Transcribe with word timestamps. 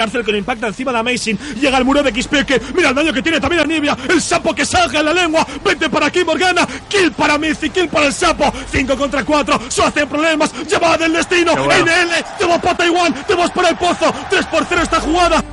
Cárcel 0.00 0.24
que 0.24 0.32
le 0.32 0.38
impacta 0.38 0.66
encima 0.66 0.92
de 0.92 0.98
Amazing. 0.98 1.38
Llega 1.60 1.76
al 1.76 1.84
muro 1.84 2.02
de 2.02 2.10
Xpeque. 2.10 2.58
Mira 2.74 2.88
el 2.88 2.94
daño 2.94 3.12
que 3.12 3.20
tiene 3.20 3.38
también 3.38 3.60
Anivia. 3.64 3.94
El 4.08 4.22
sapo 4.22 4.54
que 4.54 4.64
salga 4.64 5.00
en 5.00 5.04
la 5.04 5.12
lengua. 5.12 5.46
Vete 5.62 5.90
para 5.90 6.06
aquí, 6.06 6.24
Morgana. 6.24 6.66
Kill 6.88 7.12
para 7.12 7.36
Mizzy. 7.36 7.68
Kill 7.68 7.88
para 7.88 8.06
el 8.06 8.14
sapo. 8.14 8.50
5 8.72 8.96
contra 8.96 9.22
4. 9.22 9.60
So 9.68 9.84
hacen 9.84 10.08
problemas. 10.08 10.54
Llamada 10.66 10.96
del 10.96 11.12
destino. 11.12 11.54
bueno. 11.54 11.84
NL. 11.84 12.24
Te 12.38 12.46
vas 12.46 12.58
para 12.60 12.76
Taiwán. 12.78 13.12
Te 13.26 13.34
vas 13.34 13.50
para 13.50 13.68
el 13.68 13.76
pozo. 13.76 14.14
3 14.30 14.46
por 14.46 14.64
0 14.66 14.80
esta 14.82 15.00
jugada. 15.00 15.44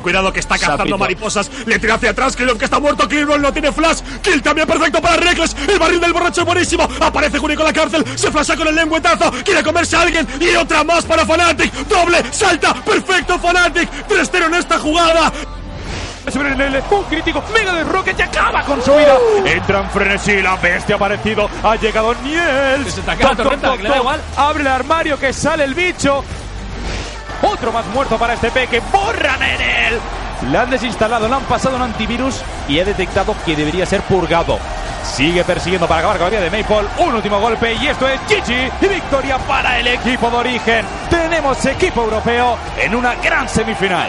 Cuidado 0.00 0.32
que 0.32 0.40
está 0.40 0.56
cazando 0.56 0.78
Sapito. 0.78 0.98
mariposas. 0.98 1.50
Le 1.66 1.78
tira 1.78 1.94
hacia 1.94 2.10
atrás. 2.10 2.34
Killon 2.34 2.58
que 2.58 2.64
está 2.64 2.80
muerto. 2.80 3.08
Killon 3.08 3.40
no 3.40 3.52
tiene 3.52 3.72
flash. 3.72 4.00
Kill 4.22 4.42
también 4.42 4.66
perfecto 4.66 5.00
para 5.00 5.16
Reckless. 5.16 5.56
El 5.68 5.78
barril 5.78 6.00
del 6.00 6.12
borracho 6.12 6.40
es 6.40 6.46
buenísimo. 6.46 6.88
Aparece 7.00 7.38
Juni 7.38 7.54
con 7.54 7.66
la 7.66 7.72
cárcel. 7.72 8.04
Se 8.16 8.30
flasha 8.30 8.56
con 8.56 8.68
el 8.68 8.74
lengüetazo. 8.74 9.30
Quiere 9.44 9.62
comerse 9.62 9.96
a 9.96 10.02
alguien. 10.02 10.26
Y 10.40 10.54
otra 10.56 10.82
más 10.82 11.04
para 11.04 11.24
Fnatic. 11.24 11.72
Doble. 11.86 12.22
Salta. 12.32 12.74
Perfecto 12.74 13.38
Fnatic. 13.38 13.88
3-0 14.08 14.46
en 14.46 14.54
esta 14.54 14.78
jugada. 14.78 15.32
Un 16.90 17.04
crítico, 17.04 17.42
mega 17.52 17.74
de 17.74 17.84
Rocket 17.84 18.16
y 18.18 18.22
acaba 18.22 18.62
con 18.64 18.80
su 18.82 18.92
vida. 18.92 19.16
Entra 19.44 19.80
en 19.80 19.90
frenesí, 19.90 20.40
la 20.40 20.54
bestia 20.56 20.94
ha 20.94 20.96
aparecido, 20.96 21.50
ha 21.64 21.74
llegado 21.74 22.14
Niel. 22.22 22.86
Se 22.88 23.02
le 23.02 23.88
da 23.88 23.96
igual. 23.96 24.20
Abre 24.36 24.60
el 24.60 24.68
armario 24.68 25.18
que 25.18 25.32
sale 25.32 25.64
el 25.64 25.74
bicho. 25.74 26.22
Otro 27.42 27.72
más 27.72 27.86
muerto 27.86 28.16
para 28.18 28.34
este 28.34 28.50
peque, 28.50 28.80
borran 28.92 29.42
en 29.42 29.60
él. 29.60 30.00
Le 30.50 30.58
han 30.58 30.70
desinstalado, 30.70 31.28
le 31.28 31.34
han 31.34 31.42
pasado 31.42 31.76
un 31.76 31.82
antivirus 31.82 32.40
y 32.68 32.78
he 32.78 32.84
detectado 32.84 33.34
que 33.44 33.54
debería 33.54 33.86
ser 33.86 34.00
purgado. 34.02 34.58
Sigue 35.04 35.44
persiguiendo 35.44 35.86
para 35.86 36.00
acabar 36.00 36.18
con 36.18 36.24
la 36.26 36.30
vida 36.30 36.50
de 36.50 36.62
Maple. 36.62 36.88
Un 36.98 37.14
último 37.14 37.40
golpe 37.40 37.74
y 37.74 37.86
esto 37.88 38.08
es 38.08 38.20
GG 38.22 38.70
y 38.80 38.88
victoria 38.88 39.38
para 39.38 39.78
el 39.78 39.86
equipo 39.88 40.30
de 40.30 40.36
origen. 40.36 40.86
Tenemos 41.10 41.64
equipo 41.66 42.02
europeo 42.02 42.56
en 42.80 42.94
una 42.94 43.14
gran 43.16 43.48
semifinal. 43.48 44.08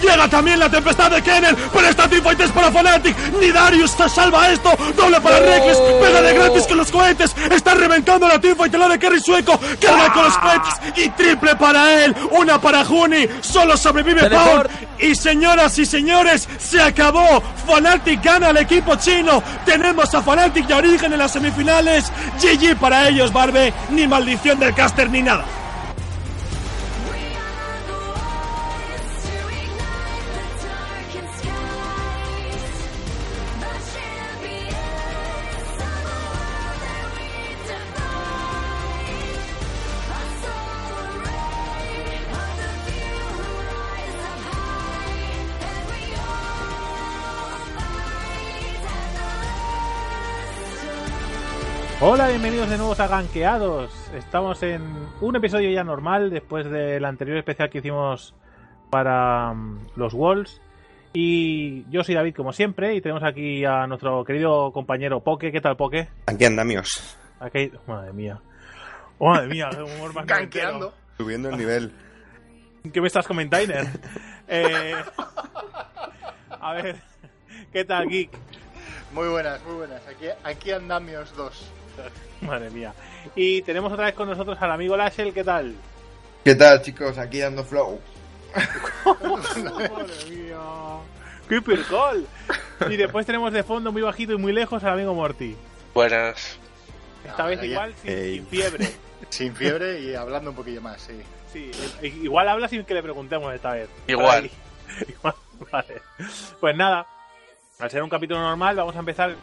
Llega 0.00 0.28
también 0.28 0.58
la 0.58 0.68
tempestad 0.68 1.10
de 1.10 1.22
Kennel, 1.22 1.56
pero 1.72 1.88
esta 1.88 2.08
teamfight 2.08 2.40
es 2.40 2.50
para 2.50 2.70
Fnatic. 2.70 3.16
Ni 3.40 3.50
Darius 3.50 3.90
se 3.92 4.08
salva 4.08 4.50
esto. 4.50 4.70
Doble 4.96 5.20
para 5.20 5.40
Reckless. 5.40 5.78
Pega 5.78 6.22
de 6.22 6.34
gratis 6.34 6.66
con 6.66 6.78
los 6.78 6.90
cohetes. 6.90 7.34
Está 7.50 7.74
reventando 7.74 8.28
la 8.28 8.38
de 8.38 8.78
la 8.78 8.88
de 8.88 8.98
Kerry 8.98 9.20
Sueco. 9.20 9.58
Carga 9.80 10.12
con 10.12 10.24
los 10.24 10.38
cohetes. 10.38 10.74
Y 10.96 11.08
triple 11.10 11.56
para 11.56 12.04
él. 12.04 12.14
Una 12.30 12.60
para 12.60 12.84
Juni. 12.84 13.26
Solo 13.40 13.76
sobrevive. 13.76 14.22
Teleport. 14.22 14.70
Y 14.98 15.14
señoras 15.14 15.78
y 15.78 15.86
señores, 15.86 16.48
se 16.58 16.80
acabó. 16.80 17.42
Fnatic 17.66 18.22
gana 18.22 18.48
al 18.48 18.56
equipo 18.56 18.96
chino. 18.96 19.42
Tenemos 19.64 20.14
a 20.14 20.22
Fnatic 20.22 20.70
a 20.70 20.76
Origen 20.76 21.12
en 21.12 21.18
las 21.18 21.32
semifinales. 21.32 22.10
GG 22.40 22.76
para 22.76 23.08
ellos, 23.08 23.32
Barbe. 23.32 23.72
Ni 23.90 24.06
maldición 24.06 24.58
del 24.58 24.74
caster 24.74 25.10
ni 25.10 25.22
nada. 25.22 25.44
Hola, 52.00 52.28
bienvenidos 52.28 52.70
de 52.70 52.78
nuevo 52.78 52.94
a 52.96 53.06
Ganqueados. 53.08 53.90
Estamos 54.14 54.62
en 54.62 54.82
un 55.20 55.34
episodio 55.34 55.68
ya 55.68 55.82
normal 55.82 56.30
después 56.30 56.70
del 56.70 57.04
anterior 57.04 57.38
especial 57.38 57.70
que 57.70 57.78
hicimos 57.78 58.36
para 58.88 59.52
mm, 59.52 59.88
los 59.96 60.14
Walls. 60.14 60.60
Y 61.12 61.90
yo 61.90 62.04
soy 62.04 62.14
David, 62.14 62.36
como 62.36 62.52
siempre, 62.52 62.94
y 62.94 63.00
tenemos 63.00 63.24
aquí 63.24 63.64
a 63.64 63.88
nuestro 63.88 64.24
querido 64.24 64.70
compañero 64.70 65.24
Poke. 65.24 65.50
¿Qué 65.50 65.60
tal, 65.60 65.76
Poke? 65.76 66.08
Aquí 66.26 66.44
andamios. 66.44 67.18
Aquí... 67.40 67.72
Madre 67.88 68.12
mía. 68.12 68.40
Madre 69.18 69.48
mía, 69.48 69.68
qué 69.72 69.82
humor 69.82 70.14
más 70.14 70.24
Ganqueando. 70.24 70.94
Subiendo 71.16 71.48
el 71.48 71.56
nivel. 71.56 71.92
¿Qué 72.92 73.00
me 73.00 73.08
estás 73.08 73.26
comentando? 73.26 73.74
Eh, 74.46 74.94
a 76.60 76.72
ver, 76.74 77.02
¿qué 77.72 77.84
tal, 77.84 78.08
Geek? 78.08 78.30
Muy 79.12 79.26
buenas, 79.26 79.60
muy 79.64 79.74
buenas. 79.74 80.06
Aquí, 80.06 80.26
aquí 80.44 80.70
andamios 80.70 81.34
dos. 81.34 81.72
Madre 82.40 82.70
mía. 82.70 82.92
Y 83.34 83.62
tenemos 83.62 83.92
otra 83.92 84.06
vez 84.06 84.14
con 84.14 84.28
nosotros 84.28 84.56
al 84.60 84.70
amigo 84.72 84.96
Lashel, 84.96 85.32
¿qué 85.34 85.44
tal? 85.44 85.74
¿Qué 86.44 86.54
tal, 86.54 86.80
chicos? 86.82 87.18
Aquí 87.18 87.38
dando 87.40 87.64
flow. 87.64 88.00
Madre 89.04 90.30
mía. 90.30 90.58
¡Qué 91.48 91.62
percol! 91.62 92.26
Y 92.90 92.96
después 92.96 93.24
tenemos 93.26 93.52
de 93.52 93.62
fondo, 93.62 93.90
muy 93.92 94.02
bajito 94.02 94.32
y 94.34 94.36
muy 94.36 94.52
lejos, 94.52 94.82
al 94.84 94.92
amigo 94.94 95.14
Morty. 95.14 95.56
Buenas. 95.94 96.58
Esta 97.24 97.44
Ah, 97.44 97.48
vez 97.48 97.60
ya. 97.60 97.66
igual 97.66 97.94
sin, 98.02 98.46
fiebre. 98.46 98.88
Sin 99.30 99.54
fiebre 99.54 100.00
y 100.00 100.14
hablando 100.14 100.50
un 100.50 100.56
poquillo 100.56 100.80
más, 100.80 101.02
sí. 101.02 101.20
Sí, 101.52 101.70
i- 102.02 102.24
igual 102.24 102.48
habla 102.48 102.68
sin 102.68 102.84
que 102.84 102.94
le 102.94 103.02
preguntemos 103.02 103.52
esta 103.52 103.72
vez. 103.72 103.88
Igual. 104.06 104.48
Igual, 105.08 105.34
vale. 105.72 106.00
Pues 106.60 106.76
nada, 106.76 107.06
al 107.80 107.90
ser 107.90 108.02
un 108.02 108.08
capítulo 108.08 108.40
normal, 108.40 108.76
vamos 108.76 108.94
a 108.94 109.00
empezar 109.00 109.34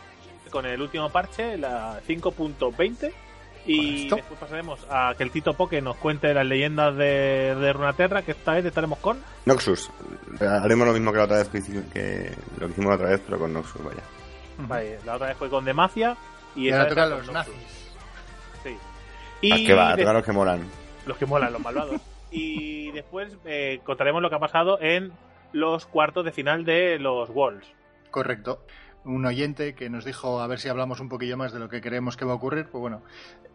con 0.52 0.66
el 0.66 0.82
último 0.82 1.10
parche, 1.10 1.58
la 1.58 2.00
5.20. 2.08 3.12
Y 3.68 4.08
después 4.10 4.40
pasaremos 4.40 4.86
a 4.92 5.16
que 5.18 5.24
el 5.24 5.32
Tito 5.32 5.56
Poke 5.56 5.82
nos 5.82 5.96
cuente 5.96 6.32
las 6.36 6.46
leyendas 6.46 6.96
de, 6.96 7.56
de 7.56 7.74
Runaterra, 7.74 8.22
que 8.22 8.32
esta 8.32 8.54
vez 8.54 8.64
estaremos 8.66 9.00
con. 9.00 9.18
Noxus. 9.46 9.90
Haremos 10.40 10.86
lo 10.88 10.94
mismo 10.94 11.12
que 11.12 11.18
la 11.18 11.24
otra 11.24 11.38
vez 11.38 11.50
que, 11.50 11.58
hicimos- 11.58 11.92
que 11.92 12.32
lo 12.60 12.68
que 12.68 12.74
hicimos 12.74 12.90
la 12.90 12.96
otra 12.96 13.10
vez, 13.10 13.22
pero 13.26 13.40
con 13.40 13.52
Noxus, 13.54 13.84
vaya. 13.84 14.04
Vale, 14.60 15.00
la 15.04 15.16
otra 15.16 15.28
vez 15.30 15.38
fue 15.38 15.50
con 15.50 15.66
Demacia. 15.66 16.16
Y 16.56 16.66
Y 16.66 16.70
esta 16.70 16.82
ahora 16.84 16.90
vez 16.90 16.96
tocan 16.96 17.10
con 17.10 17.18
los 17.26 17.34
Noxus. 17.36 17.54
nazis. 17.56 17.94
Sí. 18.64 18.78
Ah, 19.52 19.58
Y 19.58 19.66
que 19.66 19.74
va, 19.74 19.90
a 19.92 19.96
de- 19.96 20.04
los 20.14 20.24
que 20.24 20.32
molan. 20.32 20.62
los 21.08 21.18
que 21.18 21.26
molan, 21.26 21.52
los 21.52 21.62
malvados. 21.62 22.00
y 22.32 22.92
después 22.92 23.36
eh, 23.46 23.80
contaremos 23.84 24.22
lo 24.22 24.30
que 24.30 24.36
ha 24.36 24.40
pasado 24.40 24.80
en 24.80 25.12
los 25.54 25.88
cuartos 25.88 26.24
de 26.24 26.32
final 26.32 26.66
de 26.66 27.00
los 27.00 27.30
Walls. 27.32 27.66
Correcto. 28.12 28.60
Un 29.06 29.26
oyente 29.26 29.76
que 29.76 29.90
nos 29.90 30.04
dijo 30.04 30.42
a 30.42 30.48
ver 30.48 30.60
si 30.60 30.68
hablamos 30.68 31.00
un 31.00 31.10
poquillo 31.10 31.38
más 31.38 31.54
de 31.54 31.60
lo 31.60 31.70
que 31.70 31.80
creemos 31.80 32.18
que 32.18 32.26
va 32.26 32.34
a 32.34 32.36
ocurrir. 32.36 32.68
Pues 32.68 32.82
bueno, 32.82 33.04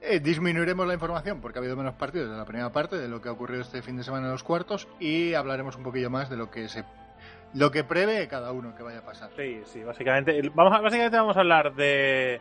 eh, 0.00 0.20
disminuiremos 0.20 0.86
la 0.86 0.94
información 0.94 1.40
porque 1.40 1.58
ha 1.58 1.60
habido 1.60 1.76
menos 1.76 1.94
partidos 1.94 2.30
de 2.30 2.36
la 2.36 2.44
primera 2.44 2.70
parte, 2.70 2.96
de 2.96 3.08
lo 3.08 3.20
que 3.20 3.28
ha 3.28 3.32
ocurrido 3.32 3.62
este 3.62 3.82
fin 3.82 3.96
de 3.96 4.04
semana 4.04 4.26
en 4.26 4.32
los 4.32 4.44
cuartos, 4.44 4.88
y 5.00 5.34
hablaremos 5.34 5.76
un 5.76 5.82
poquillo 5.82 6.08
más 6.08 6.30
de 6.30 6.36
lo 6.36 6.50
que 6.50 6.68
se 6.68 6.84
lo 7.54 7.70
que 7.70 7.84
prevé 7.84 8.28
cada 8.28 8.52
uno 8.52 8.74
que 8.76 8.82
vaya 8.82 9.00
a 9.00 9.04
pasar. 9.04 9.30
Sí, 9.36 9.60
sí, 9.64 9.82
básicamente. 9.82 10.40
Vamos 10.54 10.72
a, 10.72 10.80
básicamente 10.80 11.16
vamos 11.16 11.36
a 11.36 11.40
hablar 11.40 11.74
de, 11.74 12.40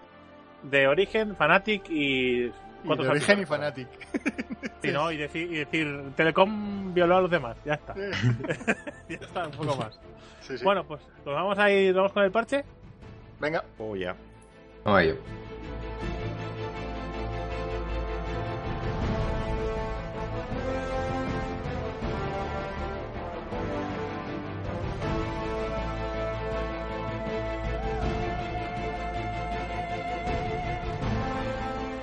de 0.64 0.88
Origen, 0.88 1.36
Fanatic 1.36 1.90
y. 1.90 2.46
Y 2.82 2.86
¿cuántos 2.86 3.08
de 3.08 3.12
origen 3.12 3.40
y? 3.40 3.46
Fanatic. 3.46 3.88
Sí, 4.82 4.92
¿no? 4.94 5.12
Y 5.12 5.18
decir, 5.18 5.52
y 5.52 5.58
decir, 5.58 6.14
Telecom 6.16 6.94
violó 6.94 7.18
a 7.18 7.22
los 7.22 7.30
demás. 7.30 7.58
Ya 7.66 7.74
está. 7.74 7.94
ya 9.10 9.16
está, 9.16 9.48
un 9.48 9.52
poco 9.52 9.76
más. 9.76 10.00
Sí, 10.40 10.58
sí. 10.58 10.64
Bueno, 10.64 10.86
pues, 10.86 11.02
pues 11.22 11.36
vamos 11.36 11.60
a 11.60 11.70
ir, 11.70 11.94
vamos 11.94 12.14
con 12.14 12.24
el 12.24 12.32
parche. 12.32 12.64
Venga. 13.40 13.64
Oh, 13.78 13.96
ya. 13.96 14.16
Vamos 14.84 15.00
a 15.00 15.04
ello. 15.04 15.18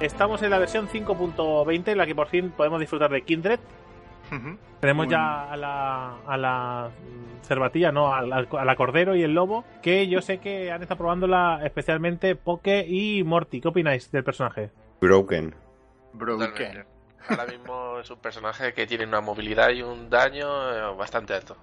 Estamos 0.00 0.42
en 0.42 0.50
la 0.50 0.58
versión 0.58 0.88
5.20, 0.88 1.88
en 1.88 1.98
la 1.98 2.06
que 2.06 2.14
por 2.14 2.28
fin 2.28 2.50
podemos 2.50 2.78
disfrutar 2.78 3.10
de 3.10 3.22
Kindred. 3.22 3.58
Tenemos 4.81 5.08
ya 5.08 5.50
a 5.50 5.56
la, 5.56 6.19
a 6.26 6.37
la 6.37 6.90
cervatilla, 7.43 7.93
no, 7.93 8.12
a 8.12 8.23
la, 8.23 8.46
a 8.50 8.64
la 8.64 8.76
cordero 8.76 9.14
y 9.14 9.23
el 9.23 9.32
lobo, 9.32 9.64
que 9.82 10.08
yo 10.08 10.20
sé 10.20 10.38
que 10.38 10.70
han 10.70 10.82
estado 10.82 10.99
probándola 10.99 11.61
especialmente 11.64 12.37
Poke 12.37 12.84
y 12.87 13.23
Morty. 13.25 13.61
¿Qué 13.61 13.69
opináis 13.69 14.11
del 14.11 14.25
personaje? 14.25 14.70
Broken. 15.00 15.55
Broken. 16.12 16.49
Totalmente. 16.49 16.96
ahora 17.28 17.46
mismo 17.46 17.99
es 18.00 18.11
un 18.11 18.19
personaje 18.19 18.73
que 18.73 18.87
tiene 18.87 19.05
una 19.06 19.20
movilidad 19.20 19.70
y 19.70 19.82
un 19.82 20.08
daño 20.11 20.46
eh, 20.72 20.96
bastante 20.96 21.34
alto. 21.34 21.56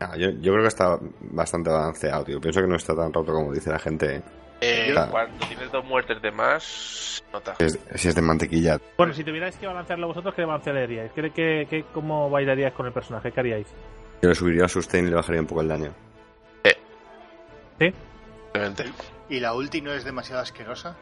Ah, 0.00 0.16
yo, 0.16 0.30
yo 0.30 0.52
creo 0.52 0.62
que 0.62 0.68
está 0.68 0.98
bastante 1.20 1.70
balanceado, 1.70 2.24
tío. 2.24 2.40
Pienso 2.40 2.60
que 2.60 2.66
no 2.66 2.76
está 2.76 2.94
tan 2.94 3.12
roto 3.12 3.32
como 3.32 3.52
dice 3.52 3.70
la 3.70 3.78
gente. 3.78 4.16
Eh, 4.16 4.22
Claro. 4.60 5.10
Cuando 5.10 5.46
tienes 5.46 5.72
dos 5.72 5.84
muertes 5.84 6.20
de 6.20 6.30
más, 6.30 7.24
nota. 7.32 7.54
Si 7.56 7.64
es, 7.64 7.78
si 7.94 8.08
es 8.08 8.14
de 8.14 8.22
mantequilla. 8.22 8.78
Bueno, 8.98 9.14
si 9.14 9.24
tuvierais 9.24 9.56
que 9.56 9.66
balancearlo 9.66 10.08
vosotros, 10.08 10.34
¿qué 10.34 10.44
balancearíais? 10.44 11.12
¿Qué, 11.12 11.30
qué, 11.30 11.66
qué, 11.68 11.84
¿Cómo 11.94 12.28
bailaríais 12.28 12.74
con 12.74 12.86
el 12.86 12.92
personaje? 12.92 13.32
¿Qué 13.32 13.40
haríais? 13.40 13.66
Yo 14.22 14.28
le 14.28 14.34
subiría 14.34 14.64
a 14.66 14.68
sustain 14.68 15.06
y 15.06 15.10
le 15.10 15.16
bajaría 15.16 15.40
un 15.40 15.46
poco 15.46 15.62
el 15.62 15.68
daño. 15.68 15.92
¿Sí? 17.78 17.92
Obviamente. 18.52 18.84
¿Y 19.30 19.40
la 19.40 19.54
ulti 19.54 19.80
no 19.80 19.92
es 19.92 20.04
demasiado 20.04 20.42
asquerosa? 20.42 20.94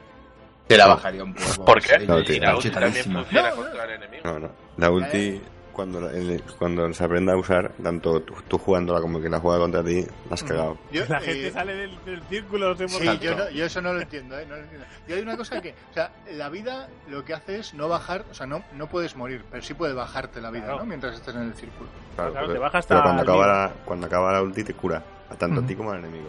Te 0.68 0.76
la 0.76 0.86
bajaría 0.86 1.24
un 1.24 1.34
poco. 1.34 1.64
¿Por 1.64 1.80
qué? 1.82 1.98
Sí, 1.98 2.06
No, 2.06 2.18
la 2.46 2.56
ulti 2.56 2.70
también 2.70 3.04
funciona 3.04 3.50
No, 3.50 3.56
no. 3.56 3.62
contra 3.62 3.84
el 3.84 3.90
enemigo. 3.90 4.22
No, 4.24 4.38
no. 4.38 4.50
La 4.76 4.90
ulti, 4.90 5.40
cuando, 5.78 6.00
la- 6.00 6.10
el- 6.10 6.42
cuando 6.58 6.92
se 6.92 7.04
aprenda 7.04 7.34
a 7.34 7.36
usar, 7.36 7.70
tanto 7.80 8.20
tú, 8.22 8.34
tú 8.48 8.58
jugándola 8.58 9.00
como 9.00 9.20
que 9.20 9.28
la 9.28 9.38
juega 9.38 9.60
contra 9.60 9.84
ti, 9.84 10.02
la 10.28 10.34
has 10.34 10.42
cagado. 10.42 10.76
Yo, 10.90 11.04
La 11.08 11.18
eh, 11.18 11.20
gente 11.20 11.50
sale 11.52 11.74
del, 11.76 12.04
del 12.04 12.20
círculo, 12.24 12.74
no 12.74 12.88
Sí, 12.88 13.18
yo, 13.20 13.36
no- 13.36 13.48
yo 13.50 13.64
eso 13.64 13.80
no 13.80 13.92
lo 13.92 14.00
entiendo, 14.00 14.36
¿eh? 14.36 14.44
No 14.48 14.56
lo 14.56 14.62
entiendo. 14.62 14.84
Y 15.06 15.12
hay 15.12 15.22
una 15.22 15.36
cosa 15.36 15.60
que, 15.62 15.70
o 15.90 15.94
sea, 15.94 16.10
la 16.32 16.48
vida 16.48 16.88
lo 17.08 17.24
que 17.24 17.32
hace 17.32 17.60
es 17.60 17.74
no 17.74 17.88
bajar, 17.88 18.24
o 18.28 18.34
sea, 18.34 18.46
no, 18.48 18.64
no 18.74 18.88
puedes 18.88 19.14
morir, 19.14 19.44
pero 19.52 19.62
sí 19.62 19.74
puede 19.74 19.94
bajarte 19.94 20.40
la 20.40 20.50
vida, 20.50 20.64
Claro. 20.64 20.78
¿no? 20.80 20.86
Mientras 20.86 21.14
estés 21.14 21.34
en 21.36 21.42
el 21.42 21.54
círculo. 21.54 21.88
Claro, 22.16 22.32
Claro, 22.32 22.46
pero- 22.48 22.58
te 22.58 22.64
baja 22.64 22.78
hasta 22.78 22.94
pero 22.96 23.02
cuando 23.04 23.22
acaba, 23.22 23.46
la, 23.46 23.72
cuando 23.84 24.06
acaba 24.08 24.32
la 24.32 24.42
ulti 24.42 24.64
te 24.64 24.74
cura, 24.74 25.00
a 25.30 25.34
tanto 25.36 25.60
a 25.60 25.64
ti 25.66 25.76
como 25.76 25.92
al 25.92 26.00
enemigo. 26.00 26.28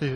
Sí, 0.00 0.10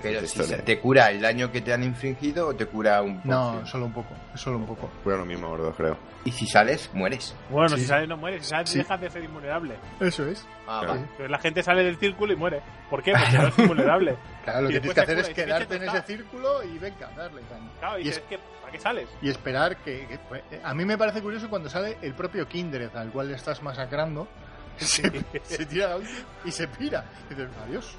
Pero 0.00 0.20
si 0.20 0.42
se- 0.44 0.58
te 0.62 0.78
cura 0.78 1.10
el 1.10 1.20
daño 1.20 1.50
que 1.50 1.60
te 1.60 1.72
han 1.72 1.82
infligido 1.82 2.46
o 2.48 2.54
te 2.54 2.66
cura 2.66 3.02
un 3.02 3.16
poco. 3.16 3.28
No, 3.28 3.66
solo 3.66 3.86
un 3.86 3.92
poco, 3.92 4.14
solo 4.36 4.58
un 4.58 4.66
poco. 4.66 4.88
Cura 5.02 5.16
lo 5.16 5.24
mismo, 5.26 5.48
gordo, 5.48 5.72
creo. 5.72 5.98
Y 6.24 6.30
si 6.30 6.46
sales, 6.46 6.88
mueres. 6.94 7.34
Bueno, 7.50 7.70
Sí. 7.70 7.80
si 7.82 7.86
sales 7.86 8.08
no 8.08 8.16
mueres, 8.16 8.44
si 8.44 8.50
sales 8.50 8.70
Sí. 8.70 8.78
dejas 8.78 9.00
de 9.00 9.10
ser 9.10 9.24
invulnerable. 9.24 9.74
Eso 10.00 10.26
es. 10.26 10.46
Ah, 10.68 10.78
Claro. 10.80 10.88
vale. 10.94 11.08
Pero 11.16 11.28
la 11.28 11.38
gente 11.38 11.62
sale 11.64 11.82
del 11.82 11.96
círculo 11.98 12.32
y 12.32 12.36
muere. 12.36 12.62
¿Por 12.88 13.02
qué? 13.02 13.12
Porque 13.12 13.38
no 13.38 13.48
es 13.48 13.58
invulnerable. 13.58 14.16
Claro, 14.44 14.60
lo 14.62 14.70
Y 14.70 14.72
que 14.74 14.80
tienes 14.80 14.94
que 14.94 15.00
hacer 15.00 15.18
es 15.18 15.28
quedarte 15.30 15.74
en 15.74 15.80
"Bicho, 15.80 15.90
ese 15.92 15.98
está". 15.98 16.06
círculo 16.06 16.62
y 16.62 16.78
venga, 16.78 17.10
darle 17.16 17.42
daño. 17.50 17.70
Claro, 17.80 17.98
y 17.98 18.06
Y 18.06 18.08
es- 18.10 18.20
¿qué? 18.28 18.38
¿para 18.60 18.72
qué 18.72 18.78
sales? 18.80 19.08
Y 19.20 19.28
esperar 19.30 19.76
que, 19.78 20.06
que- 20.06 20.18
pues, 20.28 20.42
eh, 20.52 20.60
A 20.62 20.72
mí 20.74 20.84
me 20.84 20.96
parece 20.96 21.20
curioso 21.20 21.50
cuando 21.50 21.68
sale 21.68 21.98
el 22.02 22.14
propio 22.14 22.46
Kindred 22.48 22.94
al 22.96 23.10
cual 23.10 23.28
le 23.28 23.34
estás 23.34 23.62
masacrando, 23.62 24.28
se, 24.78 25.02
se 25.42 25.66
tira 25.66 25.98
la 25.98 26.04
y 26.44 26.50
se 26.52 26.68
pira. 26.68 27.04
Y 27.30 27.34
dices, 27.34 27.48
adiós. 27.66 27.96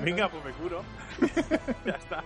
Venga, 0.00 0.28
pues 0.28 0.44
me 0.44 0.52
curo. 0.52 0.82
ya 1.84 1.92
está. 1.92 2.24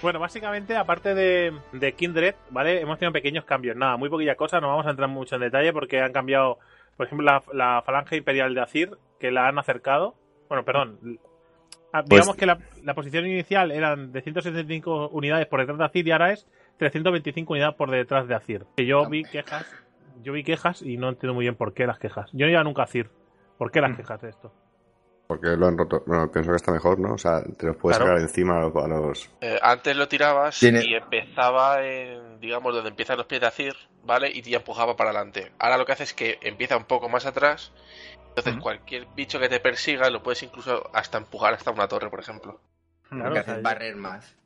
Bueno, 0.00 0.20
básicamente, 0.20 0.76
aparte 0.76 1.14
de, 1.14 1.52
de 1.72 1.92
Kindred, 1.94 2.34
¿vale? 2.50 2.80
Hemos 2.80 2.98
tenido 2.98 3.12
pequeños 3.12 3.44
cambios. 3.44 3.76
Nada, 3.76 3.96
muy 3.96 4.08
poquillas 4.08 4.36
cosas, 4.36 4.60
no 4.62 4.68
vamos 4.68 4.86
a 4.86 4.90
entrar 4.90 5.08
mucho 5.08 5.34
en 5.36 5.40
detalle 5.40 5.72
porque 5.72 6.00
han 6.00 6.12
cambiado, 6.12 6.58
por 6.96 7.06
ejemplo, 7.06 7.24
la, 7.26 7.42
la 7.52 7.82
falange 7.82 8.16
imperial 8.16 8.54
de 8.54 8.60
Azir, 8.60 8.90
que 9.18 9.30
la 9.32 9.48
han 9.48 9.58
acercado. 9.58 10.14
Bueno, 10.48 10.64
perdón. 10.64 11.18
Ah, 11.92 12.02
Pues- 12.02 12.08
Digamos 12.20 12.36
que 12.36 12.46
la, 12.46 12.58
la 12.84 12.94
posición 12.94 13.26
inicial 13.26 13.70
eran 13.72 14.12
de 14.12 14.22
175 14.22 15.08
unidades 15.08 15.46
por 15.46 15.60
detrás 15.60 15.78
de 15.78 15.84
Azir 15.84 16.06
y 16.06 16.10
ahora 16.12 16.32
es 16.32 16.46
325 16.78 17.52
unidades 17.52 17.74
por 17.74 17.90
detrás 17.90 18.28
de 18.28 18.34
Azir. 18.34 18.64
Que 18.76 18.86
yo 18.86 19.08
vi 19.08 19.24
quejas, 19.24 19.66
yo 20.22 20.32
vi 20.32 20.44
quejas 20.44 20.80
y 20.82 20.96
no 20.96 21.08
entiendo 21.08 21.34
muy 21.34 21.44
bien 21.44 21.56
por 21.56 21.74
qué 21.74 21.86
las 21.86 21.98
quejas. 21.98 22.30
Yo 22.32 22.46
no 22.46 22.52
iba 22.52 22.62
nunca 22.64 22.82
a 22.82 22.84
Azir. 22.84 23.10
¿Por 23.58 23.70
qué 23.72 23.80
las 23.80 23.96
quejas 23.96 24.20
de 24.22 24.30
esto? 24.30 24.52
Porque 25.32 25.56
lo 25.56 25.66
han 25.66 25.78
roto. 25.78 26.02
Bueno, 26.06 26.30
pienso 26.30 26.50
que 26.50 26.56
está 26.56 26.72
mejor, 26.72 26.98
¿no? 26.98 27.14
O 27.14 27.18
sea, 27.18 27.42
te 27.42 27.66
los 27.66 27.76
puedes 27.76 27.96
Claro. 27.96 28.12
sacar 28.12 28.22
encima 28.22 28.58
a 28.58 28.60
los. 28.88 29.30
Eh, 29.40 29.58
antes 29.62 29.96
lo 29.96 30.06
tirabas 30.08 30.58
Tiene- 30.58 30.84
y 30.84 30.94
empezaba 30.94 31.82
en, 31.82 32.38
digamos, 32.40 32.74
donde 32.74 32.90
empiezan 32.90 33.16
los 33.16 33.26
pies 33.26 33.40
de 33.40 33.46
Azir, 33.46 33.74
¿vale? 34.04 34.30
Y 34.30 34.42
te 34.42 34.54
empujaba 34.54 34.94
para 34.96 35.10
adelante. 35.10 35.52
Ahora 35.58 35.78
lo 35.78 35.86
que 35.86 35.92
hace 35.92 36.02
es 36.04 36.12
que 36.12 36.38
empieza 36.42 36.76
un 36.76 36.84
poco 36.84 37.08
más 37.08 37.24
atrás. 37.24 37.72
Entonces, 38.28 38.56
cualquier 38.62 39.06
bicho 39.14 39.38
que 39.40 39.48
te 39.48 39.60
persiga 39.60 40.08
lo 40.10 40.22
puedes 40.22 40.42
incluso 40.42 40.90
hasta 40.94 41.18
empujar 41.18 41.54
hasta 41.54 41.70
una 41.70 41.88
torre, 41.88 42.08
por 42.10 42.20
ejemplo. 42.20 42.60
Claro, 43.08 43.28
Lo 43.28 43.32
que 43.34 43.38
haces 43.40 43.62
barrer 43.62 43.96
más. 43.96 44.36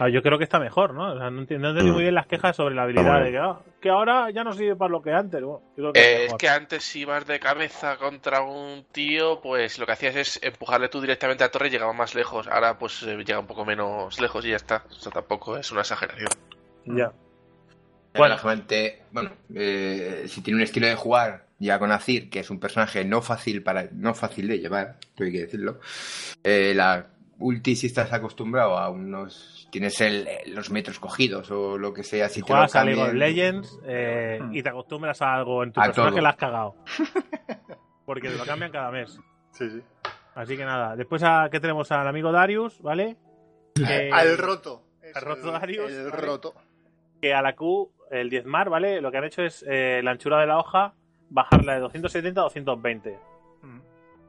Ah, 0.00 0.08
yo 0.08 0.22
creo 0.22 0.38
que 0.38 0.44
está 0.44 0.58
mejor, 0.58 0.94
¿no? 0.94 1.12
O 1.14 1.18
sea, 1.18 1.30
no 1.30 1.40
entiendo, 1.40 1.72
no 1.72 1.82
Mm. 1.82 1.92
muy 1.92 2.02
bien 2.02 2.14
las 2.14 2.26
quejas 2.26 2.54
sobre 2.56 2.74
la 2.74 2.82
habilidad 2.84 3.22
de 3.24 3.30
que, 3.30 3.38
ah, 3.38 3.60
que 3.80 3.90
ahora 3.90 4.30
ya 4.30 4.44
no 4.44 4.52
sirve 4.52 4.76
para 4.76 4.90
lo 4.90 5.02
que 5.02 5.12
antes. 5.12 5.40
Bueno, 5.42 5.60
yo 5.76 5.82
creo 5.82 5.92
que 5.92 6.00
Eh, 6.00 6.24
es 6.26 6.34
que 6.34 6.48
antes 6.48 6.82
si 6.82 7.00
ibas 7.00 7.26
de 7.26 7.38
cabeza 7.40 7.96
contra 7.96 8.42
un 8.42 8.84
tío, 8.92 9.40
pues 9.40 9.78
lo 9.78 9.86
que 9.86 9.92
hacías 9.92 10.16
es 10.16 10.40
empujarle 10.42 10.88
tú 10.88 11.00
directamente 11.00 11.44
a 11.44 11.48
la 11.48 11.50
torre 11.50 11.68
y 11.68 11.70
llegaba 11.70 11.92
más 11.92 12.14
lejos. 12.14 12.46
Ahora 12.48 12.78
pues 12.78 13.02
eh, 13.02 13.16
llega 13.18 13.38
un 13.40 13.46
poco 13.46 13.64
menos 13.64 14.20
lejos 14.20 14.44
y 14.46 14.50
ya 14.50 14.56
está. 14.56 14.84
Eso 14.90 15.10
tampoco 15.10 15.56
es 15.56 15.70
una 15.72 15.80
exageración. 15.82 16.28
Ya. 16.86 16.92
Bueno, 16.94 17.14
Bueno. 18.14 18.34
la 18.34 18.38
gente, 18.56 19.02
bueno, 19.10 19.30
eh, 19.54 20.24
si 20.26 20.42
tiene 20.42 20.58
un 20.58 20.62
estilo 20.64 20.86
de 20.86 20.94
jugar 20.96 21.46
ya 21.58 21.78
con 21.78 21.90
Azir, 21.92 22.28
que 22.28 22.40
es 22.40 22.50
un 22.50 22.60
personaje 22.60 23.04
no 23.04 23.22
fácil 23.22 23.62
para, 23.62 23.88
no 23.92 24.12
fácil 24.14 24.48
de 24.48 24.58
llevar, 24.58 24.96
hay 25.18 25.32
que 25.32 25.40
decirlo. 25.40 25.80
eh, 26.44 26.72
la 26.74 27.06
ulti 27.42 27.76
si 27.76 27.86
estás 27.88 28.12
acostumbrado 28.12 28.78
a 28.78 28.88
unos, 28.90 29.68
tienes 29.70 30.00
el, 30.00 30.28
los 30.46 30.70
metros 30.70 30.98
cogidos 30.98 31.50
o 31.50 31.76
lo 31.78 31.92
que 31.92 32.02
sea, 32.04 32.28
si 32.28 32.36
Si 32.36 32.42
te 32.42 32.48
lo 32.52 32.56
juegas 32.56 32.76
a 32.76 32.84
League 32.84 33.00
of 33.00 33.08
cambian- 33.08 33.18
Legends 33.18 33.78
eh, 33.86 34.38
Mm. 34.42 34.54
y 34.54 34.62
te 34.62 34.68
acostumbras 34.68 35.20
a 35.22 35.34
algo 35.34 35.62
en 35.62 35.72
tu 35.72 35.80
A 35.80 35.84
personaje, 35.84 36.12
todo. 36.14 36.20
la 36.22 36.28
has 36.30 36.36
cagado. 36.36 36.74
Porque 38.06 38.28
te 38.28 38.36
lo 38.36 38.44
cambian 38.44 38.70
cada 38.72 38.90
mes. 38.90 39.18
Sí, 39.52 39.70
sí. 39.70 39.82
Así 40.34 40.56
que 40.56 40.64
nada. 40.64 40.96
Después, 40.96 41.22
a, 41.22 41.48
¿qué 41.50 41.60
tenemos? 41.60 41.90
Al 41.92 42.06
amigo 42.08 42.32
Darius, 42.32 42.80
¿vale? 42.82 43.16
Que, 43.74 44.10
Al 44.12 44.38
roto. 44.38 44.82
Al 45.14 45.22
roto 45.22 45.46
el- 45.54 45.60
Darius, 45.60 45.90
El 45.92 46.10
¿vale? 46.10 46.22
roto. 46.26 46.54
que 47.20 47.34
a 47.34 47.42
la 47.42 47.54
Q, 47.54 47.90
el 48.10 48.30
diezmar, 48.30 48.68
¿vale? 48.70 49.00
Lo 49.00 49.10
que 49.10 49.18
han 49.18 49.24
hecho 49.24 49.42
es 49.42 49.64
eh, 49.68 50.00
la 50.02 50.10
anchura 50.12 50.40
de 50.40 50.46
la 50.46 50.58
hoja 50.58 50.94
bajarla 51.30 51.74
de 51.74 51.80
270 51.80 52.40
a 52.40 52.44
220. 52.44 53.18
Mm. 53.62 53.80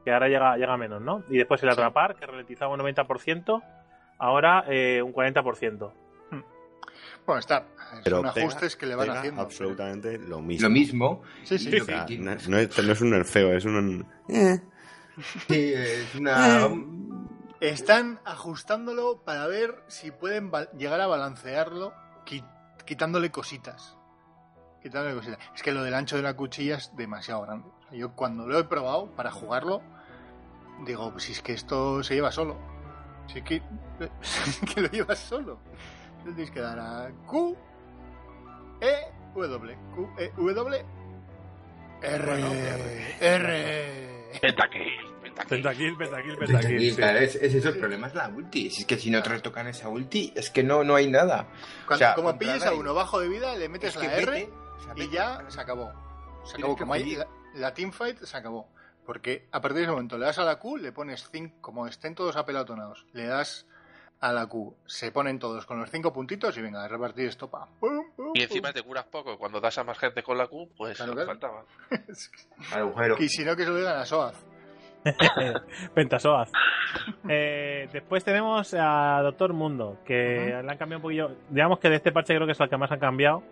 Que 0.04 0.12
ahora 0.12 0.28
llega, 0.28 0.56
llega 0.56 0.76
menos, 0.76 1.00
¿no? 1.00 1.24
Y 1.30 1.38
después 1.38 1.62
el 1.62 1.70
Sí. 1.70 1.72
atrapar, 1.72 2.14
que 2.16 2.26
ralentizaba 2.26 2.72
un 2.74 2.80
90%, 2.80 3.62
ahora 4.18 4.64
eh, 4.68 5.00
un 5.02 5.12
40%. 5.12 5.92
Bueno, 7.26 7.38
está. 7.38 7.64
Pero 8.04 8.18
Son 8.18 8.26
pega- 8.26 8.40
ajustes 8.42 8.76
que 8.76 8.84
le 8.86 8.94
van 8.96 9.08
haciendo. 9.10 9.40
absolutamente 9.40 10.18
lo 10.18 10.40
mismo. 10.42 10.68
Lo 10.68 10.70
mismo. 10.74 11.22
Sí, 11.44 11.58
sí. 11.58 11.80
O 11.80 11.84
sea, 11.84 12.06
no, 12.18 12.24
no 12.48 12.58
es, 12.58 12.78
no 12.84 12.92
es 12.92 13.00
un 13.00 13.10
nerfeo, 13.10 13.52
es 13.56 13.64
un. 13.64 14.06
eh. 14.28 14.60
Sí, 15.48 15.72
es 15.74 16.14
una... 16.16 16.68
Están 17.60 18.20
ajustándolo 18.26 19.22
para 19.24 19.46
ver 19.46 19.74
si 19.86 20.10
pueden 20.10 20.50
llegar 20.76 21.00
a 21.00 21.06
balancearlo 21.06 21.94
qui- 22.26 22.44
quitándole 22.84 23.30
cositas. 23.30 23.96
Quitándole 24.82 25.14
cositas. 25.14 25.38
Es 25.54 25.62
que 25.62 25.72
lo 25.72 25.82
del 25.82 25.94
ancho 25.94 26.16
de 26.16 26.22
la 26.22 26.34
cuchilla 26.36 26.76
es 26.76 26.94
demasiado 26.94 27.40
grande. 27.42 27.68
Yo 27.92 28.12
cuando 28.12 28.46
lo 28.46 28.58
he 28.58 28.64
probado 28.64 29.06
para 29.06 29.30
jugarlo, 29.30 29.82
digo, 30.84 31.10
pues 31.12 31.24
si 31.24 31.32
es 31.32 31.42
que 31.42 31.52
esto 31.52 32.02
se 32.02 32.14
lleva 32.14 32.32
solo. 32.32 32.56
Si 33.26 33.38
es 33.38 33.44
que, 33.44 33.62
que 34.74 34.80
lo 34.80 34.88
llevas 34.88 35.18
solo. 35.18 35.58
Le 36.24 36.32
tienes 36.32 36.50
que 36.50 36.60
dar 36.60 36.78
a 36.78 37.10
Q, 37.26 37.56
E, 38.80 39.12
W. 39.34 39.76
Q, 39.94 40.10
E, 40.18 40.32
W, 40.36 40.84
R. 42.02 42.26
Bueno, 42.26 42.52
R. 43.20 44.14
Pentakill, 44.40 44.82
pentakill. 45.22 45.62
Pentakill, 45.96 45.96
pentakill, 46.38 46.80
Sí, 46.80 46.96
claro, 46.96 47.18
es, 47.18 47.36
el 47.36 47.78
problema 47.78 48.08
es 48.08 48.14
la 48.14 48.28
ulti. 48.28 48.70
Si 48.70 48.82
es 48.82 48.86
que 48.86 48.98
si 48.98 49.10
no 49.10 49.22
te 49.22 49.30
retocan 49.30 49.66
esa 49.68 49.88
ulti, 49.88 50.32
es 50.34 50.50
que 50.50 50.62
no, 50.62 50.84
no 50.84 50.96
hay 50.96 51.08
nada. 51.08 51.46
Cuando, 51.86 51.94
O 51.94 51.98
sea, 51.98 52.14
como 52.14 52.38
pilles 52.38 52.64
a 52.64 52.74
uno 52.74 52.94
bajo 52.94 53.20
de 53.20 53.28
vida, 53.28 53.54
le 53.56 53.68
metes 53.68 53.94
Es 53.94 54.00
que 54.00 54.06
la 54.06 54.16
R 54.16 54.30
vete, 54.30 54.52
o 54.52 54.82
sea, 54.82 55.04
y 55.04 55.10
ya 55.10 55.44
se 55.48 55.60
acabó. 55.60 55.92
Se 56.44 56.56
acabó. 56.56 56.76
Como 56.76 56.92
ahí 56.92 57.02
fluir. 57.02 57.26
La, 57.54 57.72
teamfight 57.74 58.18
se 58.18 58.36
acabó. 58.36 58.68
Porque 59.06 59.46
a 59.52 59.60
partir 59.60 59.78
de 59.78 59.82
ese 59.84 59.92
momento 59.92 60.16
le 60.16 60.24
das 60.26 60.38
a 60.38 60.44
la 60.44 60.56
Q, 60.58 60.78
le 60.78 60.92
pones 60.92 61.28
5, 61.30 61.56
como 61.60 61.86
estén 61.86 62.14
todos 62.14 62.36
apelotonados, 62.36 63.04
le 63.12 63.26
das 63.26 63.66
a 64.20 64.32
la 64.32 64.46
Q, 64.46 64.74
se 64.86 65.12
ponen 65.12 65.38
todos 65.38 65.66
con 65.66 65.78
los 65.78 65.90
5 65.90 66.10
puntitos 66.12 66.56
y 66.56 66.62
venga, 66.62 66.82
a 66.82 66.88
repartir 66.88 67.28
esto 67.28 67.50
pa. 67.50 67.68
pum, 67.80 68.02
pum, 68.16 68.30
Y 68.32 68.42
encima 68.42 68.68
pum. 68.68 68.74
te 68.74 68.82
curas 68.82 69.04
poco. 69.04 69.36
Cuando 69.36 69.60
das 69.60 69.76
a 69.76 69.84
más 69.84 69.98
gente 69.98 70.22
con 70.22 70.38
la 70.38 70.46
Q, 70.46 70.70
pues 70.76 70.96
Claro, 70.96 71.12
claro. 71.12 71.26
faltaba. 71.26 71.64
Al 72.72 72.80
agujero. 72.80 73.16
Y 73.18 73.28
si 73.28 73.44
no, 73.44 73.54
que 73.54 73.64
se 73.64 73.68
lo 73.70 73.76
digan 73.76 73.98
a 73.98 74.06
Soaz. 74.06 74.42
Pentasoaz. 75.94 76.50
Eh, 77.28 77.88
después 77.92 78.24
tenemos 78.24 78.74
a 78.78 79.20
Doctor 79.22 79.52
Mundo, 79.52 79.98
que 80.04 80.14
le 80.14 80.70
han 80.70 80.78
cambiado 80.78 80.96
un 80.96 81.02
poquillo. 81.02 81.30
Digamos 81.50 81.78
que 81.78 81.90
de 81.90 81.96
este 81.96 82.10
parche 82.10 82.34
creo 82.34 82.46
que 82.46 82.52
es 82.52 82.60
el 82.60 82.70
que 82.70 82.76
más 82.78 82.90
han 82.90 83.00
cambiado. 83.00 83.42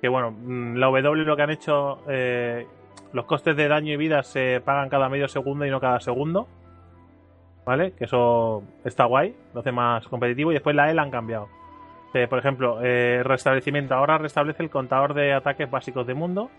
Que 0.00 0.08
bueno, 0.08 0.30
mm, 0.30 0.76
la 0.76 0.86
W 0.86 1.24
lo 1.24 1.36
que 1.36 1.42
han 1.42 1.50
hecho, 1.50 1.98
eh, 2.08 2.66
los 3.12 3.24
costes 3.24 3.56
de 3.56 3.68
daño 3.68 3.92
y 3.92 3.96
vida 3.96 4.22
se 4.22 4.60
pagan 4.64 4.88
cada 4.88 5.08
medio 5.08 5.28
segundo 5.28 5.66
y 5.66 5.70
no 5.70 5.80
cada 5.80 6.00
segundo. 6.00 6.46
¿Vale? 7.64 7.92
Que 7.92 8.04
eso 8.04 8.62
está 8.84 9.04
guay, 9.04 9.36
lo 9.52 9.60
hace 9.60 9.72
más 9.72 10.06
competitivo. 10.08 10.50
Y 10.50 10.54
después 10.54 10.74
la 10.74 10.90
E 10.90 10.94
la 10.94 11.02
han 11.02 11.10
cambiado. 11.10 11.48
Eh, 12.14 12.26
por 12.26 12.38
ejemplo, 12.38 12.78
eh, 12.82 13.22
restablecimiento 13.22 13.94
ahora 13.94 14.16
restablece 14.16 14.62
el 14.62 14.70
contador 14.70 15.12
de 15.14 15.34
ataques 15.34 15.70
básicos 15.70 16.06
de 16.06 16.14
mundo. 16.14 16.50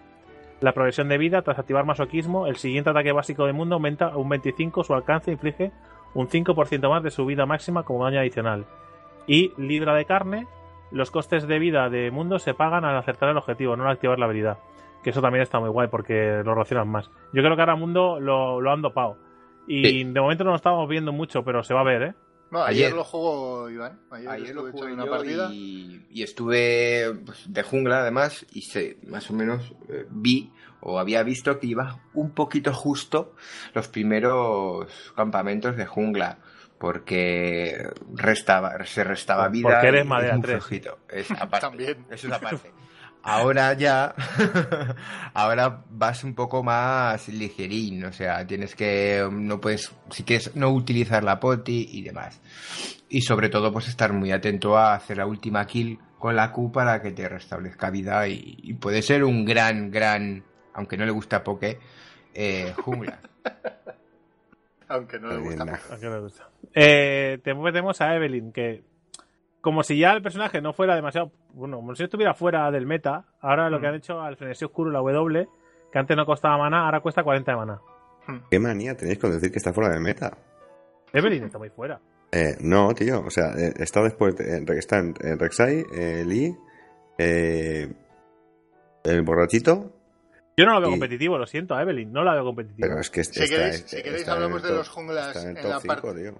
La 0.62 0.74
progresión 0.74 1.10
de 1.10 1.18
vida, 1.18 1.42
tras 1.42 1.58
activar 1.58 1.86
masoquismo, 1.86 2.46
el 2.46 2.58
siguiente 2.58 2.90
ataque 2.90 3.12
básico 3.12 3.46
de 3.46 3.54
mundo 3.54 3.76
aumenta 3.76 4.16
un 4.16 4.30
25 4.30 4.84
su 4.84 4.94
alcance 4.94 5.32
inflige 5.32 5.72
un 6.14 6.28
5% 6.28 6.90
más 6.90 7.04
de 7.04 7.12
su 7.12 7.26
vida 7.26 7.46
máxima 7.46 7.84
como 7.84 8.04
daño 8.04 8.20
adicional. 8.20 8.66
Y 9.28 9.54
libra 9.58 9.94
de 9.94 10.06
carne, 10.06 10.48
los 10.92 11.12
costes 11.12 11.48
de 11.48 11.60
vida 11.60 11.90
de 11.90 12.12
mundo 12.12 12.40
se 12.40 12.54
pagan 12.54 12.86
al 12.86 12.98
acertar 12.98 13.30
el 13.30 13.38
objetivo, 13.38 13.76
no 13.76 13.86
al 13.86 13.92
activar 13.92 14.20
la 14.20 14.26
habilidad. 14.26 14.58
Que 15.04 15.12
eso 15.12 15.22
también 15.22 15.42
está 15.44 15.60
muy 15.60 15.70
guay 15.70 15.88
porque 15.90 16.42
lo 16.44 16.54
relacionan 16.54 16.88
más. 16.90 17.10
Yo 17.34 17.42
creo 17.42 17.56
que 17.56 17.62
ahora 17.62 17.76
mundo 17.76 18.20
lo, 18.20 18.60
lo 18.62 18.72
han 18.72 18.82
dopado. 18.82 19.18
Y 19.68 19.84
Sí. 19.86 20.04
de 20.04 20.20
momento 20.22 20.44
no 20.44 20.50
lo 20.52 20.56
estamos 20.56 20.88
viendo 20.90 21.12
mucho, 21.14 21.44
pero 21.44 21.64
se 21.64 21.74
va 21.74 21.82
a 21.82 21.86
ver, 21.86 22.02
¿eh? 22.04 22.14
No, 22.52 22.64
ayer, 22.64 22.86
Ayer. 22.88 22.96
lo 22.98 23.04
jugó 23.04 23.70
Iván. 23.70 24.00
Ayer, 24.10 24.30
Ayer 24.30 24.56
lo 24.56 24.72
jugué 24.72 24.88
yo 24.90 24.94
una 24.96 25.06
partida. 25.06 25.50
y, 25.54 26.08
y 26.10 26.24
estuve 26.24 27.14
pues, 27.24 27.44
de 27.54 27.62
jungla 27.62 28.00
además 28.00 28.44
y 28.52 28.64
sé, 28.64 28.98
más 29.08 29.30
o 29.30 29.34
menos 29.36 29.72
eh, 29.88 30.08
vi 30.10 30.52
o 30.82 30.98
había 30.98 31.22
visto 31.22 31.60
que 31.60 31.68
iba 31.68 32.00
un 32.16 32.32
poquito 32.32 32.74
justo 32.74 33.36
los 33.76 33.88
primeros 33.90 34.88
campamentos 35.16 35.78
de 35.78 35.86
jungla 35.86 36.40
porque 36.80 37.88
restaba, 38.16 38.84
se 38.86 39.04
restaba 39.04 39.48
vida. 39.50 39.70
Porque 39.70 39.88
eres 39.90 40.06
madera 40.08 40.34
es 40.34 40.38
muy 40.40 40.44
tres. 40.48 40.58
flojito. 40.64 40.98
Es 41.10 41.30
aparte, 41.40 41.60
También. 41.68 42.06
Eso 42.10 42.28
es 42.28 42.34
aparte. 42.34 42.72
Ahora 43.22 43.74
ya, 43.74 44.16
ahora 45.34 45.84
vas 45.90 46.24
un 46.24 46.34
poco 46.34 46.64
más 46.64 47.28
ligerín, 47.28 48.06
o 48.06 48.14
sea, 48.14 48.48
tienes 48.48 48.76
que, 48.76 49.28
no 49.30 49.60
puedes, 49.60 49.94
si 50.10 50.24
quieres, 50.24 50.56
no 50.56 50.70
utilizar 50.70 51.24
la 51.24 51.40
poti 51.40 51.90
y 51.92 52.02
demás. 52.02 52.40
Y 53.10 53.22
sobre 53.22 53.50
todo, 53.50 53.74
pues 53.74 53.88
estar 53.88 54.14
muy 54.14 54.32
atento 54.32 54.78
a 54.78 54.96
hacer 54.96 55.18
la 55.18 55.26
última 55.26 55.66
kill 55.68 56.00
con 56.18 56.36
la 56.36 56.52
Q 56.52 56.72
para 56.72 57.02
que 57.02 57.12
te 57.12 57.28
restablezca 57.28 57.90
vida 57.90 58.28
y, 58.28 58.58
y 58.64 58.74
puede 58.76 59.02
ser 59.02 59.24
un 59.24 59.44
gran, 59.46 59.92
gran, 59.92 60.44
aunque 60.74 60.98
no 60.98 61.06
le 61.06 61.12
gusta 61.12 61.44
Poke, 61.44 61.80
eh, 62.34 62.74
jungla. 62.78 63.20
Aunque 64.88 65.20
no 65.20 65.30
le 65.30 65.38
gusta. 65.38 65.66
Nah. 65.66 65.78
¿A 65.92 66.00
qué 66.00 66.10
me 66.10 66.20
gusta? 66.20 66.50
Eh, 66.74 67.38
te 67.44 67.54
metemos 67.54 68.02
a 68.02 68.16
Evelyn, 68.16 68.52
que 68.52 68.84
como 69.62 69.84
si 69.84 69.98
ya 70.00 70.12
el 70.14 70.22
personaje 70.22 70.62
no 70.62 70.74
fuera 70.74 70.96
demasiado. 70.96 71.32
Bueno, 71.54 71.78
como 71.78 71.96
si 71.96 72.04
estuviera 72.04 72.34
fuera 72.34 72.70
del 72.72 72.86
meta, 72.86 73.26
ahora 73.42 73.70
lo 73.70 73.80
que 73.80 73.86
Mm. 73.88 73.90
han 73.90 73.96
hecho 73.96 74.22
al 74.22 74.38
frenesí 74.38 74.66
oscuro, 74.66 74.92
la 74.92 75.00
W, 75.00 75.48
que 75.92 76.00
antes 76.00 76.16
no 76.16 76.26
costaba 76.26 76.58
mana, 76.58 76.86
ahora 76.86 77.02
cuesta 77.02 77.24
40 77.24 77.52
de 77.52 77.58
mana. 77.58 77.82
¿Qué 78.52 78.60
manía 78.60 78.96
tenéis 78.96 79.18
con 79.20 79.32
decir 79.32 79.52
que 79.52 79.58
está 79.58 79.74
fuera 79.74 79.90
de 79.94 80.00
meta? 80.00 80.38
Evelyn 81.14 81.44
está 81.46 81.58
muy 81.58 81.70
fuera. 81.70 82.00
Eh, 82.32 82.56
no, 82.62 82.94
tío, 82.94 83.22
o 83.26 83.30
sea, 83.32 83.54
eh, 83.58 83.74
está 83.78 84.04
después, 84.04 84.36
de, 84.36 84.64
está 84.78 85.00
en, 85.00 85.16
en 85.20 85.40
Rek'Sai, 85.40 85.84
eh, 85.92 86.24
Lee, 86.26 86.56
eh, 87.18 87.92
el 89.04 89.22
borrachito, 89.24 89.94
Yo 90.58 90.66
no 90.66 90.74
lo 90.74 90.82
veo 90.82 90.90
Y- 90.90 90.92
competitivo, 90.94 91.38
lo 91.38 91.48
siento 91.48 91.74
a 91.74 91.82
Evelyn, 91.82 92.12
no 92.12 92.22
la 92.22 92.34
veo 92.34 92.44
competitiva. 92.44 92.86
pero 92.90 93.00
es 93.00 93.10
que 93.10 93.24
Si 93.24 93.42
está- 93.42 93.56
queréis- 93.56 93.76
está- 93.76 93.88
si 93.88 93.96
queréis 94.04 94.16
está 94.20 94.32
en 94.34 94.38
hablamos 94.44 94.62
de 94.62 94.70
los 94.74 94.90
junglas 94.90 95.36
en 95.46 95.54
la 95.54 95.80
5, 95.80 95.88
parte-. 95.88 96.34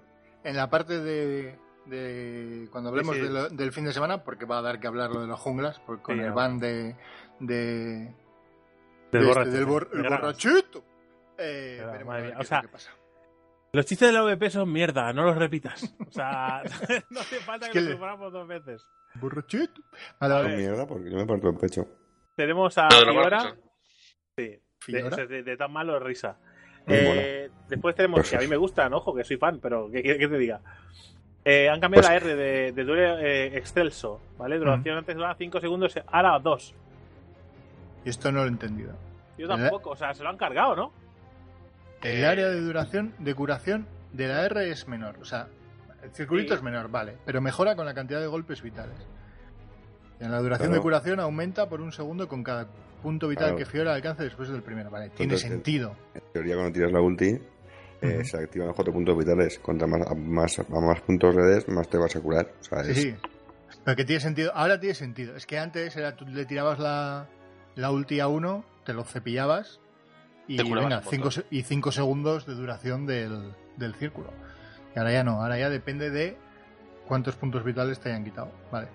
En 0.44 0.56
la 0.58 0.70
parte 0.70 1.00
de, 1.00 1.56
de- 1.86 2.68
cuando 2.72 2.90
hablemos 2.90 3.16
Sí, 3.16 3.22
sí. 3.22 3.28
de 3.28 3.34
lo- 3.34 3.50
del 3.50 3.72
fin 3.72 3.86
de 3.86 3.94
semana, 3.94 4.24
porque 4.24 4.46
va 4.46 4.60
a 4.60 4.62
dar 4.62 4.80
que 4.80 4.88
hablar 4.88 5.10
lo 5.12 5.22
de 5.22 5.28
los 5.28 5.40
junglas, 5.40 5.80
porque 5.86 6.04
con 6.04 6.18
Sí, 6.18 6.22
el 6.24 6.32
ban 6.32 6.60
de, 6.60 6.96
de, 7.40 8.14
Del 9.12 9.24
de 9.26 9.30
este, 9.32 9.50
del 9.50 9.66
bor- 9.66 9.90
el 9.94 10.04
borrachito. 10.04 10.84
Eh, 11.38 11.76
Pero, 11.80 11.92
veremos 11.92 12.08
madre 12.14 12.24
mía, 12.28 12.36
qué 12.36 12.42
o 12.42 12.46
sea, 12.46 12.62
pasa. 12.72 12.92
Los 13.72 13.86
chistes 13.86 14.08
de 14.10 14.14
la 14.14 14.24
VP 14.24 14.50
son 14.50 14.72
mierda, 14.72 15.14
no 15.14 15.24
los 15.24 15.38
repitas. 15.38 15.96
O 16.08 16.12
sea, 16.12 16.62
no 17.10 17.20
hace 17.20 17.38
falta 17.38 17.68
Es 17.68 17.72
que, 17.72 17.82
los 17.82 18.00
le- 18.00 18.30
dos 18.32 18.48
veces. 18.48 18.84
Borrachito. 19.16 19.82
Vale, 20.20 20.34
A 20.34 20.38
vale. 20.38 20.50
ver. 20.50 20.58
mierda 20.58 20.86
porque 20.88 21.10
yo 21.10 21.18
me 21.18 21.26
parto 21.26 21.50
el 21.50 21.58
pecho. 21.58 21.88
Tenemos 22.36 22.78
a 22.78 22.84
los 22.90 23.04
Fiora. 23.10 23.56
Sí, 24.36 24.44
de, 24.44 24.62
Fiora. 24.80 25.26
de- 25.26 25.44
de 25.44 25.58
tan 25.58 25.72
malo 25.72 26.00
risa. 26.00 26.38
Eh, 26.88 27.50
después 27.68 27.96
tenemos, 27.96 28.28
que 28.28 28.36
a 28.36 28.40
mí 28.40 28.48
me 28.48 28.58
gustan, 28.58 28.92
ojo, 28.94 29.14
que 29.14 29.24
soy 29.24 29.38
fan, 29.38 29.60
pero 29.62 29.90
¿qué 29.92 30.02
quieres 30.02 30.20
que 30.20 30.28
te 30.28 30.38
diga? 30.40 30.62
Eh, 31.46 31.70
han 31.70 31.80
cambiado 31.80 32.08
Pues- 32.08 32.10
la 32.10 32.32
R 32.32 32.36
de, 32.36 32.72
de 32.74 33.16
eh, 33.22 33.58
Excelso, 33.58 34.20
¿vale? 34.38 34.58
Duración 34.60 34.98
antes 34.98 35.16
duraba 35.16 35.36
5 35.36 35.60
segundos, 35.62 35.98
ahora 36.08 36.38
2. 36.40 36.74
Y 38.06 38.10
esto 38.10 38.32
no 38.32 38.40
lo 38.40 38.46
he 38.46 38.50
entendido. 38.50 38.94
Yo 39.38 39.48
tampoco, 39.48 39.92
o 39.92 39.96
sea, 39.96 40.14
se 40.14 40.22
lo 40.24 40.30
han 40.30 40.38
cargado, 40.38 40.76
¿no? 40.76 40.92
El 42.02 42.26
área 42.26 42.48
de 42.50 42.60
duración 42.62 43.14
de 43.20 43.34
curación 43.34 43.88
de 44.14 44.28
la 44.28 44.46
R 44.46 44.70
es 44.70 44.88
menor. 44.88 45.18
O 45.22 45.26
sea, 45.26 45.48
el 46.04 46.12
circulito 46.12 46.54
Sí. 46.54 46.58
es 46.58 46.64
menor, 46.64 46.90
vale. 46.90 47.18
Pero 47.26 47.42
mejora 47.42 47.76
con 47.76 47.86
la 47.86 47.94
cantidad 47.94 48.20
de 48.20 48.28
golpes 48.28 48.62
vitales. 48.62 48.96
En 50.20 50.32
la 50.32 50.40
duración 50.40 50.68
Claro. 50.70 50.80
de 50.80 50.84
curación 50.84 51.20
aumenta 51.22 51.70
por 51.70 51.80
un 51.82 51.92
segundo 51.94 52.28
con 52.28 52.44
cada 52.44 52.68
punto 53.02 53.30
vital 53.30 53.46
Claro. 53.52 53.58
que 53.58 53.66
Fiora 53.66 53.94
alcance 53.94 54.24
después 54.24 54.50
del 54.50 54.62
primero. 54.62 54.90
Vale, 54.90 55.10
tiene 55.10 55.24
Entonces, 55.36 55.50
sentido. 55.50 55.96
En 56.14 56.22
teoría, 56.34 56.56
cuando 56.56 56.74
tiras 56.74 56.92
la 56.92 57.00
ulti, 57.02 57.40
eh, 58.02 58.24
se 58.24 58.38
activan 58.38 58.68
los 58.68 58.76
cuatro 58.76 58.94
puntos 58.94 59.18
vitales. 59.18 59.60
Cuanto 59.60 59.88
más, 59.88 60.02
a, 60.10 60.16
más, 60.16 60.60
a 60.60 60.64
más 60.80 61.02
puntos 61.02 61.36
le 61.36 61.44
des, 61.44 61.68
más 61.68 61.88
te 61.90 61.98
vas 61.98 62.16
a 62.16 62.22
curar. 62.22 62.52
O 62.60 62.64
sea, 62.64 62.84
Sí, 62.84 62.92
es- 62.92 63.02
sí. 63.02 63.16
Pero 63.84 63.96
que 63.96 64.06
tiene 64.06 64.20
sentido. 64.20 64.52
Ahora 64.56 64.80
tiene 64.80 64.96
sentido. 64.96 65.36
Es 65.36 65.46
que 65.46 65.58
antes 65.60 65.96
era 65.96 66.16
tú 66.16 66.26
le 66.26 66.46
tirabas 66.46 66.80
la, 66.80 67.28
la 67.76 67.92
ulti 67.92 68.20
a 68.20 68.28
uno, 68.28 68.64
te 68.86 68.94
lo 68.94 69.04
cepillabas 69.04 69.80
y 70.48 70.58
Te 70.58 70.64
venga, 70.64 71.02
cinco, 71.04 71.30
y 71.52 71.62
5 71.62 71.92
segundos 71.92 72.46
de 72.48 72.56
duración 72.56 73.06
del, 73.06 73.54
del 73.78 73.94
círculo. 73.96 74.32
Y 74.96 75.00
ahora 75.00 75.12
ya 75.12 75.24
no, 75.24 75.42
ahora 75.42 75.58
ya 75.60 75.70
depende 75.70 76.10
de 76.10 76.36
cuántos 77.08 77.36
puntos 77.36 77.64
vitales 77.64 78.00
te 78.00 78.10
hayan 78.10 78.24
quitado. 78.24 78.52
Vale. 78.72 78.88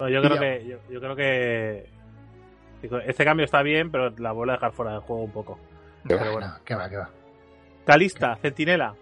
No, 0.00 0.08
yo 0.08 0.20
creo 0.20 0.38
que 0.40 0.66
yo, 0.66 0.78
yo 0.90 1.00
creo 1.00 1.14
que 1.16 1.88
este 3.06 3.24
cambio 3.24 3.44
está 3.44 3.62
bien, 3.62 3.92
pero 3.92 4.10
la 4.18 4.32
vuelvo 4.32 4.50
a 4.52 4.56
dejar 4.56 4.72
fuera 4.72 4.92
del 4.92 5.00
juego 5.02 5.22
un 5.22 5.30
poco. 5.30 5.58
Pero 6.02 6.18
bueno. 6.18 6.32
bueno, 6.32 6.54
que 6.64 6.74
va, 6.74 6.90
que 6.90 6.96
va. 6.96 7.10
Calista, 7.84 8.36
Centinela, 8.36 8.94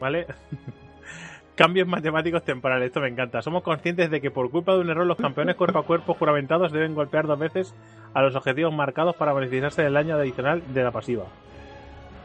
¿vale? 0.00 0.26
Cambios 1.54 1.86
matemáticos 1.86 2.42
temporales, 2.44 2.86
esto 2.86 3.00
me 3.00 3.08
encanta. 3.08 3.42
Somos 3.42 3.62
conscientes 3.62 4.10
de 4.10 4.20
que 4.20 4.30
por 4.30 4.50
culpa 4.50 4.72
de 4.72 4.80
un 4.80 4.90
error 4.90 5.06
los 5.06 5.18
campeones 5.18 5.54
cuerpo 5.54 5.78
a 5.80 5.84
cuerpo 5.84 6.14
juramentados 6.14 6.72
deben 6.72 6.94
golpear 6.94 7.26
dos 7.26 7.38
veces 7.38 7.74
a 8.14 8.22
los 8.22 8.34
objetivos 8.34 8.72
marcados 8.74 9.14
para 9.16 9.32
beneficiarse 9.34 9.82
del 9.82 9.92
daño 9.92 10.16
adicional 10.16 10.62
de 10.72 10.82
la 10.82 10.90
pasiva. 10.90 11.24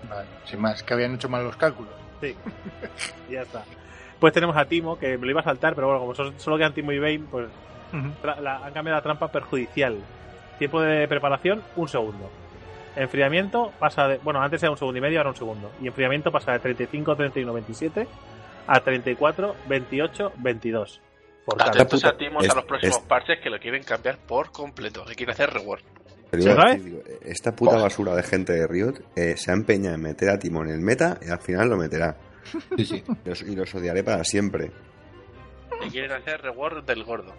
Vale, 0.10 0.28
sin 0.46 0.62
más, 0.62 0.82
que 0.82 0.94
habían 0.94 1.16
hecho 1.16 1.28
mal 1.30 1.44
los 1.44 1.58
cálculos. 1.58 1.92
Sí. 2.22 2.36
Ya 3.30 3.42
está. 3.42 3.64
Pues 4.20 4.34
tenemos 4.34 4.56
a 4.56 4.66
Timo, 4.66 4.98
que 4.98 5.18
me 5.18 5.26
lo 5.26 5.32
iba 5.32 5.42
a 5.42 5.44
saltar, 5.44 5.76
pero 5.76 5.88
bueno, 5.88 6.00
como 6.00 6.16
solo, 6.16 6.32
solo 6.38 6.58
quedan 6.58 6.74
Timo 6.74 6.92
y 6.94 6.98
Bane, 7.00 7.26
pues 7.30 7.50
la- 8.42 8.66
han 8.66 8.74
cambiado 8.74 8.98
la 8.98 9.04
trampa 9.04 9.28
perjudicial. 9.28 9.98
Tiempo 10.58 10.82
de 10.82 11.08
preparación, 11.08 11.62
un 11.76 11.88
segundo. 11.90 12.32
Enfriamiento 12.98 13.72
pasa 13.80 14.08
de. 14.08 14.18
Bueno, 14.20 14.42
antes 14.42 14.62
era 14.64 14.72
un 14.72 14.78
segundo 14.78 14.98
y 14.98 15.02
medio, 15.02 15.20
ahora 15.20 15.30
un 15.30 15.36
segundo. 15.36 15.72
Y 15.82 15.88
enfriamiento 15.88 16.32
pasa 16.32 16.52
de 16.54 16.60
35, 16.60 17.16
31, 17.16 17.54
27 17.54 18.08
a 18.68 18.80
34, 18.80 19.56
28, 19.68 20.32
22. 20.38 21.02
Por 21.46 21.58
cada. 21.58 21.70
Atentos 21.72 22.02
puta- 22.02 22.10
a 22.14 22.18
Timos 22.18 22.44
es- 22.46 22.52
a 22.52 22.56
los 22.56 22.66
próximos 22.66 22.98
es- 22.98 23.04
parches 23.04 23.40
que 23.42 23.50
lo 23.50 23.60
quieren 23.60 23.84
cambiar 23.84 24.18
por 24.18 24.52
completo. 24.52 25.06
Que 25.06 25.16
quieren 25.16 25.34
hacer 25.34 25.50
reward. 25.52 25.82
Pero 26.30 26.44
¿Sí, 26.44 26.50
iba 26.50 26.58
a 26.58 26.64
otra 26.66 26.74
decir, 26.76 26.86
digo, 26.92 27.04
esta 27.24 27.56
puta 27.56 27.78
basura 27.78 28.14
de 28.16 28.24
gente 28.24 28.52
de 28.54 28.68
Riot 28.68 28.96
eh, 29.16 29.38
se 29.38 29.52
ha 29.52 29.54
empeñado 29.54 29.96
en 29.96 30.02
meter 30.02 30.30
a 30.30 30.38
Timo 30.38 30.62
en 30.64 30.72
el 30.72 30.82
meta 30.82 31.18
y 31.26 31.30
al 31.30 31.40
final 31.40 31.70
lo 31.70 31.78
meterá. 31.78 32.18
Sí, 32.76 32.86
sí. 32.86 33.04
Los- 33.24 33.42
y 33.44 33.56
los 33.56 33.74
odiaré 33.76 34.04
para 34.04 34.24
siempre. 34.26 34.72
Que 35.82 35.88
quieren 35.90 36.12
hacer 36.12 36.42
reward 36.42 36.84
del 36.84 37.04
gordo. 37.06 37.34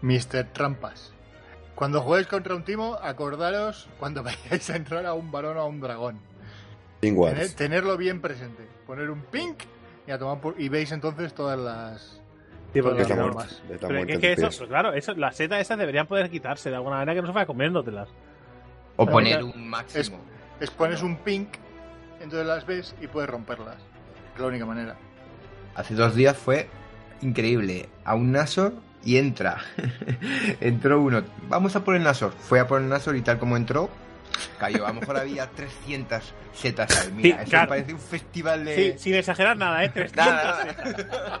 Mr. 0.00 0.44
Trampas. 0.52 1.12
Cuando 1.74 2.00
juguéis 2.02 2.26
contra 2.26 2.54
un 2.54 2.64
timo, 2.64 2.98
acordaros 3.02 3.88
cuando 3.98 4.22
vayáis 4.24 4.68
a 4.70 4.76
entrar 4.76 5.06
a 5.06 5.14
un 5.14 5.30
varón 5.32 5.56
o 5.56 5.60
a 5.60 5.66
un 5.66 5.80
dragón. 5.80 6.20
Tener- 7.00 7.54
tenerlo 7.54 7.96
bien 7.96 8.20
presente. 8.20 8.66
Poner 8.86 9.10
un 9.10 9.22
pink 9.22 9.58
y 10.06 10.10
a 10.10 10.18
tomar 10.18 10.40
por- 10.40 10.60
y 10.60 10.68
veis 10.68 10.92
entonces 10.92 11.34
todas 11.34 11.58
las. 11.58 12.20
Sí, 12.72 12.80
porque 12.80 13.02
Está 13.02 13.16
muerto. 13.16 13.44
Está 13.70 13.88
Pero 13.88 14.04
es 14.08 14.18
que, 14.18 14.32
eso, 14.32 14.42
pues 14.58 14.68
claro, 14.68 14.92
eso, 14.94 15.12
las 15.14 15.36
setas 15.36 15.60
esas 15.60 15.78
deberían 15.78 16.06
poder 16.06 16.30
quitarse 16.30 16.70
de 16.70 16.76
alguna 16.76 16.96
manera 16.96 17.14
que 17.14 17.20
no 17.20 17.26
se 17.26 17.32
vaya 17.34 17.46
comiéndotelas. 17.46 18.08
O 18.96 19.04
Pero 19.04 19.12
poner 19.12 19.42
un 19.44 19.68
máximo. 19.68 20.18
Es 20.60 20.70
pones 20.70 21.02
un 21.02 21.16
pink, 21.16 21.48
entonces 22.20 22.46
las 22.46 22.64
ves 22.64 22.94
y 23.00 23.08
puedes 23.08 23.28
romperlas. 23.28 23.76
Es 24.34 24.40
la 24.40 24.46
única 24.46 24.64
manera. 24.64 24.96
Hace 25.74 25.94
dos 25.94 26.14
días 26.14 26.36
fue 26.36 26.68
increíble. 27.20 27.88
A 28.04 28.14
un 28.14 28.32
Nasor 28.32 28.72
y 29.04 29.16
entra. 29.18 29.58
entró 30.60 31.00
uno. 31.00 31.22
Vamos 31.48 31.74
a 31.76 31.84
por 31.84 31.96
el 31.96 32.02
Nasor. 32.02 32.32
Fue 32.32 32.60
a 32.60 32.66
por 32.66 32.80
el 32.80 32.88
Nasor 32.88 33.16
y 33.16 33.22
tal 33.22 33.38
como 33.38 33.56
entró, 33.56 33.90
cayó. 34.58 34.84
A 34.86 34.88
lo 34.92 35.00
mejor 35.00 35.16
había 35.16 35.46
300 35.56 36.34
setas 36.52 37.00
ahí. 37.06 37.12
Mira, 37.12 37.36
Sí, 37.38 37.42
eso 37.42 37.50
claro. 37.50 37.68
parece 37.68 37.92
un 37.94 38.00
festival 38.00 38.64
de. 38.64 38.74
Sí, 38.76 38.98
sin 38.98 39.14
exagerar 39.14 39.56
nada, 39.56 39.84
¿eh? 39.84 39.88
300 39.88 40.16
Nada, 40.26 40.62
setas. 40.62 40.86
nada. 41.08 41.40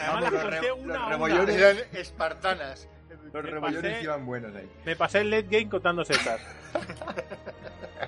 Además 0.00 0.08
Vamos, 0.08 0.22
las 0.22 0.32
los 0.32 0.42
conté 0.42 0.72
una 0.72 1.08
rebollones. 1.08 1.56
Eran 1.56 1.76
espartanas. 1.92 2.88
Los 3.32 3.44
Me 3.44 3.50
rebollones 3.50 3.92
pasé- 3.92 4.02
iban 4.02 4.26
buenos 4.26 4.54
ahí. 4.56 4.68
Me 4.84 4.96
pasé 4.96 5.20
el 5.20 5.30
late 5.30 5.46
game 5.48 5.68
contando 5.68 6.04
setas. 6.04 6.40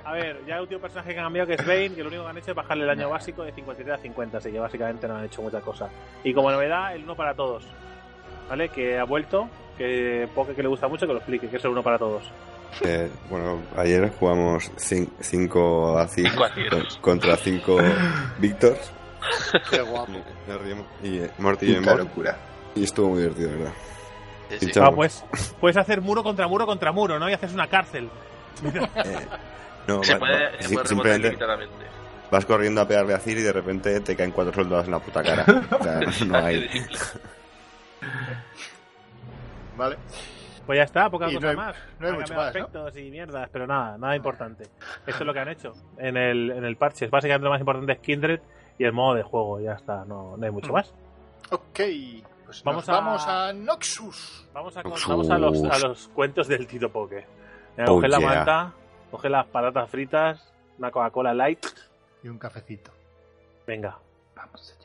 A 0.04 0.12
ver, 0.14 0.40
ya 0.46 0.56
el 0.56 0.62
último 0.62 0.80
personaje 0.80 1.12
que 1.12 1.18
han 1.20 1.26
cambiado 1.26 1.46
que 1.46 1.54
es 1.54 1.64
Bane, 1.66 1.94
que 1.94 2.02
lo 2.02 2.08
único 2.08 2.24
que 2.24 2.30
han 2.30 2.38
hecho 2.38 2.50
es 2.50 2.56
bajarle 2.56 2.82
el 2.82 2.88
daño 2.88 3.08
básico 3.08 3.44
de 3.44 3.52
53 3.52 3.98
a 3.98 4.02
50, 4.02 4.38
así 4.38 4.50
que 4.50 4.58
básicamente 4.58 5.06
no 5.06 5.16
han 5.16 5.24
hecho 5.24 5.42
mucha 5.42 5.60
cosa. 5.60 5.88
Y 6.24 6.34
como 6.34 6.50
novedad, 6.50 6.94
el 6.96 7.04
uno 7.04 7.14
para 7.14 7.34
todos. 7.34 7.64
¿Vale? 8.48 8.68
Que 8.68 8.98
ha 8.98 9.04
vuelto, 9.04 9.48
que 9.78 10.28
Poke 10.34 10.54
que 10.54 10.62
le 10.62 10.68
gusta 10.68 10.88
mucho, 10.88 11.06
que 11.06 11.12
lo 11.12 11.18
explique, 11.18 11.48
que 11.48 11.56
es 11.56 11.64
el 11.64 11.70
uno 11.70 11.82
para 11.82 11.98
todos. 11.98 12.22
Eh, 12.82 13.10
bueno, 13.28 13.60
ayer 13.76 14.10
jugamos 14.18 14.70
5 14.76 15.98
a 15.98 16.06
5 16.08 16.28
Cinco 16.30 16.44
aciertos. 16.44 16.96
contra 17.02 17.36
5 17.36 17.76
Victors. 18.38 18.92
Qué 19.70 19.80
guapo. 19.82 20.10
Nos. 20.48 20.60
Y 21.02 21.18
eh, 21.18 21.30
Morty 21.38 21.66
y 21.66 21.72
Qué 21.72 21.76
Embor, 21.78 21.98
locura. 21.98 22.36
Y 22.74 22.84
estuvo 22.84 23.10
muy 23.10 23.18
divertido, 23.22 23.50
la 23.50 23.56
¿verdad? 23.56 23.72
Sí, 24.50 24.56
sí. 24.58 24.66
Pinchamos. 24.66 24.90
Ah, 24.90 24.94
pues 24.96 25.24
puedes 25.60 25.76
hacer 25.76 26.00
muro 26.00 26.22
contra 26.22 26.48
muro 26.48 26.66
contra 26.66 26.92
muro, 26.92 27.18
¿no? 27.18 27.28
Y 27.28 27.32
haces 27.34 27.52
una 27.52 27.68
cárcel. 27.68 28.08
Eh, 29.04 29.26
no, 29.88 30.02
Se 30.04 30.12
va- 30.14 30.18
puede, 30.20 30.44
va- 30.44 30.62
se 30.62 30.68
puede 30.74 30.86
simplemente 30.88 31.28
limitadamente. 31.28 31.74
vas 32.30 32.44
corriendo 32.46 32.80
a 32.80 32.86
pegarle 32.86 33.14
a 33.14 33.18
Cir 33.18 33.36
y 33.38 33.42
de 33.42 33.52
repente 33.52 34.00
te 34.00 34.14
caen 34.14 34.30
cuatro 34.30 34.52
soldados 34.54 34.84
en 34.86 34.92
la 34.92 34.98
puta 35.00 35.22
cara. 35.22 35.44
O 35.78 35.82
sea, 35.82 36.00
no 36.26 36.36
hay. 36.38 36.68
Vale. 39.76 39.96
Pues 40.66 40.76
ya 40.76 40.84
está, 40.84 41.10
poca 41.10 41.28
Y 41.30 41.34
cosa 41.34 41.46
no 41.46 41.50
hay- 41.50 41.56
más. 41.56 41.76
no 41.98 42.06
hay 42.06 42.12
mucho 42.12 42.34
más, 42.34 42.54
¿no? 42.54 42.60
aspectos 42.62 42.96
y 42.96 43.10
mierdas, 43.10 43.48
pero 43.52 43.66
nada, 43.66 43.98
nada 43.98 44.14
importante. 44.14 44.64
Esto 45.06 45.20
es 45.22 45.26
lo 45.26 45.32
que 45.32 45.40
han 45.40 45.48
hecho 45.48 45.72
en 45.98 46.16
el, 46.16 46.50
en 46.50 46.64
el 46.64 46.76
parche. 46.76 47.08
Básicamente 47.08 47.44
lo 47.44 47.50
más 47.50 47.60
importante 47.60 47.92
es 47.92 47.98
Kindred 47.98 48.40
y 48.78 48.84
el 48.84 48.92
modo 48.92 49.14
de 49.14 49.22
juego, 49.22 49.60
ya 49.60 49.72
está, 49.72 50.04
no, 50.04 50.36
no 50.36 50.44
hay 50.44 50.52
mucho 50.52 50.70
Mm. 50.70 50.74
más. 50.74 50.94
Ok. 51.50 51.80
Pues 52.44 52.62
Vamos 52.64 52.86
vamos, 52.86 52.88
a- 52.88 52.92
vamos 52.92 53.26
a 53.28 53.52
Noxus. 53.54 54.48
Vamos 54.52 54.76
a, 54.76 54.82
vamos 54.82 55.30
a, 55.30 55.38
los, 55.38 55.62
a 55.64 55.78
los 55.88 56.08
cuentos 56.08 56.46
del 56.48 56.66
Tito 56.66 56.90
Poke. 56.92 57.26
Oh, 57.78 57.84
coge 57.96 58.08
la 58.08 58.20
manta, 58.20 58.72
coge 59.10 59.28
las 59.30 59.46
patatas 59.46 59.88
fritas, 59.90 60.52
una 60.78 60.90
Coca-Cola 60.90 61.32
light. 61.34 61.64
Y 62.22 62.28
un 62.28 62.38
cafecito. 62.38 62.92
Venga. 63.66 63.98
Vamos 64.36 64.76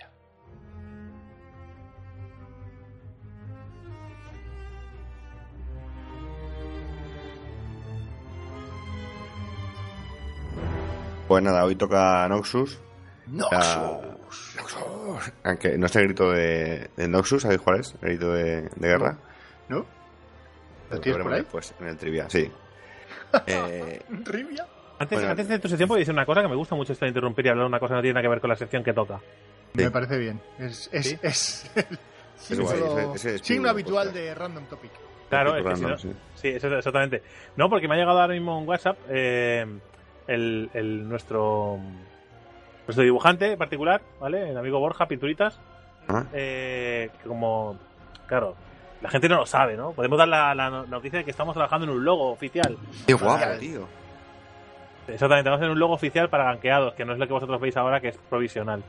Pues 11.27 11.43
nada, 11.43 11.65
hoy 11.65 11.75
toca 11.75 12.27
Noxus. 12.29 12.79
Noxus. 13.27 14.07
Aunque 15.43 15.77
no 15.77 15.85
es 15.87 15.95
el 15.95 16.03
grito 16.05 16.31
de, 16.31 16.89
de 16.95 17.07
Noxus, 17.07 17.41
¿sabéis 17.43 17.61
cuál 17.61 17.79
es? 17.81 17.93
El 18.01 18.09
grito 18.09 18.31
de, 18.33 18.61
de 18.61 18.87
guerra. 18.87 19.17
¿No? 19.69 19.85
¿Lo 20.89 20.95
Lo 20.95 21.01
tienes 21.01 21.21
por 21.21 21.33
ahí? 21.33 21.39
después 21.41 21.73
en 21.79 21.87
el 21.87 21.97
trivia, 21.97 22.29
sí. 22.29 22.49
Eh, 23.45 24.01
¿Rivia? 24.09 24.65
Antes, 24.99 25.17
Bueno. 25.17 25.31
antes 25.31 25.47
de 25.49 25.59
tu 25.59 25.67
sección, 25.67 25.87
puedo 25.87 25.99
decir 25.99 26.13
una 26.13 26.25
cosa 26.25 26.41
que 26.41 26.47
me 26.47 26.55
gusta 26.55 26.75
mucho 26.75 26.93
esto 26.93 27.03
de 27.05 27.09
interrumpir 27.09 27.45
y 27.45 27.49
hablar 27.49 27.65
de 27.65 27.69
una 27.69 27.79
cosa 27.79 27.91
que 27.93 27.95
no 27.97 28.01
tiene 28.01 28.13
nada 28.13 28.21
que 28.23 28.29
ver 28.29 28.39
con 28.41 28.49
la 28.49 28.55
sección 28.55 28.83
que 28.83 28.93
toca. 28.93 29.19
Sí. 29.75 29.83
Me 29.83 29.91
parece 29.91 30.17
bien. 30.17 30.39
Es, 30.57 30.89
es, 30.93 31.07
¿Sí? 31.07 31.19
es 31.21 31.69
signo 33.41 33.63
mi 33.63 33.69
habitual 33.69 34.13
de 34.13 34.33
Random 34.33 34.63
Topic. 34.65 34.91
Claro, 35.29 35.57
es 35.57 35.63
que 35.65 35.75
si 35.75 35.83
random, 35.83 35.91
no- 35.91 35.97
sí. 35.97 36.11
Sí, 36.35 36.47
eso, 36.47 36.67
exactamente. 36.73 37.21
No, 37.57 37.69
porque 37.69 37.87
me 37.89 37.95
ha 37.95 37.97
llegado 37.97 38.19
ahora 38.21 38.33
mismo 38.33 38.57
un 38.57 38.67
WhatsApp 38.67 38.97
eh, 39.09 39.65
el, 40.27 40.69
el- 40.73 41.07
nuestro 41.09 41.79
nuestro 42.85 43.03
dibujante 43.03 43.51
en 43.51 43.57
particular, 43.57 44.01
¿vale? 44.19 44.49
El 44.49 44.57
amigo 44.57 44.79
Borja 44.79 45.07
Pinturitas, 45.07 45.59
Ah, 46.09 46.23
eh, 46.31 47.09
que 47.21 47.27
como, 47.27 47.77
claro, 48.27 48.55
la 49.01 49.09
gente 49.09 49.27
no 49.27 49.35
lo 49.35 49.45
sabe, 49.45 49.75
¿no? 49.75 49.91
Podemos 49.91 50.17
dar 50.17 50.27
la, 50.29 50.55
la 50.55 50.69
noticia 50.69 51.19
de 51.19 51.25
que 51.25 51.31
estamos 51.31 51.53
trabajando 51.53 51.85
en 51.85 51.91
un 51.91 52.05
logo 52.05 52.31
oficial. 52.31 52.77
Qué 53.05 53.13
guapo, 53.13 53.45
tío. 53.59 53.85
Exactamente, 55.07 55.49
vamos 55.49 55.61
a 55.61 55.65
hacer 55.65 55.71
un 55.71 55.79
logo 55.79 55.93
oficial 55.93 56.29
para 56.29 56.45
ganqueados, 56.45 56.93
que 56.93 57.03
no 57.05 57.13
es 57.13 57.19
lo 57.19 57.27
que 57.27 57.33
vosotros 57.33 57.59
veis 57.59 57.75
ahora, 57.77 57.99
que 58.01 58.09
es 58.09 58.17
provisional. 58.17 58.83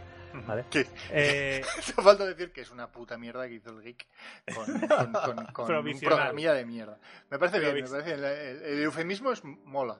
Vale. 0.47 0.65
Eh, 1.11 1.63
falta 2.03 2.25
decir 2.25 2.53
que 2.53 2.61
es 2.61 2.71
una 2.71 2.87
puta 2.87 3.17
mierda 3.19 3.49
que 3.49 3.55
hizo 3.55 3.71
el 3.71 3.83
geek 3.83 4.07
con, 4.55 4.65
con, 4.81 5.13
con- 5.13 5.47
con 5.47 5.65
un 5.65 5.67
Provisional. 5.69 6.17
programilla 6.19 6.53
de 6.55 6.65
mierda. 6.67 6.99
Me 7.31 7.39
parece 7.39 7.59
bien, 7.59 7.75
me 7.75 7.83
parece 7.89 8.15
bien. 8.15 8.25
El, 8.25 8.63
el 8.63 8.83
eufemismo 8.85 9.33
es 9.33 9.43
mola. 9.45 9.97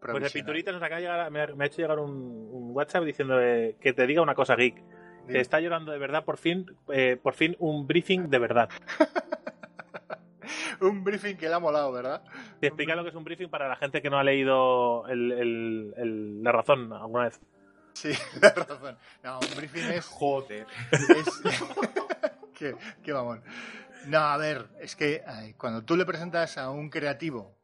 Pues 0.00 0.10
el 0.10 0.16
Provisional. 0.20 0.32
Pinturitas 0.32 0.74
nos 0.74 0.82
acaba 0.82 0.96
de 1.00 1.02
llegar, 1.06 1.30
me, 1.30 1.40
ha, 1.42 1.46
me 1.48 1.64
ha 1.64 1.66
hecho 1.66 1.82
llegar 1.82 1.98
un, 1.98 2.10
un 2.10 2.70
WhatsApp 2.76 3.04
diciendo 3.04 3.36
que 3.38 3.92
te 3.94 4.06
diga 4.06 4.22
una 4.22 4.34
cosa 4.34 4.54
geek. 4.56 4.74
Que 4.76 5.32
Dime. 5.32 5.40
está 5.40 5.60
llorando 5.60 5.92
de 5.92 5.98
verdad, 5.98 6.24
por 6.24 6.38
fin, 6.38 6.66
eh, 6.92 7.18
por 7.22 7.34
fin 7.34 7.54
un 7.58 7.86
briefing 7.86 8.30
de 8.30 8.38
verdad. 8.38 8.68
Un 10.80 11.02
briefing 11.04 11.36
que 11.36 11.48
le 11.48 11.54
ha 11.54 11.58
molado, 11.58 11.90
¿verdad? 11.92 12.22
Te 12.60 12.68
explica 12.68 12.94
lo 12.94 13.02
que 13.02 13.10
es 13.10 13.14
un 13.16 13.24
briefing 13.24 13.48
para 13.50 13.68
la 13.68 13.76
gente 13.76 14.00
que 14.00 14.08
no 14.10 14.18
ha 14.18 14.22
leído 14.24 15.06
el- 15.08 15.32
el- 15.32 15.94
el- 15.96 16.42
la 16.42 16.52
razón 16.52 16.92
alguna 16.92 17.24
vez. 17.24 17.40
Sí, 17.94 18.12
la 18.40 18.50
razón. 18.50 18.96
No, 19.24 19.40
un 19.40 19.56
briefing 19.56 19.90
es. 19.90 20.06
Joder. 20.10 20.66
es- 20.92 21.42
qué, 22.54 22.76
qué 23.02 23.12
mamón. 23.12 23.42
No, 24.06 24.18
a 24.18 24.36
ver, 24.38 24.68
es 24.80 24.94
que 24.94 25.22
ay, 25.26 25.54
cuando 25.54 25.82
tú 25.82 25.96
le 25.96 26.06
presentas 26.06 26.56
a 26.56 26.70
un 26.70 26.88
creativo 26.90 27.57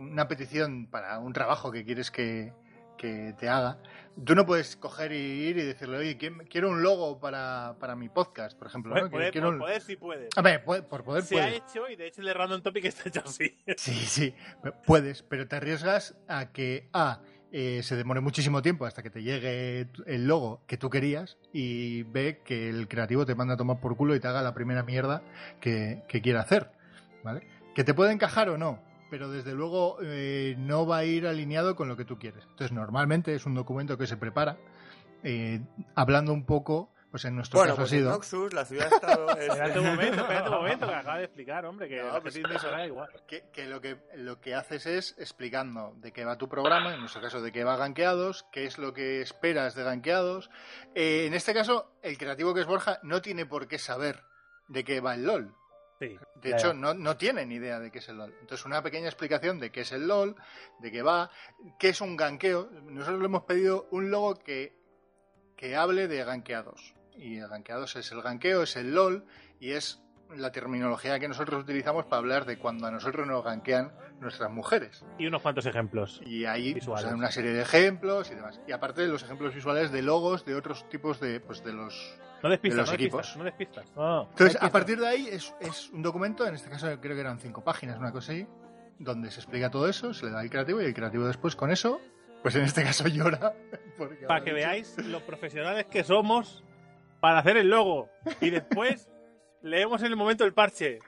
una 0.00 0.26
petición 0.28 0.86
para 0.90 1.18
un 1.18 1.32
trabajo 1.32 1.70
que 1.70 1.84
quieres 1.84 2.10
que, 2.10 2.52
que 2.98 3.34
te 3.38 3.48
haga, 3.48 3.78
tú 4.24 4.34
no 4.34 4.44
puedes 4.44 4.76
coger 4.76 5.12
y 5.12 5.16
ir 5.16 5.56
y 5.58 5.62
decirle, 5.62 5.96
oye, 5.98 6.18
qui- 6.18 6.46
quiero 6.48 6.70
un 6.70 6.82
logo 6.82 7.18
para, 7.20 7.76
para 7.78 7.96
mi 7.96 8.08
podcast, 8.08 8.58
por 8.58 8.66
ejemplo. 8.68 8.94
¿no? 8.94 9.00
Por 9.02 9.10
poder, 9.10 9.32
Quiero 9.32 9.46
por 9.48 9.54
un- 9.54 9.60
poder 9.60 9.80
sí 9.82 9.96
puede. 9.96 10.28
A 10.36 10.42
ver, 10.42 10.64
por 10.64 11.04
poder 11.04 11.22
Se 11.22 11.40
ha 11.40 11.44
puedes. 11.46 11.62
hecho 11.62 11.88
y 11.88 11.96
de 11.96 12.06
hecho 12.08 12.20
el 12.20 12.26
de 12.26 12.34
Random 12.34 12.62
Topic 12.62 12.84
está 12.84 13.08
hecho 13.08 13.22
así. 13.24 13.56
Sí, 13.76 13.94
sí, 13.94 14.34
puedes, 14.86 15.22
pero 15.22 15.46
te 15.48 15.56
arriesgas 15.56 16.16
a 16.28 16.52
que 16.52 16.88
A, 16.92 17.20
eh, 17.52 17.82
se 17.82 17.96
demore 17.96 18.20
muchísimo 18.20 18.62
tiempo 18.62 18.86
hasta 18.86 19.02
que 19.02 19.10
te 19.10 19.22
llegue 19.22 19.88
el 20.06 20.26
logo 20.28 20.62
que 20.68 20.76
tú 20.76 20.88
querías 20.90 21.36
y 21.52 22.02
B, 22.04 22.42
que 22.44 22.68
el 22.68 22.86
creativo 22.86 23.26
te 23.26 23.34
manda 23.34 23.54
a 23.54 23.56
tomar 23.56 23.80
por 23.80 23.96
culo 23.96 24.14
y 24.14 24.20
te 24.20 24.28
haga 24.28 24.42
la 24.42 24.54
primera 24.54 24.82
mierda 24.84 25.22
que, 25.60 26.02
que 26.06 26.20
quiera 26.22 26.42
hacer, 26.42 26.70
¿vale? 27.24 27.48
Que 27.74 27.82
te 27.82 27.92
puede 27.94 28.12
encajar 28.12 28.50
o 28.50 28.58
no, 28.58 28.80
pero 29.10 29.28
desde 29.28 29.52
luego 29.54 29.98
eh, 30.02 30.54
no 30.58 30.86
va 30.86 30.98
a 30.98 31.04
ir 31.04 31.26
alineado 31.26 31.74
con 31.76 31.88
lo 31.88 31.96
que 31.96 32.04
tú 32.04 32.18
quieres. 32.18 32.44
Entonces, 32.44 32.72
normalmente 32.72 33.34
es 33.34 33.44
un 33.46 33.54
documento 33.54 33.98
que 33.98 34.06
se 34.06 34.16
prepara 34.16 34.56
eh, 35.22 35.60
hablando 35.94 36.32
un 36.32 36.46
poco, 36.46 36.92
pues 37.10 37.24
en 37.24 37.34
nuestro 37.34 37.58
Bueno, 37.58 37.72
caso 37.74 37.82
pues 37.82 37.92
ha 37.92 37.96
en 37.96 38.00
sido... 38.02 38.10
Noxus, 38.12 38.52
la 38.54 38.64
ciudad-estado 38.64 39.30
es... 39.36 39.48
Espérate 39.48 39.80
un 39.80 39.86
momento, 39.86 40.20
espérate 40.20 40.48
un 40.48 40.54
momento, 40.54 40.86
que 40.86 40.94
acaba 41.00 41.18
de 41.18 41.24
explicar, 41.24 41.66
hombre, 41.66 41.88
que 41.88 42.00
No, 42.02 42.12
la 42.12 42.20
pues- 42.20 42.34
gente 42.34 42.52
dice, 42.52 42.66
"Ah, 42.72 42.86
igual. 42.86 43.08
que, 43.26 43.44
que 43.52 43.66
lo 43.66 43.80
que 43.80 43.98
lo 44.16 44.40
que 44.40 44.54
haces 44.54 44.86
es 44.86 45.16
explicando 45.18 45.92
de 45.96 46.12
qué 46.12 46.24
va 46.24 46.38
tu 46.38 46.48
programa, 46.48 46.94
en 46.94 47.00
nuestro 47.00 47.20
caso 47.20 47.42
de 47.42 47.50
qué 47.52 47.64
va 47.64 47.76
Ganqueados, 47.76 48.46
qué 48.52 48.64
es 48.64 48.78
lo 48.78 48.92
que 48.94 49.20
esperas 49.22 49.74
de 49.74 49.82
Ganqueados. 49.82 50.50
Eh, 50.94 51.26
en 51.26 51.34
este 51.34 51.52
caso, 51.52 51.90
el 52.02 52.16
creativo 52.16 52.54
que 52.54 52.60
es 52.60 52.66
Borja 52.66 53.00
no 53.02 53.20
tiene 53.20 53.44
por 53.44 53.66
qué 53.66 53.78
saber 53.78 54.22
de 54.68 54.84
qué 54.84 55.00
va 55.00 55.14
el 55.16 55.24
LOL. 55.24 55.54
Sí, 56.00 56.18
De 56.36 56.52
hecho, 56.52 56.72
no, 56.72 56.94
no 56.94 57.18
tiene 57.18 57.44
ni 57.44 57.56
idea 57.56 57.78
de 57.78 57.90
qué 57.90 57.98
es 57.98 58.08
el 58.08 58.16
LOL. 58.16 58.34
Entonces, 58.40 58.64
una 58.64 58.82
pequeña 58.82 59.06
explicación 59.06 59.60
de 59.60 59.70
qué 59.70 59.82
es 59.82 59.92
el 59.92 60.08
LOL, 60.08 60.34
de 60.78 60.90
qué 60.90 61.02
va, 61.02 61.30
qué 61.78 61.90
es 61.90 62.00
un 62.00 62.16
ganqueo. 62.16 62.70
Nosotros 62.84 63.20
le 63.20 63.26
hemos 63.26 63.44
pedido 63.44 63.86
un 63.90 64.10
logo 64.10 64.36
que, 64.36 64.74
que 65.58 65.76
hable 65.76 66.08
de 66.08 66.24
ganqueados. 66.24 66.94
Y 67.16 67.36
el 67.36 67.48
ganqueados 67.48 67.96
es 67.96 68.10
el 68.12 68.22
ganqueo, 68.22 68.62
es 68.62 68.76
el 68.76 68.94
LOL, 68.94 69.26
y 69.58 69.72
es 69.72 70.00
la 70.36 70.52
terminología 70.52 71.18
que 71.18 71.28
nosotros 71.28 71.62
utilizamos 71.64 72.04
para 72.04 72.18
hablar 72.18 72.44
de 72.46 72.58
cuando 72.58 72.86
a 72.86 72.90
nosotros 72.90 73.26
nos 73.26 73.44
ganquean 73.44 73.92
nuestras 74.20 74.50
mujeres. 74.50 75.04
Y 75.18 75.26
unos 75.26 75.42
cuantos 75.42 75.66
ejemplos. 75.66 76.20
Y 76.24 76.44
ahí 76.44 76.72
pues, 76.72 76.84
Visuales. 76.86 77.06
hay 77.06 77.14
una 77.14 77.30
serie 77.30 77.52
de 77.52 77.62
ejemplos 77.62 78.30
y 78.30 78.34
demás. 78.34 78.60
Y 78.66 78.72
aparte 78.72 79.02
de 79.02 79.08
los 79.08 79.22
ejemplos 79.22 79.54
visuales 79.54 79.90
de 79.92 80.02
logos 80.02 80.44
de 80.44 80.54
otros 80.54 80.88
tipos 80.88 81.20
de, 81.20 81.40
pues, 81.40 81.64
de 81.64 81.72
los 81.72 82.18
No 82.42 82.48
despistas, 82.50 82.76
De 82.76 82.80
los 82.82 82.88
no 82.90 82.94
equipos. 82.94 83.18
despistas, 83.20 83.36
no 83.38 83.44
despistas. 83.44 83.92
No, 83.96 84.22
entonces, 84.22 84.38
no 84.38 84.44
a 84.44 84.44
despistas. 84.44 84.70
partir 84.70 85.00
de 85.00 85.06
ahí 85.08 85.28
es, 85.30 85.54
es 85.60 85.90
un 85.90 86.02
documento, 86.02 86.46
en 86.46 86.54
este 86.54 86.70
caso 86.70 86.86
creo 87.00 87.14
que 87.14 87.20
eran 87.20 87.38
cinco 87.38 87.62
páginas, 87.64 87.98
una 87.98 88.12
cosa 88.12 88.32
así, 88.32 88.46
donde 88.98 89.30
se 89.30 89.40
explica 89.40 89.70
todo 89.70 89.88
eso, 89.88 90.12
se 90.14 90.26
le 90.26 90.32
da 90.32 90.40
al 90.40 90.50
creativo 90.50 90.80
y 90.82 90.84
el 90.84 90.94
creativo 90.94 91.26
después 91.26 91.56
con 91.56 91.70
eso, 91.70 92.00
pues 92.42 92.54
en 92.56 92.62
este 92.64 92.82
caso 92.84 93.06
llora. 93.08 93.54
Para 94.26 94.40
que 94.40 94.50
dicho- 94.50 94.54
veáis 94.54 94.96
los 95.06 95.22
profesionales 95.22 95.86
que 95.86 96.04
somos 96.04 96.62
para 97.20 97.38
hacer 97.40 97.56
el 97.58 97.68
logo. 97.68 98.08
Y 98.40 98.50
después 98.50 99.08
leemos 99.62 100.00
en 100.02 100.06
el 100.08 100.16
momento 100.16 100.44
el 100.44 100.52
parche. 100.54 100.98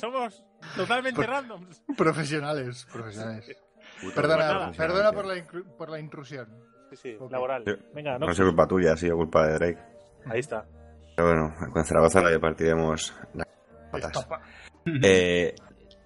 Somos 0.00 0.44
totalmente 0.76 1.16
Pues- 1.16 1.28
randoms. 1.28 1.82
Profesionales, 1.96 2.86
profesionales. 2.92 3.56
Puto 4.00 4.14
Perdona, 4.14 4.46
nada. 4.52 4.72
perdona 4.72 5.12
por 5.12 5.26
la, 5.26 5.44
por 5.76 5.90
la 5.90 5.98
intrusión. 6.00 6.48
Sí, 6.90 6.96
sí, 6.96 7.16
laboral. 7.30 7.62
Sí. 7.64 7.72
Venga, 7.94 8.18
no, 8.18 8.26
No 8.26 8.32
es 8.32 8.40
culpa 8.40 8.66
tuya, 8.66 8.92
ha 8.92 8.96
sido 8.96 9.16
culpa 9.16 9.46
de 9.46 9.54
Drake. 9.54 9.78
ahí 10.26 10.40
está. 10.40 10.64
Pero 11.16 11.28
bueno, 11.28 11.54
con 11.72 11.84
Zaragoza 11.84 12.22
le 12.22 12.38
partiremos 12.38 13.14
las 13.34 13.46
patas. 13.90 14.26
Eh, 15.02 15.54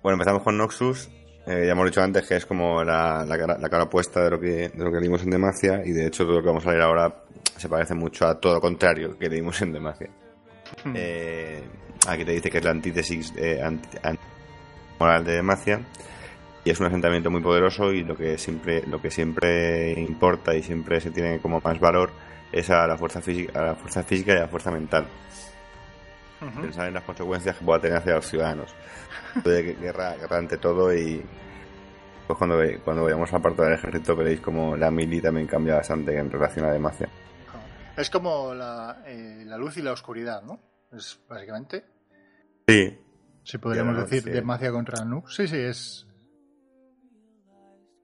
bueno, 0.02 0.14
empezamos 0.14 0.42
con 0.42 0.56
Noxus. 0.58 1.08
Eh, 1.46 1.64
ya 1.66 1.72
hemos 1.72 1.86
dicho 1.86 2.02
antes 2.02 2.26
que 2.28 2.36
es 2.36 2.44
como 2.46 2.82
la, 2.82 3.24
la 3.24 3.38
cara, 3.38 3.56
la 3.58 3.68
cara 3.68 3.84
opuesta 3.84 4.22
de 4.24 4.30
lo, 4.30 4.40
que, 4.40 4.68
de 4.68 4.84
lo 4.84 4.90
que 4.90 4.98
leímos 5.00 5.22
en 5.22 5.30
Demacia. 5.30 5.82
Y 5.84 5.92
de 5.92 6.06
hecho, 6.06 6.24
todo 6.24 6.36
lo 6.36 6.42
que 6.42 6.48
vamos 6.48 6.66
a 6.66 6.70
leer 6.70 6.82
ahora 6.82 7.22
se 7.56 7.68
parece 7.68 7.94
mucho 7.94 8.26
a 8.26 8.38
todo 8.40 8.54
lo 8.54 8.60
contrario 8.60 9.16
que 9.18 9.28
leímos 9.28 9.60
en 9.62 9.72
Demacia. 9.72 10.10
Eh, 10.94 11.62
aquí 12.08 12.24
te 12.24 12.32
dice 12.32 12.50
que 12.50 12.58
es 12.58 12.64
la 12.64 12.70
antítesis 12.70 13.32
eh, 13.36 13.60
anti- 13.62 13.98
anti- 14.02 14.22
moral 14.98 15.24
de 15.24 15.32
Demacia. 15.34 15.80
Y 16.64 16.70
es 16.70 16.80
un 16.80 16.86
asentamiento 16.86 17.30
muy 17.30 17.40
poderoso 17.42 17.92
y 17.92 18.02
lo 18.02 18.16
que 18.16 18.38
siempre, 18.38 18.82
lo 18.86 19.00
que 19.00 19.10
siempre 19.10 19.92
importa 19.92 20.54
y 20.54 20.62
siempre 20.62 21.00
se 21.00 21.10
tiene 21.12 21.38
como 21.38 21.60
más 21.60 21.78
valor 21.78 22.10
es 22.50 22.70
a 22.70 22.86
la 22.88 22.96
fuerza 22.96 23.20
física, 23.20 23.60
a 23.60 23.64
la 23.66 23.74
fuerza 23.76 24.02
física 24.02 24.32
y 24.32 24.36
a 24.36 24.40
la 24.40 24.48
fuerza 24.48 24.70
mental 24.70 25.06
pensar 26.60 26.88
en 26.88 26.94
las 26.94 27.02
consecuencias 27.04 27.56
que 27.56 27.64
pueda 27.64 27.80
tener 27.80 27.96
hacia 27.98 28.14
los 28.16 28.26
ciudadanos. 28.26 28.74
De 29.44 29.62
guerra, 29.74 30.16
guerra 30.16 30.38
ante 30.38 30.58
todo 30.58 30.92
y 30.94 31.22
pues 32.26 32.36
cuando, 32.38 32.56
ve- 32.56 32.80
cuando 32.84 33.04
vayamos 33.04 33.32
a 33.32 33.38
parte 33.38 33.62
del 33.62 33.74
ejército 33.74 34.16
veréis 34.16 34.40
como 34.40 34.76
la 34.76 34.90
mili 34.90 35.20
también 35.20 35.46
cambia 35.46 35.76
bastante 35.76 36.16
en 36.18 36.30
relación 36.30 36.66
a 36.66 36.72
Demacia. 36.72 37.08
Es 37.96 38.10
como 38.10 38.52
la, 38.54 39.02
eh, 39.06 39.44
la 39.46 39.56
luz 39.56 39.76
y 39.76 39.82
la 39.82 39.92
oscuridad, 39.92 40.42
¿no? 40.42 40.58
Es 40.92 41.18
básicamente. 41.28 41.84
Sí, 42.68 42.98
Si 43.44 43.58
podríamos 43.58 43.96
decir 43.96 44.22
sí. 44.24 44.30
Demacia 44.30 44.72
contra 44.72 45.04
Nux. 45.04 45.34
Sí, 45.34 45.46
sí, 45.46 45.56
es. 45.56 46.06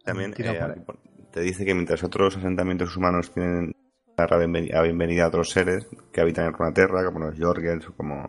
También 0.05 0.35
eh, 0.37 0.85
te 1.33 1.41
dice 1.41 1.65
que 1.65 1.75
mientras 1.75 2.03
otros 2.05 2.37
asentamientos 2.37 2.97
humanos 2.97 3.33
tienen 3.33 3.73
la 4.17 4.27
bienveni- 4.27 4.71
la 4.73 4.83
bienvenida 4.83 5.25
a 5.25 5.29
otros 5.29 5.51
seres 5.51 5.87
que 6.13 6.21
habitan 6.21 6.47
en 6.47 6.53
Runeterra, 6.53 7.05
como 7.05 7.21
los 7.21 7.39
Jorgels 7.39 7.89
o 7.89 7.95
como 7.97 8.29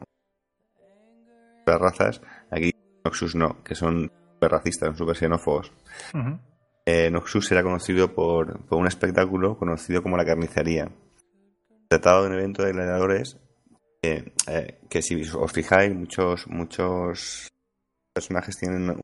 otras 1.62 1.82
razas, 1.82 2.22
aquí 2.52 2.72
Noxus 3.04 3.36
no, 3.36 3.64
que 3.64 3.76
son 3.76 4.12
súper 4.34 4.52
racistas, 4.52 4.88
son 4.90 4.98
súper 4.98 5.16
xenófobos. 5.16 5.72
Ujú. 6.14 6.40
Eh, 6.86 7.10
Noxus 7.12 7.52
era 7.52 7.64
conocido 7.64 8.14
por, 8.14 8.66
por 8.66 8.78
un 8.80 8.88
espectáculo 8.88 9.58
conocido 9.58 10.02
como 10.04 10.18
la 10.18 10.26
carnicería. 10.26 10.90
Tratado 11.90 12.24
de 12.24 12.30
un 12.30 12.34
evento 12.36 12.64
de 12.64 12.72
gladiadores 12.74 13.40
eh, 14.04 14.34
eh, 14.48 14.80
que 14.90 15.02
si 15.02 15.22
os 15.22 15.52
fijáis, 15.52 15.94
muchos, 15.96 16.48
muchos 16.48 17.48
personajes 18.14 18.58
tienen 18.58 18.90
un 18.90 19.02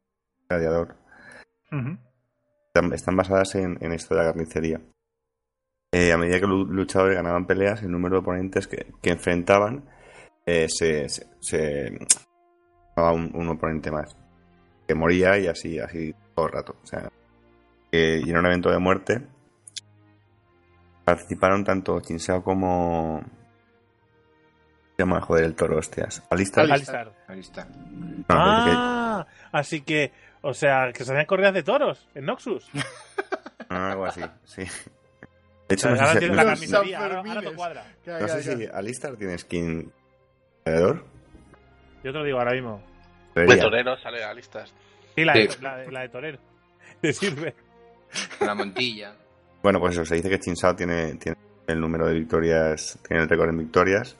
gladiador. 0.50 0.96
Están, 2.68 2.94
están 2.94 3.16
basadas 3.16 3.56
en, 3.56 3.78
en 3.82 3.94
esto 3.94 4.14
de 4.16 4.22
la 4.24 4.28
carnicería. 4.28 4.82
Eh, 5.92 6.12
a 6.12 6.18
medida 6.18 6.40
que 6.40 6.48
los 6.48 6.68
luchadores 6.68 7.16
ganaban 7.16 7.48
peleas, 7.48 7.82
el 7.82 7.92
número 7.92 8.16
de 8.16 8.20
oponentes 8.22 8.68
que, 8.68 8.94
que 9.02 9.10
enfrentaban 9.12 9.86
eh, 10.46 10.68
se, 10.70 11.10
se, 11.10 11.28
se- 11.40 11.98
un, 12.96 13.32
un 13.34 13.50
oponente 13.50 13.90
más. 13.92 14.16
Que 14.88 14.94
moría 14.96 15.38
y 15.40 15.48
así, 15.48 15.80
así 15.80 16.14
todo 16.36 16.48
el 16.48 16.52
rato. 16.52 16.76
O 16.84 16.86
sea, 16.86 17.10
y 17.92 18.30
en 18.30 18.38
un 18.38 18.46
evento 18.46 18.70
de 18.70 18.80
muerte 18.80 19.22
participaron 21.06 21.64
tanto 21.64 22.00
Chinseo 22.02 22.44
como. 22.44 23.24
Se 25.00 25.04
llama, 25.06 25.22
joder, 25.22 25.46
el 25.46 25.56
toro, 25.56 25.78
hostias. 25.78 26.22
Alistar. 26.30 26.70
Alistar. 26.70 27.14
Parece 27.30 27.54
que- 27.54 28.28
Ah, 28.28 29.26
así 29.54 29.80
que, 29.80 30.12
o 30.42 30.54
sea, 30.54 30.92
que 30.92 31.06
se 31.06 31.14
hacían 31.14 31.26
corridas 31.26 31.54
de 31.54 31.64
toros 31.64 32.06
en 32.16 32.26
Noxus. 32.26 32.70
Ah, 33.70 33.92
algo 33.92 34.04
así, 34.08 34.20
sí. 34.44 34.64
De 35.70 35.76
hecho, 35.76 35.88
no 35.88 35.94
Ahora 35.96 36.08
sé, 36.08 36.12
si, 36.16 36.20
tienes 36.20 36.36
no- 36.36 36.44
la 36.44 36.50
carnicería, 36.50 37.00
ahora, 37.00 37.40
te 37.40 37.54
cuadra. 37.54 37.86
No 38.08 38.28
sé 38.28 38.44
si 38.44 38.66
Alistar 38.66 39.16
tiene 39.16 39.38
skin 39.38 39.90
alrededor. 40.66 41.06
Yo 42.04 42.12
te 42.12 42.18
lo 42.18 42.24
digo 42.26 42.40
ahora 42.40 42.52
mismo. 42.52 42.84
De 43.36 43.56
torero 43.56 43.96
sale 44.00 44.22
a 44.22 44.34
listas. 44.34 44.74
Sí, 45.16 45.24
la 45.24 45.32
de, 45.32 45.50
Sí. 45.50 45.58
la, 45.62 45.78
de- 45.78 45.92
la 45.94 46.02
de 46.02 46.10
torero. 46.10 46.40
Te 47.02 47.14
sirve. 47.14 47.56
La 48.42 48.54
montilla. 48.54 49.14
Bueno, 49.64 49.80
pues 49.80 49.94
eso, 49.94 50.04
se 50.04 50.16
dice 50.16 50.30
que 50.30 50.40
Chinsao 50.40 50.76
tiene, 50.76 51.14
tiene 51.16 51.38
el 51.68 51.80
número 51.80 52.06
de 52.06 52.16
victorias, 52.16 53.00
tiene 53.08 53.24
el 53.24 53.30
récord 53.30 53.48
en 53.48 53.60
victorias 53.60 54.18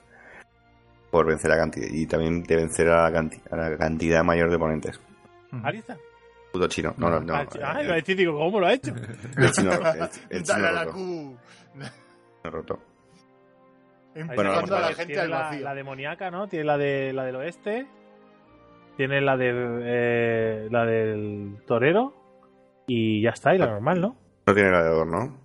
por 1.10 1.26
vencer 1.26 1.50
a 1.52 1.56
cantidad 1.56 1.86
y 1.90 2.06
también 2.06 2.42
de 2.42 2.56
vencer 2.56 2.88
a 2.88 3.10
la, 3.10 3.12
canti- 3.12 3.40
a 3.50 3.56
la 3.56 3.76
cantidad 3.76 4.22
mayor 4.24 4.50
de 4.50 4.56
oponentes. 4.56 5.00
Alistar. 5.62 5.98
Puto 6.52 6.66
chino. 6.68 6.94
No, 6.96 7.10
no, 7.10 7.20
no. 7.20 7.34
ah, 7.34 7.46
ah, 7.62 7.80
eh, 7.80 7.84
iba 7.84 7.92
a 7.92 7.96
decir, 7.96 8.16
digo, 8.16 8.38
¿cómo 8.38 8.60
lo 8.60 8.66
ha 8.66 8.72
hecho? 8.72 8.92
el 9.36 9.50
chino, 9.52 9.72
el, 9.72 10.08
el 10.30 10.42
chino 10.42 10.58
Dale 10.62 10.68
a 10.68 10.72
la 10.72 10.84
roto, 10.84 10.96
Q. 10.96 11.36
chino 12.42 12.50
roto. 12.50 12.78
Empujando 14.14 14.52
vamos 14.52 14.70
a 14.72 14.76
a 14.76 14.80
la 14.80 14.86
gente 14.88 15.04
tiene 15.06 15.20
al 15.22 15.30
la, 15.30 15.38
vacío. 15.40 15.60
la 15.64 15.74
demoníaca, 15.74 16.30
¿no? 16.30 16.48
Tiene 16.48 16.64
la 16.64 16.78
de 16.78 17.12
la 17.12 17.24
del 17.24 17.36
oeste. 17.36 17.86
Tiene 18.96 19.20
la 19.20 19.36
de 19.36 19.50
eh, 19.82 20.68
la 20.70 20.84
del 20.84 21.58
torero. 21.66 22.14
Y 22.88 23.22
ya 23.22 23.30
está, 23.30 23.54
y 23.54 23.58
la 23.58 23.66
normal, 23.66 24.00
¿no? 24.00 24.16
No 24.46 24.54
tiene 24.54 24.70
gladiador, 24.70 25.06
¿no? 25.06 25.18
No, 25.26 25.38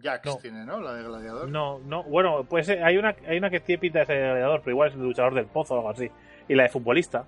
Jax 0.00 0.24
No. 0.26 0.36
tiene, 0.36 0.64
¿no? 0.64 0.80
La 0.80 0.94
de 0.94 1.02
gladiador. 1.02 1.48
No, 1.48 1.78
no, 1.80 2.02
bueno, 2.04 2.44
pues 2.48 2.68
hay 2.68 2.96
una, 2.96 3.14
hay 3.26 3.38
una 3.38 3.50
que 3.50 3.60
tiene 3.60 3.80
pinta 3.80 4.00
de 4.00 4.06
ser 4.06 4.18
gladiador, 4.18 4.60
pero 4.60 4.70
igual 4.72 4.88
es 4.90 4.94
el 4.94 5.02
luchador 5.02 5.34
del 5.34 5.46
pozo 5.46 5.74
o 5.74 5.76
algo 5.78 5.90
así. 5.90 6.10
Y 6.48 6.54
la 6.54 6.64
de 6.64 6.68
futbolista. 6.68 7.24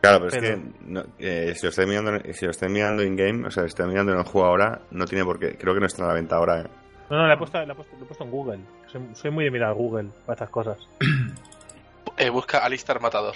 Claro, 0.00 0.26
pero, 0.26 0.30
Pero- 0.30 0.46
es 0.46 0.60
que 0.60 0.70
no, 0.86 1.04
eh, 1.18 1.52
si 1.54 1.62
lo 1.66 1.70
estoy 1.70 1.86
mirando, 1.86 2.32
si 2.32 2.44
lo 2.46 2.50
estoy 2.50 2.68
mirando 2.70 3.02
in 3.04 3.16
game, 3.16 3.46
o 3.46 3.50
sea, 3.50 3.62
si 3.64 3.68
estoy 3.68 3.86
mirando 3.86 4.12
en 4.12 4.18
el 4.18 4.24
juego 4.24 4.48
ahora, 4.48 4.80
no 4.90 5.04
tiene 5.04 5.24
por 5.24 5.38
qué. 5.38 5.56
Creo 5.56 5.74
que 5.74 5.80
no 5.80 5.86
está 5.86 6.04
a 6.04 6.08
la 6.08 6.14
venta 6.14 6.36
ahora. 6.36 6.60
eh. 6.62 6.66
No, 7.10 7.16
no, 7.18 7.26
la 7.28 7.34
he 7.34 7.36
puesto, 7.36 7.64
la 7.64 7.72
he 7.72 7.76
puesto, 7.76 7.96
lo 7.96 8.04
he 8.04 8.06
puesto 8.06 8.24
en 8.24 8.30
Google. 8.30 8.60
Soy, 8.86 9.02
soy 9.14 9.30
muy 9.30 9.44
de 9.44 9.50
mirar 9.50 9.74
Google 9.74 10.08
para 10.26 10.34
estas 10.34 10.50
cosas. 10.50 10.78
Eh, 12.16 12.28
busca 12.28 12.58
Alistar 12.58 13.00
Matador. 13.00 13.34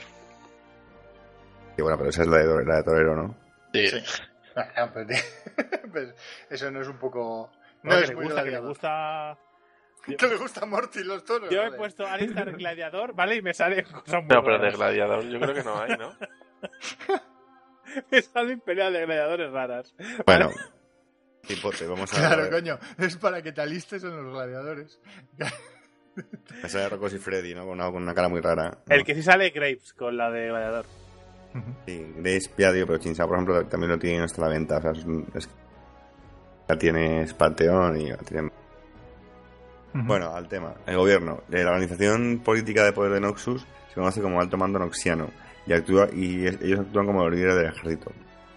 Y 1.79 1.81
bueno, 1.81 1.97
pero 1.97 2.11
esa 2.11 2.21
es 2.23 2.29
la 2.29 2.37
de, 2.39 2.65
la 2.67 2.77
de 2.77 2.83
torero, 2.83 3.17
¿no? 3.17 3.35
Sí. 3.73 3.87
Sí. 3.89 3.97
Ah, 4.57 4.89
eso 6.51 6.71
no 6.71 6.81
es 6.83 6.87
un 6.89 6.97
poco. 6.99 7.51
No, 7.85 7.91
No, 7.93 7.97
que 7.99 8.03
es 8.05 8.09
le 8.11 8.15
gusta, 8.17 8.45
que 8.45 8.51
le 8.51 8.59
gusta. 8.61 9.39
Que 10.19 10.27
le 10.29 10.37
gusta 10.37 10.67
Morty 10.67 11.03
los 11.03 11.25
toros. 11.25 11.49
Yo 11.49 11.63
he 11.63 11.73
puesto 11.73 12.07
Alistar 12.07 12.53
gladiador, 12.59 13.15
¿vale? 13.15 13.37
Y 13.37 13.43
me 13.43 13.55
salen 13.55 13.85
cosas 13.93 14.23
muy 14.25 14.35
No, 14.37 14.43
pero 14.45 14.59
de 14.59 14.71
gladiador 14.73 15.23
yo 15.25 15.41
creo 15.41 15.55
que 15.55 15.63
no 15.63 15.81
hay, 15.81 15.97
¿no? 15.97 16.13
Me 18.11 18.21
salen 18.23 18.61
peleas 18.61 18.93
de 18.93 19.07
gladiadores 19.07 19.51
raras. 19.53 19.95
Bueno, 20.27 20.51
tipote, 21.47 21.87
vamos 21.87 22.13
a 22.13 22.17
Claro, 22.19 22.43
ver. 22.43 22.51
coño. 22.53 22.79
Es 22.99 23.17
para 23.17 23.41
que 23.41 23.53
te 23.53 23.61
alistes 23.61 24.03
en 24.05 24.17
los 24.25 24.33
gladiadores. 24.35 25.01
Me 26.63 26.69
sale 26.69 26.89
Rocos 26.89 27.15
y 27.15 27.19
Freddy, 27.19 27.55
¿no? 27.55 27.63
Con 27.65 27.73
una, 27.81 27.91
con 27.91 28.03
una 28.03 28.15
cara 28.15 28.29
muy 28.29 28.41
rara. 28.41 28.79
El 28.89 29.05
que 29.05 29.15
sí 29.15 29.23
sale 29.23 29.51
Graves 29.51 29.93
con 29.95 30.17
la 30.17 30.31
de 30.31 30.49
gladiador. 30.49 30.87
Sí, 31.87 32.13
Grace 32.17 32.51
ya 32.59 32.73
digo, 32.73 32.87
pero 32.89 32.99
Chinsao, 32.99 33.29
por 33.29 33.37
ejemplo, 33.37 33.65
también 33.67 33.93
lo 33.93 33.99
tiene 33.99 34.25
hasta 34.25 34.43
la 34.43 34.49
venta. 34.49 34.79
O 34.79 34.83
sea, 34.83 34.91
es, 34.93 35.05
un- 35.05 35.27
es- 35.35 35.49
ya 36.69 36.77
tienes 36.77 37.33
Panteón 37.35 38.01
y 38.01 38.09
ya 38.09 38.17
tiene- 38.19 38.51
Bueno, 39.93 40.35
al 40.35 40.49
tema. 40.49 40.75
El 40.87 40.97
gobierno. 40.97 41.43
Eh, 41.51 41.63
La 41.63 41.71
organización 41.71 42.41
política 42.45 42.85
de 42.85 42.93
poder 42.93 43.13
de 43.13 43.21
Noxus 43.21 43.67
se 43.89 43.95
conoce 43.95 44.21
como 44.21 44.41
Alto 44.41 44.57
Mando 44.57 44.79
Noxiano 44.79 45.29
y, 45.67 45.73
actúa, 45.73 46.09
y 46.13 46.47
ellos 46.47 46.81
actúan 46.81 47.07
como 47.07 47.25
los 47.25 47.33
líderes 47.35 47.55
del 47.57 47.67
ejército. 47.67 48.11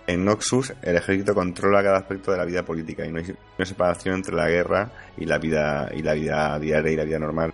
En 0.07 0.23
Noxus, 0.25 0.73
el 0.81 0.95
ejército 0.95 1.35
controla 1.35 1.83
cada 1.83 1.97
aspecto 1.97 2.31
de 2.31 2.37
la 2.37 2.45
vida 2.45 2.63
política 2.63 3.05
y 3.05 3.11
no 3.11 3.19
hay 3.19 3.35
no 3.57 3.65
separación 3.65 4.15
entre 4.15 4.35
la 4.35 4.47
guerra 4.47 4.89
y 5.17 5.25
la 5.25 5.37
vida 5.37 5.89
y 5.93 6.01
la 6.01 6.13
vida 6.13 6.57
diaria 6.59 6.91
y 6.91 6.95
la 6.95 7.03
vida 7.03 7.19
normal. 7.19 7.53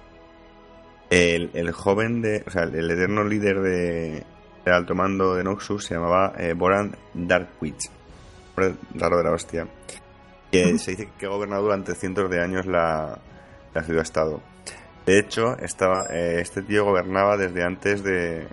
El, 1.09 1.49
el 1.53 1.71
joven 1.71 2.21
de, 2.21 2.43
o 2.45 2.49
sea, 2.51 2.63
el 2.63 2.89
eterno 2.89 3.23
líder 3.23 3.59
de, 3.59 4.23
del 4.65 4.73
alto 4.73 4.95
mando 4.95 5.35
de 5.35 5.43
Noxus 5.43 5.85
se 5.85 5.95
llamaba 5.95 6.33
eh, 6.37 6.53
Boran 6.53 6.95
Darkwitch. 7.13 7.89
Raro 8.55 9.17
de 9.17 9.23
la 9.23 9.31
hostia. 9.31 9.67
Que 10.53 10.77
se 10.79 10.91
dice 10.91 11.09
que 11.17 11.27
gobernado 11.27 11.63
durante 11.63 11.95
cientos 11.95 12.29
de 12.29 12.41
años 12.41 12.65
la, 12.65 13.19
la 13.73 13.83
ciudad-estado. 13.83 14.41
De 15.05 15.19
hecho, 15.19 15.57
estaba, 15.57 16.05
eh, 16.11 16.39
este 16.39 16.61
tío 16.61 16.85
gobernaba 16.85 17.35
desde 17.35 17.63
antes 17.63 18.03
de, 18.03 18.47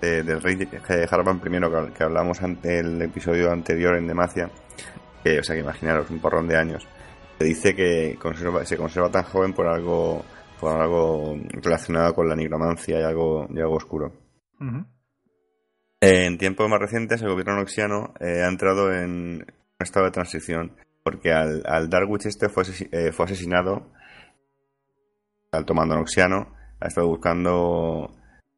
de- 0.00 0.22
del 0.22 0.40
rey 0.40 0.56
eh, 0.70 1.06
Harvan 1.10 1.38
I, 1.38 1.50
que, 1.50 1.92
que 1.94 2.04
hablamos 2.04 2.40
ante 2.42 2.78
el 2.78 3.02
episodio 3.02 3.50
anterior 3.50 3.96
en 3.96 4.06
Demacia. 4.06 4.50
Que, 5.24 5.38
o 5.38 5.42
sea, 5.42 5.56
que 5.56 5.62
imaginaros, 5.62 6.10
un 6.10 6.20
porrón 6.20 6.46
de 6.46 6.56
años. 6.56 6.86
Se 7.38 7.44
dice 7.44 7.74
que 7.74 8.16
conserva- 8.20 8.64
se 8.64 8.76
conserva 8.76 9.10
tan 9.10 9.24
joven 9.24 9.52
por 9.54 9.66
algo, 9.66 10.22
por 10.60 10.80
algo 10.80 11.36
relacionado 11.62 12.14
con 12.14 12.28
la 12.28 12.36
nigromancia 12.36 13.00
y 13.00 13.02
algo, 13.02 13.48
y 13.50 13.58
algo 13.58 13.74
oscuro. 13.76 14.12
En 16.00 16.38
tiempos 16.38 16.68
más 16.68 16.78
recientes, 16.78 17.22
el 17.22 17.30
gobierno 17.30 17.56
noxiano 17.56 18.12
eh, 18.20 18.42
ha 18.44 18.48
entrado 18.48 18.92
en 18.92 19.36
un 19.42 19.46
estado 19.80 20.04
de 20.06 20.12
transición, 20.12 20.76
porque 21.04 21.32
al, 21.32 21.62
al 21.66 21.88
Darwich 21.88 22.26
este 22.26 22.48
fue, 22.48 22.64
eh, 22.90 23.12
fue 23.12 23.26
asesinado, 23.26 23.92
al 25.52 25.64
tomando 25.66 25.94
noxiano, 25.94 26.56
ha 26.80 26.88
estado 26.88 27.06
buscando 27.06 28.10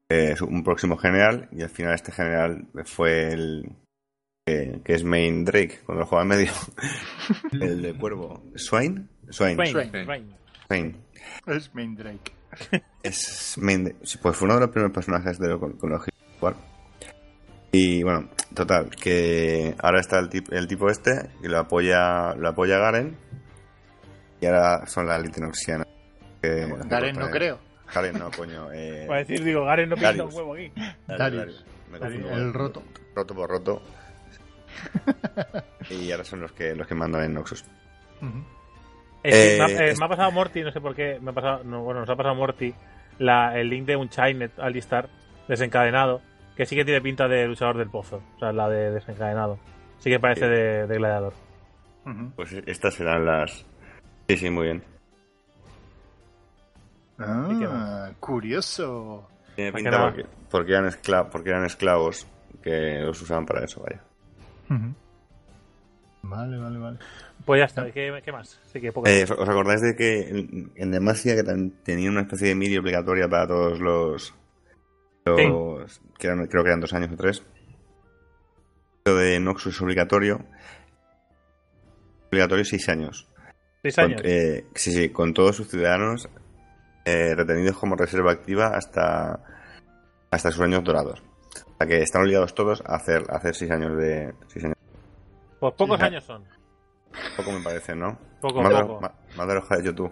eh, 0.08 0.34
un 0.40 0.62
próximo 0.62 0.96
general, 0.96 1.48
y 1.50 1.62
al 1.62 1.70
final 1.70 1.94
este 1.94 2.12
general 2.12 2.68
fue 2.84 3.32
el 3.32 3.72
que, 4.46 4.80
que 4.84 4.94
es 4.94 5.02
Main 5.02 5.44
Drake, 5.44 5.80
cuando 5.84 6.02
lo 6.02 6.06
juega 6.06 6.22
en 6.22 6.28
medio, 6.28 6.52
el 7.52 7.82
de 7.82 7.94
cuervo. 7.94 8.42
¿Swain? 8.54 9.08
Swain. 9.28 9.56
Swain, 9.56 9.72
Swain. 9.72 10.04
Swain. 10.04 10.36
Swain. 10.68 10.96
Es 11.46 11.74
Main 11.74 11.96
Drake. 11.96 12.32
Es 13.02 13.58
Main 13.58 13.84
Drake. 13.84 13.98
Pues 14.22 14.36
fue 14.36 14.46
uno 14.46 14.54
de 14.54 14.60
los 14.60 14.70
primeros 14.70 14.94
personajes 14.94 15.38
de 15.40 15.48
lo, 15.48 15.58
con, 15.58 15.72
con 15.72 15.90
los 15.90 16.04
que 16.04 16.12
jugar. 16.38 16.54
Y 17.78 18.02
bueno, 18.02 18.28
total, 18.54 18.88
que 18.90 19.74
ahora 19.82 20.00
está 20.00 20.18
el, 20.18 20.30
tip- 20.30 20.50
el 20.52 20.66
tipo 20.66 20.88
este, 20.88 21.28
que 21.42 21.48
lo 21.48 21.58
apoya, 21.58 22.34
lo 22.34 22.48
apoya 22.48 22.78
Garen, 22.78 23.16
y 24.40 24.46
ahora 24.46 24.86
son 24.86 25.06
la 25.06 25.16
élite 25.16 25.40
noxiana. 25.42 25.84
Que, 26.40 26.66
Garen 26.86 27.16
no 27.18 27.28
creo. 27.30 27.58
Garen 27.94 28.18
no, 28.18 28.30
coño. 28.30 28.72
Eh, 28.72 29.04
Para 29.06 29.20
decir, 29.20 29.44
digo, 29.44 29.64
Garen 29.64 29.90
no 29.90 29.96
pinta 29.96 30.24
un 30.24 30.32
huevo 30.34 30.54
aquí. 30.54 30.72
Darius, 30.74 31.18
Darius. 31.18 31.18
Darius. 31.18 31.64
Me 31.92 31.98
confundo. 31.98 32.30
El 32.30 32.52
roto. 32.54 32.82
Roto 33.14 33.34
por 33.34 33.50
roto. 33.50 33.82
y 35.90 36.10
ahora 36.12 36.24
son 36.24 36.40
los 36.40 36.52
que, 36.52 36.74
los 36.74 36.86
que 36.86 36.94
mandan 36.94 37.24
en 37.24 37.34
Noxus. 37.34 37.64
Eh, 39.22 39.56
me, 39.58 39.64
ha, 39.64 39.68
eh, 39.68 39.90
es- 39.90 39.98
me 39.98 40.06
ha 40.06 40.08
pasado 40.08 40.30
Morty, 40.32 40.62
no 40.62 40.72
sé 40.72 40.80
por 40.80 40.94
qué. 40.94 41.18
Me 41.20 41.30
ha 41.30 41.34
pasado, 41.34 41.62
no, 41.64 41.82
bueno, 41.82 42.00
nos 42.00 42.08
ha 42.10 42.16
pasado 42.16 42.34
Morty 42.34 42.74
la, 43.18 43.58
el 43.58 43.68
link 43.68 43.86
de 43.86 43.96
un 43.96 44.08
Chainet 44.08 44.58
Alistar 44.58 45.08
desencadenado. 45.48 46.22
Que 46.56 46.64
sí 46.66 46.74
que 46.74 46.84
tiene 46.84 47.00
pinta 47.00 47.28
de 47.28 47.46
luchador 47.46 47.76
del 47.78 47.90
pozo. 47.90 48.22
O 48.36 48.38
sea, 48.38 48.52
la 48.52 48.68
de 48.68 48.90
desencadenado. 48.92 49.58
Sí 49.98 50.10
que 50.10 50.18
parece 50.20 50.42
Sí. 50.46 50.50
de, 50.50 50.86
de 50.86 50.96
gladiador. 50.96 51.32
Pues 52.36 52.52
estas 52.66 52.94
serán 52.94 53.26
las. 53.26 53.66
Sí, 54.28 54.36
sí, 54.36 54.48
muy 54.50 54.64
bien. 54.64 54.82
¿Y 57.18 57.58
qué 57.58 57.66
Ah, 57.68 58.10
curioso. 58.20 59.28
Tiene 59.54 59.72
pinta 59.72 60.02
porque, 60.02 60.26
porque 60.50 60.72
eran 60.72 60.86
esclavos, 60.86 61.28
porque 61.32 61.48
eran 61.50 61.64
esclavos 61.64 62.26
que 62.62 63.00
los 63.00 63.20
usaban 63.22 63.46
para 63.46 63.64
eso, 63.64 63.82
vaya. 63.82 64.02
Vale, 66.22 66.58
vale, 66.58 66.78
vale. 66.78 66.98
Pues 67.44 67.60
ya 67.60 67.64
está. 67.66 67.90
¿Qué, 67.90 68.20
qué 68.24 68.32
más? 68.32 68.60
Sí, 68.72 68.80
que 68.80 68.92
poco. 68.92 69.08
Eh, 69.08 69.24
¿Os 69.24 69.48
acordáis 69.48 69.80
de 69.80 69.94
que 69.96 70.28
en, 70.74 70.90
Demacia 70.90 71.34
que 71.36 71.42
tan- 71.44 71.70
tenía 71.84 72.10
una 72.10 72.22
especie 72.22 72.48
de 72.48 72.54
media 72.54 72.80
obligatoria 72.80 73.28
para 73.28 73.46
todos 73.46 73.78
los... 73.80 74.34
creo 76.48 76.62
que 76.62 76.68
eran 76.68 76.80
dos 76.80 76.92
años 76.94 77.10
o 77.12 77.16
tres. 77.16 77.42
Lo 79.04 79.14
de 79.16 79.38
Noxus 79.40 79.74
es 79.74 79.82
obligatorio. 79.82 80.44
Obligatorio 82.30 82.64
seis 82.64 82.88
años. 82.88 83.28
Seis 83.82 83.94
Con- 83.96 84.04
años. 84.04 84.20
eh, 84.24 84.66
sí, 84.74 84.92
sí, 84.92 85.10
con 85.10 85.32
todos 85.32 85.56
sus 85.56 85.68
ciudadanos 85.68 86.28
eh, 87.04 87.34
retenidos 87.36 87.78
como 87.78 87.94
reserva 87.96 88.32
activa 88.32 88.68
hasta, 88.74 89.40
hasta 90.30 90.50
sus 90.50 90.60
años 90.62 90.82
dorados. 90.82 91.22
O 91.66 91.76
sea 91.78 91.86
que 91.86 92.02
están 92.02 92.22
obligados 92.22 92.54
todos 92.54 92.82
a 92.84 92.96
hacer, 92.96 93.22
a 93.30 93.36
hacer 93.36 93.54
seis 93.54 93.70
años 93.70 93.96
de... 93.96 94.34
Seis 94.48 94.64
años. 94.64 94.76
Pues 95.60 95.74
pocos 95.74 95.98
sí. 95.98 96.04
años 96.04 96.24
son. 96.24 96.44
Poco 97.36 97.52
me 97.52 97.60
parece, 97.62 97.94
¿no? 97.94 98.18
Poco, 98.40 98.62
más, 98.62 98.72
de- 98.74 98.82
poco. 98.84 99.00
has 99.74 99.80
hecho 99.80 99.94
tú. 99.94 100.10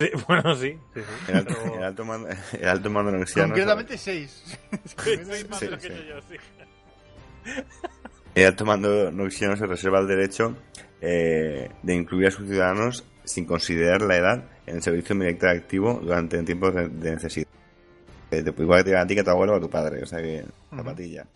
Sí, 0.00 0.10
bueno, 0.28 0.54
sí. 0.56 0.78
sí, 0.94 1.00
sí. 1.00 1.02
El 1.28 1.36
alto, 1.36 1.54
Pero- 1.62 1.74
el 1.76 1.84
alto 1.84 2.04
mando, 2.04 2.28
el 2.58 2.68
alto 2.68 2.90
mando 2.90 3.12
noxiano, 3.12 3.48
Concretamente 3.48 3.98
seis. 3.98 4.42
Soy 4.96 5.44
más 5.48 5.58
Sí, 5.58 5.64
de 5.66 5.70
lo 5.70 5.78
que 5.78 5.82
sí. 5.82 5.92
he 5.92 5.94
hecho 5.94 6.04
yo, 6.08 6.20
sí. 6.28 7.54
El 8.34 8.46
alto 8.46 8.64
mando 8.64 9.10
noxiano 9.10 9.56
se 9.56 9.66
reserva 9.66 9.98
el 10.00 10.06
derecho 10.06 10.56
eh, 11.00 11.70
de 11.82 11.94
incluir 11.94 12.28
a 12.28 12.30
sus 12.30 12.48
ciudadanos 12.48 13.04
sin 13.24 13.44
considerar 13.44 14.02
la 14.02 14.16
edad 14.16 14.44
en 14.66 14.76
el 14.76 14.82
servicio 14.82 15.14
militar 15.14 15.56
activo 15.56 16.00
durante 16.02 16.42
tiempos 16.42 16.74
de, 16.74 16.88
de 16.88 17.12
necesidad. 17.12 17.46
Eh, 18.30 18.42
te- 18.42 18.62
igual 18.62 18.84
que 18.84 18.90
te 18.90 18.96
a 18.96 19.06
ti 19.06 19.14
que 19.14 19.20
a 19.20 19.24
tu 19.24 19.30
abuelo 19.30 19.54
o 19.54 19.56
a 19.56 19.60
tu 19.60 19.68
padre, 19.70 20.02
o 20.02 20.06
sea 20.06 20.20
que 20.20 20.44
zapatilla. 20.74 21.26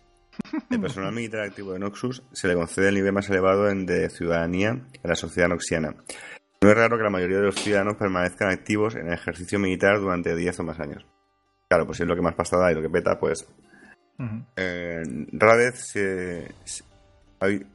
El 0.69 0.81
personal 0.81 1.13
militar 1.13 1.41
activo 1.41 1.71
de 1.73 1.79
Noxus 1.79 2.21
se 2.33 2.47
le 2.47 2.55
concede 2.55 2.89
el 2.89 2.95
nivel 2.95 3.13
más 3.13 3.29
elevado 3.29 3.69
en- 3.69 3.85
de 3.85 4.09
ciudadanía 4.09 4.69
en 4.69 4.89
la 5.03 5.15
sociedad 5.15 5.47
noxiana. 5.49 5.95
No 6.65 6.71
es 6.71 6.77
raro 6.77 6.97
que 6.97 7.03
la 7.03 7.11
mayoría 7.11 7.37
de 7.37 7.43
los 7.43 7.55
ciudadanos 7.55 7.95
permanezcan 7.95 8.49
activos 8.49 8.95
en 8.95 9.05
el 9.07 9.13
ejercicio 9.13 9.59
militar 9.59 9.99
durante 9.99 10.35
10 10.35 10.59
o 10.59 10.63
más 10.63 10.79
años. 10.79 11.05
Claro, 11.69 11.85
pues 11.85 11.97
si 11.97 12.03
es 12.03 12.09
lo 12.09 12.15
que 12.15 12.23
más 12.23 12.33
pasta 12.33 12.57
da 12.57 12.71
y 12.71 12.75
lo 12.75 12.81
que 12.81 12.89
peta, 12.89 13.19
pues 13.19 13.45
Ujú. 14.17 14.43
eh, 14.55 15.03
se- 15.75 16.51
se- 16.63 16.83
hay- 17.39 17.65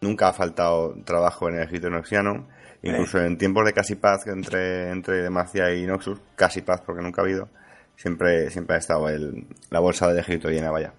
nunca 0.00 0.28
ha 0.28 0.32
faltado 0.32 0.94
trabajo 1.04 1.48
en 1.48 1.54
el 1.54 1.62
ejército 1.62 1.88
noxiano. 1.88 2.48
Incluso 2.82 3.18
en 3.20 3.38
tiempos 3.38 3.64
de 3.64 3.72
casi 3.72 3.94
paz 3.94 4.26
entre, 4.26 4.90
entre 4.90 5.22
Demacia 5.22 5.72
y 5.72 5.86
Noxus, 5.86 6.20
casi 6.34 6.62
paz 6.62 6.82
porque 6.84 7.02
nunca 7.02 7.20
ha 7.22 7.24
habido, 7.24 7.48
siempre, 7.96 8.50
siempre 8.50 8.74
ha 8.74 8.78
estado 8.80 9.08
el, 9.08 9.46
la 9.70 9.78
bolsa 9.78 10.08
del 10.08 10.18
ejército 10.18 10.50
llena, 10.50 10.72
vaya. 10.72 10.92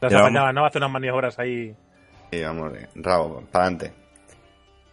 Las 0.00 0.12
apañaban, 0.14 0.54
¿no? 0.54 0.64
Hace 0.64 0.78
unas 0.78 0.90
maniobras 0.90 1.38
ahí. 1.38 1.74
Y 2.30 2.42
vamos, 2.42 2.72
de 2.72 2.88
rabo, 2.96 3.42
para 3.52 3.66
adelante. 3.66 4.05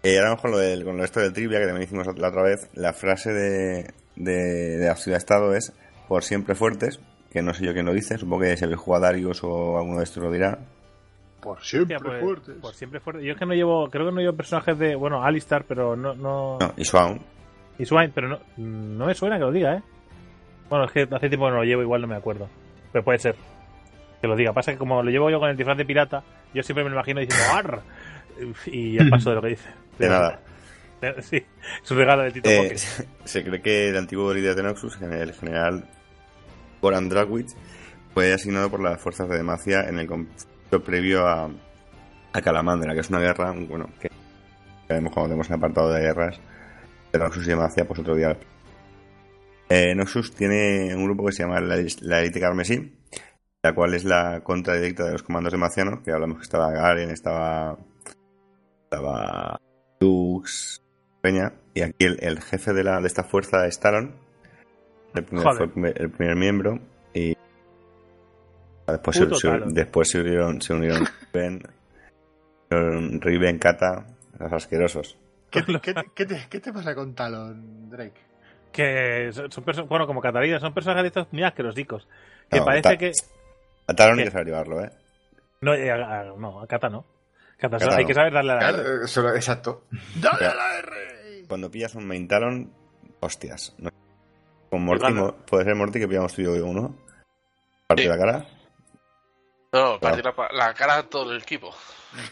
Eh, 0.04 0.18
ahora 0.18 0.30
vamos 0.32 0.42
con 0.42 0.52
lo, 0.52 0.58
del, 0.58 0.84
con 0.84 0.98
lo 0.98 1.04
esto 1.06 1.22
del 1.22 1.32
trivia 1.32 1.60
que 1.60 1.66
también 1.66 1.84
hicimos 1.84 2.06
la 2.18 2.28
otra 2.28 2.44
vez. 2.44 2.70
La 2.74 2.92
frase 2.94 3.32
de, 3.32 3.94
de, 4.18 4.78
de 4.78 4.86
la 4.86 4.96
ciudad-estado 4.96 5.56
es 5.56 5.74
por 6.10 6.24
siempre 6.24 6.56
fuertes, 6.56 7.00
que 7.32 7.42
no 7.42 7.54
sé 7.54 7.66
yo 7.66 7.74
quién 7.74 7.86
lo 7.86 7.94
dice, 7.94 8.18
supongo 8.18 8.44
que 8.44 8.58
si 8.58 8.66
habéis 8.66 8.80
jugado 8.80 9.06
a 9.06 9.08
Darius 9.08 9.44
o 9.44 9.78
alguno 9.78 10.00
de 10.00 10.04
estos 10.04 10.22
lo 10.22 10.32
dirá. 10.32 10.60
Por 11.42 11.62
siempre 11.64 11.96
Hostia, 11.96 12.10
pues, 12.10 12.22
fuertes. 12.22 12.56
Por 12.62 12.74
siempre 12.74 13.00
fuerte. 13.00 13.26
Yo 13.26 13.34
es 13.34 13.40
que 13.40 13.46
no 13.46 13.54
llevo, 13.54 13.90
creo 13.90 14.06
que 14.06 14.12
no 14.12 14.22
llevo 14.22 14.36
personajes 14.36 14.78
de, 14.78 14.96
bueno, 14.96 15.24
Alistar, 15.24 15.66
pero 15.68 15.96
no, 15.96 16.14
no, 16.14 16.58
No, 16.60 16.74
y 16.78 16.86
Swain, 17.86 18.12
pero 18.14 18.28
no, 18.30 18.40
no 18.58 19.06
me 19.06 19.14
suena 19.16 19.38
que 19.38 19.44
lo 19.44 19.52
diga, 19.52 19.76
¿eh? 19.76 19.84
Bueno, 20.70 20.86
es 20.86 20.92
que 20.92 21.02
hace 21.02 21.28
tiempo 21.28 21.46
que 21.46 21.52
no 21.52 21.58
lo 21.58 21.64
llevo, 21.64 21.82
igual 21.82 22.02
no 22.02 22.08
me 22.08 22.16
acuerdo. 22.16 22.50
Pero 22.92 23.04
puede 23.04 23.20
ser 23.20 23.36
que 24.22 24.28
lo 24.28 24.36
diga. 24.36 24.54
Pasa 24.54 24.72
que 24.72 24.78
como 24.78 25.02
lo 25.02 25.10
llevo 25.10 25.30
yo 25.30 25.40
con 25.40 25.50
el 25.50 25.58
disfraz 25.58 25.78
de 25.78 25.86
pirata, 25.86 26.24
yo 26.54 26.64
siempre 26.64 26.84
me 26.84 26.90
lo 26.90 26.96
imagino 26.96 27.20
diciendo 27.20 27.46
¡Arr! 27.54 27.82
Y 28.66 28.94
ya 28.94 29.06
paso 29.10 29.30
de 29.30 29.36
lo 29.36 29.42
que 29.42 29.50
dice. 29.50 29.70
De 30.00 30.10
nada. 30.10 30.40
Sí, 31.20 31.36
es 31.84 31.92
un 31.92 31.98
regalo 31.98 32.24
de 32.24 32.32
Tito 32.32 32.50
Eh, 32.50 32.60
Pocket. 32.64 32.78
se 33.26 33.44
cree 33.44 33.62
que 33.62 33.90
el 33.90 33.98
antiguo 33.98 34.34
líder 34.34 34.56
de 34.56 34.64
Noxus, 34.64 35.02
el 35.02 35.34
general 35.34 35.84
Goran 36.82 37.10
Dragic, 37.10 37.48
fue 38.14 38.32
asignado 38.32 38.70
por 38.72 38.82
las 38.82 39.02
fuerzas 39.02 39.28
de 39.28 39.36
Demacia 39.36 39.82
en 39.90 40.00
el 40.00 40.08
conflicto 40.08 40.82
previo 40.82 41.28
a, 41.28 41.50
a 42.32 42.42
Calamandra, 42.42 42.94
que 42.94 43.02
es 43.02 43.10
una 43.10 43.20
guerra, 43.20 43.52
bueno, 43.52 43.90
que 44.00 44.10
veremos 44.88 45.12
cuando 45.12 45.28
tenemos 45.32 45.50
el 45.50 45.56
apartado 45.58 45.92
de 45.92 46.02
guerras 46.04 46.40
de 47.12 47.20
Noxus 47.20 47.48
y 47.48 47.50
Demacia, 47.50 47.86
pues 47.86 48.00
otro 48.00 48.16
día. 48.16 48.38
Eh, 49.68 49.94
Noxus 49.96 50.34
tiene 50.34 50.96
un 50.96 51.04
grupo 51.04 51.26
que 51.26 51.34
se 51.34 51.44
llama 51.44 51.60
la, 51.60 51.76
la 52.00 52.20
Elite 52.22 52.40
Carmesí, 52.40 52.94
la 53.62 53.74
cual 53.74 53.94
es 53.94 54.06
la 54.06 54.40
contra 54.42 54.76
directa 54.76 55.04
de 55.04 55.12
los 55.12 55.24
comandos 55.24 55.52
demacianos, 55.52 56.00
que 56.02 56.12
hablamos 56.12 56.38
que 56.38 56.44
estaba 56.44 56.72
Garen, 56.72 57.10
estaba 57.10 57.78
estaba 58.98 59.60
Lux, 60.00 60.82
Peña, 61.22 61.54
y 61.74 61.82
aquí 61.82 62.06
el, 62.06 62.18
el 62.22 62.42
jefe 62.42 62.74
de, 62.74 62.84
la, 62.84 63.00
de 63.00 63.08
esta 63.08 63.24
fuerza 63.24 63.66
es 63.66 63.80
Talon, 63.80 64.16
el 65.16 65.24
primer, 65.24 65.44
fue 65.56 65.66
el 65.96 66.12
primer, 66.12 66.36
miembro, 66.36 66.80
y 67.14 67.36
después, 68.88 69.18
se, 69.18 69.34
se- 69.36 69.60
después 69.68 70.10
se 70.10 70.20
unieron, 70.22 70.62
se 70.62 70.74
unieron 70.74 71.06
Riven, 71.34 71.62
Riven, 72.70 73.60
Kata, 73.60 74.06
los 74.40 74.54
asquerosos. 74.54 75.18
¿Qué, 75.50 75.62
te- 75.64 75.80
qué 75.80 75.94
qué 76.16 76.26
te, 76.26 76.46
qué 76.50 76.60
te 76.60 76.74
pasa 76.74 76.94
con 76.96 77.14
Talon, 77.16 77.90
Drake? 77.90 78.20
Que 78.72 79.30
son, 79.32 79.52
son 79.52 79.64
perso- 79.64 79.88
bueno, 79.88 80.06
como 80.08 80.20
Catalina, 80.22 80.60
son 80.60 80.74
personajes 80.74 81.04
de 81.04 81.08
estos 81.20 81.32
muy 81.34 81.44
asquerosicos. 81.44 82.08
Que 82.50 82.60
No, 82.60 82.66
parece 82.66 82.82
ta- 82.90 82.98
que. 82.98 83.12
A 83.88 83.94
Talon 83.94 84.18
hay 84.20 84.24
¿Qué? 84.26 84.30
que 84.30 84.32
saber 84.32 84.48
llevarlo, 84.48 84.84
¿eh? 84.84 84.90
No, 85.62 85.74
eh, 85.76 85.92
a, 85.92 85.96
a- 86.22 86.24
no, 86.38 86.62
a 86.62 86.68
Cata 86.68 86.90
no. 86.90 87.06
Hay 87.92 88.06
que 88.06 88.14
saber 88.14 88.34
darle 88.34 88.52
a 88.52 88.56
la 88.56 88.70
R. 88.70 88.74
Claro, 88.84 89.08
solo- 89.08 89.36
exacto. 89.36 89.86
¡Dale 90.16 90.46
a 90.46 90.56
la 90.56 90.78
R! 90.80 91.46
Cuando 91.48 91.70
pillas 91.72 91.96
un 91.96 92.06
main 92.08 92.28
Talon, 92.28 92.74
hostias. 93.20 93.74
¿no? 93.78 93.90
Con 94.70 94.84
Morty, 94.84 95.14
mo- 95.14 95.36
puede 95.46 95.66
ser 95.66 95.76
Morty 95.76 96.00
que 96.00 96.08
pillamos 96.08 96.34
tú 96.34 96.42
y 96.42 96.46
yo 96.46 96.66
uno. 96.66 96.96
Parte 97.88 98.04
Sí. 98.04 98.10
de 98.10 98.16
la 98.16 98.20
cara. 98.26 98.46
No, 99.72 100.00
partir 100.00 100.24
la, 100.52 100.74
cara 100.74 100.98
a 100.98 101.04
todo 101.04 101.32
el 101.32 101.42
equipo. 101.42 101.74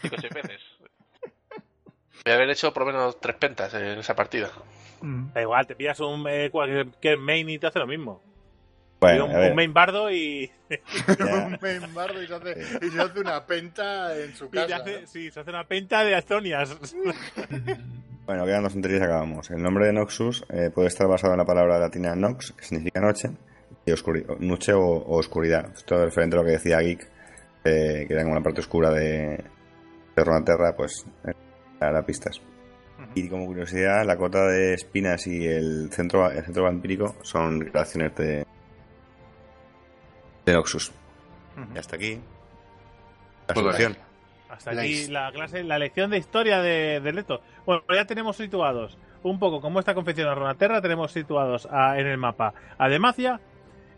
Cinco 0.00 0.16
o 0.16 0.20
seis 0.20 0.32
veces. 0.34 0.60
Voy 2.24 2.32
a 2.32 2.36
haber 2.36 2.50
hecho 2.50 2.72
por 2.72 2.86
lo 2.86 2.92
menos 2.92 3.20
tres 3.20 3.34
pentas 3.36 3.74
en 3.74 3.98
esa 3.98 4.14
partida. 4.14 4.50
Da 5.00 5.42
igual, 5.42 5.66
te 5.66 5.74
pillas 5.74 5.98
un 6.00 6.24
eh, 6.28 6.50
cualquier 6.50 7.18
main 7.18 7.48
y 7.50 7.58
te 7.58 7.66
hace 7.66 7.80
lo 7.80 7.86
mismo. 7.88 8.22
Bueno, 9.02 9.26
un, 9.26 9.54
main 9.56 9.74
bardo 9.74 10.10
y, 10.10 10.50
un 11.18 11.58
membardo 11.60 12.22
y 12.22 12.26
se, 12.26 12.34
hace, 12.34 12.56
y 12.86 12.90
se 12.90 13.00
hace 13.00 13.20
una 13.20 13.44
penta 13.44 14.16
en 14.16 14.34
su 14.34 14.48
casa. 14.48 14.76
hace, 14.76 15.06
sí, 15.06 15.30
se 15.30 15.40
hace 15.40 15.50
una 15.50 15.64
penta 15.64 16.04
de 16.04 16.14
Azonias. 16.14 16.76
Bueno, 18.24 18.46
quedan 18.46 18.62
dos 18.62 18.72
tonterías 18.72 19.00
y 19.00 19.04
acabamos. 19.04 19.50
El 19.50 19.60
nombre 19.60 19.86
de 19.86 19.92
Noxus 19.92 20.44
eh, 20.48 20.70
puede 20.72 20.86
estar 20.86 21.08
basado 21.08 21.32
en 21.34 21.38
la 21.40 21.44
palabra 21.44 21.76
latina 21.80 22.14
nox, 22.14 22.52
que 22.52 22.64
significa 22.64 23.00
noche, 23.00 23.30
y 23.84 23.90
oscuri- 23.90 24.24
noche 24.38 24.72
o, 24.72 24.80
o 24.80 25.18
oscuridad. 25.18 25.72
Esto 25.74 25.96
es 25.96 26.04
referente 26.04 26.36
a 26.36 26.38
lo 26.40 26.44
que 26.46 26.52
decía 26.52 26.78
Geek, 26.78 27.02
eh, 27.64 28.04
que 28.06 28.14
era 28.14 28.22
como 28.22 28.36
la 28.36 28.40
parte 28.40 28.60
oscura 28.60 28.90
de, 28.90 29.42
de 30.16 30.24
Runeterra, 30.24 30.76
pues 30.76 31.04
eh, 31.26 31.32
dará 31.80 32.06
pistas. 32.06 32.40
Y 33.16 33.28
como 33.28 33.44
curiosidad, 33.46 34.04
la 34.06 34.16
cota 34.16 34.46
de 34.46 34.74
espinas 34.74 35.26
y 35.26 35.44
el 35.44 35.90
centro, 35.92 36.30
el 36.30 36.44
centro 36.44 36.62
vampírico 36.62 37.16
son 37.22 37.58
creaciones 37.58 38.14
de, 38.14 38.46
de 40.44 40.52
Noxus. 40.52 40.92
Y 41.74 41.78
hasta 41.78 41.96
aquí 41.96 42.20
la 43.48 43.54
solución. 43.54 43.96
Hasta 44.48 44.70
aquí 44.72 45.06
la 45.08 45.32
clase, 45.32 45.62
la 45.64 45.78
lección 45.78 46.10
de 46.10 46.18
historia 46.18 46.60
de, 46.60 47.00
de 47.00 47.12
Leto. 47.12 47.40
Bueno, 47.66 47.82
ya 47.94 48.04
tenemos 48.06 48.36
situados 48.36 48.98
un 49.22 49.38
poco 49.38 49.60
como 49.60 49.78
esta 49.78 49.94
confección 49.94 50.28
de 50.28 50.34
Ronaterra, 50.34 50.80
tenemos 50.82 51.12
situados 51.12 51.66
a- 51.70 51.98
en 51.98 52.06
el 52.06 52.18
mapa 52.18 52.52
a 52.76 52.88
Demacia 52.88 53.40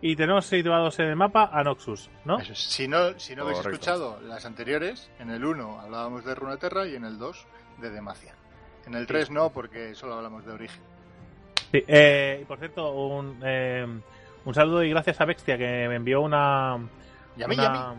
y 0.03 0.17
tenemos 0.17 0.45
situados 0.47 0.99
en 0.99 1.07
el 1.07 1.17
mapa 1.17 1.49
a 1.53 1.63
Noxus, 1.65 2.11
¿no? 2.25 2.39
Es. 2.39 2.59
Si 2.59 2.87
no, 2.87 3.19
si 3.19 3.35
no 3.35 3.43
habéis 3.45 3.61
escuchado 3.61 4.21
las 4.21 4.45
anteriores, 4.45 5.11
en 5.19 5.31
el 5.31 5.45
1 5.45 5.81
hablábamos 5.81 6.25
de 6.25 6.35
Runeterra 6.35 6.87
y 6.87 6.95
en 6.95 7.05
el 7.05 7.19
2 7.19 7.47
de 7.81 7.91
Demacia. 7.91 8.35
En 8.87 8.95
el 8.95 9.07
3 9.07 9.31
no, 9.31 9.51
porque 9.51 9.95
solo 9.95 10.15
hablamos 10.15 10.45
de 10.45 10.53
origen. 10.53 10.83
Sí, 11.73 11.83
eh, 11.89 12.41
y 12.43 12.45
por 12.45 12.59
cierto, 12.59 12.93
un, 12.93 13.41
eh, 13.43 13.87
un 14.45 14.55
saludo 14.55 14.83
y 14.83 14.91
gracias 14.91 15.21
a 15.21 15.25
Bextia 15.25 15.57
que 15.59 15.87
me 15.89 15.97
envió 15.97 16.21
una, 16.21 16.77
Y 17.37 17.43
a 17.43 17.49
mí, 17.49 17.57
y 17.57 17.61
a 17.61 17.71
mí. 17.71 17.79
una, 17.79 17.95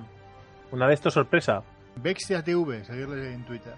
una 0.71 0.87
de 0.87 0.93
estos 0.93 1.13
sorpresa. 1.13 1.63
Bextia 1.97 2.43
TV, 2.43 2.83
seguirle 2.83 3.33
en 3.33 3.43
Twitter. 3.45 3.73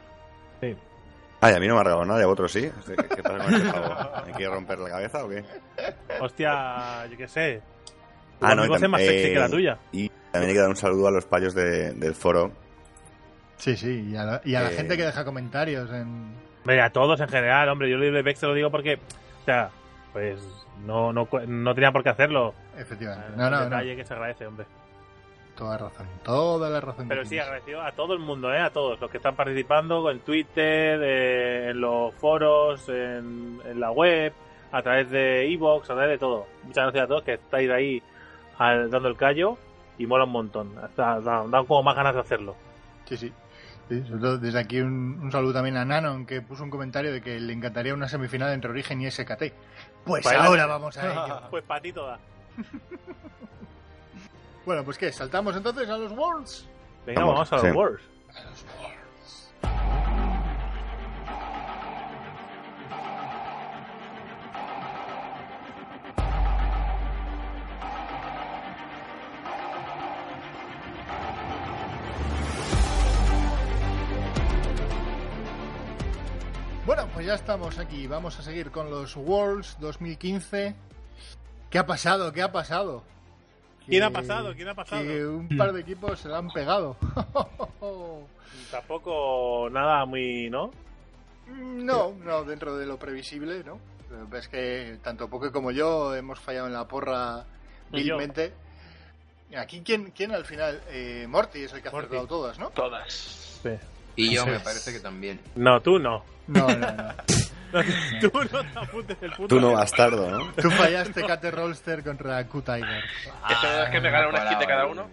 Ay, 1.39 1.53
a 1.53 1.59
mí 1.59 1.67
no 1.67 1.75
me 1.75 1.81
ha 1.81 1.83
regalado 1.83 2.05
nada, 2.05 2.19
y 2.19 2.23
a 2.23 2.25
vosotros 2.25 2.51
sí. 2.51 2.71
¿Qué, 2.87 2.95
qué 3.15 3.21
pasa 3.23 3.37
con 3.45 3.53
este 3.53 3.71
pavo? 3.71 4.25
¿Me 4.25 4.31
quiere 4.33 4.53
romper 4.53 4.79
la 4.79 4.89
cabeza 4.89 5.23
o 5.23 5.29
qué? 5.29 5.43
Hostia, 6.19 7.05
yo 7.11 7.17
qué 7.17 7.27
sé. 7.27 7.61
Ah, 8.41 8.55
no, 8.55 8.63
amigo 8.63 8.73
y 8.73 8.77
es 8.77 8.83
tam- 8.83 8.89
más 8.89 9.01
sexy 9.01 9.27
eh, 9.27 9.33
que 9.33 9.39
la 9.39 9.49
tuya. 9.49 9.77
Y 9.91 10.09
también 10.31 10.49
hay 10.49 10.53
que 10.55 10.59
dar 10.61 10.69
un 10.69 10.75
saludo 10.75 11.07
a 11.07 11.11
los 11.11 11.25
payos 11.25 11.53
de- 11.53 11.93
del 11.93 12.15
foro. 12.15 12.51
Sí, 13.57 13.75
sí, 13.77 14.09
y 14.11 14.15
a 14.15 14.23
la, 14.23 14.41
y 14.43 14.55
a 14.55 14.61
la 14.61 14.71
Eh. 14.71 14.75
gente 14.75 14.97
que 14.97 15.03
deja 15.05 15.23
comentarios 15.25 15.91
en... 15.91 16.33
Hombre, 16.61 16.81
a 16.81 16.89
todos 16.91 17.19
en 17.21 17.27
general, 17.29 17.69
hombre. 17.69 17.89
Yo 17.89 17.97
lo 17.97 18.05
de 18.11 18.33
te 18.33 18.45
lo 18.47 18.53
digo 18.55 18.69
porque, 18.71 18.95
o 18.95 19.45
sea, 19.45 19.69
pues 20.13 20.41
no, 20.85 21.11
no, 21.13 21.27
no 21.47 21.75
tenía 21.75 21.91
por 21.91 22.03
qué 22.03 22.09
hacerlo. 22.09 22.53
Efectivamente. 22.77 23.31
Un 23.31 23.37
No, 23.37 23.49
no, 23.49 23.57
no. 23.57 23.63
detalle 23.65 23.95
que 23.95 24.03
se 24.05 24.13
agradece, 24.13 24.45
hombre. 24.47 24.65
Toda 25.55 25.77
razón. 25.77 26.05
Toda 26.23 26.69
la 26.69 26.79
razón. 26.81 27.07
Pero 27.07 27.23
sí, 27.23 27.29
tienes. 27.29 27.47
agradecido 27.47 27.81
a 27.81 27.91
todo 27.91 28.13
el 28.13 28.19
mundo, 28.19 28.53
¿eh? 28.53 28.59
A 28.59 28.69
todos 28.69 28.99
los 29.01 29.09
que 29.09 29.17
están 29.17 29.35
participando 29.35 30.09
en 30.11 30.19
Twitter, 30.19 30.99
eh, 31.03 31.69
en 31.71 31.81
los 31.81 32.13
foros, 32.15 32.87
en, 32.89 33.59
en 33.65 33.79
la 33.79 33.89
web, 33.91 34.33
a 34.71 34.81
través 34.83 35.09
de 35.09 35.51
Evox, 35.51 35.89
a 35.89 35.93
través 35.95 36.11
de 36.11 36.17
todo. 36.19 36.45
Muchas 36.63 36.83
gracias 36.85 37.03
a 37.05 37.07
todos 37.07 37.23
que 37.23 37.33
estáis 37.33 37.69
ahí 37.71 38.03
al- 38.59 38.91
dando 38.91 39.07
el 39.09 39.17
callo 39.17 39.57
y 39.97 40.05
mola 40.05 40.25
un 40.25 40.31
montón. 40.31 40.77
Hasta, 40.77 41.19
dan, 41.21 41.49
dan 41.49 41.65
como 41.65 41.81
más 41.81 41.95
ganas 41.95 42.13
de 42.13 42.21
hacerlo. 42.21 42.55
Sí, 43.05 43.17
sí. 43.17 43.33
Sí, 43.89 44.03
sobre 44.05 44.19
todo 44.21 44.37
desde 44.37 44.59
aquí 44.59 44.81
un, 44.81 45.17
un 45.23 45.31
saludo 45.31 45.53
también 45.53 45.77
a 45.77 45.85
Nanon 45.85 46.25
que 46.25 46.41
puso 46.41 46.61
un 46.61 46.69
comentario 46.69 47.11
de 47.13 47.21
que 47.21 47.39
le 47.39 47.53
encantaría 47.53 47.93
una 47.93 48.09
semifinal 48.09 48.51
entre 48.53 48.69
Origen 48.69 49.01
y 49.01 49.09
SKT. 49.09 49.43
Pues 50.07 50.23
Pues 50.23 50.35
ahora 50.35 50.65
vamos 50.65 50.97
a 50.97 51.11
ello. 51.11 51.41
Pues 51.51 51.63
para 51.63 51.81
ti 51.81 51.93
toda. 51.93 52.19
Bueno, 54.65 54.83
pues 54.83 54.97
qué, 54.97 55.13
saltamos 55.13 55.55
entonces 55.55 55.89
a 55.89 55.97
los 55.97 56.11
Worlds. 56.11 56.67
Venga, 57.05 57.21
Vamos, 57.21 57.49
vamos, 57.49 57.53
a 57.53 57.55
los 57.55 57.65
sí. 57.65 57.71
Wars. 57.71 58.01
Bueno, 58.33 58.49
pues 58.49 58.96
ya 77.27 77.35
estamos 77.35 77.77
aquí. 77.77 78.07
Vamos 78.07 78.39
a 78.39 78.41
seguir 78.41 78.71
con 78.71 78.89
los 78.89 79.17
Worlds 79.17 79.77
2015. 79.81 80.73
¿Qué 81.69 81.77
ha 81.77 81.85
pasado? 81.85 82.31
¿Qué 82.31 82.41
ha 82.41 82.53
pasado? 82.53 83.03
¿Quién 83.85 84.03
ha 84.03 84.11
pasado? 84.11 84.55
¿Quién 84.55 84.69
ha 84.69 84.73
pasado? 84.73 85.03
Que 85.03 85.25
un 85.27 85.49
par 85.57 85.73
de 85.73 85.81
equipos 85.81 86.21
se 86.21 86.29
la 86.29 86.37
han 86.37 86.47
pegado. 86.47 86.95
Tampoco 88.71 89.67
nada 89.69 90.05
muy, 90.05 90.49
¿no? 90.49 90.71
No, 91.49 92.13
no, 92.23 92.45
dentro 92.45 92.77
de 92.77 92.85
lo 92.85 92.97
previsible, 92.97 93.61
¿no? 93.61 93.77
Es 94.33 94.47
que 94.47 94.97
tanto 95.03 95.29
Poke 95.29 95.51
como 95.51 95.71
yo 95.71 96.15
hemos 96.15 96.39
fallado 96.39 96.67
en 96.67 96.73
la 96.73 96.87
porra 96.87 97.43
vilmente. 97.91 98.53
Aquí, 99.53 99.81
¿quién, 99.81 100.11
quién 100.11 100.31
al 100.31 100.45
final? 100.45 100.81
Eh, 100.87 101.25
Morty 101.27 101.63
es 101.63 101.73
el 101.73 101.81
que 101.81 101.89
ha 101.89 101.91
Morty. 101.91 102.05
acertado 102.07 102.27
todas, 102.27 102.57
¿no? 102.57 102.69
Todas. 102.69 103.13
Sí. 103.61 103.71
Y 104.17 104.35
yo 104.35 104.45
me 104.45 104.59
parece 104.59 104.91
que 104.91 104.99
también. 104.99 105.39
No, 105.55 105.79
tú 105.81 105.97
no. 105.99 106.23
No, 106.47 106.67
no, 106.67 106.75
no. 106.77 107.13
tú 108.21 108.31
no 108.51 108.61
te 108.63 108.79
apuntes 108.79 109.17
el 109.21 109.31
puto. 109.31 109.47
Tú 109.55 109.61
no 109.61 109.73
bastardo, 109.73 110.29
¿no? 110.31 110.51
Tú 110.61 110.69
fallaste 110.71 111.23
Kate 111.23 111.51
Rolster 111.51 112.03
contra 112.03 112.43
Q-Tiger. 112.45 113.03
Eso 113.49 113.83
es 113.83 113.89
que 113.89 114.01
me 114.01 114.09
ganan 114.11 114.29
una 114.29 114.45
skin 114.45 114.59
de 114.59 114.65
cada 114.67 114.85
uno. 114.85 115.07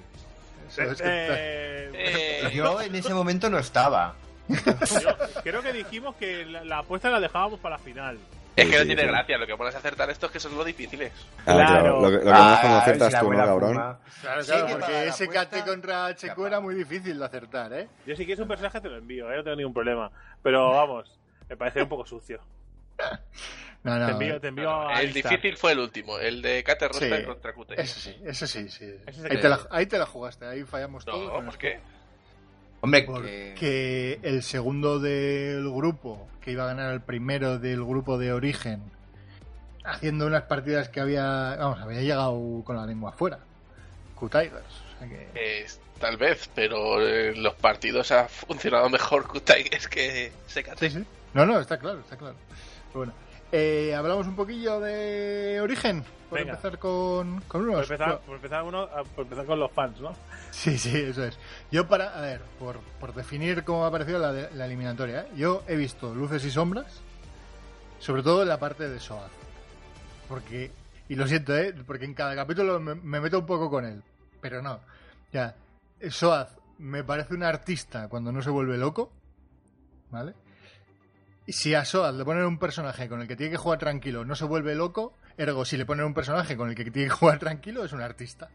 Es 0.68 0.76
que 0.76 1.02
Eh, 1.04 1.90
Eh, 1.92 2.50
Yo 2.54 2.80
en 2.80 2.94
ese 2.94 3.12
momento 3.14 3.48
no 3.50 3.58
estaba. 3.58 4.14
yo 4.48 5.16
creo 5.42 5.62
que 5.62 5.72
dijimos 5.72 6.14
que 6.16 6.44
la, 6.46 6.64
la 6.64 6.78
apuesta 6.78 7.10
la 7.10 7.18
dejábamos 7.20 7.60
para 7.60 7.76
la 7.76 7.82
final. 7.82 8.18
Es 8.56 8.64
que 8.70 8.76
no 8.76 8.82
Sí, 8.82 8.86
tiene 8.86 9.02
sí. 9.02 9.08
gracia. 9.08 9.38
Lo 9.38 9.46
que 9.46 9.56
pones 9.56 9.74
a 9.74 9.78
acertar 9.78 10.10
esto 10.10 10.26
es 10.26 10.32
que 10.32 10.40
son 10.40 10.56
lo 10.56 10.64
difíciles. 10.64 11.12
Ah, 11.46 11.54
Claro. 11.54 12.00
Lo 12.00 12.08
que, 12.10 12.16
lo 12.16 12.22
que 12.22 12.28
Ah, 12.30 12.32
más 12.32 12.60
cuando 12.60 13.08
la 13.10 13.20
tú, 13.20 13.32
¿no, 13.32 13.38
cabrón? 13.44 13.72
Claro, 14.20 14.42
Sí, 14.42 14.50
claro, 14.52 14.66
porque 14.70 15.06
ese 15.08 15.28
KT 15.28 15.64
contra 15.66 16.06
HQ 16.06 16.38
era 16.46 16.60
muy 16.60 16.74
difícil 16.74 17.18
de 17.18 17.24
acertar, 17.24 17.72
¿eh? 17.72 17.88
Yo 18.06 18.14
si 18.16 18.24
quieres 18.24 18.40
un 18.40 18.48
personaje 18.48 18.80
te 18.80 18.88
lo 18.88 18.96
envío, 18.96 19.30
¿eh? 19.32 19.36
no 19.36 19.44
tengo 19.44 19.56
ningún 19.56 19.74
problema. 19.74 20.10
Pero 20.42 20.70
vamos, 20.70 21.18
me 21.48 21.56
parece 21.56 21.82
un 21.82 21.88
poco 21.88 22.06
sucio. 22.06 22.40
No, 23.82 23.98
no. 23.98 24.06
te 24.06 24.12
envío, 24.12 24.40
te 24.40 24.48
envío 24.48 24.88
a 24.88 25.00
el 25.02 25.12
difícil 25.12 25.56
fue 25.58 25.72
el 25.72 25.80
último, 25.80 26.18
el 26.18 26.40
de 26.40 26.62
Cater 26.64 26.88
Roster 26.88 27.20
Sí. 27.20 27.26
contra 27.26 27.52
QT. 27.52 27.72
Ese 27.78 28.00
sí, 28.00 28.16
ese 28.24 28.46
sí, 28.46 28.68
sí. 28.70 28.94
Ahí 29.28 29.38
te, 29.40 29.48
la, 29.48 29.60
ahí 29.70 29.86
te 29.86 29.98
la 29.98 30.06
jugaste, 30.06 30.46
ahí 30.46 30.64
fallamos 30.64 31.04
todos. 31.04 31.26
No, 31.26 31.32
con 31.34 31.44
¿por 31.46 31.58
qué? 31.58 31.80
Hombre, 32.84 33.06
que... 33.06 33.10
Porque 33.10 34.18
el 34.22 34.42
segundo 34.42 34.98
del 34.98 35.70
grupo, 35.70 36.28
que 36.42 36.52
iba 36.52 36.64
a 36.64 36.66
ganar 36.66 36.92
el 36.92 37.00
primero 37.00 37.58
del 37.58 37.82
grupo 37.82 38.18
de 38.18 38.34
origen, 38.34 38.82
haciendo 39.84 40.26
unas 40.26 40.42
partidas 40.42 40.90
que 40.90 41.00
había, 41.00 41.56
vamos, 41.56 41.80
había 41.80 42.02
llegado 42.02 42.62
con 42.62 42.76
la 42.76 42.84
lengua 42.84 43.10
afuera. 43.10 43.38
Q-Tigers. 44.16 44.82
O 44.96 44.98
sea 44.98 45.08
que... 45.08 45.28
Eh, 45.34 45.66
tal 45.98 46.18
vez, 46.18 46.50
pero 46.54 47.00
en 47.00 47.42
los 47.42 47.54
partidos 47.54 48.12
ha 48.12 48.28
funcionado 48.28 48.90
mejor 48.90 49.26
Q-Tigers 49.28 49.88
que 49.88 50.32
SKT. 50.46 50.78
Sí, 50.78 50.90
sí. 50.90 51.04
No, 51.32 51.46
no, 51.46 51.60
está 51.60 51.78
claro, 51.78 52.00
está 52.00 52.18
claro. 52.18 52.36
Pero 52.92 52.98
bueno, 52.98 53.14
eh, 53.56 53.94
hablamos 53.94 54.26
un 54.26 54.34
poquillo 54.36 54.80
de 54.80 55.60
origen. 55.62 56.02
Por 56.28 56.38
Venga. 56.40 56.52
empezar 56.54 56.78
con, 56.78 57.40
con 57.42 57.60
Por 57.62 57.70
unos. 57.70 57.82
empezar, 57.90 58.18
por 58.20 58.34
empezar 58.36 58.62
uno, 58.64 58.80
a- 58.82 59.04
por 59.04 59.22
empezar 59.24 59.46
con 59.46 59.60
los 59.60 59.70
fans, 59.70 60.00
¿no? 60.00 60.12
Sí, 60.50 60.76
sí, 60.78 60.96
eso 60.96 61.24
es. 61.24 61.38
Yo 61.70 61.86
para, 61.86 62.16
a 62.18 62.20
ver, 62.20 62.40
por, 62.58 62.78
por 62.98 63.14
definir 63.14 63.62
cómo 63.64 63.84
ha 63.86 63.90
parecido 63.90 64.18
la, 64.18 64.32
la 64.32 64.66
eliminatoria, 64.66 65.20
¿eh? 65.22 65.28
yo 65.36 65.62
he 65.68 65.76
visto 65.76 66.12
luces 66.14 66.44
y 66.44 66.50
sombras, 66.50 67.00
sobre 68.00 68.22
todo 68.22 68.42
en 68.42 68.48
la 68.48 68.58
parte 68.58 68.88
de 68.88 68.98
Soaz. 68.98 69.30
Porque, 70.28 70.70
y 71.08 71.14
lo 71.14 71.26
siento, 71.28 71.56
¿eh? 71.56 71.74
porque 71.86 72.04
en 72.06 72.14
cada 72.14 72.34
capítulo 72.34 72.80
me, 72.80 72.94
me 72.96 73.20
meto 73.20 73.38
un 73.38 73.46
poco 73.46 73.70
con 73.70 73.84
él, 73.84 74.02
pero 74.40 74.60
no. 74.62 74.80
Ya, 75.32 75.54
Soaz 76.10 76.48
me 76.78 77.04
parece 77.04 77.34
un 77.34 77.42
artista 77.44 78.08
cuando 78.08 78.32
no 78.32 78.42
se 78.42 78.50
vuelve 78.50 78.76
loco, 78.78 79.12
¿vale? 80.10 80.34
Y 81.46 81.52
si 81.52 81.74
a 81.74 81.84
Soaz 81.84 82.14
le 82.14 82.24
ponen 82.24 82.44
un 82.46 82.58
personaje 82.58 83.06
con 83.06 83.20
el 83.20 83.28
que 83.28 83.36
tiene 83.36 83.52
que 83.52 83.58
jugar 83.58 83.78
tranquilo, 83.78 84.24
no 84.24 84.34
se 84.34 84.46
vuelve 84.46 84.74
loco, 84.74 85.12
ergo, 85.36 85.66
si 85.66 85.76
le 85.76 85.84
ponen 85.84 86.06
un 86.06 86.14
personaje 86.14 86.56
con 86.56 86.70
el 86.70 86.74
que 86.74 86.90
tiene 86.90 87.08
que 87.08 87.14
jugar 87.14 87.38
tranquilo, 87.38 87.84
es 87.84 87.92
un 87.92 88.00
artista. 88.00 88.48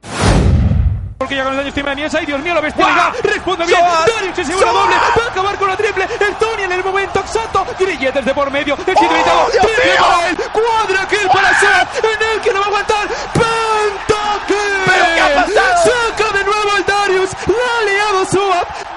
Porque 1.19 1.36
ya 1.36 1.43
con 1.43 1.52
el 1.52 1.58
daño 1.58 1.69
encima 1.69 1.89
de 1.91 1.95
Nies. 1.97 2.15
¡Ay, 2.15 2.25
Dios 2.25 2.41
mío, 2.41 2.56
la 2.56 2.62
bestialidad! 2.62 3.13
¡Responde 3.21 3.65
bien! 3.65 3.80
¡Darius 3.80 4.36
se 4.36 4.41
asegura 4.41 4.71
doble! 4.71 4.95
¡Va 4.95 5.23
a 5.23 5.30
acabar 5.30 5.58
con 5.58 5.67
la 5.67 5.78
triple! 5.78 6.06
¡El 6.06 6.36
Tony 6.38 6.63
en 6.63 6.71
el 6.71 6.84
momento 6.84 7.19
exacto! 7.19 7.67
¡Grilletes 7.78 8.25
de 8.25 8.34
por 8.34 8.49
medio! 8.49 8.75
¡El 8.75 8.86
sitio 8.86 9.10
gritado! 9.10 9.45
¡Triple 9.52 9.95
para 9.99 10.30
él! 10.30 10.38
¡Cuadra 10.52 11.08
kill 11.10 11.28
para 11.28 11.60
Seth! 11.60 12.06
¡En 12.06 12.36
el 12.36 12.41
que 12.41 12.54
no 12.54 12.60
va 12.62 12.65
a 12.65 12.69
aguantar! 12.69 13.08
¡Pentakill! 13.34 14.80
¿Pero 14.86 15.06
qué 15.13 15.21
ha 15.21 15.36
pasado? 15.36 15.78
¡Saca 15.84 16.38
de 16.38 16.43
nuevo 16.45 16.78
el 16.78 16.86
Darius! 16.86 17.30
¡La 17.45 17.54
ha 17.54 17.86
liado 17.86 18.25
Suat! 18.25 18.88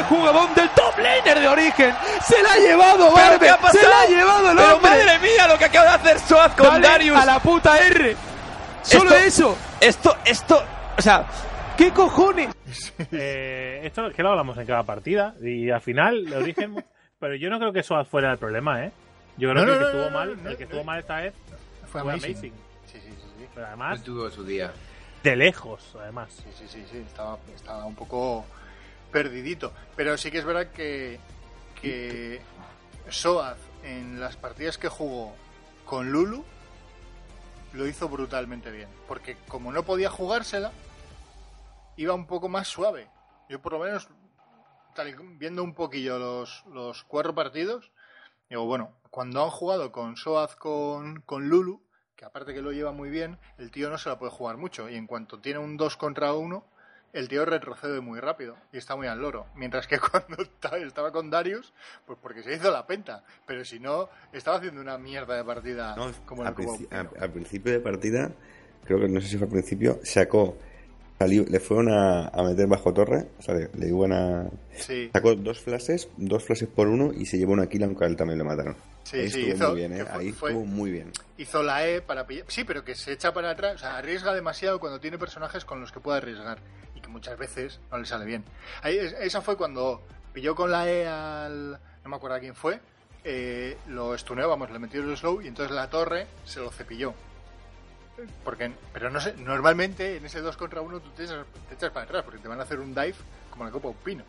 ¡Vaya 0.00 0.08
jugadón 0.08 0.54
del 0.54 0.68
top 0.70 0.98
laner 0.98 1.40
de 1.40 1.48
origen! 1.48 1.94
¡Se 2.26 2.42
la 2.42 2.52
ha 2.52 2.58
llevado, 2.58 3.12
¿Pero 3.14 3.28
Barbe! 3.28 3.38
qué 3.46 3.50
ha 3.50 3.56
pasado? 3.58 3.78
¡Se 3.80 3.88
la 3.88 4.00
ha 4.00 4.06
llevado 4.06 4.50
el 4.50 4.56
Pero 4.56 4.74
hombre! 4.76 4.90
madre 4.90 5.18
mía, 5.18 5.48
lo 5.48 5.58
que 5.58 5.64
acaba 5.66 5.84
de 5.98 6.10
hacer 6.10 6.18
Soaz 6.20 6.54
con 6.54 6.66
Dale 6.66 6.88
Darius. 6.88 7.16
a 7.18 7.26
la 7.26 7.38
puta 7.40 7.78
R! 7.78 8.16
¡Solo 8.82 9.10
Esto- 9.14 9.16
eso! 9.16 9.58
Esto, 9.80 10.16
esto, 10.24 10.64
o 10.98 11.02
sea, 11.02 11.24
¿Qué 11.76 11.90
cojones? 11.92 12.50
Eh, 13.12 13.80
esto 13.84 14.06
es 14.08 14.14
que 14.14 14.22
lo 14.22 14.30
hablamos 14.30 14.56
en 14.58 14.66
cada 14.66 14.82
partida. 14.82 15.34
Y 15.42 15.70
al 15.70 15.80
final, 15.80 16.26
el 16.26 16.34
origen. 16.34 16.84
pero 17.18 17.34
yo 17.34 17.48
no 17.50 17.58
creo 17.58 17.72
que 17.72 17.80
eso 17.80 18.02
fuera 18.04 18.30
el 18.32 18.38
problema, 18.38 18.84
¿eh? 18.84 18.92
Yo 19.38 19.50
creo 19.50 19.64
No, 19.64 19.66
que 19.66 19.72
el 19.72 19.78
que 19.78 19.84
estuvo 19.86 20.04
no, 20.04 20.10
mal, 20.10 20.42
no, 20.44 20.50
el 20.50 20.56
que 20.56 20.64
no. 20.64 20.70
estuvo 20.70 20.84
mal 20.84 20.98
esta 21.00 21.16
vez 21.16 21.34
Fue 21.90 22.02
fue 22.02 22.12
amazing. 22.12 22.30
amazing. 22.32 22.52
Sí, 22.86 23.00
sí, 23.00 23.08
sí, 23.10 23.26
sí. 23.38 23.46
Pero 23.54 23.66
además, 23.66 24.02
tuvo 24.02 24.30
su 24.30 24.44
día. 24.44 24.70
de 25.22 25.36
lejos, 25.36 25.96
además. 26.00 26.28
Sí, 26.36 26.44
sí, 26.58 26.64
sí, 26.68 26.84
sí, 26.90 26.98
estaba, 26.98 27.38
estaba 27.54 27.84
un 27.86 27.94
poco 27.94 28.44
perdidito. 29.10 29.72
Pero 29.96 30.16
sí 30.16 30.30
que 30.30 30.38
es 30.38 30.44
verdad 30.44 30.72
que, 30.72 31.18
que 31.80 32.40
Soaz 33.08 33.58
en 33.84 34.20
las 34.20 34.36
partidas 34.36 34.78
que 34.78 34.88
jugó 34.88 35.34
con 35.84 36.10
Lulu 36.12 36.44
lo 37.72 37.86
hizo 37.86 38.08
brutalmente 38.08 38.70
bien. 38.70 38.88
Porque 39.06 39.36
como 39.48 39.72
no 39.72 39.84
podía 39.84 40.10
jugársela, 40.10 40.72
iba 41.96 42.14
un 42.14 42.26
poco 42.26 42.48
más 42.48 42.68
suave. 42.68 43.08
Yo 43.48 43.60
por 43.60 43.72
lo 43.72 43.80
menos, 43.80 44.08
tal 44.94 45.14
viendo 45.38 45.62
un 45.62 45.74
poquillo 45.74 46.18
los, 46.18 46.64
los 46.72 47.04
cuatro 47.04 47.34
partidos, 47.34 47.90
digo, 48.48 48.64
bueno, 48.64 48.96
cuando 49.10 49.42
han 49.42 49.50
jugado 49.50 49.92
con 49.92 50.16
Soaz 50.16 50.54
con, 50.56 51.20
con 51.22 51.48
Lulu, 51.48 51.82
que 52.16 52.24
aparte 52.24 52.54
que 52.54 52.62
lo 52.62 52.72
lleva 52.72 52.92
muy 52.92 53.10
bien, 53.10 53.38
el 53.58 53.70
tío 53.70 53.90
no 53.90 53.98
se 53.98 54.08
la 54.08 54.18
puede 54.18 54.32
jugar 54.32 54.56
mucho. 54.56 54.88
Y 54.88 54.96
en 54.96 55.06
cuanto 55.06 55.40
tiene 55.40 55.58
un 55.58 55.76
2 55.76 55.96
contra 55.96 56.34
1, 56.34 56.64
el 57.12 57.28
tío 57.28 57.44
retrocede 57.44 58.00
muy 58.00 58.20
rápido 58.20 58.56
y 58.72 58.78
está 58.78 58.94
muy 58.96 59.06
al 59.06 59.20
loro. 59.20 59.46
Mientras 59.56 59.86
que 59.86 59.98
cuando 60.10 60.36
ta- 60.60 60.76
estaba 60.78 61.10
con 61.12 61.30
Darius, 61.30 61.72
pues 62.06 62.18
porque 62.22 62.42
se 62.42 62.54
hizo 62.54 62.70
la 62.70 62.86
penta. 62.86 63.24
Pero 63.46 63.64
si 63.64 63.78
no, 63.80 64.08
estaba 64.32 64.58
haciendo 64.58 64.80
una 64.80 64.96
mierda 64.98 65.36
de 65.36 65.44
partida 65.44 65.94
No, 65.96 66.10
como, 66.26 66.44
al, 66.44 66.54
principio 66.54 67.72
de 67.72 67.80
partida, 67.80 68.30
creo 68.84 69.00
que 69.00 69.08
no 69.08 69.20
sé 69.20 69.28
si 69.28 69.36
fue 69.38 69.46
al 69.46 69.52
principio, 69.52 69.98
sacó, 70.04 70.56
salió, 71.18 71.44
le 71.48 71.60
fueron 71.60 71.90
a, 71.92 72.28
a 72.28 72.42
meter 72.42 72.66
bajo 72.66 72.92
torre, 72.94 73.26
o 73.38 73.42
sea, 73.42 73.54
le, 73.54 73.70
le 73.74 73.88
iban 73.88 74.12
a... 74.12 74.48
Sí, 74.76 75.10
Sacó 75.12 75.34
dos 75.34 75.60
flashes, 75.60 76.08
dos 76.16 76.44
flashes 76.44 76.68
por 76.68 76.88
uno 76.88 77.12
y 77.12 77.26
se 77.26 77.36
llevó 77.38 77.52
una 77.52 77.66
kill 77.68 77.82
aunque 77.84 78.04
a 78.04 78.06
él 78.06 78.16
también 78.16 78.38
lo 78.38 78.44
mataron. 78.44 78.76
sí, 79.02 79.18
Ahí 79.18 79.30
sí, 79.30 79.40
estuvo 79.50 79.54
hizo, 79.56 79.68
muy 79.70 79.76
bien, 79.76 79.92
¿eh? 79.92 80.04
Ahí 80.10 80.32
fue- 80.32 80.50
estuvo 80.52 80.64
muy 80.64 80.90
bien. 80.90 81.12
hizo 81.36 81.62
la 81.62 81.86
E 81.86 82.00
para 82.00 82.26
pillar. 82.26 82.46
Sí, 82.48 82.64
pero 82.64 82.84
que 82.84 82.94
se 82.94 83.12
echa 83.12 83.32
para 83.34 83.50
atrás, 83.50 83.74
o 83.74 83.78
sea, 83.78 83.96
arriesga 83.98 84.32
demasiado 84.32 84.80
cuando 84.80 85.00
tiene 85.00 85.18
personajes 85.18 85.64
con 85.64 85.80
los 85.80 85.92
que 85.92 86.00
puede 86.00 86.18
arriesgar 86.18 86.58
muchas 87.10 87.36
veces 87.38 87.80
no 87.90 87.98
le 87.98 88.06
sale 88.06 88.24
bien. 88.24 88.44
Ahí, 88.82 88.96
es- 88.96 89.12
esa 89.20 89.40
fue 89.42 89.56
cuando 89.56 90.00
pilló 90.32 90.54
con 90.54 90.70
la 90.70 90.88
E 90.88 91.06
al. 91.06 91.72
No 92.04 92.08
me 92.10 92.16
acuerdo 92.16 92.36
a 92.36 92.40
quién 92.40 92.54
fue 92.54 92.80
eh, 93.24 93.76
lo 93.88 94.16
stuneó, 94.16 94.48
vamos, 94.48 94.70
le 94.70 94.78
metió 94.78 95.02
el 95.02 95.14
slow 95.16 95.42
y 95.42 95.48
entonces 95.48 95.74
la 95.76 95.90
torre 95.90 96.26
se 96.46 96.60
lo 96.60 96.70
cepilló. 96.70 97.12
Porque, 98.44 98.70
pero 98.92 99.10
no 99.10 99.20
sé, 99.20 99.34
normalmente 99.34 100.16
en 100.16 100.24
ese 100.26 100.40
2 100.40 100.56
contra 100.56 100.80
1 100.82 101.00
tú 101.00 101.10
te 101.10 101.24
echas, 101.24 101.44
te 101.68 101.74
echas 101.74 101.90
para 101.90 102.04
atrás 102.04 102.22
porque 102.24 102.38
te 102.38 102.48
van 102.48 102.60
a 102.60 102.64
hacer 102.64 102.78
un 102.78 102.94
dive 102.94 103.14
como 103.50 103.64
la 103.64 103.70
copa 103.70 103.88
de 103.88 103.94
un 103.94 104.00
pino. 104.02 104.24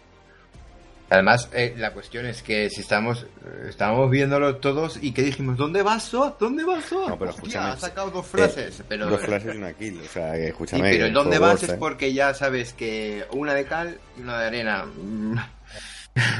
Además, 1.11 1.49
eh, 1.51 1.73
la 1.77 1.91
cuestión 1.91 2.25
es 2.25 2.41
que 2.41 2.69
si 2.69 2.79
estamos 2.81 3.23
eh, 3.45 3.65
estábamos 3.67 4.09
viéndolo 4.09 4.55
todos 4.57 4.97
y 5.03 5.11
que 5.11 5.21
dijimos, 5.23 5.57
¿dónde 5.57 5.83
vas, 5.83 6.03
So? 6.03 6.37
¿Dónde 6.39 6.63
vas, 6.63 6.85
So? 6.85 7.09
No, 7.09 7.19
pero 7.19 7.31
Hostia, 7.31 7.41
escúchame. 7.49 7.69
ha 7.71 7.75
sacado 7.77 8.11
dos 8.11 8.25
frases. 8.25 8.79
Eh, 8.79 8.83
pero, 8.87 9.07
Dos 9.09 9.19
flashes 9.21 9.53
y 9.53 9.57
una 9.57 9.73
kill. 9.73 9.99
O 9.99 10.05
sea, 10.05 10.31
que 10.33 10.39
Sí, 10.43 10.47
escúchame. 10.47 10.89
pero 10.89 11.05
el 11.07 11.13
dónde 11.13 11.37
vas 11.37 11.61
es 11.63 11.69
¿eh? 11.71 11.77
porque 11.77 12.13
ya 12.13 12.33
sabes 12.33 12.71
que 12.73 13.25
una 13.33 13.53
de 13.53 13.65
cal 13.65 13.99
y 14.17 14.21
una 14.21 14.39
de 14.39 14.47
arena. 14.47 14.85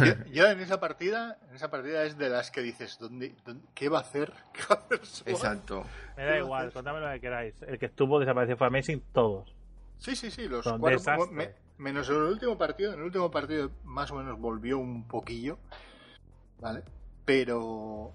Yo, 0.05 0.13
yo 0.31 0.47
en 0.47 0.59
esa 0.59 0.79
partida, 0.79 1.37
en 1.49 1.55
esa 1.55 1.69
partida 1.69 2.03
es 2.03 2.17
de 2.17 2.29
las 2.29 2.51
que 2.51 2.61
dices, 2.61 2.97
¿dónde, 2.99 3.33
dónde- 3.45 3.65
qué 3.73 3.87
va 3.89 3.99
a 3.99 4.01
hacer? 4.01 4.31
¿Qué 4.53 4.61
va 4.69 4.75
a 4.75 4.85
hacer 4.85 5.05
Suárez? 5.05 5.35
Exacto. 5.35 5.85
Me 6.17 6.25
da 6.25 6.37
igual, 6.37 6.71
contadme 6.71 6.99
lo 6.99 7.11
que 7.11 7.19
queráis. 7.21 7.55
El 7.67 7.77
que 7.79 7.85
estuvo 7.87 8.19
desapareció 8.19 8.57
fue 8.57 8.67
Amazing, 8.67 9.01
todos. 9.13 9.53
Sí, 9.97 10.15
sí, 10.15 10.31
sí, 10.31 10.47
los 10.47 10.63
Son 10.63 10.79
cuatro- 10.79 11.27
me- 11.31 11.51
menos 11.81 12.07
en 12.09 12.15
el 12.15 12.21
último 12.23 12.57
partido, 12.57 12.93
en 12.93 12.99
el 12.99 13.05
último 13.05 13.29
partido 13.31 13.71
más 13.83 14.11
o 14.11 14.15
menos 14.15 14.39
volvió 14.39 14.77
un 14.77 15.07
poquillo, 15.07 15.57
¿vale? 16.59 16.83
Pero, 17.25 18.11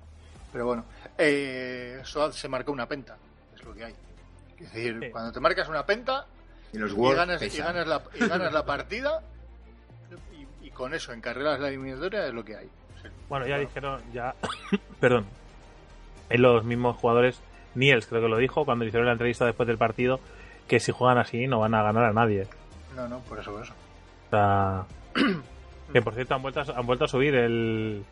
pero 0.53 0.67
bueno, 0.67 0.85
eh, 1.19 2.01
Soad 2.05 2.33
se 2.33 2.49
marcó 2.49 2.73
una 2.73 2.87
penta, 2.89 3.17
es 3.55 3.65
lo 3.65 3.75
que 3.75 3.85
hay. 3.85 3.95
Es 4.59 4.73
decir, 4.73 4.99
Sí. 5.03 5.11
cuando 5.11 5.33
te 5.33 5.41
marcas 5.41 5.69
una 5.69 5.85
penta 5.85 6.27
Y 6.73 6.79
los 6.79 6.93
y 6.93 6.95
Worlds 6.95 7.19
ganas, 7.19 7.43
y, 7.43 7.59
ganas 7.59 7.87
la, 7.87 8.03
y 8.15 8.27
ganas 8.27 8.53
la 8.53 8.65
partida 8.67 9.21
y, 10.63 10.67
y 10.67 10.71
con 10.71 10.95
eso 10.95 11.13
encarrilas 11.13 11.61
la 11.61 11.69
eliminatoria 11.69 12.27
es 12.27 12.33
lo 12.35 12.45
que 12.45 12.57
hay. 12.57 12.67
Sí. 13.03 13.09
Bueno, 13.29 13.47
ya 13.47 13.59
dijeron, 13.59 14.01
ya. 14.13 14.35
Perdón. 15.01 15.27
En 16.31 16.43
los 16.43 16.65
mismos 16.65 16.97
jugadores, 16.97 17.41
Niels 17.75 18.07
creo 18.07 18.23
que 18.23 18.29
lo 18.29 18.39
dijo 18.39 18.65
cuando 18.65 18.85
hicieron 18.85 19.07
la 19.07 19.13
entrevista 19.13 19.45
después 19.45 19.67
del 19.67 19.79
partido, 19.79 20.19
que 20.67 20.81
si 20.81 20.91
juegan 20.93 21.19
así 21.19 21.47
no 21.47 21.61
van 21.61 21.75
a 21.75 21.83
ganar 21.83 22.05
a 22.05 22.13
nadie. 22.13 22.47
No, 22.97 23.09
no, 23.09 23.21
por 23.21 23.39
eso, 23.39 23.53
por 23.53 23.63
eso. 23.63 23.73
O 24.27 24.31
sea. 24.31 24.85
que 25.93 26.03
por 26.03 26.15
cierto 26.15 26.35
han 26.35 26.43
vuelto 26.43 26.61
a, 26.61 26.65
han 26.65 26.87
vuelto 26.87 27.05
a 27.05 27.09
subir 27.09 27.35
el. 27.35 28.05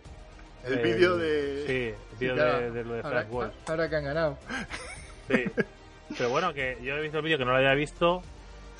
El 0.65 0.79
vídeo 0.79 1.17
de... 1.19 1.65
Sí, 1.67 1.95
el 2.13 2.19
vídeo 2.19 2.37
de, 2.37 2.71
de 2.71 2.85
lo 2.85 2.93
de 2.95 3.01
ahora, 3.03 3.11
Flash 3.21 3.29
Wolf. 3.29 3.53
ahora 3.69 3.91
que 3.91 3.97
han 3.97 4.05
ganado. 4.05 4.39
Sí. 5.29 5.45
Pero 6.17 6.31
bueno, 6.31 6.55
que 6.55 6.79
yo 6.83 6.97
he 6.97 7.03
visto 7.03 7.19
el 7.19 7.25
vídeo 7.25 7.37
que 7.37 7.45
no 7.45 7.51
lo 7.51 7.57
había 7.59 7.75
visto, 7.75 8.23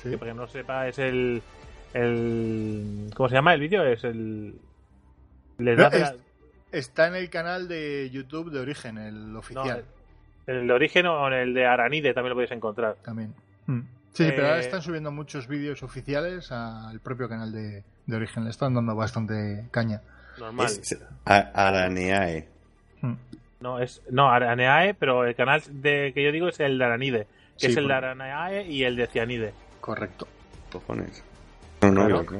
Sí. 0.01 0.09
que 0.09 0.17
para 0.17 0.31
que 0.31 0.37
no 0.37 0.47
sepa 0.47 0.87
es 0.87 0.97
el. 0.99 1.41
el 1.93 3.11
¿Cómo 3.15 3.29
se 3.29 3.35
llama 3.35 3.53
el 3.53 3.59
vídeo? 3.61 3.83
Es 3.85 4.03
el. 4.03 4.55
Le 5.57 5.75
da 5.75 5.89
No, 5.89 5.97
la- 5.97 6.07
es- 6.07 6.15
Está 6.71 7.07
en 7.07 7.15
el 7.15 7.29
canal 7.29 7.67
de 7.69 8.09
YouTube 8.11 8.51
de 8.51 8.59
Origen, 8.59 8.97
el 8.97 9.31
no, 9.31 9.39
oficial. 9.39 9.85
en 10.47 10.55
el 10.55 10.67
de 10.67 10.73
origen 10.73 11.05
o 11.05 11.25
en 11.27 11.33
el 11.33 11.53
de 11.53 11.65
Aranide 11.65 12.13
también 12.13 12.29
lo 12.31 12.35
podéis 12.35 12.51
encontrar. 12.51 12.95
también. 13.03 13.33
Mm. 13.67 13.79
Sí, 14.15 14.23
pero 14.35 14.47
ahora 14.47 14.57
Eh, 14.57 14.61
están 14.61 14.81
subiendo 14.81 15.11
muchos 15.11 15.47
vídeos 15.47 15.83
oficiales 15.83 16.51
al 16.51 16.99
propio 17.01 17.27
canal 17.29 17.51
de, 17.51 17.83
de 18.05 18.15
Origen. 18.15 18.45
Le 18.45 18.49
están 18.49 18.73
dando 18.73 18.95
bastante 18.95 19.65
caña. 19.71 20.01
Normal. 20.39 20.65
Es- 20.67 20.97
a- 21.25 21.51
Araneae. 21.53 22.47
Mm. 23.01 23.13
No, 23.59 23.79
es 23.79 24.01
no 24.09 24.29
Araneae, 24.29 24.93
pero 24.93 25.25
el 25.25 25.35
canal 25.35 25.61
de, 25.69 26.11
que 26.13 26.23
yo 26.23 26.31
digo 26.31 26.47
es 26.47 26.59
el 26.59 26.77
de 26.77 26.85
Aranide, 26.85 27.27
que 27.57 27.65
Sí, 27.65 27.67
es 27.67 27.77
el 27.77 27.87
de 27.87 27.93
Araneae 27.93 28.63
y 28.67 28.83
el 28.83 28.95
de 28.95 29.07
Cianide. 29.07 29.53
Correcto. 29.81 30.27
Cojones. 30.71 31.23
No, 31.81 31.91
no, 31.91 32.05
Claro. 32.07 32.25
¿no? 32.31 32.39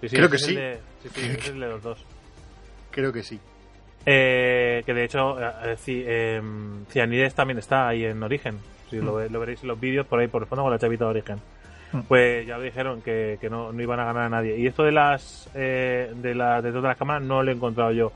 Sí, 0.00 0.08
sí, 0.10 0.16
Creo 0.16 0.30
que 0.30 0.36
es 0.36 0.42
el 0.42 0.48
sí. 0.48 0.54
de- 0.56 0.78
sí, 1.02 1.08
sí, 1.14 1.20
ese 1.26 1.38
es 1.38 1.48
el 1.48 1.60
de 1.60 1.68
los 1.68 1.82
dos. 1.82 2.04
Creo 2.90 3.12
que 3.12 3.22
sí. 3.22 3.40
Eh, 4.06 4.82
que 4.86 4.94
de 4.94 5.04
hecho, 5.04 5.38
eh, 5.40 5.76
Ci- 5.76 6.04
em, 6.06 6.84
Cianides 6.86 7.34
también 7.34 7.58
está 7.58 7.88
ahí 7.88 8.04
en 8.04 8.22
Origen. 8.22 8.58
Si 8.90 8.96
lo, 9.00 9.14
ve- 9.14 9.28
lo 9.30 9.40
veréis 9.40 9.62
en 9.62 9.68
los 9.68 9.78
vídeos 9.80 10.06
por 10.06 10.20
ahí 10.20 10.28
por 10.28 10.42
el 10.42 10.48
fondo 10.48 10.62
con 10.62 10.72
la 10.72 10.78
chavita 10.78 11.04
de 11.04 11.10
Origen. 11.10 11.36
Mm. 11.92 12.00
Pues 12.02 12.46
ya 12.46 12.56
lo 12.58 12.64
dijeron 12.64 13.00
que, 13.02 13.38
que 13.40 13.48
no, 13.48 13.72
no 13.72 13.82
iban 13.82 13.98
a 14.00 14.04
ganar 14.04 14.24
a 14.24 14.28
nadie. 14.28 14.58
Y 14.58 14.66
esto 14.66 14.82
de 14.84 14.92
las 14.92 15.50
eh, 15.54 16.12
de, 16.16 16.34
la, 16.34 16.60
de 16.60 16.70
todas 16.70 16.84
las 16.84 16.96
cámaras 16.98 17.22
no 17.22 17.42
lo 17.42 17.50
he 17.50 17.54
encontrado 17.54 17.92
yo. 17.92 18.12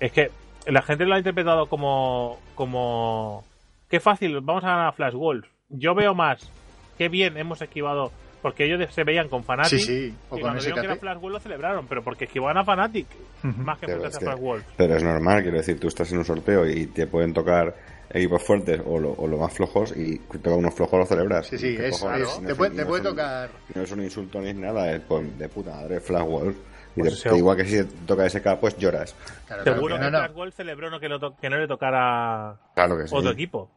Es 0.00 0.12
que 0.12 0.30
la 0.66 0.82
gente 0.82 1.04
lo 1.04 1.14
ha 1.14 1.18
interpretado 1.18 1.66
como 1.66 2.38
como 2.54 3.44
qué 3.88 4.00
fácil, 4.00 4.40
vamos 4.40 4.64
a 4.64 4.68
ganar 4.68 4.86
a 4.88 4.92
Flash 4.92 5.14
Wolf. 5.14 5.46
Yo 5.68 5.94
veo 5.94 6.14
más, 6.14 6.50
qué 6.98 7.08
bien 7.08 7.36
hemos 7.36 7.60
esquivado, 7.60 8.12
porque 8.40 8.64
ellos 8.64 8.92
se 8.94 9.04
veían 9.04 9.28
con 9.28 9.42
Fnatic. 9.42 9.78
Sí, 9.78 9.78
sí. 9.80 10.14
O 10.30 10.36
y 10.36 10.40
con 10.40 10.50
cuando 10.50 10.60
vieron 10.62 10.80
que 10.80 10.86
era. 10.86 10.96
Flash 10.96 11.18
Wolf 11.18 11.32
lo 11.34 11.40
celebraron, 11.40 11.86
pero 11.88 12.02
porque 12.02 12.24
esquivaban 12.26 12.58
a 12.58 12.64
Fnatic 12.64 13.06
Ujú. 13.42 13.62
más 13.62 13.78
que 13.78 13.86
Pero 13.86 14.06
es 14.06 14.16
a 14.16 14.20
Flash 14.20 14.38
Wolf. 14.38 14.64
Pero 14.76 14.94
es 14.96 15.02
normal, 15.02 15.42
quiero 15.42 15.56
decir, 15.56 15.78
tú 15.80 15.88
estás 15.88 16.10
en 16.12 16.18
un 16.18 16.24
sorteo 16.24 16.66
y 16.68 16.86
te 16.86 17.06
pueden 17.06 17.32
tocar 17.34 17.74
equipos 18.12 18.42
fuertes 18.42 18.80
o 18.84 18.98
lo, 18.98 19.12
o 19.12 19.26
lo 19.26 19.38
más 19.38 19.52
flojos 19.52 19.94
y 19.96 20.18
toca 20.18 20.54
unos 20.54 20.74
flojos 20.74 20.98
los 21.00 21.08
celebras. 21.08 21.46
Sí, 21.46 21.58
sí, 21.58 21.76
¿Qué 21.76 21.88
es, 21.88 21.98
cojones? 21.98 22.28
es- 22.28 22.40
No 22.40 22.46
te 22.46 22.52
es 22.52 22.58
puede, 22.58 22.70
un- 22.70 22.76
te 22.76 22.82
no 22.82 22.88
puede 22.88 23.02
es 23.02 23.08
un- 23.08 23.12
tocar. 23.16 23.50
No 23.74 23.82
es 23.82 23.92
un 23.92 24.02
insulto 24.02 24.40
ni 24.40 24.48
es 24.50 24.56
nada, 24.56 24.92
es 24.92 25.00
pues, 25.02 25.38
de 25.38 25.48
puta 25.48 25.70
madre, 25.74 26.00
Flash 26.00 26.24
Wolf. 26.26 26.56
Y 26.94 27.00
Pues 27.00 27.22
te- 27.22 27.36
igual 27.38 27.56
que 27.56 27.64
si 27.64 27.76
te 27.78 27.84
toca 28.06 28.26
SK, 28.28 28.56
pues 28.60 28.76
lloras. 28.76 29.14
Claro, 29.46 29.62
claro, 29.62 29.76
Seguro 29.78 29.96
que 29.98 30.02
no. 30.02 30.08
Flash 30.10 30.32
Wolf 30.34 30.54
celebró 30.54 30.90
no 30.90 31.00
que, 31.00 31.08
lo 31.08 31.36
que 31.36 31.48
no 31.48 31.56
le 31.56 31.66
tocara 31.66 32.58
Claro 32.74 32.98
que 32.98 33.08
sí. 33.08 33.14
otro 33.16 33.30
equipo. 33.30 33.70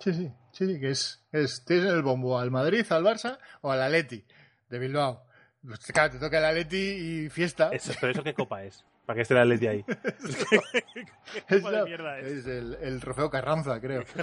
Sí, 0.00 0.12
sí, 0.12 0.30
sí, 0.52 0.78
que 0.80 0.90
es, 0.90 1.22
es 1.32 1.64
tienes 1.64 1.86
el 1.92 2.02
bombo 2.02 2.38
al 2.38 2.50
Madrid, 2.52 2.84
al 2.90 3.02
Barça 3.02 3.38
o 3.62 3.72
al 3.72 3.82
Atleti 3.82 4.24
de 4.68 4.78
Bilbao. 4.78 5.24
Pues, 5.66 5.80
claro, 5.86 6.12
te 6.12 6.18
toca 6.18 6.38
el 6.38 6.44
Atleti 6.44 6.76
y 7.24 7.28
fiesta. 7.30 7.70
Eso, 7.72 7.92
pero 8.00 8.12
eso 8.12 8.22
qué 8.22 8.34
copa 8.34 8.62
es, 8.64 8.84
para 9.06 9.16
que 9.16 9.22
esté 9.22 9.34
el 9.34 9.40
Atleti 9.40 9.66
ahí. 9.66 9.84
¿Qué 11.48 11.56
Es 11.56 11.62
la- 11.62 11.84
mierda 11.84 12.18
es? 12.18 12.26
es 12.26 12.46
el, 12.46 12.76
el 12.80 13.00
trofeo 13.00 13.30
Carranza, 13.30 13.80
creo. 13.80 14.02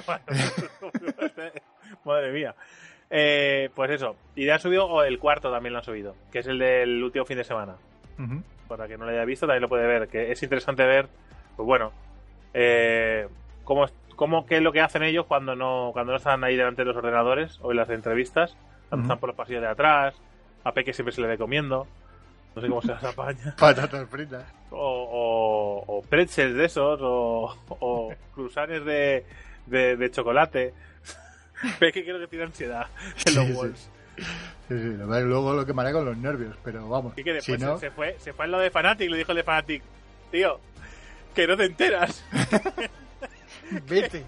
Madre 2.05 2.31
mía. 2.31 2.55
Eh, 3.09 3.69
pues 3.75 3.91
eso. 3.91 4.15
Y 4.35 4.45
le 4.45 4.53
han 4.53 4.59
subido, 4.59 4.85
o 4.87 5.03
el 5.03 5.19
cuarto 5.19 5.51
también 5.51 5.73
lo 5.73 5.79
han 5.79 5.85
subido, 5.85 6.15
que 6.31 6.39
es 6.39 6.47
el 6.47 6.59
del 6.59 7.03
último 7.03 7.25
fin 7.25 7.37
de 7.37 7.43
semana. 7.43 7.75
Para 8.67 8.87
que 8.87 8.97
no 8.97 9.05
lo 9.05 9.11
haya 9.11 9.25
visto, 9.25 9.47
también 9.47 9.63
lo 9.63 9.69
puede 9.69 9.87
ver. 9.87 10.07
Que 10.07 10.31
es 10.31 10.41
interesante 10.43 10.83
ver, 10.85 11.07
pues 11.55 11.65
bueno, 11.65 11.91
eh, 12.53 13.27
cómo, 13.63 13.87
cómo, 14.15 14.45
qué 14.45 14.57
es 14.57 14.61
lo 14.61 14.71
que 14.71 14.81
hacen 14.81 15.03
ellos 15.03 15.25
cuando 15.25 15.55
no, 15.55 15.89
cuando 15.91 16.11
no 16.13 16.17
están 16.17 16.43
ahí 16.43 16.55
delante 16.55 16.83
de 16.83 16.85
los 16.85 16.95
ordenadores 16.95 17.59
o 17.61 17.71
en 17.71 17.77
las 17.77 17.89
entrevistas, 17.89 18.55
cuando 18.89 19.05
están 19.05 19.19
por 19.19 19.29
los 19.29 19.35
pasillos 19.35 19.61
de 19.61 19.67
atrás. 19.67 20.15
A 20.63 20.73
Peque 20.73 20.93
siempre 20.93 21.11
se 21.13 21.21
le 21.21 21.27
ve 21.27 21.37
comiendo. 21.39 21.87
No 22.55 22.61
sé 22.61 22.67
cómo 22.67 22.81
se 22.81 22.87
las 22.89 23.03
apaña. 23.03 23.55
Patatas 23.59 24.09
fritas. 24.09 24.43
o, 24.71 24.77
o, 25.87 25.97
o 25.97 26.01
pretzels 26.03 26.55
de 26.55 26.65
esos, 26.65 26.99
o, 27.01 27.55
o 27.69 28.13
cruzanes 28.35 28.83
de, 28.85 29.25
de, 29.67 29.95
de 29.97 30.11
chocolate. 30.11 30.73
Ve 31.79 31.91
que 31.91 32.03
creo 32.03 32.19
que 32.19 32.27
tiene 32.27 32.45
ansiedad 32.45 32.87
en 33.25 33.35
los 33.35 33.45
Sí, 33.45 33.51
sí. 33.51 33.57
Wolves. 33.57 33.89
Sí, 34.17 34.77
sí, 34.77 34.97
lo- 34.97 35.21
luego 35.21 35.53
lo 35.53 35.65
quemará 35.65 35.91
con 35.93 36.05
los 36.05 36.17
nervios, 36.17 36.55
pero 36.63 36.87
vamos. 36.89 37.13
Y 37.17 37.23
que 37.23 37.39
si 37.41 37.51
después 37.53 37.59
no, 37.61 37.77
se, 37.77 37.91
fue, 37.91 38.17
se 38.19 38.33
fue 38.33 38.45
en 38.45 38.51
lo 38.51 38.59
de 38.59 38.69
Fanatic, 38.69 39.09
le 39.09 39.17
dijo 39.17 39.31
el 39.31 39.37
de 39.37 39.43
Fanatic, 39.43 39.83
tío, 40.31 40.59
que 41.35 41.47
no 41.47 41.55
te 41.57 41.65
enteras. 41.65 42.23
vete. 43.87 44.23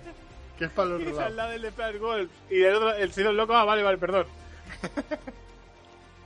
Que 0.57 0.65
es 0.65 0.71
para 0.71 0.89
los 0.89 1.01
Y 1.01 1.05
dos 1.05 1.19
al 1.19 1.36
lado 1.36 1.51
del 1.51 1.61
de 1.63 1.99
Wolves. 1.99 2.30
Y 2.49 2.61
el 2.63 2.76
otro, 2.76 2.93
el 2.93 3.11
señor 3.11 3.34
loco, 3.34 3.53
ah, 3.55 3.65
vale, 3.65 3.84
vale, 3.84 3.97
perdón. 3.97 4.26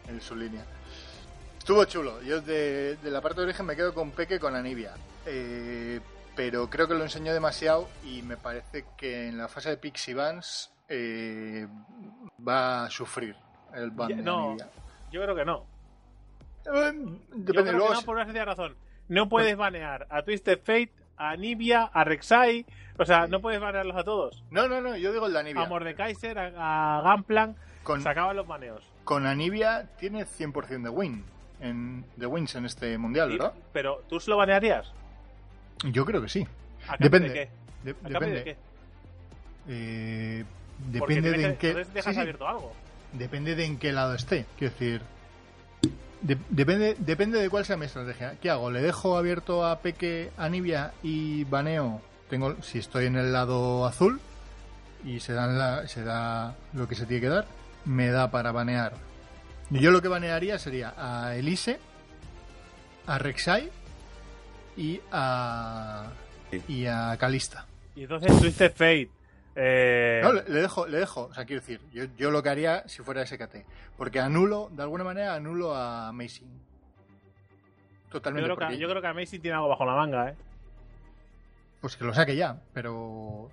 en 0.07 0.21
su 0.21 0.35
línea. 0.35 0.65
Estuvo 1.67 1.83
chulo. 1.83 2.21
Yo 2.21 2.39
de, 2.39 2.95
de 2.95 3.11
la 3.11 3.19
parte 3.19 3.41
de 3.41 3.47
origen 3.47 3.65
me 3.65 3.75
quedo 3.75 3.93
con 3.93 4.11
Peque 4.11 4.39
con 4.39 4.55
Anivia. 4.55 4.93
Eh, 5.25 5.99
pero 6.33 6.69
creo 6.69 6.87
que 6.87 6.93
lo 6.93 7.03
enseñó 7.03 7.33
demasiado 7.33 7.89
y 8.05 8.21
me 8.21 8.37
parece 8.37 8.85
que 8.95 9.27
en 9.27 9.37
la 9.37 9.49
fase 9.49 9.71
de 9.71 9.75
Pixie 9.77 10.13
Vans 10.13 10.71
eh, 10.87 11.67
va 12.47 12.85
a 12.85 12.89
sufrir 12.89 13.35
el 13.73 13.91
ban 13.91 14.07
Ya- 14.07 14.15
de 14.15 14.21
no. 14.21 14.45
Anivia. 14.51 14.69
Yo 15.11 15.21
creo 15.23 15.35
que 15.35 15.43
no. 15.43 15.65
Eh, 16.67 16.69
Yo 16.69 16.71
Depende, 16.71 17.51
creo 17.51 17.63
que 17.65 17.71
luego 17.73 17.93
no, 17.93 18.01
por 18.03 18.15
una 18.15 18.23
sencilla 18.23 18.45
razón. 18.45 18.77
No 19.09 19.27
puedes 19.27 19.57
banear 19.57 20.07
a 20.09 20.21
Twisted 20.23 20.59
Fate, 20.59 20.93
a 21.17 21.35
Nibia, 21.35 21.83
a 21.83 22.05
Rek'Sai. 22.05 22.65
O 22.97 23.03
sea, 23.03 23.27
no 23.27 23.41
puedes 23.41 23.59
banearlos 23.59 23.97
a 23.97 24.05
todos. 24.05 24.41
No, 24.51 24.69
no, 24.69 24.79
no, 24.79 24.95
yo 24.95 25.11
digo 25.11 25.25
el 25.27 25.33
de 25.33 25.39
Anivia. 25.39 25.63
A 25.63 25.67
Mordekaiser, 25.67 26.39
a, 26.39 26.99
a 26.99 27.11
Gunplan. 27.11 27.57
Con, 27.83 28.01
Se 28.01 28.07
acaban 28.07 28.37
los 28.37 28.47
baneos. 28.47 28.81
con 29.03 29.25
Anivia 29.27 29.89
tiene 29.99 30.25
100% 30.25 30.83
de 30.83 30.89
win. 30.89 31.25
En, 31.59 32.05
de 32.15 32.25
wins 32.27 32.53
en 32.55 32.65
este 32.65 32.97
mundial, 32.97 33.29
¿verdad? 33.31 33.53
pero, 33.73 34.03
¿tú 34.07 34.19
se 34.19 34.29
lo 34.29 34.37
banearías? 34.37 34.91
Yo 35.85 36.05
creo 36.05 36.21
que 36.21 36.29
sí. 36.29 36.47
¿A 36.87 36.97
cambio 36.97 37.09
Depende. 37.09 37.29
de 37.29 37.33
qué? 37.33 37.49
De- 37.83 37.91
¿A 37.91 37.93
cambio 37.95 38.19
depende. 38.19 38.37
de 38.37 38.43
qué? 38.43 38.57
Eh, 39.69 40.45
depende 40.91 41.31
de 41.31 41.45
en 41.45 41.55
qué. 41.57 41.73
dejas 41.73 42.05
sí, 42.05 42.13
sí. 42.13 42.19
abierto 42.19 42.47
algo. 42.47 42.73
Depende 43.13 43.55
de 43.55 43.65
en 43.65 43.77
qué 43.77 43.91
lado 43.91 44.13
esté. 44.13 44.45
Quiero 44.57 44.73
decir. 44.73 45.01
de- 46.21 46.37
depende, 46.49 46.95
depende 46.99 47.39
de 47.39 47.49
cuál 47.49 47.65
sea 47.65 47.77
mi 47.77 47.85
estrategia. 47.85 48.35
¿Qué 48.41 48.49
hago? 48.49 48.69
¿Le 48.71 48.81
dejo 48.81 49.17
abierto 49.17 49.65
a 49.65 49.79
Peque, 49.79 50.31
a 50.37 50.49
Nibia 50.49 50.93
y 51.03 51.43
baneo? 51.45 52.01
Tengo, 52.29 52.55
si 52.61 52.79
estoy 52.79 53.05
en 53.05 53.15
el 53.15 53.31
lado 53.33 53.85
azul 53.85 54.19
y 55.05 55.19
se, 55.19 55.33
dan 55.33 55.57
la, 55.57 55.87
se 55.87 56.03
da 56.03 56.55
lo 56.73 56.87
que 56.87 56.95
se 56.95 57.05
tiene 57.05 57.21
que 57.21 57.29
dar, 57.29 57.45
me 57.85 58.09
da 58.09 58.29
para 58.31 58.51
banear. 58.51 58.93
Yo 59.69 59.91
lo 59.91 60.01
que 60.01 60.07
banearía 60.07 60.57
sería 60.59 60.93
a 60.97 61.35
Elise, 61.35 61.79
a 63.05 63.17
Rek'Sai 63.17 63.69
y 64.77 65.01
a. 65.11 66.11
y 66.67 66.85
a 66.85 67.17
Calista. 67.17 67.65
Y 67.95 68.03
entonces 68.03 68.39
Twisted 68.39 68.71
Fate. 68.71 69.09
Eh... 69.55 70.21
No, 70.23 70.33
le, 70.33 70.43
le 70.47 70.61
dejo, 70.61 70.85
le 70.85 70.99
dejo. 70.99 71.23
O 71.25 71.33
sea, 71.33 71.45
quiero 71.45 71.61
decir, 71.61 71.81
yo, 71.91 72.05
yo 72.15 72.29
lo 72.29 72.43
que 72.43 72.49
haría 72.49 72.87
si 72.87 73.01
fuera 73.01 73.25
SKT. 73.25 73.65
Porque 73.97 74.19
anulo, 74.19 74.69
de 74.71 74.83
alguna 74.83 75.03
manera, 75.03 75.33
anulo 75.33 75.73
a 75.73 76.09
Amazing. 76.09 76.47
yo, 76.47 78.11
Totalmente. 78.11 78.55
creo 78.55 78.69
que, 78.69 78.77
yo 78.77 78.87
creo 78.87 79.01
que 79.01 79.07
Amazing 79.07 79.41
tiene 79.41 79.55
algo 79.55 79.69
bajo 79.69 79.83
la 79.85 79.95
manga, 79.95 80.29
¿eh? 80.29 80.35
Pues 81.81 81.95
que 81.95 82.05
lo 82.05 82.13
saque 82.13 82.35
ya, 82.35 82.61
pero. 82.73 83.49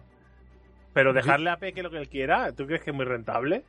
Pero 0.93 1.13
dejarle 1.13 1.51
a 1.51 1.57
Peque 1.57 1.83
lo 1.83 1.91
que 1.91 1.99
él 1.99 2.09
quiera, 2.09 2.53
¿tú 2.53 2.67
crees 2.67 2.83
que 2.83 2.91
es 2.91 2.97
muy 2.97 3.05
rentable? 3.05 3.65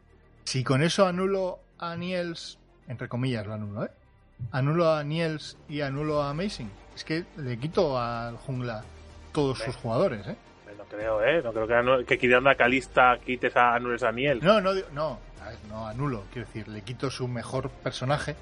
Si 0.45 0.63
con 0.63 0.81
eso 0.83 1.05
anulo 1.05 1.59
a 1.79 1.95
Niels, 1.95 2.57
entre 2.87 3.07
comillas 3.09 3.45
lo 3.45 3.53
anulo, 3.53 3.85
¿eh? 3.85 3.89
Anulo 4.51 4.93
a 4.93 5.03
Niels 5.03 5.57
y 5.69 5.81
anulo 5.81 6.21
a 6.21 6.29
Amazing. 6.29 6.69
Es 6.95 7.03
que 7.03 7.25
le 7.37 7.57
quito 7.57 7.99
al 7.99 8.37
jungla 8.37 8.83
todos 9.33 9.59
sus 9.59 9.75
jugadores, 9.75 10.25
¿eh? 10.27 10.35
No 10.77 10.83
creo, 10.85 11.23
¿eh? 11.23 11.41
No 11.43 11.51
creo 11.51 11.67
que, 11.67 11.73
anu- 11.73 12.05
que 12.05 12.17
quitando 12.17 12.49
a 12.49 12.55
Calista 12.55 13.17
quites 13.25 13.55
a 13.57 13.73
Anules 13.75 14.03
Aniel. 14.03 14.39
No, 14.41 14.61
no, 14.61 14.71
no, 14.93 15.19
a 15.43 15.49
ver, 15.49 15.57
no 15.69 15.87
anulo, 15.87 16.23
quiero 16.31 16.47
decir, 16.47 16.67
le 16.67 16.81
quito 16.81 17.09
su 17.09 17.27
mejor 17.27 17.69
personaje. 17.69 18.35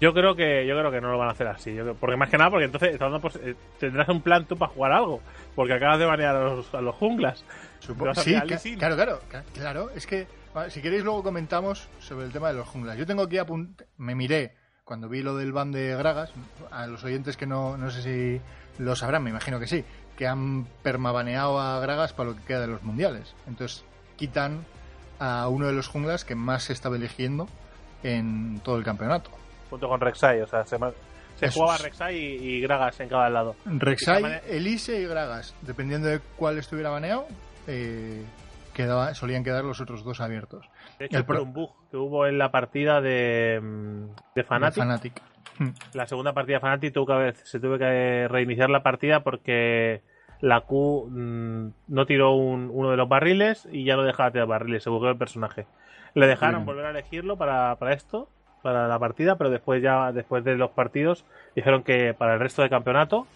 Yo 0.00 0.12
creo 0.12 0.34
que 0.34 0.66
yo 0.66 0.76
creo 0.76 0.90
que 0.90 1.00
no 1.00 1.12
lo 1.12 1.18
van 1.18 1.28
a 1.28 1.32
hacer 1.32 1.46
así. 1.46 1.72
Yo 1.74 1.82
creo- 1.84 1.94
porque 1.94 2.16
más 2.16 2.28
que 2.28 2.36
nada, 2.38 2.50
porque 2.50 2.64
entonces 2.66 2.92
estando, 2.92 3.20
pues, 3.20 3.36
eh, 3.36 3.54
tendrás 3.78 4.08
un 4.08 4.20
plan 4.20 4.44
tú 4.46 4.56
para 4.58 4.72
jugar 4.72 4.92
algo. 4.92 5.20
Porque 5.54 5.74
acabas 5.74 5.98
de 6.00 6.06
banear 6.06 6.34
a 6.36 6.40
los, 6.44 6.74
a 6.74 6.80
los 6.80 6.94
junglas. 6.96 7.44
Supo- 7.80 8.02
¿Te 8.02 8.08
vas 8.08 8.18
a 8.18 8.22
sí, 8.22 8.76
claro, 8.76 8.96
claro, 8.96 9.20
claro. 9.54 9.90
Es 9.94 10.06
que, 10.06 10.26
si 10.68 10.82
queréis, 10.82 11.04
luego 11.04 11.22
comentamos 11.22 11.88
sobre 12.00 12.26
el 12.26 12.32
tema 12.32 12.48
de 12.48 12.54
los 12.54 12.68
junglas. 12.68 12.96
Yo 12.96 13.06
tengo 13.06 13.22
aquí 13.22 13.38
apunt 13.38 13.82
me 13.96 14.14
miré 14.14 14.54
cuando 14.84 15.08
vi 15.08 15.22
lo 15.22 15.36
del 15.36 15.52
ban 15.52 15.72
de 15.72 15.96
Gragas. 15.96 16.32
A 16.70 16.86
los 16.86 17.02
oyentes 17.04 17.36
que 17.36 17.46
no, 17.46 17.76
no 17.76 17.90
sé 17.90 18.02
si 18.02 18.82
lo 18.82 18.96
sabrán, 18.96 19.22
me 19.22 19.30
imagino 19.30 19.58
que 19.58 19.66
sí, 19.66 19.84
que 20.16 20.26
han 20.26 20.66
permabaneado 20.82 21.58
a 21.58 21.80
Gragas 21.80 22.12
para 22.12 22.30
lo 22.30 22.36
que 22.36 22.42
queda 22.42 22.60
de 22.60 22.66
los 22.66 22.82
mundiales. 22.82 23.34
Entonces, 23.46 23.84
quitan 24.16 24.64
a 25.18 25.48
uno 25.48 25.66
de 25.66 25.72
los 25.72 25.88
junglas 25.88 26.24
que 26.24 26.34
más 26.34 26.64
se 26.64 26.72
estaba 26.72 26.96
eligiendo 26.96 27.48
en 28.02 28.60
todo 28.60 28.76
el 28.76 28.84
campeonato. 28.84 29.30
Junto 29.70 29.88
con 29.88 30.00
Rek'Sai. 30.00 30.42
O 30.42 30.46
sea, 30.46 30.64
se, 30.64 30.76
se 31.36 31.50
jugaba. 31.50 31.78
Rek'Sai 31.78 32.16
y, 32.16 32.56
y 32.56 32.60
Gragas 32.60 33.00
en 33.00 33.08
cada 33.08 33.30
lado. 33.30 33.56
Rek'Sai, 33.64 34.42
Elise 34.48 35.00
y 35.00 35.06
Gragas, 35.06 35.54
dependiendo 35.62 36.08
de 36.08 36.20
cuál 36.36 36.58
estuviera 36.58 36.90
baneado, 36.90 37.26
eh, 37.66 38.22
quedaba, 38.72 39.14
solían 39.14 39.44
quedar 39.44 39.64
los 39.64 39.80
otros 39.80 40.04
dos 40.04 40.20
abiertos. 40.20 40.68
De 40.98 41.06
hecho, 41.06 41.18
El 41.18 41.24
pro- 41.24 41.42
un 41.42 41.52
bug 41.52 41.70
que 41.90 41.96
hubo 41.96 42.26
en 42.26 42.38
la 42.38 42.50
partida 42.50 43.00
de, 43.00 43.60
mm, 43.62 44.04
de. 44.34 44.44
Fanatic. 44.44 44.76
La 45.94 46.06
segunda 46.06 46.32
partida 46.32 46.56
de 46.56 46.60
Fnatic 46.60 46.92
tuvo 46.94 47.06
que, 47.06 47.34
se 47.44 47.60
tuvo 47.60 47.78
que 47.78 48.26
reiniciar 48.28 48.70
la 48.70 48.82
partida 48.82 49.20
porque 49.20 50.00
la 50.40 50.62
Q 50.62 51.08
mm, 51.10 51.66
no 51.88 52.06
tiró 52.06 52.32
un- 52.32 52.70
uno 52.72 52.90
de 52.90 52.96
los 52.96 53.08
barriles 53.08 53.68
y 53.70 53.84
ya 53.84 53.94
no 53.96 54.02
dejaba 54.02 54.30
tirar 54.30 54.46
barriles, 54.48 54.82
se 54.82 54.90
bugueó 54.90 55.10
el 55.10 55.18
personaje. 55.18 55.66
Le 56.14 56.26
dejaron 56.26 56.60
volver 56.66 56.86
a 56.86 56.90
elegirlo 56.90 57.36
para, 57.36 57.76
para 57.76 57.92
esto, 57.92 58.28
para 58.62 58.88
la 58.88 58.98
partida, 58.98 59.36
pero 59.36 59.50
después 59.50 59.82
ya 59.82 60.12
después 60.12 60.42
de 60.44 60.56
los 60.56 60.70
partidos 60.70 61.24
dijeron 61.54 61.82
que 61.82 62.14
para 62.14 62.34
el 62.34 62.40
resto 62.40 62.62
del 62.62 62.70
campeonato 62.70 63.26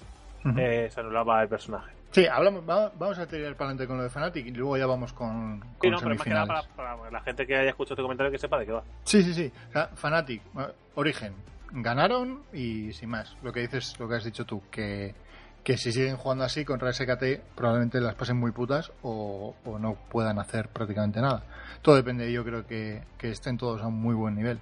eh, 0.56 0.88
se 0.90 1.00
anulaba 1.00 1.42
el 1.42 1.48
personaje. 1.48 1.92
Sí, 2.16 2.26
hablamos, 2.26 2.66
va- 2.66 2.90
vamos 2.98 3.18
a 3.18 3.26
tirar 3.26 3.52
para 3.56 3.68
adelante 3.68 3.86
con 3.86 3.98
lo 3.98 4.02
de 4.04 4.08
Fnatic 4.08 4.46
y 4.46 4.50
luego 4.52 4.78
ya 4.78 4.86
vamos 4.86 5.12
con, 5.12 5.60
Sí, 5.60 5.68
con 5.80 5.90
no, 5.90 5.98
pero 5.98 6.14
más 6.14 6.24
que 6.24 6.30
nada 6.30 6.46
para, 6.46 6.62
para 6.96 7.10
la 7.10 7.20
gente 7.20 7.46
que 7.46 7.54
haya 7.54 7.68
escuchado 7.68 7.92
este 7.92 8.02
comentario 8.02 8.32
que 8.32 8.38
sepa 8.38 8.58
de 8.58 8.64
qué 8.64 8.72
va. 8.72 8.82
Sí, 9.04 9.22
sí, 9.22 9.34
sí. 9.34 9.52
O 9.68 9.72
sea, 9.72 9.88
Fnatic, 9.88 10.40
bueno, 10.54 10.70
Origen, 10.94 11.34
ganaron 11.72 12.42
y 12.54 12.94
sin 12.94 13.10
más. 13.10 13.36
Lo 13.42 13.52
que 13.52 13.60
dices, 13.60 14.00
lo 14.00 14.08
que 14.08 14.14
has 14.14 14.24
dicho 14.24 14.46
tú, 14.46 14.62
que, 14.70 15.14
que 15.62 15.76
si 15.76 15.92
siguen 15.92 16.16
jugando 16.16 16.44
así 16.44 16.64
contra 16.64 16.90
SKT 16.90 17.54
probablemente 17.54 18.00
las 18.00 18.14
pasen 18.14 18.38
muy 18.38 18.50
putas 18.52 18.90
o, 19.02 19.54
o 19.66 19.78
no 19.78 19.96
puedan 20.08 20.38
hacer 20.38 20.68
prácticamente 20.70 21.20
nada. 21.20 21.42
Todo 21.82 21.96
depende, 21.96 22.32
yo 22.32 22.42
creo 22.44 22.66
que, 22.66 23.02
que 23.18 23.30
estén 23.30 23.58
todos 23.58 23.82
a 23.82 23.88
un 23.88 24.00
muy 24.00 24.14
buen 24.14 24.34
nivel. 24.36 24.58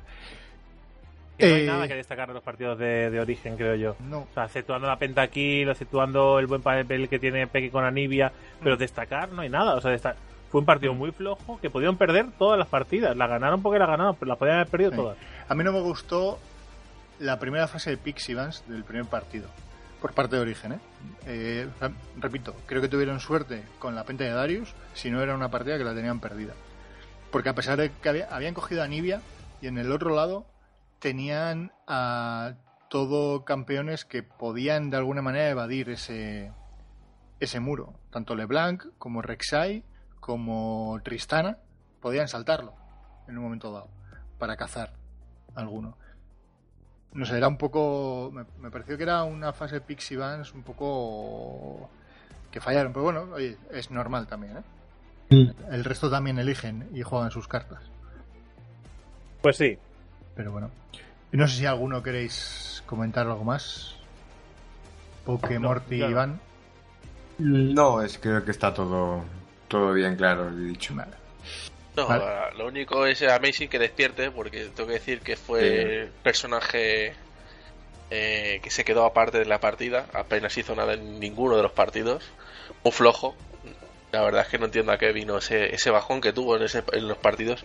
Que 1.38 1.48
no 1.48 1.54
hay 1.56 1.62
Eh, 1.62 1.66
nada 1.66 1.88
que 1.88 1.94
destacar 1.94 2.28
en 2.28 2.34
los 2.34 2.44
partidos 2.44 2.78
de, 2.78 3.10
de 3.10 3.20
origen, 3.20 3.56
creo 3.56 3.74
yo. 3.74 3.96
No, 4.00 4.20
O 4.20 4.28
sea, 4.34 4.44
exceptuando 4.44 4.86
la 4.86 4.96
pentakill, 4.98 5.68
exceptuando 5.68 6.38
el 6.38 6.46
buen 6.46 6.62
papel 6.62 7.08
que 7.08 7.18
tiene 7.18 7.46
Peque 7.46 7.70
con 7.70 7.84
Anivia, 7.84 8.32
pero 8.62 8.76
destacar 8.76 9.30
no 9.32 9.42
hay 9.42 9.48
nada. 9.48 9.74
O 9.74 9.80
sea, 9.80 9.96
fue 10.50 10.60
un 10.60 10.66
partido 10.66 10.94
muy 10.94 11.10
flojo 11.10 11.58
que 11.60 11.70
pudieron 11.70 11.96
perder 11.96 12.26
todas 12.38 12.58
las 12.58 12.68
partidas. 12.68 13.16
La 13.16 13.26
ganaron 13.26 13.62
porque 13.62 13.78
la 13.80 13.86
ganaron, 13.86 14.14
pero 14.14 14.28
la 14.28 14.36
podían 14.36 14.56
haber 14.56 14.68
perdido 14.68 14.90
Sí. 14.92 14.96
todas. 14.96 15.16
A 15.48 15.54
mí 15.56 15.64
no 15.64 15.72
me 15.72 15.80
gustó 15.80 16.38
la 17.18 17.38
primera 17.40 17.66
fase 17.66 17.90
de 17.90 17.96
Pixie 17.96 18.34
Vans 18.36 18.62
del 18.68 18.84
primer 18.84 19.06
partido, 19.06 19.48
por 20.00 20.12
parte 20.12 20.36
de 20.36 20.42
Origen. 20.42 20.72
¿eh? 20.74 20.78
Eh, 21.26 21.68
repito, 22.20 22.54
creo 22.66 22.80
que 22.80 22.88
tuvieron 22.88 23.18
suerte 23.18 23.62
con 23.80 23.94
la 23.96 24.04
penta 24.04 24.22
de 24.24 24.30
Darius, 24.30 24.72
si 24.94 25.10
no 25.10 25.20
era 25.22 25.34
una 25.34 25.48
partida 25.50 25.78
que 25.78 25.84
la 25.84 25.94
tenían 25.94 26.20
perdida. 26.20 26.52
Porque 27.32 27.48
a 27.48 27.54
pesar 27.54 27.76
de 27.76 27.90
que 27.90 28.08
había- 28.08 28.28
habían 28.30 28.54
cogido 28.54 28.82
a 28.84 28.86
Nibia 28.88 29.20
y 29.60 29.66
en 29.66 29.78
el 29.78 29.90
otro 29.90 30.14
lado 30.14 30.44
tenían 31.04 31.70
a 31.86 32.54
todo 32.88 33.44
campeones 33.44 34.06
que 34.06 34.22
podían 34.22 34.88
de 34.88 34.96
alguna 34.96 35.20
manera 35.20 35.50
evadir 35.50 35.90
ese, 35.90 36.50
ese 37.40 37.60
muro. 37.60 37.92
Tanto 38.08 38.34
LeBlanc 38.34 38.86
como 38.96 39.20
Rek'Sai 39.20 39.84
como 40.18 40.98
Tristana 41.04 41.58
podían 42.00 42.26
saltarlo 42.26 42.72
en 43.28 43.36
un 43.36 43.44
momento 43.44 43.70
dado 43.70 43.88
para 44.38 44.56
cazar 44.56 44.94
alguno. 45.54 45.98
No 47.12 47.26
sé, 47.26 47.36
era 47.36 47.48
un 47.48 47.58
poco. 47.58 48.30
Me, 48.32 48.46
me 48.58 48.70
pareció 48.70 48.96
que 48.96 49.02
era 49.02 49.24
una 49.24 49.52
fase 49.52 49.82
Pixie 49.82 50.16
Vans 50.16 50.54
un 50.54 50.62
poco. 50.62 51.90
que 52.50 52.62
fallaron. 52.62 52.94
Pero 52.94 53.02
bueno, 53.02 53.26
oye, 53.34 53.58
es 53.70 53.90
normal 53.90 54.26
también, 54.26 54.56
¿eh? 54.56 55.52
El 55.70 55.84
resto 55.84 56.08
también 56.08 56.38
eligen 56.38 56.88
y 56.94 57.02
juegan 57.02 57.30
sus 57.30 57.46
cartas. 57.46 57.82
Pues 59.42 59.58
sí. 59.58 59.78
Pero 60.34 60.52
bueno. 60.52 60.70
Y 61.32 61.36
no 61.36 61.48
sé 61.48 61.58
si 61.58 61.66
alguno 61.66 62.02
queréis 62.02 62.82
comentar 62.86 63.26
algo 63.26 63.44
más. 63.44 63.96
Poke, 65.24 65.54
No, 65.54 65.68
Morty. 65.68 66.02
Iván. 66.02 66.40
No, 67.38 68.02
es 68.02 68.18
creo 68.18 68.44
que 68.44 68.52
está 68.52 68.72
todo, 68.72 69.24
todo 69.68 69.92
bien 69.92 70.16
claro 70.16 70.50
y 70.52 70.66
dicho. 70.66 70.94
Vale. 70.94 71.12
No, 71.96 72.08
Vale. 72.08 72.24
ah, 72.24 72.50
lo 72.56 72.66
único 72.66 73.06
es 73.06 73.22
Amazing 73.22 73.68
que 73.68 73.78
despierte, 73.78 74.30
porque 74.30 74.66
tengo 74.74 74.88
que 74.88 74.94
decir 74.94 75.20
que 75.20 75.36
fue 75.36 76.02
el 76.02 76.08
personaje 76.08 77.14
eh, 78.10 78.60
que 78.62 78.70
se 78.70 78.84
quedó 78.84 79.04
aparte 79.04 79.38
de 79.38 79.44
la 79.46 79.60
partida, 79.60 80.06
apenas 80.12 80.56
hizo 80.58 80.74
nada 80.74 80.94
en 80.94 81.18
ninguno 81.20 81.56
de 81.56 81.62
los 81.62 81.72
partidos, 81.72 82.24
muy 82.82 82.92
flojo. 82.92 83.34
La 84.12 84.22
verdad 84.22 84.42
es 84.42 84.48
que 84.48 84.58
no 84.58 84.66
entiendo 84.66 84.92
a 84.92 84.98
qué 84.98 85.12
vino 85.12 85.38
ese, 85.38 85.74
ese 85.74 85.90
bajón 85.90 86.20
que 86.20 86.32
tuvo 86.32 86.56
en, 86.56 86.62
ese, 86.62 86.84
en 86.92 87.08
los 87.08 87.18
partidos. 87.18 87.64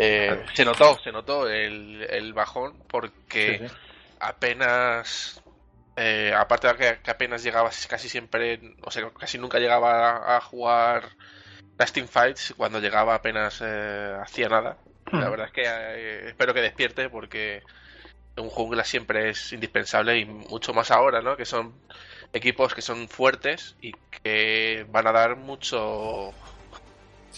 Eh, 0.00 0.44
se 0.54 0.64
notó, 0.64 0.98
se 1.02 1.12
notó 1.12 1.48
el, 1.48 2.06
el 2.08 2.32
bajón 2.32 2.82
porque 2.88 3.60
Sí, 3.60 3.68
sí. 3.68 3.74
apenas 4.20 5.42
eh, 5.96 6.32
aparte 6.36 6.68
de 6.68 6.76
que, 6.76 7.02
que 7.02 7.10
apenas 7.10 7.42
llegaba 7.42 7.70
casi 7.88 8.08
siempre 8.08 8.60
o 8.82 8.90
sea 8.90 9.10
casi 9.10 9.38
nunca 9.38 9.58
llegaba 9.58 10.10
a, 10.34 10.36
a 10.36 10.40
jugar 10.40 11.10
las 11.78 11.92
teamfights 11.92 12.54
cuando 12.56 12.80
llegaba 12.80 13.14
apenas 13.14 13.60
eh, 13.64 14.16
hacía 14.22 14.48
nada. 14.48 14.76
La 15.12 15.28
verdad 15.28 15.46
es 15.46 15.52
que 15.52 15.62
eh, 15.66 16.28
espero 16.28 16.54
que 16.54 16.60
despierte 16.62 17.08
porque 17.10 17.62
un 18.36 18.48
jungla 18.48 18.84
siempre 18.84 19.30
es 19.30 19.52
indispensable 19.52 20.18
y 20.18 20.24
mucho 20.24 20.72
más 20.72 20.90
ahora 20.90 21.20
no 21.20 21.36
que 21.36 21.44
son 21.44 21.74
equipos 22.32 22.74
que 22.74 22.82
son 22.82 23.08
fuertes 23.08 23.76
y 23.80 23.92
que 24.22 24.86
van 24.88 25.06
a 25.06 25.12
dar 25.12 25.36
mucho 25.36 26.32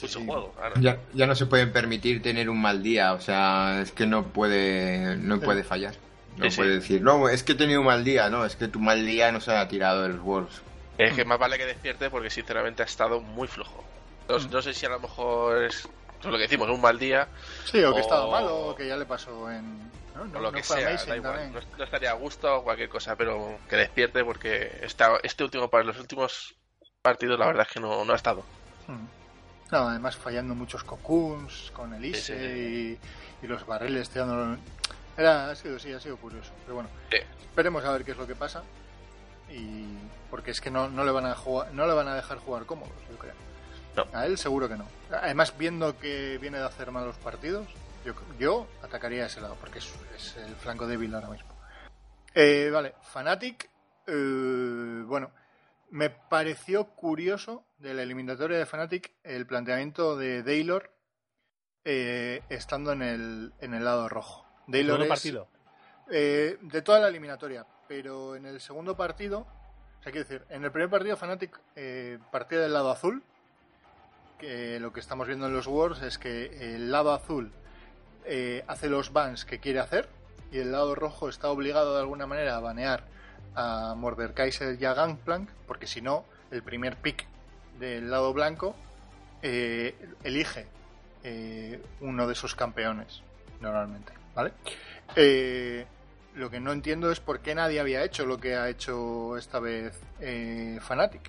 mucho 0.00 0.18
sí. 0.20 0.26
juego 0.26 0.54
ahora. 0.56 0.74
Ya, 0.80 0.98
ya 1.12 1.26
no 1.26 1.34
se 1.34 1.46
pueden 1.46 1.72
permitir 1.72 2.22
tener 2.22 2.48
un 2.48 2.60
mal 2.60 2.82
día, 2.82 3.12
o 3.12 3.20
sea, 3.20 3.80
es 3.82 3.92
que 3.92 4.06
no 4.06 4.24
puede, 4.28 5.16
no 5.16 5.40
puede 5.40 5.64
fallar. 5.64 5.94
No 6.36 6.44
Sí, 6.46 6.50
sí. 6.52 6.56
puede 6.56 6.70
decir, 6.76 7.02
no, 7.02 7.28
es 7.28 7.42
que 7.42 7.52
he 7.52 7.54
tenido 7.56 7.80
un 7.80 7.86
mal 7.86 8.04
día, 8.04 8.30
no, 8.30 8.44
es 8.46 8.56
que 8.56 8.66
tu 8.68 8.80
mal 8.80 9.04
día 9.04 9.30
no 9.32 9.40
se 9.40 9.52
ha 9.54 9.68
tirado 9.68 10.02
del 10.02 10.18
Worlds. 10.18 10.62
Es 10.98 11.12
que 11.14 11.24
más 11.24 11.38
vale 11.38 11.58
que 11.58 11.66
despierte 11.66 12.08
porque 12.10 12.30
sinceramente 12.30 12.82
ha 12.82 12.86
estado 12.86 13.20
muy 13.20 13.48
flojo. 13.48 13.84
No, 14.28 14.38
Mm. 14.38 14.50
no 14.50 14.62
sé 14.62 14.72
si 14.72 14.86
a 14.86 14.90
lo 14.90 15.00
mejor 15.00 15.64
es 15.64 15.86
lo 16.22 16.32
que 16.32 16.38
decimos, 16.38 16.70
un 16.70 16.80
mal 16.80 16.98
día 16.98 17.28
Sí, 17.64 17.82
o 17.82 17.92
que 17.92 17.98
O- 18.00 18.02
estaba 18.02 18.30
mal 18.30 18.44
o 18.48 18.74
que 18.76 18.86
ya 18.86 18.96
le 18.96 19.04
pasó 19.04 19.50
en. 19.50 19.78
¿no? 20.14 20.22
o 20.22 20.26
No, 20.26 20.40
lo 20.40 20.50
no 20.50 20.52
que 20.52 20.62
sea, 20.62 20.94
da 21.06 21.16
igual. 21.16 21.52
no 21.76 21.84
estaría 21.84 22.10
a 22.10 22.14
gusto 22.14 22.56
o 22.58 22.62
cualquier 22.64 22.88
cosa, 22.88 23.16
pero 23.16 23.58
que 23.68 23.76
despierte 23.76 24.24
porque 24.24 24.70
está, 24.82 25.18
este 25.22 25.42
último 25.44 25.68
para 25.68 25.84
los 25.84 25.98
últimos 25.98 26.54
partidos 27.02 27.38
la 27.38 27.46
verdad 27.46 27.66
es 27.68 27.72
que 27.74 27.80
no, 27.80 28.04
no 28.04 28.12
ha 28.12 28.16
estado. 28.16 28.44
Mm. 28.86 29.04
No, 29.72 29.88
además 29.88 30.16
fallando 30.16 30.54
muchos 30.54 30.84
cocoons 30.84 31.72
con 31.74 31.94
Elise 31.94 32.36
Sí, 32.36 32.98
Y, 33.42 33.44
y 33.44 33.48
los 33.48 33.66
barriles 33.66 34.10
tirando. 34.10 34.58
Era, 35.16 35.50
ha 35.50 35.56
sido, 35.56 35.78
sí, 35.78 35.90
ha 35.92 35.98
sido 35.98 36.18
curioso. 36.18 36.52
Pero 36.64 36.74
bueno, 36.74 36.90
esperemos 37.10 37.82
a 37.84 37.92
ver 37.92 38.04
qué 38.04 38.10
es 38.10 38.18
lo 38.18 38.26
que 38.26 38.34
pasa. 38.34 38.62
Y 39.50 39.86
porque 40.30 40.50
es 40.50 40.60
que 40.60 40.70
no, 40.70 40.88
no 40.90 41.04
le 41.04 41.10
van 41.10 41.24
a 41.24 41.34
jugar, 41.34 41.72
no 41.72 41.86
le 41.86 41.94
van 41.94 42.06
a 42.06 42.14
dejar 42.14 42.38
jugar 42.38 42.66
cómodos, 42.66 42.92
yo 43.10 43.16
creo. 43.16 43.34
No. 43.96 44.06
A 44.12 44.26
él 44.26 44.36
seguro 44.36 44.68
que 44.68 44.76
no. 44.76 44.86
Además, 45.10 45.54
viendo 45.56 45.98
que 45.98 46.36
viene 46.38 46.58
de 46.58 46.64
hacer 46.64 46.90
malos 46.90 47.16
partidos, 47.16 47.66
yo, 48.04 48.12
yo 48.38 48.66
atacaría 48.82 49.24
a 49.24 49.26
ese 49.26 49.40
lado, 49.40 49.56
porque 49.58 49.78
es, 49.78 49.90
es 50.14 50.36
el 50.36 50.54
flanco 50.56 50.86
débil 50.86 51.14
ahora 51.14 51.28
mismo. 51.28 51.48
Eh, 52.34 52.70
vale, 52.70 52.94
Fnatic 53.12 53.70
Eh, 54.06 55.02
bueno, 55.06 55.30
me 55.90 56.10
pareció 56.10 56.84
curioso 56.88 57.64
de 57.82 57.94
la 57.94 58.02
eliminatoria 58.02 58.58
de 58.58 58.64
Fnatic 58.64 59.12
el 59.24 59.44
planteamiento 59.44 60.16
de 60.16 60.44
Daylor 60.44 60.90
eh, 61.84 62.42
estando 62.48 62.92
en 62.92 63.02
el, 63.02 63.52
en 63.60 63.74
el 63.74 63.84
lado 63.84 64.08
rojo. 64.08 64.46
Daylor 64.68 64.98
Segundo 64.98 65.14
es, 65.14 65.20
partido. 65.20 65.48
eh, 66.10 66.58
de 66.60 66.82
toda 66.82 67.00
la 67.00 67.08
eliminatoria, 67.08 67.66
pero 67.88 68.36
en 68.36 68.46
el 68.46 68.60
segundo 68.60 68.96
partido, 68.96 69.40
o 69.40 70.02
sea, 70.02 70.12
quiero 70.12 70.28
decir, 70.28 70.46
en 70.48 70.64
el 70.64 70.70
primer 70.70 70.90
partido 70.90 71.16
Fnatic 71.16 71.60
eh, 71.74 72.18
partía 72.30 72.60
del 72.60 72.72
lado 72.72 72.92
azul, 72.92 73.24
que 74.38 74.78
lo 74.78 74.92
que 74.92 75.00
estamos 75.00 75.26
viendo 75.26 75.46
en 75.48 75.52
los 75.52 75.66
Wars 75.66 76.02
es 76.02 76.18
que 76.18 76.74
el 76.74 76.90
lado 76.90 77.12
azul 77.12 77.52
hace 78.68 78.88
los 78.88 79.12
bans 79.12 79.44
que 79.44 79.58
quiere 79.58 79.80
hacer 79.80 80.08
y 80.52 80.58
el 80.58 80.70
lado 80.70 80.94
rojo 80.94 81.28
está 81.28 81.48
obligado 81.48 81.94
de 81.94 82.00
alguna 82.00 82.28
manera 82.28 82.56
a 82.56 82.60
banear 82.60 83.04
a 83.56 83.94
Mordekaiser 83.96 84.80
y 84.80 84.84
a 84.84 84.94
Gangplank, 84.94 85.50
porque 85.66 85.88
si 85.88 86.00
no, 86.00 86.24
el 86.52 86.62
primer 86.62 86.96
pick 86.96 87.26
del 87.82 88.10
lado 88.10 88.32
blanco 88.32 88.76
eh, 89.42 89.96
elige 90.22 90.66
eh, 91.24 91.82
uno 92.00 92.28
de 92.28 92.32
esos 92.32 92.54
campeones, 92.54 93.22
normalmente, 93.60 94.12
¿vale? 94.36 94.52
Eh, 95.16 95.84
lo 96.36 96.48
que 96.48 96.60
no 96.60 96.70
entiendo 96.70 97.10
es 97.10 97.18
por 97.18 97.40
qué 97.40 97.56
nadie 97.56 97.80
había 97.80 98.04
hecho 98.04 98.24
lo 98.24 98.38
que 98.38 98.54
ha 98.54 98.68
hecho 98.68 99.36
esta 99.36 99.58
vez 99.58 99.98
eh, 100.20 100.78
Fnatic, 100.80 101.28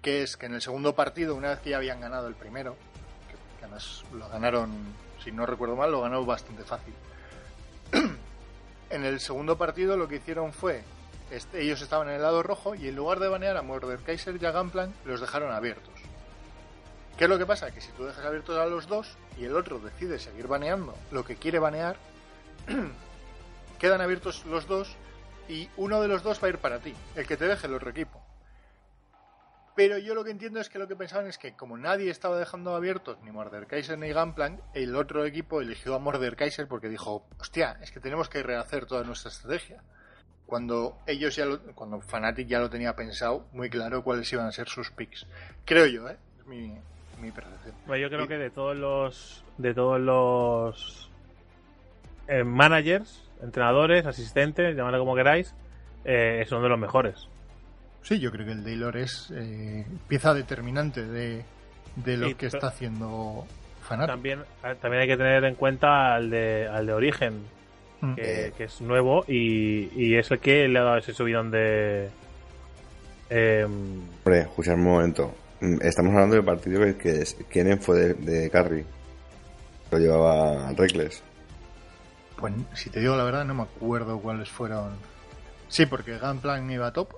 que 0.00 0.22
es 0.22 0.38
que 0.38 0.46
en 0.46 0.54
el 0.54 0.62
segundo 0.62 0.94
partido, 0.94 1.34
una 1.34 1.50
vez 1.50 1.58
que 1.58 1.70
ya 1.70 1.76
habían 1.76 2.00
ganado 2.00 2.28
el 2.28 2.34
primero, 2.34 2.76
que 3.28 3.66
además 3.66 4.04
lo 4.10 4.26
ganaron, 4.30 4.70
si 5.22 5.32
no 5.32 5.44
recuerdo 5.44 5.76
mal, 5.76 5.92
lo 5.92 6.00
ganó 6.00 6.24
bastante 6.24 6.64
fácil. 6.64 6.94
en 8.88 9.04
el 9.04 9.20
segundo 9.20 9.58
partido 9.58 9.98
lo 9.98 10.08
que 10.08 10.16
hicieron 10.16 10.54
fue, 10.54 10.82
este, 11.30 11.62
ellos 11.62 11.80
estaban 11.82 12.08
en 12.08 12.14
el 12.14 12.22
lado 12.22 12.42
rojo 12.42 12.74
y 12.74 12.88
en 12.88 12.96
lugar 12.96 13.18
de 13.18 13.28
banear 13.28 13.56
a 13.56 13.62
Mordekaiser 13.62 14.40
y 14.40 14.46
a 14.46 14.50
Gunplank, 14.50 14.94
los 15.04 15.20
dejaron 15.20 15.52
abiertos. 15.52 15.94
¿Qué 17.16 17.24
es 17.24 17.30
lo 17.30 17.38
que 17.38 17.46
pasa? 17.46 17.70
Que 17.70 17.80
si 17.80 17.92
tú 17.92 18.04
dejas 18.04 18.24
abiertos 18.24 18.58
a 18.58 18.66
los 18.66 18.88
dos 18.88 19.16
y 19.38 19.44
el 19.44 19.56
otro 19.56 19.78
decide 19.78 20.18
seguir 20.18 20.48
baneando 20.48 20.94
lo 21.12 21.24
que 21.24 21.36
quiere 21.36 21.58
banear, 21.58 21.96
quedan 23.78 24.00
abiertos 24.00 24.44
los 24.46 24.66
dos 24.66 24.96
y 25.48 25.68
uno 25.76 26.00
de 26.00 26.08
los 26.08 26.22
dos 26.22 26.42
va 26.42 26.48
a 26.48 26.50
ir 26.50 26.58
para 26.58 26.80
ti, 26.80 26.94
el 27.14 27.26
que 27.26 27.36
te 27.36 27.46
deje 27.46 27.66
el 27.66 27.74
otro 27.74 27.90
equipo. 27.90 28.20
Pero 29.76 29.98
yo 29.98 30.14
lo 30.14 30.22
que 30.22 30.30
entiendo 30.30 30.60
es 30.60 30.68
que 30.68 30.78
lo 30.78 30.86
que 30.86 30.94
pensaban 30.94 31.26
es 31.26 31.36
que 31.36 31.56
como 31.56 31.76
nadie 31.76 32.10
estaba 32.10 32.38
dejando 32.38 32.76
abiertos 32.76 33.18
ni 33.22 33.32
Mordekaiser 33.32 33.98
ni 33.98 34.12
Gunplank, 34.12 34.60
el 34.72 34.94
otro 34.94 35.24
equipo 35.24 35.60
eligió 35.60 35.96
a 35.96 35.98
Mordekaiser 35.98 36.68
porque 36.68 36.88
dijo, 36.88 37.26
hostia, 37.38 37.78
es 37.82 37.90
que 37.90 37.98
tenemos 37.98 38.28
que 38.28 38.42
rehacer 38.42 38.86
toda 38.86 39.02
nuestra 39.02 39.30
estrategia. 39.30 39.82
Cuando 40.46 40.98
ellos 41.06 41.34
ya 41.36 41.46
lo, 41.46 41.60
cuando 41.74 42.00
Fnatic 42.00 42.46
ya 42.46 42.58
lo 42.60 42.68
tenía 42.70 42.94
pensado 42.94 43.46
muy 43.52 43.70
claro 43.70 44.02
cuáles 44.04 44.30
iban 44.32 44.46
a 44.46 44.52
ser 44.52 44.68
sus 44.68 44.90
picks. 44.90 45.26
Creo 45.64 45.86
yo, 45.86 46.08
¿eh? 46.08 46.16
Es 46.40 46.46
mi, 46.46 46.74
mi 47.20 47.30
percepción. 47.30 47.74
Bueno, 47.86 48.02
yo 48.02 48.08
creo 48.10 48.24
Y- 48.24 48.28
que 48.28 48.36
de 48.38 48.50
todos 48.50 48.76
los 48.76 49.42
de 49.56 49.72
todos 49.72 50.00
los 50.00 51.10
eh, 52.28 52.44
managers, 52.44 53.22
entrenadores, 53.42 54.04
asistentes, 54.06 54.76
llamadlo 54.76 54.98
como 54.98 55.14
queráis, 55.14 55.54
eh, 56.04 56.40
es 56.42 56.52
uno 56.52 56.62
de 56.62 56.68
los 56.68 56.78
mejores. 56.78 57.28
Sí, 58.02 58.18
yo 58.20 58.30
creo 58.30 58.44
que 58.44 58.52
el 58.52 58.64
Daylor 58.64 58.96
es 58.98 59.32
eh, 59.34 59.86
pieza 60.08 60.34
determinante 60.34 61.04
de, 61.06 61.44
de 61.96 62.16
lo 62.18 62.36
que 62.36 62.46
está 62.46 62.66
haciendo 62.68 63.46
Fnatic. 63.82 64.06
También, 64.08 64.40
eh, 64.64 64.74
también 64.80 65.02
hay 65.02 65.08
que 65.08 65.16
tener 65.16 65.44
en 65.44 65.54
cuenta 65.54 66.14
al 66.14 66.28
de, 66.30 66.68
al 66.68 66.86
de 66.86 66.92
Origen, 66.92 67.44
Mm. 68.12 68.14
que, 68.16 68.52
que 68.56 68.64
es 68.64 68.80
nuevo 68.80 69.24
y, 69.28 69.90
y 69.94 70.16
es 70.16 70.30
el 70.30 70.38
que 70.40 70.68
le 70.68 70.78
ha 70.78 70.82
dado 70.82 70.98
ese 70.98 71.12
subidón 71.14 71.50
de. 71.50 72.08
em, 73.30 74.00
Hombre, 74.24 74.40
escucha 74.40 74.74
un 74.74 74.82
momento. 74.84 75.34
Mm, 75.60 75.78
Estamos 75.82 76.12
hablando 76.14 76.36
del 76.36 76.44
partido 76.44 76.80
que, 76.82 76.96
que 76.96 77.22
es, 77.22 77.34
Kenen 77.50 77.80
fue 77.80 77.98
de, 77.98 78.14
de 78.14 78.50
Carry. 78.50 78.84
Lo 79.90 79.98
llevaba 79.98 80.72
Reckless. 80.72 81.22
Pues 82.36 82.52
si 82.74 82.90
te 82.90 83.00
digo 83.00 83.16
la 83.16 83.24
verdad, 83.24 83.44
no 83.44 83.54
me 83.54 83.62
acuerdo 83.62 84.18
cuáles 84.20 84.48
fueron. 84.50 84.90
Sí, 85.68 85.86
porque 85.86 86.18
Gunplank 86.18 86.70
iba 86.70 86.88
a 86.88 86.92
top. 86.92 87.14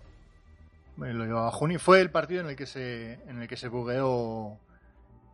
eh, 1.04 1.12
Lo 1.12 1.24
llevaba 1.24 1.50
Juni. 1.50 1.78
Fue 1.78 2.00
el 2.00 2.10
partido 2.10 2.42
en 2.42 2.48
el 2.50 2.56
que 2.56 2.66
se, 2.66 3.14
en 3.28 3.42
el 3.42 3.48
que 3.48 3.56
se 3.56 3.68
bugueó 3.68 4.58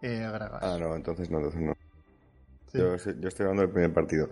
eh, 0.03 0.19
Gragas. 0.33 0.63
Ah, 0.63 0.77
no, 0.81 0.95
entonces 0.97 1.31
no, 1.31 1.39
entonces 1.39 1.61
no. 1.61 1.75
Sí. 2.73 2.79
Yo, 2.79 2.97
yo 2.97 3.29
estoy 3.29 3.45
hablando 3.45 3.63
del 3.63 3.71
primer 3.71 3.93
partido. 3.93 4.31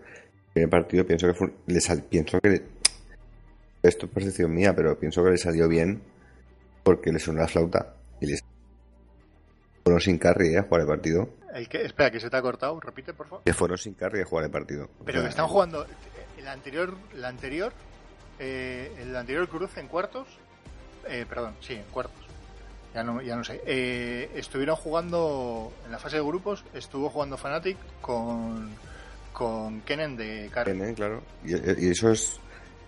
El 0.50 0.66
primer 0.66 0.70
partido 0.70 1.06
pienso 1.06 1.26
que 1.28 1.34
fue, 1.34 1.52
le 1.66 1.80
sal- 1.80 2.02
pienso 2.02 2.40
que 2.40 2.48
le- 2.48 2.62
esto 3.82 4.06
es 4.06 4.12
percepción 4.12 4.52
mía, 4.54 4.74
pero 4.74 4.98
pienso 4.98 5.22
que 5.24 5.30
le 5.30 5.38
salió 5.38 5.68
bien 5.68 6.02
porque 6.82 7.12
le 7.12 7.18
sonó 7.18 7.40
la 7.40 7.48
flauta 7.48 7.94
y 8.20 8.26
les 8.26 8.42
fueron 9.84 10.00
sin 10.00 10.18
carry 10.18 10.54
eh, 10.54 10.58
a 10.58 10.62
jugar 10.64 10.82
el 10.82 10.86
partido. 10.88 11.28
El 11.54 11.68
que, 11.68 11.84
espera, 11.84 12.10
que 12.10 12.20
se 12.20 12.28
te 12.30 12.36
ha 12.36 12.42
cortado. 12.42 12.78
Repite, 12.80 13.12
por 13.14 13.26
favor. 13.28 13.44
Que 13.44 13.52
fueron 13.54 13.78
sin 13.78 13.94
carry 13.94 14.20
a 14.20 14.24
jugar 14.24 14.44
el 14.44 14.50
partido. 14.50 14.84
O 15.00 15.04
Pero 15.04 15.18
sea, 15.18 15.22
que 15.24 15.30
están 15.30 15.48
jugando. 15.48 15.86
El 16.38 16.46
anterior. 16.48 16.94
El 17.14 17.24
anterior. 17.24 17.72
eh, 18.38 18.92
el 19.00 19.14
anterior 19.16 19.48
cruce 19.48 19.80
en 19.80 19.88
cuartos. 19.88 20.26
eh, 21.08 21.24
perdón, 21.28 21.54
sí, 21.60 21.74
en 21.74 21.84
cuartos. 21.90 22.14
Ya 22.94 23.02
no, 23.04 23.20
ya 23.22 23.36
no 23.36 23.44
sé. 23.44 23.60
Eh, 23.66 24.30
estuvieron 24.34 24.76
jugando. 24.76 25.72
En 25.86 25.92
la 25.92 25.98
fase 25.98 26.16
de 26.16 26.22
grupos. 26.22 26.64
Estuvo 26.74 27.08
jugando 27.08 27.36
Fnatic 27.36 27.76
con. 28.00 28.70
Con 29.40 29.80
Kennen 29.80 30.18
de 30.18 30.50
Carry. 30.52 30.72
Kenen, 30.72 30.94
claro. 30.94 31.22
Y, 31.42 31.52
y 31.86 31.90
eso 31.92 32.10
es 32.10 32.38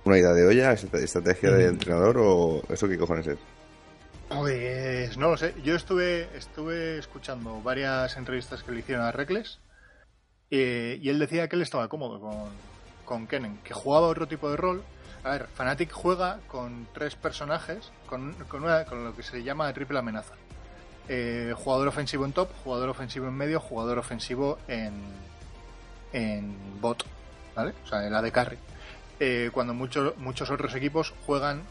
una 0.05 0.19
idea 0.19 0.33
de 0.35 0.47
olla, 0.47 0.73
¿Es 0.73 0.85
estrategia 0.85 1.51
de 1.51 1.65
Mm. 1.67 1.71
entrenador 1.71 2.19
o 2.19 2.63
eso 2.69 2.87
qué 2.87 2.99
cojones 2.99 3.27
es. 3.27 3.39
Pues 4.29 5.17
no 5.17 5.31
lo 5.31 5.37
sé. 5.39 5.55
Yo 5.65 5.75
estuve, 5.75 6.29
estuve 6.37 6.99
escuchando 6.99 7.61
varias 7.63 8.17
entrevistas 8.19 8.63
que 8.63 8.73
le 8.73 8.81
hicieron 8.81 9.05
a 9.07 9.13
Reckless 9.13 9.61
eh, 10.51 10.99
y 11.01 11.09
él 11.09 11.19
decía 11.19 11.49
que 11.49 11.57
él 11.57 11.63
estaba 11.63 11.89
cómodo 11.89 12.21
con, 12.21 12.51
con 13.07 13.27
Kennen, 13.27 13.59
que 13.65 13.73
jugaba 13.73 14.09
otro 14.09 14.29
tipo 14.29 14.51
de 14.51 14.57
rol. 14.59 14.83
A 15.25 15.31
ver, 15.31 15.47
Fnatic 15.55 15.91
juega 15.93 16.41
con 16.49 16.87
tres 16.93 17.15
personajes, 17.17 17.91
con, 18.07 18.35
con, 18.49 18.65
una- 18.65 18.85
con 18.85 19.05
lo 19.05 19.17
que 19.17 19.23
se 19.23 19.43
llama 19.43 19.73
triple 19.73 19.99
amenaza. 20.01 20.35
Eh, 21.09 21.55
jugador 21.57 21.89
ofensivo 21.89 22.27
en 22.27 22.33
top, 22.33 22.51
jugador 22.65 22.91
ofensivo 22.91 23.29
en 23.29 23.35
medio, 23.35 23.59
jugador 23.59 23.99
ofensivo 23.99 24.59
en, 24.69 24.93
en 26.13 26.81
bot, 26.81 27.05
¿vale? 27.55 27.75
O 27.85 27.87
sea, 27.87 28.07
el 28.07 28.15
AD 28.15 28.31
carry. 28.33 28.59
Eh, 29.21 29.51
cuando 29.53 29.75
muchos 29.75 30.17
muchos 30.19 30.51
otros 30.51 30.75
equipos 30.75 31.15
juegan 31.27 31.63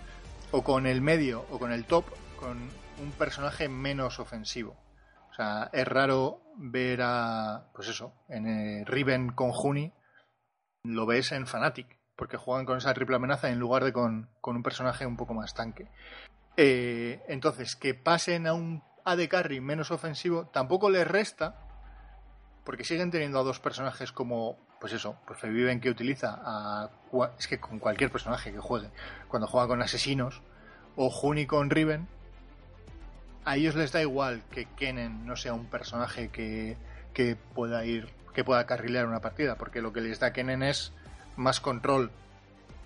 o 0.52 0.64
con 0.64 0.86
el 0.86 1.02
medio 1.02 1.46
o 1.52 1.60
con 1.60 1.72
el 1.72 1.86
top 1.86 2.06
con 2.40 2.70
un 3.02 3.12
personaje 3.12 3.70
menos 3.70 4.20
ofensivo. 4.20 4.76
O 5.32 5.34
sea, 5.34 5.70
es 5.72 5.88
raro 5.88 6.42
ver 6.58 7.02
a, 7.04 7.70
pues 7.74 7.88
eso, 7.88 8.14
en 8.28 8.48
eh, 8.48 8.84
Riven 8.86 9.32
con 9.32 9.52
Juni, 9.52 9.94
lo 10.84 11.06
ves 11.06 11.32
en 11.32 11.48
Fnatic, 11.48 12.00
porque 12.16 12.38
juegan 12.38 12.66
con 12.66 12.78
esa 12.78 12.94
triple 12.94 13.16
amenaza 13.16 13.50
en 13.50 13.60
lugar 13.60 13.84
de 13.84 13.94
con, 13.94 14.30
con 14.42 14.56
un 14.56 14.64
personaje 14.64 15.06
un 15.06 15.18
poco 15.18 15.34
más 15.34 15.54
tanque. 15.54 15.88
Eh, 16.58 17.22
entonces, 17.28 17.76
que 17.76 17.94
pasen 17.94 18.46
a 18.46 18.54
un 18.54 18.84
AD 19.06 19.28
Carry 19.30 19.62
menos 19.62 19.92
ofensivo 19.92 20.48
tampoco 20.48 20.90
les 20.90 21.08
resta, 21.08 21.71
porque 22.64 22.84
siguen 22.84 23.12
teniendo 23.12 23.40
a 23.40 23.44
dos 23.44 23.60
personajes 23.60 24.12
como, 24.12 24.58
pues 24.80 24.94
eso, 24.94 25.18
pues 25.26 25.42
Viven 25.42 25.80
que 25.80 25.90
utiliza 25.90 26.40
a. 26.44 26.90
Es 27.38 27.48
que 27.48 27.60
con 27.60 27.80
cualquier 27.80 28.12
personaje 28.12 28.52
que 28.52 28.60
juegue, 28.60 28.90
cuando 29.28 29.48
juega 29.48 29.68
con 29.68 29.82
asesinos, 29.82 30.42
o 30.96 31.10
Juni 31.10 31.46
con 31.46 31.70
Riven, 31.70 32.08
a 33.46 33.56
ellos 33.56 33.76
les 33.76 33.92
da 33.92 34.02
igual 34.02 34.44
que 34.52 34.66
Kennen 34.66 35.26
no 35.26 35.36
sea 35.36 35.54
un 35.54 35.66
personaje 35.66 36.30
que, 36.30 36.78
que 37.14 37.36
pueda 37.36 37.84
ir, 37.86 38.10
que 38.34 38.44
pueda 38.44 38.66
carrilear 38.66 39.08
una 39.08 39.22
partida, 39.22 39.56
porque 39.56 39.82
lo 39.82 39.94
que 39.94 40.02
les 40.02 40.20
da 40.20 40.34
Kennen 40.34 40.64
es 40.64 40.94
más 41.36 41.60
control. 41.60 42.12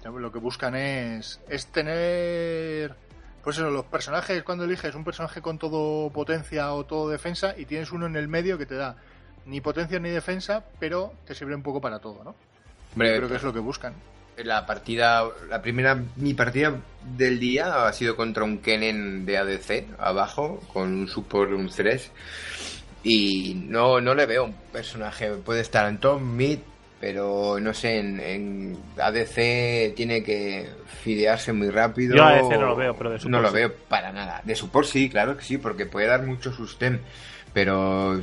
Lo 0.04 0.32
que 0.32 0.38
buscan 0.38 0.76
es, 0.76 1.42
es 1.50 1.68
tener. 1.68 2.96
Pues 3.44 3.58
eso, 3.58 3.72
los 3.72 3.86
personajes, 3.86 4.44
cuando 4.44 4.64
eliges 4.64 4.94
un 4.94 5.04
personaje 5.04 5.42
con 5.42 5.58
todo 5.58 6.12
potencia 6.12 6.72
o 6.74 6.86
todo 6.86 7.10
defensa 7.10 7.56
y 7.58 7.66
tienes 7.66 7.92
uno 7.92 8.06
en 8.06 8.16
el 8.16 8.28
medio 8.28 8.58
que 8.58 8.68
te 8.68 8.76
da 8.76 8.98
ni 9.46 9.62
potencia 9.62 10.00
ni 10.00 10.10
defensa, 10.10 10.64
pero 10.80 11.14
te 11.26 11.36
sirve 11.36 11.56
un 11.56 11.64
poco 11.64 11.82
para 11.82 12.00
todo, 12.00 12.24
¿no? 12.24 12.36
Hombre, 12.94 13.18
Creo 13.18 13.30
que 13.30 13.36
es 13.36 13.44
lo 13.44 13.54
que 13.54 13.60
buscan. 13.60 13.94
La 14.38 14.66
partida, 14.66 15.24
la 15.50 15.62
primera, 15.62 15.98
mi 16.18 16.34
partida 16.34 16.76
del 17.16 17.40
día 17.40 17.88
ha 17.88 17.94
sido 17.94 18.16
contra 18.18 18.44
un 18.44 18.58
Kennen 18.58 19.26
de 19.26 19.38
ADC 19.38 19.86
abajo, 19.98 20.60
con 20.74 20.92
un 20.94 21.08
support, 21.08 21.52
un 21.52 21.70
3. 21.70 22.12
Y 23.04 23.54
no, 23.68 24.02
no 24.02 24.14
le 24.16 24.26
veo 24.26 24.46
un 24.46 24.54
personaje, 24.74 25.30
puede 25.36 25.62
estar 25.62 25.88
en 25.88 26.00
top, 26.00 26.20
mid, 26.20 26.60
pero 27.00 27.60
no 27.62 27.74
sé, 27.74 28.00
en, 28.00 28.20
en 28.20 28.78
ADC 28.98 29.94
tiene 29.96 30.24
que 30.24 30.70
fidearse 31.04 31.54
muy 31.54 31.70
rápido. 31.70 32.16
Yo 32.18 32.24
ADC 32.24 32.52
no 32.60 32.66
lo 32.68 32.76
veo, 32.76 32.96
pero 32.98 33.12
de 33.12 33.20
support 33.20 33.32
No 33.32 33.42
lo 33.42 33.50
sí. 33.50 33.56
veo 33.56 33.74
para 33.88 34.12
nada. 34.12 34.42
De 34.44 34.56
support 34.56 34.88
sí, 34.88 35.10
claro 35.10 35.38
que 35.38 35.44
sí, 35.46 35.58
porque 35.58 35.86
puede 35.86 36.08
dar 36.08 36.24
mucho 36.24 36.52
sustain, 36.52 37.00
pero 37.54 38.20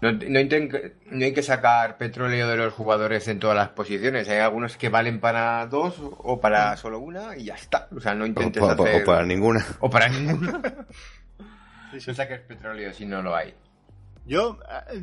No, 0.00 0.12
no 0.12 0.18
inten- 0.40 0.94
no 1.06 1.24
hay 1.24 1.32
que 1.32 1.42
sacar 1.42 1.98
petróleo 1.98 2.46
de 2.48 2.56
los 2.56 2.72
jugadores 2.72 3.26
en 3.26 3.40
todas 3.40 3.56
las 3.56 3.70
posiciones. 3.70 4.28
Hay 4.28 4.38
algunos 4.38 4.76
que 4.76 4.88
valen 4.90 5.18
para 5.20 5.66
dos 5.66 5.96
o 6.00 6.40
para 6.40 6.76
solo 6.76 7.00
una 7.00 7.36
y 7.36 7.44
ya 7.46 7.54
está. 7.54 7.88
O 7.96 8.00
sea, 8.00 8.14
no 8.14 8.24
intentes 8.24 8.62
o- 8.62 8.66
o- 8.66 8.70
hacer... 8.70 9.02
o 9.02 9.04
para 9.04 9.24
ninguna. 9.24 9.66
o 9.80 9.90
para 9.90 10.08
ninguna. 10.08 10.60
No 12.06 12.14
saques 12.14 12.40
petróleo 12.40 12.92
si 12.92 13.06
no 13.06 13.22
lo 13.22 13.34
hay. 13.34 13.54
Yo, 14.24 14.58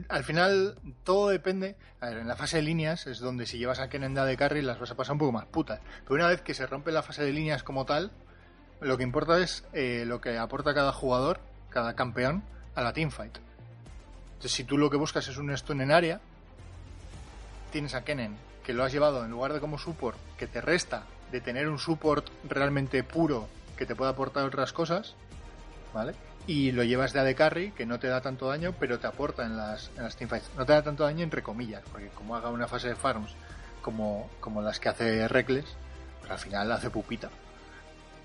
al 0.08 0.24
final, 0.24 0.78
todo 1.04 1.30
depende. 1.30 1.76
A 2.00 2.10
ver, 2.10 2.20
en 2.20 2.28
la 2.28 2.36
fase 2.36 2.58
de 2.58 2.64
líneas 2.64 3.08
es 3.08 3.20
donde 3.20 3.48
si 3.48 3.58
llevas 3.58 3.80
a 3.80 3.90
Kennen 3.90 4.14
de 4.14 4.38
Carry 4.38 4.62
las 4.62 4.80
vas 4.80 4.92
a 4.92 4.96
pasar 4.96 5.14
un 5.14 5.20
poco 5.20 5.32
más 5.32 5.46
putas. 5.46 5.80
Pero 6.04 6.16
una 6.16 6.28
vez 6.28 6.42
que 6.42 6.54
se 6.54 6.68
rompe 6.68 6.92
la 6.92 7.02
fase 7.02 7.24
de 7.24 7.34
líneas 7.34 7.64
como 7.64 7.86
tal, 7.86 8.12
lo 8.82 8.98
que 8.98 9.04
importa 9.04 9.40
es 9.40 9.66
eh, 9.74 10.04
lo 10.06 10.22
que 10.22 10.38
aporta 10.38 10.76
cada 10.76 10.94
jugador, 10.94 11.40
cada 11.70 11.96
campeón, 11.96 12.44
a 12.76 12.82
la 12.84 12.94
teamfight. 12.94 13.40
Entonces, 14.36 14.52
si 14.52 14.64
tú 14.64 14.78
lo 14.78 14.90
que 14.90 14.98
buscas 14.98 15.28
es 15.28 15.38
un 15.38 15.56
stun 15.58 15.82
en 15.82 15.92
área, 15.92 16.22
tienes 17.72 17.96
a 17.96 18.04
Kennen, 18.04 18.38
que 18.64 18.74
lo 18.74 18.84
has 18.84 18.92
llevado 18.92 19.26
en 19.26 19.32
lugar 19.32 19.54
de 19.54 19.60
como 19.60 19.78
support, 19.78 20.18
que 20.38 20.48
te 20.48 20.62
resta 20.62 21.04
de 21.32 21.42
tener 21.42 21.68
un 21.68 21.80
support 21.80 22.28
realmente 22.48 23.04
puro 23.04 23.48
que 23.78 23.86
te 23.86 23.96
pueda 23.96 24.12
aportar 24.12 24.46
otras 24.46 24.74
cosas, 24.74 25.16
¿vale? 25.94 26.14
Y 26.48 26.72
lo 26.72 26.84
llevas 26.84 27.12
de 27.14 27.20
AD 27.20 27.36
Carry, 27.36 27.72
que 27.72 27.86
no 27.86 28.00
te 28.00 28.08
da 28.08 28.22
tanto 28.22 28.48
daño, 28.48 28.74
pero 28.80 29.00
te 29.00 29.08
aporta 29.08 29.46
en 29.46 29.58
las, 29.58 29.90
en 29.98 30.04
las 30.04 30.16
teamfights. 30.16 30.52
No 30.56 30.66
te 30.66 30.74
da 30.74 30.84
tanto 30.84 31.04
daño 31.04 31.24
entre 31.24 31.42
comillas, 31.42 31.84
porque 31.92 32.10
como 32.10 32.36
haga 32.36 32.50
una 32.50 32.68
fase 32.68 32.90
de 32.90 32.96
farms 32.96 33.32
como, 33.82 34.30
como 34.40 34.62
las 34.62 34.80
que 34.80 34.90
hace 34.90 35.28
Reckless, 35.28 35.66
pues 36.20 36.32
al 36.32 36.40
final 36.40 36.72
hace 36.72 36.90
pupita. 36.90 37.30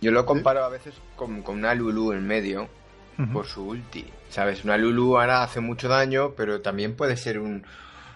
Yo 0.00 0.10
lo 0.10 0.24
comparo 0.24 0.64
a 0.64 0.68
veces 0.68 0.94
con, 1.16 1.42
con 1.42 1.58
una 1.58 1.74
Lulu 1.74 2.12
en 2.12 2.26
medio 2.26 2.68
por 3.32 3.46
su 3.46 3.66
ulti. 3.66 4.04
¿Sabes? 4.28 4.64
Una 4.64 4.76
Lulu 4.76 5.18
ahora 5.18 5.42
hace 5.42 5.60
mucho 5.60 5.88
daño, 5.88 6.34
pero 6.36 6.60
también 6.60 6.94
puede 6.96 7.16
ser 7.16 7.38
un. 7.38 7.64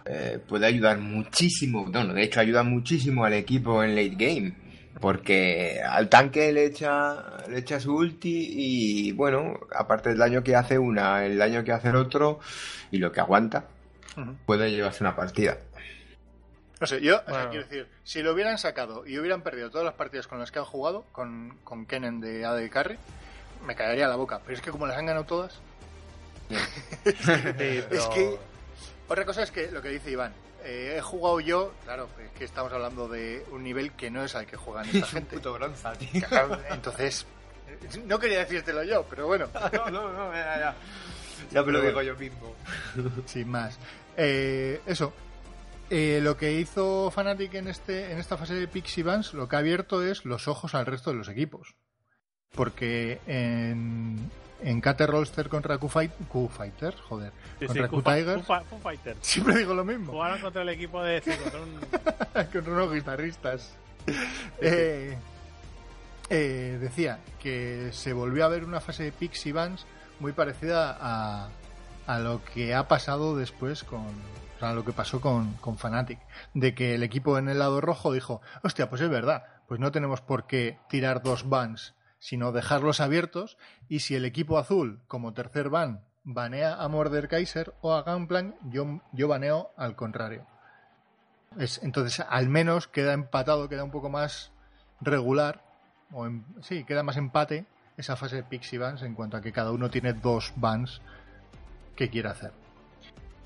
eh, 0.04 0.38
puede 0.46 0.66
ayudar 0.66 0.98
muchísimo. 0.98 1.88
No, 1.90 2.04
no, 2.04 2.14
de 2.14 2.22
hecho, 2.22 2.40
ayuda 2.40 2.62
muchísimo 2.62 3.24
al 3.24 3.32
equipo 3.34 3.82
en 3.82 3.94
late 3.96 4.14
game. 4.16 4.54
Porque 5.00 5.80
al 5.82 6.08
tanque 6.08 6.52
le 6.52 6.66
echa, 6.66 7.44
le 7.48 7.58
echa 7.58 7.80
su 7.80 7.96
ulti 7.96 8.46
y, 8.50 9.12
bueno, 9.12 9.58
aparte 9.74 10.10
del 10.10 10.18
daño 10.18 10.42
que 10.44 10.54
hace 10.54 10.78
una, 10.78 11.24
el 11.26 11.36
daño 11.36 11.64
que 11.64 11.72
hace 11.72 11.88
el 11.88 11.96
otro 11.96 12.38
y 12.92 12.98
lo 12.98 13.10
que 13.10 13.18
aguanta, 13.20 13.64
puede 14.46 14.70
llevarse 14.70 15.02
una 15.02 15.16
partida. 15.16 15.58
No 16.80 16.86
sé, 16.86 17.00
yo 17.00 17.16
o 17.16 17.18
sea, 17.24 17.32
Bueno. 17.34 17.50
quiero 17.50 17.66
decir, 17.66 17.86
si 18.04 18.22
lo 18.22 18.32
hubieran 18.32 18.56
sacado 18.58 19.04
y 19.06 19.18
hubieran 19.18 19.42
perdido 19.42 19.68
todas 19.70 19.84
las 19.84 19.94
partidas 19.94 20.26
con 20.28 20.38
las 20.38 20.52
que 20.52 20.60
han 20.60 20.64
jugado, 20.64 21.04
con, 21.12 21.58
con 21.64 21.86
Kennen 21.86 22.20
de 22.20 22.44
AD 22.44 22.68
Carry, 22.70 22.96
me 23.64 23.74
caería 23.74 24.08
la 24.08 24.16
boca. 24.16 24.40
Pero 24.44 24.56
es 24.56 24.62
que 24.62 24.70
como 24.70 24.86
las 24.86 24.96
han 24.96 25.06
ganado 25.06 25.24
todas, 25.26 25.60
Sí, 26.50 27.10
es 27.10 27.84
pero- 27.88 28.10
que 28.10 28.38
otra 29.08 29.24
cosa 29.24 29.42
es 29.42 29.50
que 29.50 29.70
lo 29.70 29.82
que 29.82 29.88
dice 29.90 30.10
Iván, 30.10 30.32
eh, 30.62 30.94
he 30.96 31.00
jugado 31.02 31.40
yo, 31.40 31.72
claro, 31.84 32.08
es 32.22 32.30
que 32.38 32.44
estamos 32.44 32.72
hablando 32.72 33.06
de 33.08 33.44
un 33.50 33.62
nivel 33.62 33.92
que 33.92 34.10
no 34.10 34.24
es 34.24 34.34
al 34.34 34.46
que 34.46 34.56
juegan 34.56 34.86
esta 34.88 35.06
gente. 35.06 35.36
bronza, 35.38 35.92
tío. 35.98 36.22
Entonces, 36.70 37.26
no 38.04 38.18
quería 38.18 38.38
decírtelo 38.40 38.82
yo, 38.82 39.04
pero 39.08 39.26
bueno, 39.26 39.48
No, 39.72 39.90
no, 39.90 40.12
no, 40.12 40.32
ya, 40.32 40.58
ya. 40.58 40.74
Ya 41.50 41.62
me 41.62 41.72
lo 41.72 41.82
digo 41.82 42.00
yo 42.00 42.16
mismo. 42.16 42.54
sin 43.26 43.48
más. 43.48 43.78
Eh, 44.16 44.80
eso. 44.86 45.12
Eh, 45.90 46.20
lo 46.22 46.34
que 46.38 46.52
hizo 46.52 47.10
Fnatic 47.10 47.52
en 47.54 47.68
este 47.68 48.10
en 48.10 48.18
esta 48.18 48.38
fase 48.38 48.54
de 48.54 48.66
Pixie 48.66 49.02
Vans, 49.04 49.34
lo 49.34 49.46
que 49.48 49.56
ha 49.56 49.58
abierto 49.58 50.02
es 50.02 50.24
los 50.24 50.48
ojos 50.48 50.74
al 50.74 50.86
resto 50.86 51.10
de 51.10 51.16
los 51.16 51.28
equipos. 51.28 51.74
Porque 52.54 53.20
en, 53.26 54.30
en 54.62 54.80
Cater 54.80 55.10
Rollster 55.10 55.48
contra 55.48 55.76
Q-Fight, 55.78 56.12
Q-Fighter, 56.28 56.94
joder, 57.08 57.32
Sí, 57.58 57.60
sí, 57.60 57.66
contra 57.66 57.88
Fi- 57.88 57.94
Q-Tigers, 57.94 58.46
Foo 58.46 58.58
Fi- 58.60 58.64
Foo 58.70 58.78
Fighters. 58.78 59.18
siempre 59.22 59.56
digo 59.58 59.74
lo 59.74 59.84
mismo. 59.84 60.12
Jugaron 60.12 60.40
contra 60.40 60.62
el 60.62 60.68
equipo 60.68 61.02
de. 61.02 61.20
sí, 61.22 61.30
contra 61.42 61.60
un- 61.60 62.72
unos 62.72 62.92
guitarristas. 62.92 63.74
Eh, 64.60 65.16
eh, 66.30 66.78
decía 66.80 67.18
que 67.40 67.90
se 67.92 68.12
volvió 68.12 68.44
a 68.44 68.48
ver 68.48 68.64
una 68.64 68.80
fase 68.80 69.04
de 69.04 69.12
Pixie 69.12 69.52
Vans 69.52 69.86
muy 70.20 70.32
parecida 70.32 70.96
a, 71.00 71.48
a 72.06 72.18
lo 72.18 72.42
que 72.44 72.74
ha 72.74 72.88
pasado 72.88 73.36
después 73.36 73.84
con. 73.84 74.00
O 74.56 74.58
sea, 74.60 74.72
lo 74.72 74.84
que 74.84 74.92
pasó 74.92 75.20
con, 75.20 75.54
con 75.54 75.76
Fnatic. 75.76 76.18
De 76.54 76.74
que 76.74 76.94
el 76.94 77.02
equipo 77.02 77.36
en 77.38 77.48
el 77.48 77.58
lado 77.58 77.80
rojo 77.80 78.12
dijo: 78.12 78.40
Hostia, 78.62 78.88
pues 78.88 79.02
es 79.02 79.10
verdad, 79.10 79.44
pues 79.66 79.80
no 79.80 79.90
tenemos 79.90 80.20
por 80.20 80.46
qué 80.46 80.78
tirar 80.88 81.22
dos 81.22 81.48
bans, 81.48 81.94
sino 82.24 82.52
dejarlos 82.52 83.00
abiertos. 83.00 83.58
Y 83.86 84.00
si 84.00 84.14
el 84.14 84.24
equipo 84.24 84.56
azul, 84.56 85.02
como 85.08 85.34
tercer 85.34 85.68
ban, 85.68 86.00
banea 86.22 86.74
a 86.82 86.88
Mordekaiser 86.88 87.74
o 87.82 87.92
a 87.92 88.00
Gunplank, 88.00 88.54
yo, 88.70 89.02
yo 89.12 89.28
baneo 89.28 89.72
al 89.76 89.94
contrario. 89.94 90.46
Es, 91.58 91.82
entonces, 91.82 92.24
al 92.26 92.48
menos 92.48 92.88
queda 92.88 93.12
empatado, 93.12 93.68
queda 93.68 93.84
un 93.84 93.90
poco 93.90 94.08
más 94.08 94.52
regular. 95.02 95.62
O 96.12 96.24
en- 96.26 96.46
sí, 96.62 96.84
queda 96.84 97.02
más 97.02 97.18
empate 97.18 97.66
esa 97.98 98.16
fase 98.16 98.36
de 98.36 98.42
Pixie 98.42 98.78
Bans 98.78 99.02
en 99.02 99.14
cuanto 99.14 99.36
a 99.36 99.42
que 99.42 99.52
cada 99.52 99.70
uno 99.70 99.90
tiene 99.90 100.14
dos 100.14 100.54
bans 100.56 101.02
que 101.96 102.08
quiere 102.08 102.30
hacer. 102.30 102.52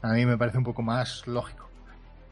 A 0.02 0.12
mí 0.12 0.24
me 0.24 0.38
parece 0.38 0.58
un 0.58 0.64
poco 0.64 0.82
más 0.82 1.26
lógico. 1.26 1.68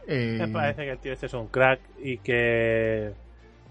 Eh, 0.07 0.37
Me 0.39 0.49
parece 0.49 0.85
que 0.85 0.93
el 0.93 0.99
tío 0.99 1.13
este 1.13 1.27
es 1.27 1.35
un 1.35 1.49
crack 1.49 1.81
y 2.01 2.19
que. 2.19 3.13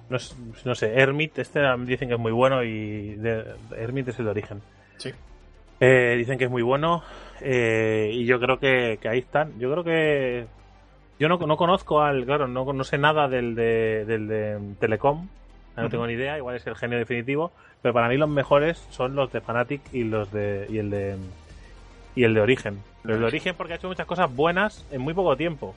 No, 0.10 0.18
s- 0.18 0.36
no 0.66 0.76
sé, 0.76 0.94
Hermit, 1.00 1.38
este 1.40 1.62
dicen 1.86 2.08
que 2.08 2.14
es 2.16 2.20
muy 2.20 2.32
bueno 2.32 2.64
y. 2.64 3.16
De, 3.16 3.44
Hermit 3.78 4.08
es 4.10 4.20
el 4.20 4.26
de 4.26 4.32
origen. 4.32 4.62
Sí. 4.98 5.12
Eh, 5.80 6.16
dicen 6.18 6.38
que 6.38 6.46
es 6.46 6.50
muy 6.52 6.62
bueno 6.62 7.04
eh, 7.42 8.10
y 8.14 8.26
yo 8.26 8.40
creo 8.40 8.60
que, 8.60 8.98
que 9.02 9.10
ahí 9.10 9.20
están. 9.20 9.58
Yo 9.60 9.72
creo 9.72 9.84
que. 9.84 10.46
Yo 11.20 11.28
no, 11.30 11.38
no 11.38 11.58
conozco 11.58 12.02
al. 12.02 12.26
Claro, 12.26 12.48
no, 12.48 12.72
no 12.72 12.84
sé 12.84 12.98
nada 12.98 13.28
del 13.28 13.56
de, 13.56 14.06
del 14.06 14.28
de 14.28 14.60
Telecom. 14.80 15.28
No 15.78 15.90
tengo 15.90 16.08
ni 16.08 16.14
idea, 16.14 16.38
igual 16.38 16.56
es 16.56 16.66
el 16.68 16.76
genio 16.76 16.98
definitivo. 16.98 17.52
Pero 17.82 17.94
para 17.94 18.08
mí 18.08 18.16
los 18.18 18.30
mejores 18.30 18.78
son 18.92 19.16
los 19.16 19.32
de 19.34 19.42
Fnatic 19.42 19.82
y 19.94 20.04
los 20.06 20.32
de. 20.32 20.66
y 20.70 20.78
el 20.78 20.90
de. 20.90 21.16
y 22.16 22.24
el 22.24 22.34
de 22.34 22.42
origen. 22.42 22.80
Los 23.04 23.20
de 23.20 23.26
origen 23.26 23.56
porque 23.58 23.74
ha 23.74 23.76
hecho 23.76 23.88
muchas 23.88 24.06
cosas 24.06 24.34
buenas 24.34 24.86
en 24.92 25.02
muy 25.02 25.14
poco 25.14 25.36
tiempo. 25.36 25.76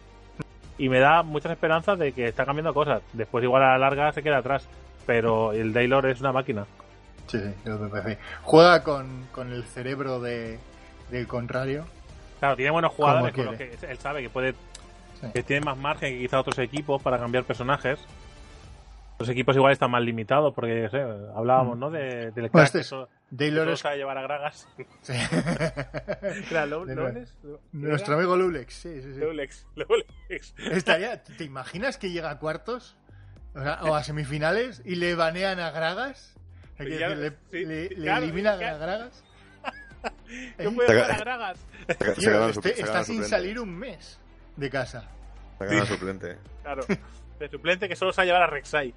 Y 0.79 0.89
me 0.89 1.01
da 1.01 1.22
muchas 1.22 1.53
esperanzas 1.53 1.99
de 1.99 2.12
que 2.12 2.29
está 2.29 2.45
cambiando 2.47 2.72
cosas. 2.72 3.03
Después 3.12 3.43
igual 3.45 3.62
a 3.64 3.70
la 3.72 3.79
larga 3.79 4.12
se 4.12 4.22
queda 4.22 4.39
atrás. 4.39 4.66
Pero 5.07 5.53
el 5.53 5.72
Daylor 5.72 6.07
es 6.07 6.20
una 6.20 6.33
máquina. 6.33 6.66
Sí, 7.26 7.39
sí, 7.39 7.53
yo 7.66 7.79
me 7.79 7.89
parece. 7.89 8.18
Juega 8.43 8.83
con, 8.85 9.26
con 9.33 9.53
el 9.53 9.64
cerebro 9.64 10.20
de, 10.20 10.59
del 11.11 11.26
contrario. 11.26 11.85
Claro, 12.39 12.57
tiene 12.57 12.70
buenos 12.70 12.93
jugadores 12.93 13.35
con 13.35 13.47
los 13.47 13.57
que 13.57 13.76
él 13.89 13.99
sabe 13.99 14.22
que 14.22 14.31
puede 14.31 14.55
Sí. 15.20 15.26
que 15.35 15.43
tiene 15.43 15.64
más 15.64 15.76
margen 15.76 16.14
que 16.14 16.20
quizá 16.20 16.39
otros 16.39 16.57
equipos 16.61 17.03
para 17.03 17.18
cambiar 17.18 17.43
personajes. 17.43 17.99
Los 19.18 19.29
equipos 19.29 19.57
igual 19.57 19.72
están 19.72 19.91
más 19.91 20.01
limitados 20.03 20.55
porque 20.55 20.89
sé, 20.91 21.05
hablábamos, 21.35 21.76
¿no? 21.76 21.91
De, 21.91 22.31
del 22.31 22.49
Bueno, 22.51 22.64
este 22.66 22.79
que 22.79 22.83
es- 22.83 22.91
que 22.91 23.07
Daylor 23.31 23.68
es 23.68 23.81
sabe 23.81 23.99
llevar 23.99 24.16
a 24.18 24.22
Gragas. 24.22 24.66
sí. 25.03 25.12
Nuestro 27.72 28.14
amigo 28.16 28.37
Lulex. 28.37 28.74
Sí, 28.74 29.03
sí, 29.03 29.14
sí. 29.14 29.20
Lulex, 29.20 29.66
Lulex. 29.76 30.55
Estaría, 30.59 31.22
¿Te 31.22 31.45
imaginas 31.45 31.99
que 31.99 32.11
llega 32.11 32.31
a 32.31 32.39
cuartos? 32.39 32.97
O, 33.55 33.62
sea, 33.62 33.83
o 33.83 33.95
a 33.95 34.05
semifinales 34.05 34.83
y 34.85 34.97
le 34.97 35.14
banean 35.14 35.59
a 35.61 35.70
Gragas. 35.70 36.35
O 36.74 36.76
sea, 36.76 36.87
quiero 36.87 37.01
Ya, 37.01 37.09
decir, 37.16 37.39
le, 37.51 37.59
sí, 37.59 37.64
le- 37.66 37.89
le 37.91 37.95
claro, 38.05 38.22
eliminan 38.24 38.62
a 38.62 38.76
Gragas. 38.79 39.24
Yo 40.59 40.70
¿Eh? 40.70 40.72
puedo 40.74 40.89
llevar 40.93 41.11
a 41.11 41.18
Gragas. 41.18 41.59
Se, 41.87 42.14
se 42.20 42.49
este- 42.51 42.74
se 42.76 42.83
está 42.83 43.05
sin 43.05 43.24
salir 43.24 43.59
un 43.59 43.74
mes 43.76 44.18
de 44.57 44.70
casa. 44.70 45.09
Se 45.59 45.66
queda 45.66 45.87
suplente. 45.87 46.37
Claro. 46.62 46.85
De 47.41 47.49
suplente 47.49 47.89
que 47.89 47.97
solo 47.97 48.12
sabe 48.12 48.26
llevar 48.29 48.43
a 48.43 48.47
Rek'Sai. 48.47 48.95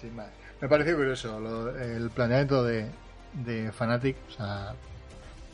Sin 0.00 0.16
más. 0.16 0.28
Me 0.62 0.68
pareció 0.68 0.96
curioso 0.96 1.38
lo- 1.40 1.76
el 1.78 2.08
planteamiento 2.10 2.62
de, 2.64 2.88
de 3.34 3.70
Fnatic. 3.72 4.16
O 4.28 4.32
sea, 4.32 4.72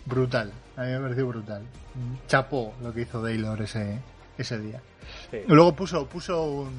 brutal. 0.05 0.53
A 0.77 0.83
mí 0.83 0.93
me 0.93 1.01
pareció 1.01 1.27
brutal. 1.27 1.63
Chapó 2.29 2.75
lo 2.83 2.93
que 2.95 3.01
hizo 3.03 3.21
Daylor 3.21 3.61
ese, 3.63 3.99
ese 4.37 4.59
día. 4.59 4.81
Sí. 5.31 5.39
Luego 5.49 5.75
puso, 5.75 6.07
puso 6.07 6.45
un, 6.45 6.71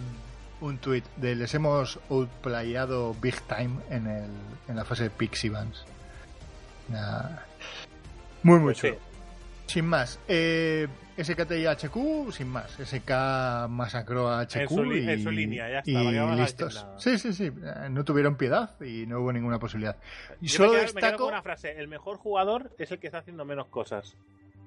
un 0.61 0.77
tweet 0.77 1.03
de 1.17 1.35
les 1.35 1.53
hemos 1.55 1.99
outplayado 2.09 3.13
big 3.19 3.41
time 3.47 3.79
en, 3.89 4.07
el, 4.07 4.29
en 4.67 4.75
la 4.75 4.85
fase 4.85 5.03
de 5.03 5.09
Pixie 5.09 5.49
Vans. 5.49 5.83
Nah. 6.87 7.29
Muy, 8.43 8.59
muy 8.59 8.73
Pues 8.73 8.77
sí. 8.77 8.93
Sin 9.69 9.85
más. 9.85 10.19
Eh, 10.27 10.87
SKT 11.21 11.51
y 11.51 11.65
HQ, 11.67 12.31
sin 12.31 12.47
más. 12.47 12.71
SK 12.83 13.67
masacró 13.69 14.27
a 14.29 14.41
HQ 14.47 14.55
En 14.55 14.67
su 14.67 14.83
y, 14.93 15.09
en 15.09 15.23
su 15.23 15.29
línea, 15.31 15.69
ya 15.69 15.81
y 15.85 16.35
listos. 16.39 16.87
Sí, 16.97 17.19
sí, 17.19 17.33
sí. 17.33 17.45
Eh, 17.45 17.87
No 17.91 18.03
tuvieron 18.03 18.35
piedad 18.35 18.81
y 18.81 19.05
no 19.05 19.19
hubo 19.19 19.31
ninguna 19.31 19.59
posibilidad. 19.59 19.95
Y 20.41 20.47
Yo 20.47 20.57
solo 20.57 20.73
me, 20.73 20.79
quedo, 20.79 20.85
me 20.85 20.87
quedo 20.93 21.01
destaco 21.01 21.23
con 21.25 21.33
una 21.33 21.43
frase. 21.43 21.79
El 21.79 21.87
mejor 21.87 22.17
jugador 22.17 22.71
es 22.79 22.91
el 22.91 22.97
que 22.97 23.07
está 23.07 23.19
haciendo 23.19 23.45
menos 23.45 23.67
cosas. 23.67 24.15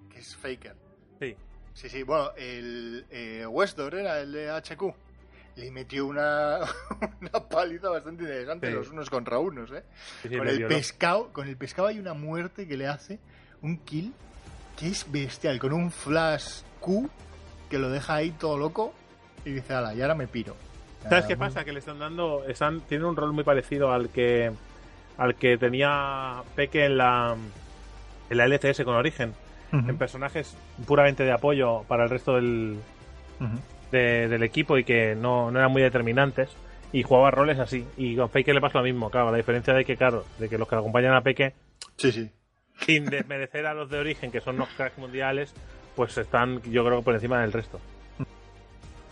que 0.09 0.21
es 0.21 0.37
Faker. 0.37 0.77
Sí. 1.19 1.35
Sí, 1.75 1.89
sí, 1.89 2.03
bueno, 2.05 2.31
el 2.37 3.05
eh, 3.11 3.45
Westdoor 3.47 3.97
era 3.97 4.21
el 4.21 4.31
de 4.31 4.51
HQ. 4.51 4.83
Le 5.57 5.71
metió 5.73 6.07
una, 6.07 6.61
una 7.21 7.49
paliza 7.49 7.89
bastante 7.89 8.23
interesante 8.23 8.69
Sí. 8.69 8.73
los 8.73 8.89
unos 8.91 9.11
contra 9.11 9.39
unos, 9.39 9.73
¿eh? 9.73 9.83
Sí, 10.23 10.29
sí, 10.29 10.37
con 10.37 10.47
el 10.47 10.65
pescado, 10.67 11.33
con 11.33 11.49
el 11.49 11.57
pescado 11.57 11.89
hay 11.89 11.99
una 11.99 12.15
muerte 12.15 12.69
que 12.69 12.77
le 12.77 12.87
hace 12.87 13.19
un 13.63 13.79
kill 13.79 14.13
que 14.77 14.89
es 14.89 15.11
bestial, 15.11 15.59
con 15.59 15.73
un 15.73 15.91
flash 15.91 16.63
Q 16.81 17.09
que 17.71 17.79
lo 17.79 17.89
deja 17.91 18.15
ahí 18.17 18.31
todo 18.33 18.59
loco 18.59 18.93
y 19.45 19.51
dice, 19.53 19.75
ala, 19.75 19.95
y 19.95 20.03
ahora 20.03 20.15
me 20.15 20.27
piro. 20.27 20.55
¿Sabes 21.03 21.25
qué 21.27 21.37
pasa? 21.37 21.65
Que 21.65 21.73
le 21.73 21.81
están 21.81 21.99
dando. 21.99 22.45
Están, 22.47 22.81
tienen 22.83 23.07
un 23.07 23.17
rol 23.17 23.33
muy 23.33 23.43
parecido 23.45 23.93
al 23.93 24.09
que. 24.11 24.53
Al 25.19 25.35
que 25.35 25.59
tenía 25.59 26.43
Peque 26.55 26.85
en 26.85 26.97
la. 26.97 27.35
En 28.31 28.37
la 28.37 28.45
LCS 28.47 28.83
con 28.85 28.95
Origen. 28.95 29.35
En 29.73 29.97
personajes 29.97 30.55
puramente 30.87 31.25
de 31.25 31.33
apoyo 31.33 31.83
para 31.89 32.05
el 32.05 32.11
resto 32.11 32.35
del, 32.37 32.79
de- 33.91 34.29
del 34.29 34.43
equipo 34.43 34.77
y 34.79 34.85
que 34.85 35.15
no, 35.15 35.51
no 35.51 35.59
eran 35.59 35.73
muy 35.73 35.83
determinantes. 35.83 36.51
Y 36.93 37.03
jugaba 37.03 37.31
roles 37.31 37.59
así. 37.59 37.87
Y 37.97 38.15
con 38.17 38.29
Peque 38.29 38.53
le 38.53 38.61
pasa 38.61 38.79
lo 38.79 38.85
mismo, 38.85 39.09
claro. 39.11 39.31
La 39.31 39.39
diferencia 39.39 39.73
de 39.75 39.85
que, 39.85 39.97
claro, 39.97 40.25
de 40.39 40.49
que 40.49 40.59
los 40.59 40.69
que 40.69 40.75
acompañan 40.77 41.15
a 41.15 41.23
Peque, 41.23 41.55
Sí, 41.97 42.13
sí. 42.13 42.31
Sin 42.81 43.07
desmerecer 43.07 43.67
a 43.67 43.75
los 43.75 43.91
de 43.91 43.99
Origen, 43.99 44.31
que 44.33 44.41
son 44.41 44.57
los 44.57 44.69
cracks 44.71 44.99
mundiales, 44.99 45.53
pues 45.97 46.17
están, 46.19 46.61
yo 46.63 46.85
creo, 46.85 46.99
que 46.99 47.05
por 47.05 47.15
encima 47.15 47.41
del 47.43 47.53
resto. 47.53 47.81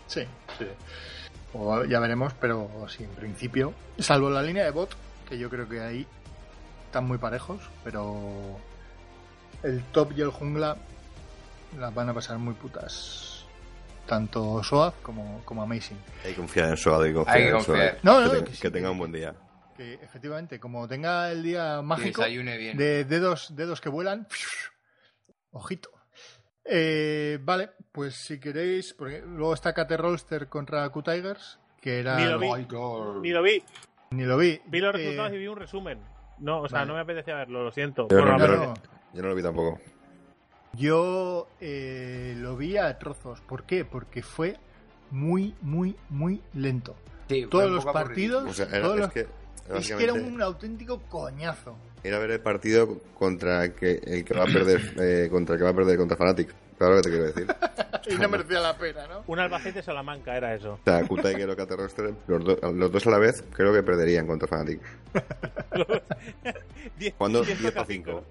Sí, 0.06 0.24
sí. 0.58 0.66
O 1.52 1.84
ya 1.84 2.00
veremos, 2.00 2.32
pero 2.40 2.68
sí, 2.88 3.04
en 3.04 3.10
principio, 3.10 3.72
salvo 3.98 4.30
la 4.30 4.42
línea 4.42 4.64
de 4.64 4.70
bot, 4.70 4.94
que 5.28 5.38
yo 5.38 5.48
creo 5.50 5.68
que 5.68 5.80
ahí 5.80 6.06
están 6.86 7.06
muy 7.06 7.18
parejos, 7.18 7.60
pero 7.84 8.58
el 9.62 9.82
top 9.92 10.12
y 10.16 10.22
el 10.22 10.30
jungla 10.30 10.76
las 11.78 11.94
van 11.94 12.08
a 12.08 12.14
pasar 12.14 12.38
muy 12.38 12.54
putas. 12.54 13.44
Tanto 14.06 14.60
Soaz 14.64 14.94
como, 15.02 15.40
como 15.44 15.62
Amazing. 15.62 15.98
Hay 16.24 16.30
que 16.32 16.36
confiar 16.38 16.70
en 16.70 16.76
Soado 16.76 17.06
y 17.06 17.14
confiar 17.14 17.36
Hay 17.36 17.42
que 17.44 17.48
en 17.50 17.54
confiar. 17.56 17.78
Soado. 17.78 17.98
No, 18.02 18.20
no, 18.26 18.30
que, 18.32 18.38
que 18.38 18.44
te- 18.44 18.54
sí, 18.56 18.62
que 18.62 18.70
tenga 18.70 18.88
que- 18.88 18.92
un 18.92 18.98
buen 18.98 19.12
día. 19.12 19.34
Que 19.80 19.94
efectivamente, 19.94 20.60
como 20.60 20.86
tenga 20.86 21.32
el 21.32 21.42
día 21.42 21.80
mágico 21.80 22.22
bien. 22.26 22.76
de 22.76 23.06
dedos, 23.06 23.56
dedos 23.56 23.80
que 23.80 23.88
vuelan, 23.88 24.28
ojito. 25.52 25.88
Eh, 26.66 27.38
vale, 27.40 27.70
pues 27.90 28.14
si 28.14 28.38
queréis, 28.38 28.92
porque 28.92 29.22
luego 29.26 29.54
está 29.54 29.72
Kate 29.72 29.96
Rolster 29.96 30.48
contra 30.50 30.86
Q 30.90 31.02
Tigers, 31.02 31.58
que 31.80 31.98
era 32.00 32.16
Ni 32.18 32.26
lo 32.26 32.38
vi. 32.38 32.48
Ni 33.22 33.30
lo 33.30 33.42
vi. 33.42 33.62
Ni 34.10 34.24
lo 34.24 34.36
vi. 34.36 34.60
Vi 34.66 34.80
los 34.80 34.94
Eh, 34.94 34.98
resultados 34.98 35.32
y 35.32 35.38
vi 35.38 35.46
un 35.46 35.56
resumen. 35.56 35.98
No, 36.40 36.60
o 36.60 36.68
sea, 36.68 36.80
vale. 36.80 36.88
no 36.88 36.94
me 36.96 37.00
apetecía 37.00 37.36
verlo, 37.36 37.64
lo 37.64 37.72
siento. 37.72 38.06
Yo 38.10 38.20
no. 38.22 38.74
Yo 39.14 39.22
no 39.22 39.28
lo 39.28 39.34
vi 39.34 39.42
tampoco. 39.42 39.80
Yo 40.74 41.48
eh, 41.58 42.34
lo 42.36 42.54
vi 42.54 42.76
a 42.76 42.98
trozos. 42.98 43.40
¿Por 43.40 43.64
qué? 43.64 43.86
Porque 43.86 44.22
fue 44.22 44.58
muy, 45.10 45.54
muy, 45.62 45.96
muy 46.10 46.42
lento. 46.52 46.96
Sí, 47.30 47.46
Todos 47.50 47.70
los 47.70 47.86
partidos, 47.86 48.44
O 48.44 48.52
sea, 48.52 48.66
era, 48.66 48.82
todos 48.82 48.94
es 48.96 49.00
los- 49.00 49.12
que, 49.12 49.39
es 49.78 49.92
que 49.92 50.04
era 50.04 50.12
un 50.14 50.40
auténtico 50.42 51.00
coñazo. 51.08 51.76
era 52.02 52.18
ver 52.18 52.30
el 52.32 52.40
partido 52.40 52.98
contra 53.18 53.64
el 53.64 53.74
que, 53.74 54.00
el 54.04 54.24
que 54.24 54.34
va 54.34 54.44
a 54.44 54.46
perder 54.46 54.94
eh, 55.00 55.28
contra 55.30 55.54
el 55.54 55.58
que 55.60 55.64
va 55.64 55.70
a 55.70 55.74
perder 55.74 55.96
contra 55.98 56.16
Fnatic. 56.16 56.54
Claro 56.78 56.96
que 56.96 57.02
te 57.02 57.10
quiero 57.10 57.24
decir. 57.26 57.46
y 58.08 58.14
no 58.14 58.28
merecía 58.30 58.58
la 58.60 58.76
pena, 58.78 59.06
¿no? 59.06 59.22
un 59.26 59.38
Albacete 59.38 59.82
Salamanca 59.82 60.34
era 60.34 60.54
eso. 60.54 60.72
O 60.72 60.80
sea, 60.84 61.06
Q-Tiger 61.06 61.50
o 61.50 61.56
Kate 61.56 61.76
Roster, 61.76 62.14
los, 62.26 62.42
do- 62.44 62.72
los 62.72 62.90
dos 62.90 63.06
a 63.06 63.10
la 63.10 63.18
vez, 63.18 63.44
creo 63.54 63.72
que 63.74 63.82
perderían 63.82 64.26
contra 64.26 64.48
Cuando 67.18 67.42
diez 67.44 67.58
10 67.60 67.74
toca 67.74 67.82
a 67.82 67.84
5. 67.84 68.24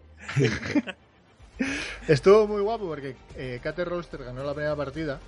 Estuvo 2.08 2.48
muy 2.48 2.62
guapo 2.62 2.88
porque 2.88 3.16
eh, 3.36 3.60
Kate 3.62 3.86
Rolster 3.86 4.24
ganó 4.24 4.44
la 4.44 4.54
primera 4.54 4.76
partida, 4.76 5.20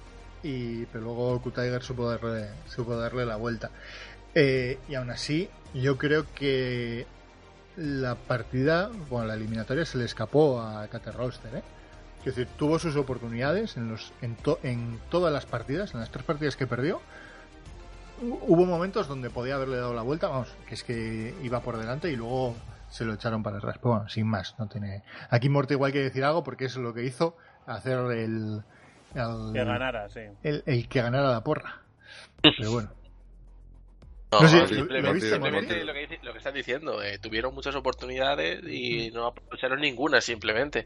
y, 0.44 0.86
pero 0.86 1.04
luego 1.04 1.40
Q-Tiger 1.42 1.84
supo 1.84 2.10
darle, 2.10 2.48
supo 2.68 2.96
darle 2.98 3.26
la 3.26 3.36
vuelta. 3.36 3.70
Eh, 4.36 4.80
y 4.88 4.96
aún 4.96 5.10
así, 5.10 5.50
yo 5.74 5.98
creo 5.98 6.26
que 6.34 7.06
la 7.78 8.16
partida, 8.16 8.90
bueno, 9.10 9.28
la 9.28 9.34
eliminatoria 9.36 9.86
se 9.86 9.98
le 9.98 10.06
escapó 10.06 10.62
a 10.62 10.88
Kate 10.88 11.12
Rolster, 11.12 11.56
¿eh? 11.56 11.64
Es 12.20 12.26
decir, 12.36 12.48
tuvo 12.56 12.78
sus 12.78 12.96
oportunidades 12.98 13.78
en, 13.78 13.90
los, 13.90 14.14
en, 14.22 14.36
to- 14.36 14.60
en 14.64 15.00
todas 15.10 15.34
las 15.34 15.46
partidas, 15.48 15.94
en 15.94 16.00
las 16.02 16.12
tres 16.12 16.24
partidas 16.24 16.56
que 16.56 16.68
perdió. 16.68 17.02
Hu- 18.22 18.40
Hubo 18.48 18.66
momentos 18.66 19.08
donde 19.08 19.30
podía 19.32 19.56
haberle 19.56 19.78
dado 19.78 19.94
la 19.96 20.04
vuelta, 20.04 20.28
vamos, 20.28 20.54
que 20.68 20.76
es 20.76 20.84
que 20.84 21.34
iba 21.42 21.62
por 21.62 21.78
delante 21.78 22.12
y 22.12 22.16
luego 22.16 22.56
se 22.90 23.06
lo 23.06 23.14
echaron 23.14 23.42
para 23.42 23.58
atrás. 23.58 23.78
Pero 23.82 23.96
bueno, 23.96 24.10
sin 24.10 24.28
más, 24.28 24.54
no 24.60 24.68
tiene. 24.68 25.02
Aquí 25.32 25.50
Morty 25.50 25.74
igual 25.74 25.92
que 25.92 26.00
decir 26.00 26.24
algo 26.24 26.44
porque 26.44 26.66
es 26.66 26.76
lo 26.76 26.94
que 26.94 27.04
hizo 27.06 27.36
hacer 27.66 27.98
el. 28.12 28.62
el- 29.16 29.54
Que 29.54 29.64
ganara, 29.66 30.08
sí. 30.10 30.20
el, 30.44 30.62
el 30.68 30.88
que 30.88 31.02
ganara 31.02 31.32
la 31.32 31.44
porra. 31.44 31.82
Pero 32.44 32.72
bueno. 32.72 32.90
No, 34.32 34.42
No 34.44 34.48
sé, 34.48 34.60
¿lo- 34.60 34.68
simplemente, 34.68 35.02
lo 35.08 35.14
viste, 35.14 35.30
simplemente 35.32 35.68
Martín? 35.74 35.88
lo, 35.88 35.94
que, 35.94 36.00
dice- 36.08 36.20
lo 36.24 36.32
que 36.32 36.38
están 36.38 36.54
diciendo. 36.54 37.04
eh, 37.04 37.20
tuvieron 37.20 37.54
muchas 37.54 37.76
oportunidades 37.76 38.62
y 38.66 39.12
no 39.12 39.28
aprovecharon 39.28 39.82
ninguna, 39.82 40.22
simplemente. 40.22 40.86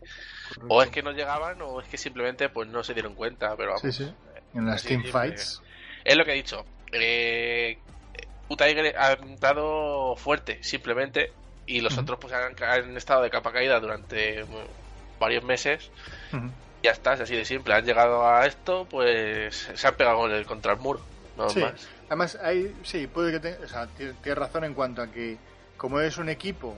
O 0.68 0.82
es 0.82 0.89
que 0.89 1.04
no 1.04 1.12
llegaban 1.12 1.62
o 1.62 1.80
es 1.80 1.88
que 1.88 1.98
simplemente 1.98 2.50
pues 2.50 2.68
no 2.70 2.84
se 2.84 2.93
dieron 2.96 3.14
cuenta. 3.14 3.56
Pero 3.56 3.70
vamos, 3.76 3.82
Sí, 3.84 3.91
sí. 3.91 4.12
En 4.56 4.66
las 4.66 4.82
team 4.84 5.04
fights. 5.04 5.62
Es 6.04 6.16
lo 6.18 6.26
que 6.26 6.32
he 6.32 6.36
dicho. 6.36 6.66
Eh, 6.91 7.78
Tiger 8.50 8.96
ha 8.98 9.14
entrado 9.14 10.16
fuerte, 10.16 10.58
simplemente. 10.64 11.32
Y 11.68 11.82
los 11.82 11.98
otros 11.98 12.18
pues 12.20 12.34
han, 12.34 12.56
han 12.64 12.98
estado 12.98 13.22
de 13.24 13.30
capa 13.30 13.52
caída 13.52 13.80
durante 13.80 14.41
bueno, 14.43 14.68
varios 15.20 15.43
meses. 15.43 15.91
Ujú. 16.34 16.50
Ya 16.82 16.91
está, 16.91 17.14
es 17.14 17.22
así 17.22 17.36
de 17.36 17.46
simple. 17.46 17.74
Han 17.76 17.86
llegado 17.86 18.28
a 18.28 18.46
esto, 18.48 18.88
pues 18.89 19.70
se 19.76 19.88
han 19.88 19.96
pegado 19.96 20.18
con 20.18 20.32
el, 20.32 20.46
contra 20.48 20.74
el 20.74 20.80
muro. 20.80 21.02
No 21.38 21.50
Sí. 21.50 21.60
más. 21.62 21.88
Además, 22.08 22.38
hay, 22.42 22.76
sí, 22.84 23.08
puede 23.08 23.32
que 23.32 23.40
te- 23.40 23.64
o 23.64 23.68
sea, 23.68 23.88
ti- 23.88 24.12
tienes 24.22 24.38
razón 24.38 24.64
en 24.64 24.74
cuanto 24.74 25.02
a 25.02 25.08
que, 25.08 25.38
como 25.78 26.00
es 26.00 26.18
un 26.18 26.30
equipo 26.30 26.76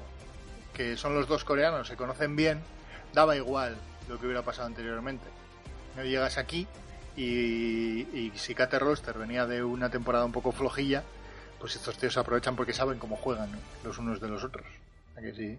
que 0.74 0.98
son 0.98 1.14
los 1.16 1.28
dos 1.28 1.44
coreanos, 1.44 1.88
se 1.88 1.96
conocen 1.96 2.36
bien, 2.36 2.60
daba 3.14 3.36
igual 3.36 3.76
lo 4.10 4.20
que 4.20 4.26
hubiera 4.26 4.42
pasado 4.44 4.68
anteriormente. 4.68 5.26
No 5.96 6.04
llegas 6.04 6.38
aquí 6.38 6.68
y, 7.16 8.02
y 8.18 8.32
si 8.36 8.54
Kate 8.56 8.80
Roster 8.80 9.18
venía 9.18 9.46
de 9.46 9.64
una 9.64 9.90
temporada 9.90 10.26
un 10.26 10.32
poco 10.32 10.52
flojilla, 10.52 11.04
pues 11.60 11.76
estos 11.76 11.98
tíos 11.98 12.16
aprovechan 12.18 12.56
porque 12.56 12.74
saben 12.74 13.00
cómo 13.00 13.16
juegan 13.16 13.52
¿no? 13.52 13.58
los 13.84 13.98
unos 13.98 14.22
de 14.22 14.30
los 14.30 14.44
otros. 14.44 14.66
¿A 15.18 15.22
que 15.22 15.34
sí? 15.34 15.58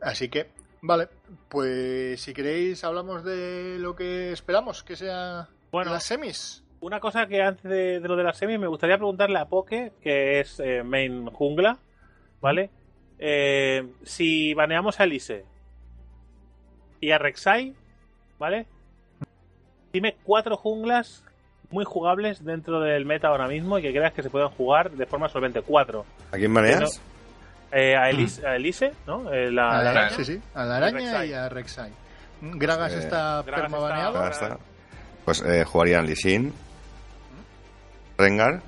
Así 0.00 0.28
que, 0.28 0.50
vale, 0.80 1.08
pues 1.48 2.20
si 2.20 2.32
queréis 2.32 2.82
hablamos 2.84 3.24
de 3.24 3.76
lo 3.80 3.94
que 3.96 4.32
esperamos 4.32 4.82
que 4.84 4.96
sea 4.96 5.48
Bueno. 5.72 5.92
las 5.92 6.04
semis. 6.04 6.62
Una 6.82 6.98
cosa 7.00 7.26
que 7.26 7.40
antes 7.42 7.62
de, 7.62 8.00
de 8.00 8.08
lo 8.08 8.16
de 8.16 8.24
las 8.24 8.36
semis 8.36 8.58
me 8.58 8.66
gustaría 8.66 8.96
preguntarle 8.96 9.38
a 9.38 9.44
Poke, 9.46 9.92
que 10.02 10.40
es 10.40 10.58
eh, 10.58 10.82
main 10.82 11.26
jungla, 11.26 11.78
¿vale? 12.40 12.70
Eh, 13.20 13.86
si 14.02 14.52
baneamos 14.54 14.98
a 14.98 15.04
Elise 15.04 15.44
y 17.00 17.12
a 17.12 17.18
Rek'Sai, 17.18 17.72
¿vale? 18.38 18.66
Dime 19.92 20.16
cuatro 20.24 20.56
junglas 20.56 21.24
muy 21.70 21.84
jugables 21.84 22.44
dentro 22.44 22.80
del 22.80 23.06
meta 23.06 23.28
ahora 23.28 23.46
mismo 23.46 23.78
y 23.78 23.82
que 23.82 23.92
creas 23.92 24.12
que 24.12 24.22
se 24.24 24.30
puedan 24.30 24.48
jugar 24.50 24.90
de 24.90 25.06
forma 25.06 25.28
solvente. 25.28 25.62
Cuatro. 25.62 26.04
¿A 26.32 26.36
quién 26.36 26.50
maneas? 26.50 27.00
Eh, 27.70 27.96
a, 27.96 28.10
Elise, 28.10 28.44
a 28.46 28.56
Elise, 28.56 28.92
¿no? 29.06 29.32
Eh, 29.32 29.50
la- 29.52 29.78
a 29.78 29.82
la, 29.84 29.92
la- 29.92 30.10
sí, 30.10 30.24
sí, 30.24 30.40
a 30.54 30.64
la 30.64 30.76
araña 30.78 30.98
Rek'Sai. 30.98 31.28
y 31.30 31.32
a 31.32 31.48
Rek'Ai. 31.48 31.92
Gragas 32.42 32.92
Eh, 32.92 32.98
está 32.98 33.42
permabaneado. 33.44 34.20
Pues 35.24 35.40
eh, 35.46 35.64
jugarían 35.64 36.04
Lee 36.06 36.16
Sin, 36.16 36.52
Rengar, 38.18 38.62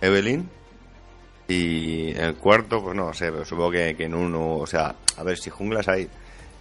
Evelyn 0.00 0.48
y 1.48 2.10
el 2.16 2.36
cuarto, 2.36 2.82
pues 2.82 2.96
no 2.96 3.12
sé, 3.12 3.30
pero 3.30 3.44
supongo 3.44 3.72
que, 3.72 3.94
que 3.96 4.04
en 4.04 4.14
uno, 4.14 4.56
o 4.56 4.66
sea, 4.66 4.94
a 5.16 5.22
ver 5.22 5.36
si 5.38 5.50
junglas 5.50 5.88
hay. 5.88 6.08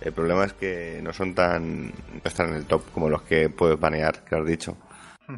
El 0.01 0.11
problema 0.11 0.43
es 0.45 0.53
que 0.53 0.99
no 1.01 1.13
son 1.13 1.33
tan. 1.33 1.87
no 1.87 2.21
están 2.23 2.49
en 2.49 2.55
el 2.55 2.65
top 2.65 2.83
como 2.93 3.09
los 3.09 3.21
que 3.23 3.49
puedes 3.49 3.79
banear, 3.79 4.23
que 4.25 4.35
has 4.35 4.45
dicho. 4.45 4.75
De 5.27 5.37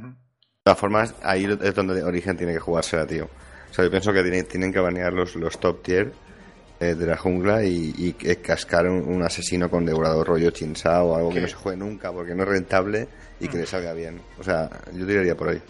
todas 0.64 0.80
formas, 0.80 1.14
ahí 1.22 1.46
es 1.62 1.76
donde 1.76 2.04
Origen 2.04 2.36
tiene 2.36 2.54
que 2.54 2.60
jugársela, 2.60 3.06
tío. 3.06 3.30
O 3.70 3.74
sea, 3.74 3.86
yo 3.86 3.92
pienso 3.92 4.12
que 4.12 4.24
tienen, 4.24 4.48
tienen 4.48 4.74
que 4.74 4.80
banear 4.80 5.14
los, 5.14 5.36
los 5.36 5.60
top 5.60 5.84
tier 5.84 6.14
eh, 6.80 6.96
de 6.96 7.06
la 7.06 7.18
jungla 7.18 7.64
y, 7.64 7.94
y 7.96 8.14
que 8.14 8.38
cascar 8.38 8.88
un, 8.90 9.08
un 9.08 9.22
asesino 9.22 9.70
con 9.70 9.86
devorador 9.86 10.28
rollo 10.28 10.50
chinsa 10.50 11.04
o 11.04 11.16
algo 11.16 11.30
que 11.30 11.42
no 11.42 11.48
se 11.48 11.54
juegue 11.54 11.78
nunca 11.78 12.12
porque 12.12 12.34
no 12.34 12.44
es 12.44 12.50
rentable 12.50 13.08
y 13.40 13.48
que 13.48 13.58
le 13.58 13.68
salga 13.68 13.94
bien. 13.94 14.20
O 14.40 14.44
sea, 14.44 14.70
yo 14.92 15.06
tiraría 15.06 15.36
por 15.36 15.50
ahí. 15.50 15.62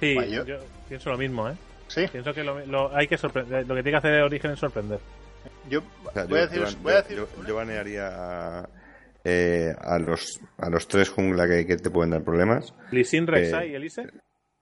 Sí, 0.00 0.14
yo- 0.30 0.44
yo 0.44 0.58
pienso 0.88 1.10
lo 1.10 1.18
mismo, 1.18 1.48
¿eh? 1.48 1.54
Sí, 1.88 2.06
Pienso 2.12 2.34
que 2.34 2.44
lo, 2.44 2.64
lo- 2.66 2.94
hay 2.94 3.08
que 3.08 3.16
sorprender. 3.16 3.66
Lo 3.66 3.74
que 3.74 3.82
tiene 3.82 3.90
que 4.00 4.06
hacer 4.08 4.22
Origen 4.22 4.50
es 4.52 4.58
sorprender. 4.58 5.00
yo 5.70 5.80
O 6.04 6.12
sea, 6.12 6.24
voy 6.24 6.32
yo, 6.32 6.36
a 6.36 6.46
deciros, 6.46 6.74
yo- 6.74 6.82
voy 6.82 6.92
a 6.92 6.96
decir 7.02 7.26
yo- 7.46 7.54
banearía 7.54 8.08
a, 8.60 8.68
eh, 9.24 9.74
a 9.80 9.98
los 9.98 10.38
a 10.58 10.68
los 10.68 10.86
tres 10.86 11.08
jungla 11.08 11.48
que, 11.48 11.66
que 11.66 11.76
te 11.76 11.90
pueden 11.90 12.10
dar 12.10 12.22
problemas. 12.22 12.74
Lisin, 12.90 13.26
Rek'Sai 13.26 13.68
Eh, 13.68 13.72
y 13.72 13.74
Elise. 13.74 14.02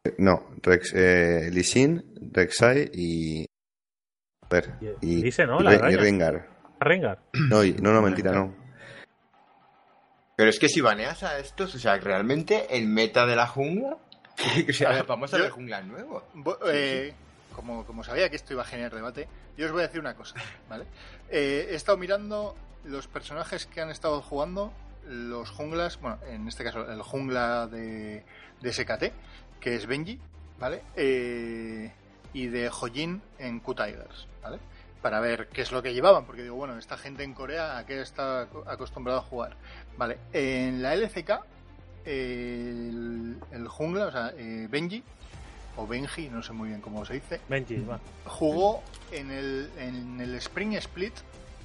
Eh, 0.04 0.14
No, 0.18 0.46
Rex, 0.62 0.92
eh, 0.94 1.50
Lee 1.52 1.64
Sin, 1.64 2.14
Rek'Sai 2.32 2.90
y... 2.94 3.44
A 4.42 4.48
ver, 4.48 4.74
y, 5.02 5.20
Elise, 5.20 5.46
¿no? 5.46 5.60
y 5.60 5.64
La 5.64 5.72
y 5.72 5.76
araña. 5.76 5.96
Rengar. 5.96 6.48
Rengar. 6.78 7.18
No, 7.50 7.64
y- 7.64 7.72
no, 7.72 7.92
no, 7.92 8.00
mentira, 8.02 8.30
no. 8.30 8.54
Pero 10.36 10.50
es 10.50 10.58
que 10.60 10.68
si 10.68 10.80
baneas 10.80 11.22
a 11.22 11.38
estos, 11.38 11.74
o 11.74 11.78
sea, 11.78 11.96
realmente 11.98 12.76
el 12.76 12.86
meta 12.86 13.26
de 13.26 13.34
la 13.36 13.46
jungla. 13.46 13.96
o 14.68 14.72
sea, 14.72 15.02
vamos 15.02 15.32
a 15.32 15.38
ver 15.38 15.50
jungla 15.50 15.80
nuevo. 15.82 16.22
Bo- 16.34 16.58
eh, 16.70 17.14
como, 17.54 17.84
como 17.86 18.04
sabía 18.04 18.28
que 18.28 18.36
esto 18.36 18.52
iba 18.52 18.62
a 18.62 18.66
generar 18.66 18.94
debate, 18.94 19.28
yo 19.56 19.66
os 19.66 19.72
voy 19.72 19.80
a 19.82 19.86
decir 19.86 20.00
una 20.00 20.14
cosa, 20.14 20.34
¿vale? 20.68 20.84
Eh, 21.30 21.68
he 21.70 21.74
estado 21.74 21.96
mirando 21.96 22.54
los 22.84 23.08
personajes 23.08 23.66
que 23.66 23.80
han 23.80 23.90
estado 23.90 24.20
jugando, 24.22 24.72
los 25.08 25.50
junglas, 25.50 25.98
bueno, 26.00 26.18
en 26.28 26.46
este 26.48 26.64
caso 26.64 26.90
el 26.90 27.00
jungla 27.02 27.66
de, 27.66 28.24
de 28.60 28.72
SKT, 28.72 29.04
que 29.60 29.76
es 29.76 29.86
Benji, 29.86 30.20
¿vale? 30.58 30.82
Eh, 30.96 31.90
y 32.34 32.48
de 32.48 32.68
Hojin 32.68 33.22
en 33.38 33.60
Q-Tigers, 33.60 34.26
¿vale? 34.42 34.58
Para 35.00 35.20
ver 35.20 35.48
qué 35.48 35.62
es 35.62 35.72
lo 35.72 35.82
que 35.82 35.94
llevaban, 35.94 36.26
porque 36.26 36.42
digo, 36.42 36.56
bueno, 36.56 36.76
esta 36.78 36.98
gente 36.98 37.22
en 37.24 37.32
Corea, 37.32 37.78
¿a 37.78 37.86
qué 37.86 38.02
está 38.02 38.48
acostumbrado 38.66 39.20
a 39.20 39.22
jugar? 39.22 39.56
Vale, 39.96 40.18
en 40.32 40.82
la 40.82 40.94
LCK, 40.94 41.40
el, 42.06 43.36
el 43.50 43.68
jungla, 43.68 44.06
o 44.06 44.10
sea, 44.10 44.32
eh, 44.36 44.68
Benji, 44.70 45.02
o 45.76 45.86
Benji, 45.86 46.28
no 46.30 46.42
sé 46.42 46.52
muy 46.52 46.68
bien 46.68 46.80
cómo 46.80 47.04
se 47.04 47.14
dice, 47.14 47.40
Benji, 47.48 47.76
va. 47.80 48.00
jugó 48.24 48.82
en 49.12 49.30
el, 49.30 49.70
en 49.78 50.20
el 50.20 50.34
Spring 50.36 50.74
Split, 50.74 51.14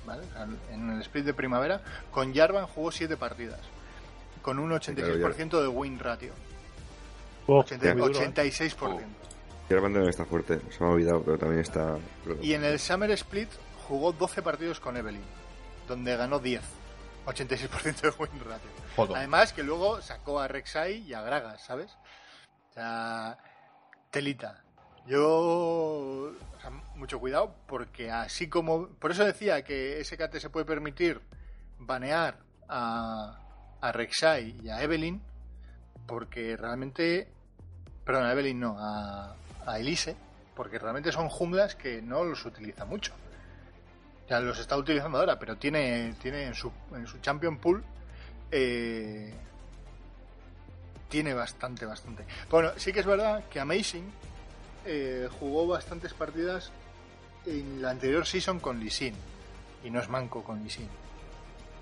¿vale? 0.05 0.23
En 0.71 0.89
el 0.89 1.01
split 1.01 1.25
de 1.25 1.33
primavera, 1.33 1.81
con 2.11 2.33
Jarvan 2.33 2.65
jugó 2.67 2.91
7 2.91 3.15
partidas, 3.17 3.59
con 4.41 4.59
un 4.59 4.71
86% 4.71 5.61
de 5.61 5.67
win 5.67 5.99
ratio. 5.99 6.33
Oh, 7.47 7.59
80 7.59 7.95
muy 7.95 8.13
duro, 8.13 8.21
¿eh? 8.21 8.33
86%. 8.33 9.01
Jarvan 9.69 9.93
también 9.93 10.09
está 10.09 10.25
fuerte, 10.25 10.59
se 10.69 10.83
me 10.83 10.89
ha 10.89 10.93
olvidado, 10.93 11.23
pero 11.23 11.37
también 11.37 11.61
está. 11.61 11.97
Y 12.41 12.53
en 12.53 12.63
el 12.63 12.79
Summer 12.79 13.11
Split 13.11 13.49
jugó 13.87 14.11
12 14.11 14.41
partidos 14.41 14.79
con 14.79 14.97
Evelyn, 14.97 15.21
donde 15.87 16.17
ganó 16.17 16.39
10. 16.39 16.61
86% 17.25 18.01
de 18.01 18.09
win 18.19 18.39
ratio. 18.39 18.69
Joder. 18.95 19.17
Además 19.17 19.53
que 19.53 19.63
luego 19.63 20.01
sacó 20.01 20.39
a 20.39 20.47
Rek'Sai 20.47 20.99
y 20.99 21.13
a 21.13 21.21
Gragas, 21.21 21.63
¿sabes? 21.63 21.97
O 22.69 22.73
sea, 22.73 23.37
telita. 24.09 24.63
Yo, 25.07 25.25
o 25.27 26.59
sea, 26.61 26.69
mucho 26.95 27.19
cuidado 27.19 27.55
porque 27.67 28.11
así 28.11 28.49
como, 28.49 28.87
por 28.87 29.11
eso 29.11 29.25
decía 29.25 29.63
que 29.63 30.03
SKT 30.03 30.37
se 30.37 30.49
puede 30.49 30.65
permitir 30.65 31.21
banear 31.79 32.37
a, 32.69 33.39
a 33.81 33.91
Rek'Sai 33.91 34.57
y 34.61 34.69
a 34.69 34.81
Evelyn 34.83 35.21
porque 36.05 36.57
realmente, 36.57 37.31
perdón, 38.05 38.25
a 38.25 38.31
Evelyn 38.33 38.59
no, 38.59 38.75
a, 38.77 39.35
a 39.65 39.79
Elise, 39.79 40.15
porque 40.55 40.77
realmente 40.77 41.11
son 41.11 41.29
junglas 41.29 41.75
que 41.75 42.01
no 42.01 42.23
los 42.23 42.45
utiliza 42.45 42.85
mucho. 42.85 43.13
Ya 44.31 44.39
los 44.39 44.57
está 44.59 44.77
utilizando 44.77 45.17
ahora, 45.17 45.37
pero 45.37 45.57
tiene, 45.57 46.15
tiene 46.21 46.45
en, 46.45 46.53
su, 46.55 46.71
en 46.95 47.05
su 47.05 47.19
Champion 47.19 47.57
Pool 47.57 47.83
eh, 48.49 49.33
tiene 51.09 51.33
bastante, 51.33 51.85
bastante. 51.85 52.23
Bueno, 52.49 52.69
sí 52.77 52.93
que 52.93 53.01
es 53.01 53.05
verdad 53.05 53.43
que 53.49 53.59
Amazing 53.59 54.05
eh, 54.85 55.27
jugó 55.37 55.67
bastantes 55.67 56.13
partidas 56.13 56.71
en 57.45 57.81
la 57.81 57.89
anterior 57.89 58.25
season 58.25 58.61
con 58.61 58.79
Lee 58.79 58.89
Sin 58.89 59.13
y 59.83 59.89
no 59.89 59.99
es 59.99 60.07
manco 60.07 60.45
con 60.45 60.63
Lee 60.63 60.69
Sin. 60.69 60.87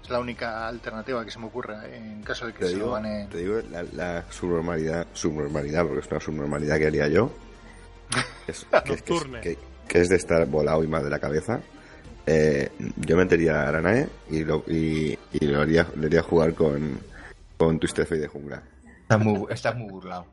Es 0.04 0.10
la 0.10 0.20
única 0.20 0.68
alternativa 0.68 1.24
que 1.24 1.30
se 1.30 1.38
me 1.38 1.46
ocurre 1.46 1.76
en 1.96 2.24
caso 2.24 2.48
de 2.48 2.54
que 2.54 2.60
Te 2.62 2.66
se 2.66 2.72
lo 2.72 2.78
digo, 2.80 2.92
baneen. 2.94 3.30
te 3.30 3.38
digo 3.38 3.60
la, 3.70 3.84
la 3.84 4.26
subnormalidad, 4.32 5.06
subnormalidad, 5.14 5.86
porque 5.86 6.00
es 6.00 6.10
una 6.12 6.20
subnormalidad 6.20 6.80
que 6.80 6.88
haría 6.88 7.08
yo. 7.10 7.32
Es, 8.48 8.66
que, 8.66 8.78
es- 8.78 8.82
que 8.84 8.94
es- 8.94 9.00
Nocturne. 9.08 9.42
que- 9.42 9.58
que 9.88 10.02
es 10.02 10.10
de 10.10 10.16
estar 10.16 10.44
volado 10.48 10.84
y 10.84 10.88
mal 10.88 11.04
de 11.04 11.10
la 11.12 11.20
cabeza. 11.20 11.60
Eh, 12.26 12.70
yo 12.98 13.18
metería 13.18 13.62
a 13.64 13.70
Aranae 13.70 14.08
y 14.30 14.44
lo, 14.44 14.64
y, 14.68 15.18
y 15.34 15.46
lo 15.48 15.62
haría, 15.62 15.88
le 15.98 16.08
haría 16.08 16.22
jugar 16.22 16.54
con, 16.54 17.00
con 17.58 17.80
Twisted 17.80 18.04
Fate 18.06 18.22
de 18.22 18.28
jungla. 18.28 18.62
Estás 19.02 19.20
muy, 19.20 19.46
estás 19.50 19.76
muy 19.76 19.90
burlado. 19.90 20.26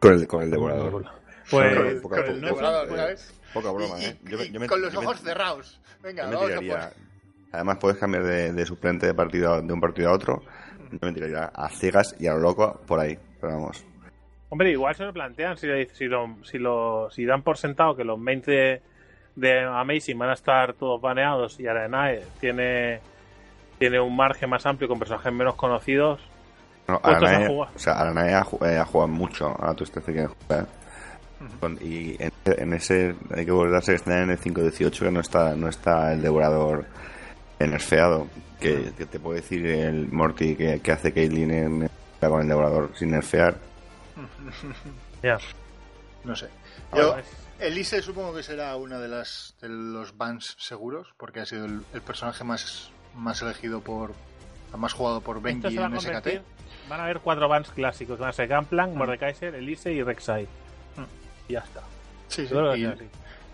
Con 0.00 0.14
el, 0.14 0.26
con 0.26 0.42
el 0.42 0.50
devorador. 0.50 1.04
Pues, 1.50 2.00
Poca- 2.00 2.16
con 2.24 2.34
el 2.34 2.40
poca- 2.40 2.46
devorador, 2.46 2.88
poca- 2.88 3.00
¿sabes? 3.02 3.34
Poca 3.54 3.70
broma, 3.70 3.98
Y- 4.00 4.04
¿eh? 4.04 4.16
y- 4.26 4.30
Yo 4.30 4.38
me- 4.38 4.44
y 4.46 4.50
yo 4.52 4.60
me- 4.60 4.66
con 4.66 4.82
los 4.82 4.92
yo 4.92 5.00
me- 5.00 5.06
ojos 5.06 5.20
cerrados. 5.20 5.80
Venga, 6.02 6.24
yo 6.24 6.28
me 6.30 6.34
vamos 6.34 6.50
a 6.50 6.58
tiraría- 6.58 6.88
por... 6.90 7.08
Además 7.52 7.78
puedes 7.80 7.98
cambiar 7.98 8.24
de, 8.24 8.52
de 8.52 8.66
suplente 8.66 9.06
de 9.06 9.14
partido 9.14 9.62
de 9.62 9.72
un 9.72 9.80
partido 9.80 10.10
a 10.10 10.12
otro. 10.12 10.42
Yo 10.90 10.98
me 11.00 11.12
tiraría 11.12 11.44
a 11.46 11.68
ciegas 11.70 12.14
y 12.18 12.26
a 12.26 12.32
lo 12.34 12.40
loco 12.40 12.80
por 12.86 13.00
ahí. 13.00 13.18
Pero 13.40 13.54
vamos. 13.54 13.84
Hombre, 14.50 14.70
igual 14.70 14.94
se 14.94 15.04
lo 15.04 15.12
plantean 15.12 15.56
si, 15.56 15.66
si, 15.94 16.06
lo, 16.06 16.36
si, 16.44 16.58
lo, 16.58 17.08
si 17.10 17.24
dan 17.24 17.42
por 17.42 17.56
sentado 17.56 17.94
que 17.96 18.04
los 18.04 18.18
mains 18.18 18.44
de, 18.44 18.82
de 19.38 19.60
Amazing 19.64 20.18
van 20.18 20.30
a 20.30 20.34
estar 20.34 20.72
todos 20.74 21.00
baneados 21.00 21.58
y 21.60 21.66
Arenae 21.66 22.22
tiene, 22.40 23.00
tiene 23.78 24.00
un 24.00 24.14
margen 24.16 24.50
más 24.50 24.66
amplio 24.66 24.88
con 24.88 24.98
personajes 24.98 25.32
menos 25.32 25.54
conocidos. 25.54 26.20
No, 26.88 26.98
¿Cuántos 27.00 27.28
Aranae, 27.28 27.44
ha 27.44 27.48
jugado? 27.48 27.72
o 27.74 27.78
sea, 27.78 27.92
Aranae 27.94 28.34
ha, 28.34 28.46
eh, 28.66 28.78
ha 28.78 28.84
jugado 28.84 29.08
mucho 29.08 29.56
a 29.64 29.74
tu 29.74 29.84
este 29.84 30.00
que 30.02 30.26
juega. 30.46 30.66
Con- 31.60 31.78
Y 31.80 32.16
en, 32.20 32.32
en 32.46 32.72
ese 32.72 33.14
hay 33.34 33.44
que 33.44 33.52
volverse 33.52 33.92
que 33.92 33.96
está 33.96 34.22
en 34.22 34.30
el 34.30 34.40
5-18 34.40 34.98
que 34.98 35.10
no 35.12 35.20
está, 35.20 35.54
no 35.54 35.68
está 35.68 36.12
el 36.12 36.22
devorador 36.22 36.86
nerfeado. 37.60 38.26
Que, 38.58 38.90
que 38.98 39.06
te 39.06 39.20
puede 39.20 39.40
decir 39.40 39.64
el 39.66 40.10
Morty 40.10 40.56
que, 40.56 40.80
que 40.80 40.90
hace 40.90 41.12
Caitlyn 41.12 41.50
en, 41.52 41.90
con 42.20 42.40
el 42.42 42.48
devorador 42.48 42.90
sin 42.96 43.12
nerfear. 43.12 43.54
Ya. 45.22 45.38
No 46.24 46.34
sé. 46.34 46.48
Yo, 46.96 47.14
Elise 47.60 48.02
supongo 48.02 48.34
que 48.34 48.42
será 48.42 48.76
una 48.76 48.98
de 48.98 49.08
las 49.08 49.54
de 49.60 49.68
los 49.68 50.16
bans 50.16 50.56
seguros, 50.58 51.08
porque 51.16 51.40
ha 51.40 51.46
sido 51.46 51.64
el, 51.64 51.82
el 51.92 52.02
personaje 52.02 52.44
más, 52.44 52.90
más 53.14 53.42
elegido 53.42 53.80
por 53.80 54.12
más 54.76 54.92
jugado 54.92 55.20
por 55.20 55.40
Benji 55.40 55.74
se 55.74 55.80
va 55.80 55.86
en 55.86 56.00
SKT. 56.00 56.28
Van 56.88 57.00
a 57.00 57.04
haber 57.04 57.20
cuatro 57.20 57.48
bans 57.48 57.70
clásicos, 57.70 58.18
van 58.18 58.30
a 58.30 58.32
ser 58.32 58.48
Gunplank, 58.48 58.94
Mordekaiser, 58.94 59.54
Elise 59.54 59.92
y 59.92 60.02
Rek'Sai. 60.02 60.46
Y 61.48 61.52
ya 61.54 61.60
está. 61.60 61.82
Sí, 62.28 62.46
sí, 62.46 62.54
y, 62.54 62.84
así. 62.84 63.04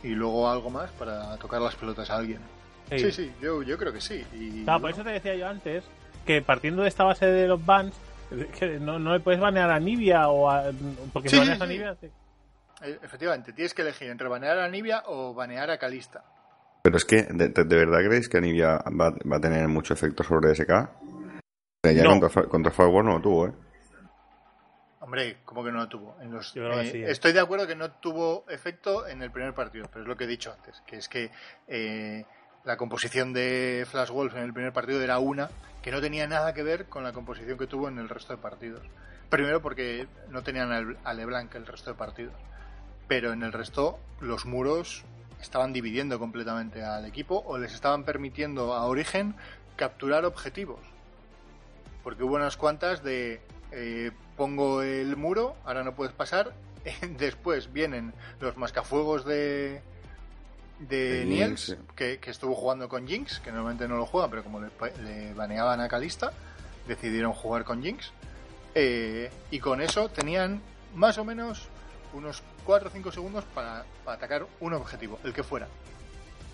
y 0.02 0.08
luego 0.08 0.50
algo 0.50 0.70
más 0.70 0.90
para 0.92 1.36
tocar 1.36 1.60
las 1.60 1.76
pelotas 1.76 2.10
a 2.10 2.16
alguien. 2.16 2.40
Sí. 2.90 2.98
Sí, 2.98 3.12
sí, 3.12 3.32
yo, 3.40 3.62
yo 3.62 3.78
creo 3.78 3.92
que 3.92 4.00
sí. 4.00 4.24
Y, 4.34 4.64
Claro, 4.64 4.80
por 4.80 4.90
eso 4.90 5.04
te 5.04 5.10
decía 5.10 5.34
yo 5.36 5.48
antes 5.48 5.84
que 6.26 6.42
partiendo 6.42 6.82
de 6.82 6.88
esta 6.88 7.04
base 7.04 7.26
de 7.26 7.46
los 7.46 7.60
que 8.58 8.80
no, 8.80 8.98
no 8.98 9.12
le 9.12 9.20
puedes 9.20 9.40
banear 9.40 9.70
a 9.70 9.78
Nibia 9.78 10.28
o 10.28 10.50
a. 10.50 10.64
Porque 11.12 11.28
Sí, 11.28 11.38
baneas 11.38 11.60
a. 11.60 11.66
Nibia. 11.66 11.96
Eh, 12.84 12.98
efectivamente, 13.02 13.52
tienes 13.52 13.74
que 13.74 13.82
elegir 13.82 14.10
entre 14.10 14.28
banear 14.28 14.58
a 14.58 14.68
Nibia 14.68 15.02
o 15.06 15.34
banear 15.34 15.70
a 15.70 15.78
Calista. 15.78 16.22
Pero 16.82 16.96
es 16.98 17.04
que, 17.04 17.22
¿de, 17.22 17.48
verdad 17.64 18.00
creéis 18.04 18.28
que 18.28 18.36
Anivia 18.36 18.76
va, 18.88 19.10
va 19.10 19.36
a 19.36 19.40
tener 19.40 19.66
mucho 19.68 19.94
efecto 19.94 20.22
sobre 20.22 20.54
SK? 20.54 20.68
Ya 21.84 22.02
No. 22.04 22.18
contra, 22.20 22.42
contra 22.44 22.70
Firewall 22.72 23.04
no 23.06 23.12
lo 23.12 23.20
tuvo, 23.22 23.46
¿eh? 23.48 23.52
Hombre, 25.00 25.38
¿cómo 25.44 25.62
que 25.62 25.70
no 25.70 25.78
lo 25.78 25.88
tuvo? 25.88 26.16
En 26.20 26.30
los, 26.30 26.54
eh, 26.56 26.88
sí, 26.90 27.02
¿eh? 27.02 27.10
Estoy 27.10 27.32
de 27.32 27.40
acuerdo 27.40 27.66
que 27.66 27.74
no 27.74 27.90
tuvo 27.90 28.44
efecto 28.48 29.06
en 29.06 29.22
el 29.22 29.30
primer 29.30 29.52
partido, 29.52 29.86
pero 29.92 30.02
es 30.02 30.08
lo 30.08 30.16
que 30.16 30.24
he 30.24 30.26
dicho 30.26 30.52
antes, 30.52 30.82
que 30.86 30.96
es 30.96 31.08
que 31.08 31.30
eh, 31.68 32.24
la 32.64 32.76
composición 32.78 33.32
de 33.34 33.86
Flash 33.90 34.10
Wolf 34.10 34.34
en 34.34 34.42
el 34.44 34.54
primer 34.54 34.72
partido 34.72 35.02
era 35.02 35.18
una 35.18 35.50
que 35.82 35.90
no 35.90 36.00
tenía 36.00 36.26
nada 36.26 36.54
que 36.54 36.62
ver 36.62 36.86
con 36.86 37.04
la 37.04 37.12
composición 37.12 37.58
que 37.58 37.66
tuvo 37.66 37.88
en 37.88 37.98
el 37.98 38.08
resto 38.08 38.34
de 38.34 38.40
partidos. 38.42 38.80
Primero 39.28 39.60
porque 39.60 40.06
no 40.30 40.42
tenían 40.42 40.72
al- 40.72 40.96
a 41.04 41.12
LeBlanc 41.12 41.54
el 41.54 41.66
resto 41.66 41.90
de 41.90 41.96
partidos, 41.98 42.34
pero 43.08 43.32
en 43.32 43.42
el 43.42 43.52
resto 43.52 43.98
los 44.20 44.46
muros 44.46 45.04
estaban 45.40 45.72
dividiendo 45.72 46.18
completamente 46.18 46.82
al 46.82 47.04
equipo 47.04 47.42
o 47.46 47.58
les 47.58 47.74
estaban 47.74 48.04
permitiendo 48.04 48.74
a 48.74 48.86
Origen 48.86 49.34
capturar 49.76 50.24
objetivos. 50.24 50.80
Porque 52.02 52.24
hubo 52.24 52.36
unas 52.36 52.56
cuantas 52.56 53.02
de 53.02 53.40
eh, 53.72 54.10
pongo 54.36 54.82
el 54.82 55.16
muro, 55.16 55.56
ahora 55.64 55.84
no 55.84 55.94
puedes 55.94 56.14
pasar. 56.14 56.54
Después 57.18 57.72
vienen 57.72 58.12
los 58.40 58.56
mascafuegos 58.56 59.24
de, 59.24 59.82
de 60.78 61.20
De 61.20 61.24
Niels, 61.24 61.60
sí. 61.60 61.74
que, 61.94 62.18
que 62.18 62.30
estuvo 62.30 62.54
jugando 62.54 62.88
con 62.88 63.06
Jinx, 63.06 63.40
que 63.40 63.50
normalmente 63.50 63.88
no 63.88 63.96
lo 63.96 64.06
juega, 64.06 64.28
pero 64.28 64.44
como 64.44 64.60
le, 64.60 64.68
le 65.02 65.34
baneaban 65.34 65.80
a 65.80 65.88
Calista, 65.88 66.32
decidieron 66.86 67.32
jugar 67.32 67.64
con 67.64 67.82
Jinx. 67.82 68.12
Eh, 68.74 69.30
y 69.50 69.60
con 69.60 69.80
eso 69.80 70.08
tenían 70.08 70.60
más 70.94 71.18
o 71.18 71.24
menos 71.24 71.68
unos 72.12 72.42
4 72.64 72.88
o 72.88 72.92
5 72.92 73.12
segundos 73.12 73.44
para, 73.54 73.84
para 74.04 74.16
atacar 74.16 74.46
un 74.60 74.72
objetivo, 74.74 75.18
el 75.24 75.32
que 75.32 75.42
fuera. 75.42 75.68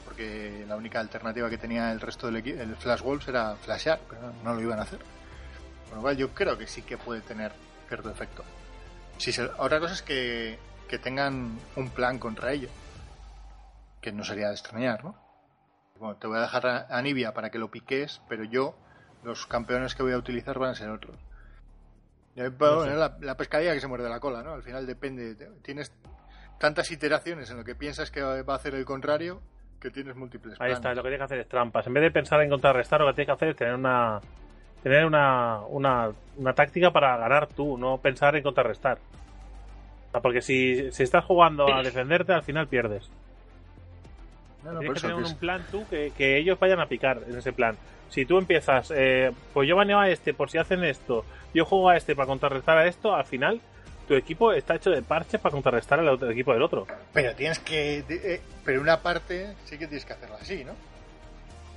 Porque 0.05 0.65
la 0.69 0.77
única 0.77 0.99
alternativa 1.01 1.49
que 1.49 1.59
tenía 1.59 1.93
el 1.93 2.01
resto 2.01 2.27
del 2.27 2.37
equipo, 2.37 2.61
el 2.61 2.75
Flash 2.77 3.01
Wolves, 3.03 3.29
era 3.29 3.55
flashear, 3.57 4.01
pero 4.09 4.33
no, 4.43 4.55
lo 4.55 4.61
iban 4.61 4.79
a 4.79 4.83
hacer. 4.83 4.99
Con 5.89 5.97
lo 5.97 6.03
cual 6.03 6.17
yo 6.17 6.31
creo 6.31 6.59
que 6.59 6.67
sí 6.67 6.83
que 6.83 6.99
puede 6.99 7.21
tener 7.21 7.53
cierto 7.89 8.11
efecto. 8.11 8.45
Si 9.19 9.33
se- 9.33 9.51
otra 9.59 9.79
cosa 9.81 9.95
es 9.95 10.03
que, 10.03 10.59
que 10.89 10.99
tengan 10.99 11.59
un 11.77 11.91
plan 11.91 12.19
contra 12.19 12.53
ello. 12.53 12.69
Que 14.01 14.13
no 14.13 14.25
sería 14.25 14.49
de 14.49 14.55
extrañar, 14.55 15.05
¿no? 15.05 15.15
Bueno, 15.99 16.17
te 16.17 16.27
voy 16.27 16.39
a 16.39 16.43
dejar 16.43 16.67
a, 16.67 16.87
a 16.89 17.03
Nibia 17.03 17.35
para 17.35 17.51
que 17.51 17.59
lo 17.59 17.71
piques, 17.71 18.21
pero 18.29 18.45
yo, 18.45 18.75
los 19.23 19.47
campeones 19.47 19.95
que 19.95 20.03
voy 20.03 20.13
a 20.13 20.17
utilizar 20.19 20.59
van 20.59 20.71
a 20.71 20.75
ser 20.75 20.89
otros. 20.91 21.17
Ahí, 22.41 22.49
bueno, 22.59 22.95
la, 22.97 23.17
la 23.21 23.37
pescadilla 23.37 23.75
que 23.75 23.81
se 23.81 23.87
muerde 23.87 24.09
la 24.09 24.21
cola, 24.21 24.43
¿no? 24.43 24.53
Al 24.55 24.63
final 24.63 24.87
depende. 24.87 25.35
Tienes 25.63 25.93
tantas 26.59 26.91
iteraciones 26.91 27.51
en 27.51 27.57
lo 27.57 27.65
que 27.65 27.75
piensas 27.75 28.11
que 28.11 28.23
va 28.23 28.53
a 28.53 28.57
hacer 28.57 28.75
el 28.75 28.85
contrario 28.85 29.41
que 29.81 29.91
tienes 29.91 30.15
múltiples 30.15 30.53
Ahí 30.55 30.59
planes. 30.59 30.77
está, 30.77 30.91
lo 30.95 31.03
que 31.03 31.09
tienes 31.09 31.19
que 31.19 31.25
hacer 31.25 31.39
es 31.41 31.49
trampas. 31.49 31.87
En 31.87 31.95
vez 31.95 32.03
de 32.03 32.11
pensar 32.11 32.41
en 32.43 32.51
contrarrestar, 32.51 33.01
lo 33.01 33.07
que 33.09 33.15
tienes 33.15 33.29
que 33.29 33.33
hacer 33.33 33.49
es 33.49 33.57
tener 33.57 33.75
una. 33.75 34.21
Tener 34.83 35.05
una, 35.05 35.61
una, 35.67 36.11
una 36.37 36.53
táctica 36.55 36.91
para 36.91 37.17
ganar 37.19 37.47
tú, 37.49 37.77
no 37.77 37.99
pensar 37.99 38.35
en 38.37 38.43
contrarrestar. 38.43 38.99
Porque 40.23 40.41
si, 40.41 40.91
si 40.91 41.03
estás 41.03 41.25
jugando 41.25 41.73
a 41.73 41.83
defenderte, 41.83 42.33
al 42.33 42.43
final 42.43 42.67
pierdes. 42.67 43.11
No, 44.65 44.73
no, 44.73 44.81
Tienes 44.81 45.01
que 45.03 45.09
tener 45.09 45.25
un 45.25 45.37
plan 45.39 45.65
tú 45.71 45.87
que, 45.89 46.13
que 46.17 46.37
ellos 46.37 46.59
vayan 46.59 46.81
a 46.81 46.87
picar 46.87 47.23
en 47.29 47.37
ese 47.39 47.53
plan. 47.53 47.77
Si 48.11 48.27
tú 48.27 48.39
empiezas, 48.39 48.93
eh, 48.95 49.33
pues 49.55 49.69
yo 49.69 49.77
baneo 49.77 49.99
a 49.99 50.09
este 50.11 50.35
por 50.35 50.51
si 50.51 50.59
hacen 50.59 50.85
esto, 50.85 51.25
yo 51.55 51.65
juego 51.65 51.89
a 51.91 51.97
este 51.97 52.15
para 52.17 52.27
contrarrestar 52.27 52.77
a 52.77 52.87
esto, 52.87 53.15
al 53.15 53.25
final 53.25 53.61
tu 54.09 54.15
equipo 54.15 54.53
está 54.53 54.75
hecho 54.75 54.91
de 54.91 55.03
parches 55.03 55.41
para 55.41 55.53
contrarrestar 55.53 56.01
al 56.01 56.09
otro- 56.09 56.31
equipo 56.31 56.53
del 56.53 56.63
otro. 56.63 56.87
Pero 57.13 57.35
tienes 57.37 57.59
que. 57.61 58.03
de- 58.03 58.35
eh, 58.35 58.41
pero 58.65 58.81
una 58.81 59.01
parte 59.01 59.55
sí 59.65 59.79
que 59.79 59.87
tienes 59.87 60.05
que 60.05 60.13
hacerla 60.13 60.37
así, 60.41 60.65
¿no? 60.65 60.73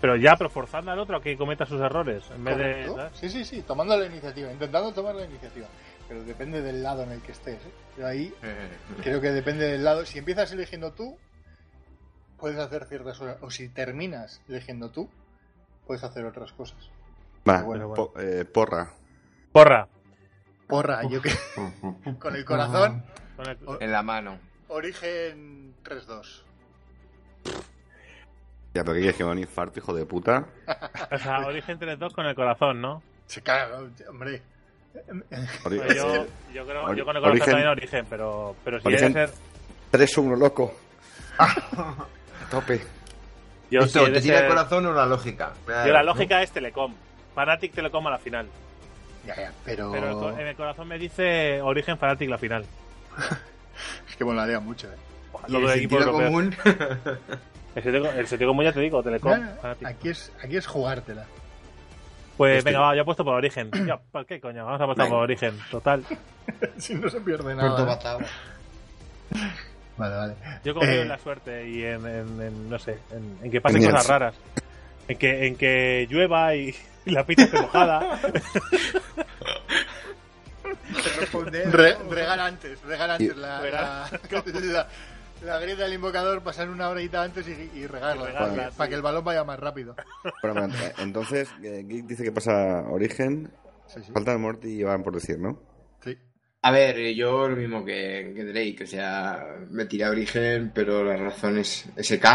Pero 0.02 0.16
ya, 0.18 0.36
pero 0.36 0.50
forzando 0.50 0.92
al 0.92 1.00
otro 1.00 1.16
a 1.18 1.22
que 1.22 1.38
cometa 1.38 1.66
sus 1.66 1.80
errores. 1.80 2.24
En 2.36 2.44
vez 2.44 2.58
de. 2.58 2.92
Sí, 3.14 3.30
sí, 3.30 3.46
sí, 3.46 3.62
tomando 3.62 3.96
la 3.96 4.06
iniciativa, 4.08 4.52
intentando 4.52 4.92
tomar 4.92 5.16
la 5.16 5.24
iniciativa. 5.26 5.68
Pero 6.10 6.24
depende 6.24 6.62
del 6.62 6.84
lado 6.84 7.04
en 7.04 7.12
el 7.12 7.22
que 7.22 7.32
estés. 7.32 7.56
¿eh? 7.56 7.72
Yo 8.00 8.08
ahí 8.08 8.34
creo 9.04 9.22
que 9.22 9.32
depende 9.32 9.66
del 9.66 9.84
lado. 9.84 10.06
Si 10.06 10.18
empiezas 10.20 10.52
eligiendo 10.52 10.92
tú, 10.92 11.18
puedes 12.44 12.60
hacer 12.60 12.84
ciertas 12.88 13.18
cosas. 13.18 13.38
O 13.42 13.50
si 13.50 13.70
terminas 13.70 14.42
eligiendo 14.50 14.90
tú, 14.92 15.10
puedes 15.88 16.04
hacer 16.04 16.26
otras 16.26 16.52
cosas. 16.52 16.78
Va, 17.50 17.62
Bueno, 17.62 17.88
bueno. 17.88 18.12
po- 18.12 18.20
eh, 18.20 18.44
porra. 18.44 18.92
Porra. 19.54 19.88
Porra, 20.68 21.08
yo 21.08 21.22
que. 21.22 21.32
Con 22.20 22.36
el 22.36 22.44
corazón, 22.44 23.02
Con 23.38 23.48
el- 23.50 23.58
O- 23.66 23.80
En 23.80 23.94
la 23.94 24.04
mano. 24.04 24.40
origen 24.68 25.74
3-2. 25.86 26.44
Ya, 28.74 28.84
pero 28.84 28.94
¿qué 28.96 29.00
quieres 29.00 29.16
que 29.16 29.24
me 29.24 29.32
un 29.32 29.40
infarto, 29.40 29.80
hijo 29.80 29.94
de 29.94 30.06
puta? 30.06 30.46
O 31.12 31.18
sea, 31.18 31.46
Origen 31.46 31.80
3-2 31.80 32.14
con 32.14 32.26
el 32.26 32.36
corazón, 32.36 32.82
¿no? 32.82 33.02
Se 33.26 33.42
caga, 33.42 33.80
hombre. 34.10 34.42
Ori- 35.64 35.78
Pues 35.82 35.96
yo, 35.96 36.26
yo 36.54 36.66
creo 36.66 36.84
Ori- 36.88 36.98
yo 36.98 37.06
con 37.06 37.16
el 37.16 37.22
corazón 37.22 37.30
Origen- 37.32 37.46
también 37.52 37.68
Origen, 37.70 38.06
pero, 38.10 38.56
pero 38.66 38.82
si 38.82 38.88
Origen- 38.88 39.14
debe 39.14 39.28
ser. 39.28 39.38
3-1, 39.92 40.36
loco. 40.38 40.74
A 42.46 42.50
tope. 42.50 42.82
Yo, 43.72 43.82
si 43.82 43.88
Esto, 43.88 44.06
de 44.06 44.12
¿te 44.12 44.22
tira 44.22 44.40
el 44.42 44.48
corazón 44.48 44.86
o 44.86 44.94
la 44.94 45.06
lógica? 45.06 45.54
yo 45.68 45.94
la 45.94 46.04
lógica 46.04 46.42
es 46.44 46.52
Telecom. 46.52 46.94
Fanatic 47.34 47.74
Telecom 47.74 48.06
a 48.08 48.12
la 48.12 48.18
final. 48.20 48.48
Ya, 49.26 49.36
ya, 49.36 49.52
pero. 49.66 49.92
Pero 49.92 50.38
en 50.38 50.48
el 50.48 50.56
corazón 50.56 50.88
me 50.88 51.00
dice 51.00 51.62
Origen 51.62 51.98
Fanatic 51.98 52.30
la 52.30 52.38
final. 52.38 52.66
Es 54.08 54.16
que 54.16 54.24
molaría 54.24 54.60
mucho, 54.60 54.88
¿eh? 54.88 54.96
Todo 55.48 55.58
el 55.74 55.80
sentido 55.80 56.02
europeo. 56.02 56.26
común. 56.28 56.56
El 57.76 57.82
sentido, 57.82 58.12
el 58.12 58.28
sentido 58.28 58.52
común 58.52 58.66
ya 58.66 58.72
te 58.72 58.80
digo, 58.82 59.02
Telecom. 59.02 59.34
Aquí, 59.84 60.10
es, 60.10 60.32
aquí 60.44 60.58
es 60.58 60.68
jugártela. 60.68 61.26
Pues 62.38 62.60
Este- 62.60 62.70
venga, 62.70 62.82
va, 62.82 62.96
yo 62.96 63.02
he 63.02 63.06
puesto 63.06 63.26
por 63.26 63.34
Origen. 63.34 63.72
Ya, 63.88 63.98
¿por 63.98 64.28
qué 64.28 64.40
coño? 64.40 64.64
Vamos 64.64 64.80
a 64.80 64.84
apostar 64.84 65.06
Venga. 65.06 65.16
por 65.16 65.24
Origen. 65.24 65.58
Total. 65.72 66.04
si 66.78 66.94
no 66.94 67.10
se 67.10 67.20
pierde 67.22 67.56
Puerto 67.56 67.84
nada. 67.86 68.20
¿eh? 68.20 69.38
Vale, 69.98 70.16
vale. 70.16 70.34
Yo 70.64 70.74
confío 70.74 70.92
Eh, 70.94 71.02
en 71.04 71.08
la 71.08 71.18
suerte 71.20 71.68
y 71.70 71.84
en, 71.84 72.06
en- 72.08 72.42
en, 72.42 72.70
no 72.70 72.80
sé, 72.80 72.98
en, 73.12 73.38
en 73.44 73.52
que 73.52 73.62
pasen 73.62 73.84
cosas 73.86 74.08
raras. 74.08 74.36
En 75.08 75.18
que, 75.18 75.48
en 75.48 75.56
que 75.56 76.08
llueva 76.10 76.56
y, 76.56 76.74
y 77.06 77.12
la 77.12 77.26
pista 77.26 77.44
esté 77.44 77.62
mojada. 77.62 78.20
Re- 81.72 81.98
regar 82.10 82.40
antes, 82.40 82.82
regar 82.84 83.10
antes 83.12 83.36
la, 83.38 83.62
la, 83.62 84.10
la- 84.62 84.88
la 85.44 85.60
grieta 85.60 85.84
del 85.84 85.94
invocador, 85.96 86.42
pasar 86.42 86.70
una 86.70 86.88
horita 86.90 87.22
antes 87.22 87.46
y, 87.48 87.70
y 87.78 87.86
regarla, 87.88 88.24
Y 88.24 88.26
regarla, 88.28 88.56
para, 88.56 88.70
sí. 88.72 88.76
para 88.78 88.90
que 88.90 88.96
el 88.96 89.02
balón 89.02 89.26
vaya 89.26 89.44
más 89.44 89.60
rápido. 89.60 89.96
Eh, 90.44 90.94
entonces, 91.00 91.50
eh, 91.62 91.84
Geek 91.86 92.06
dice 92.06 92.24
que 92.24 92.32
pasa 92.32 92.84
Origen. 92.90 93.52
Sí, 93.88 94.00
sí. 94.06 94.12
Falta 94.14 94.32
el 94.32 94.40
Morty 94.40 94.70
y 94.70 94.84
van 94.84 95.04
por 95.04 95.14
decir, 95.14 95.38
¿no? 95.40 95.60
A 96.66 96.72
ver, 96.72 96.98
eh, 96.98 97.14
yo 97.14 97.50
lo 97.50 97.58
mismo 97.58 97.84
que, 97.84 98.34
Drake, 98.34 98.86
o 98.86 98.88
sea, 98.88 99.58
me 99.70 99.84
tiré 99.84 100.08
origen, 100.08 100.72
pero 100.74 101.04
la 101.04 101.18
razón 101.18 101.58
es 101.58 101.90
SK. 101.98 102.26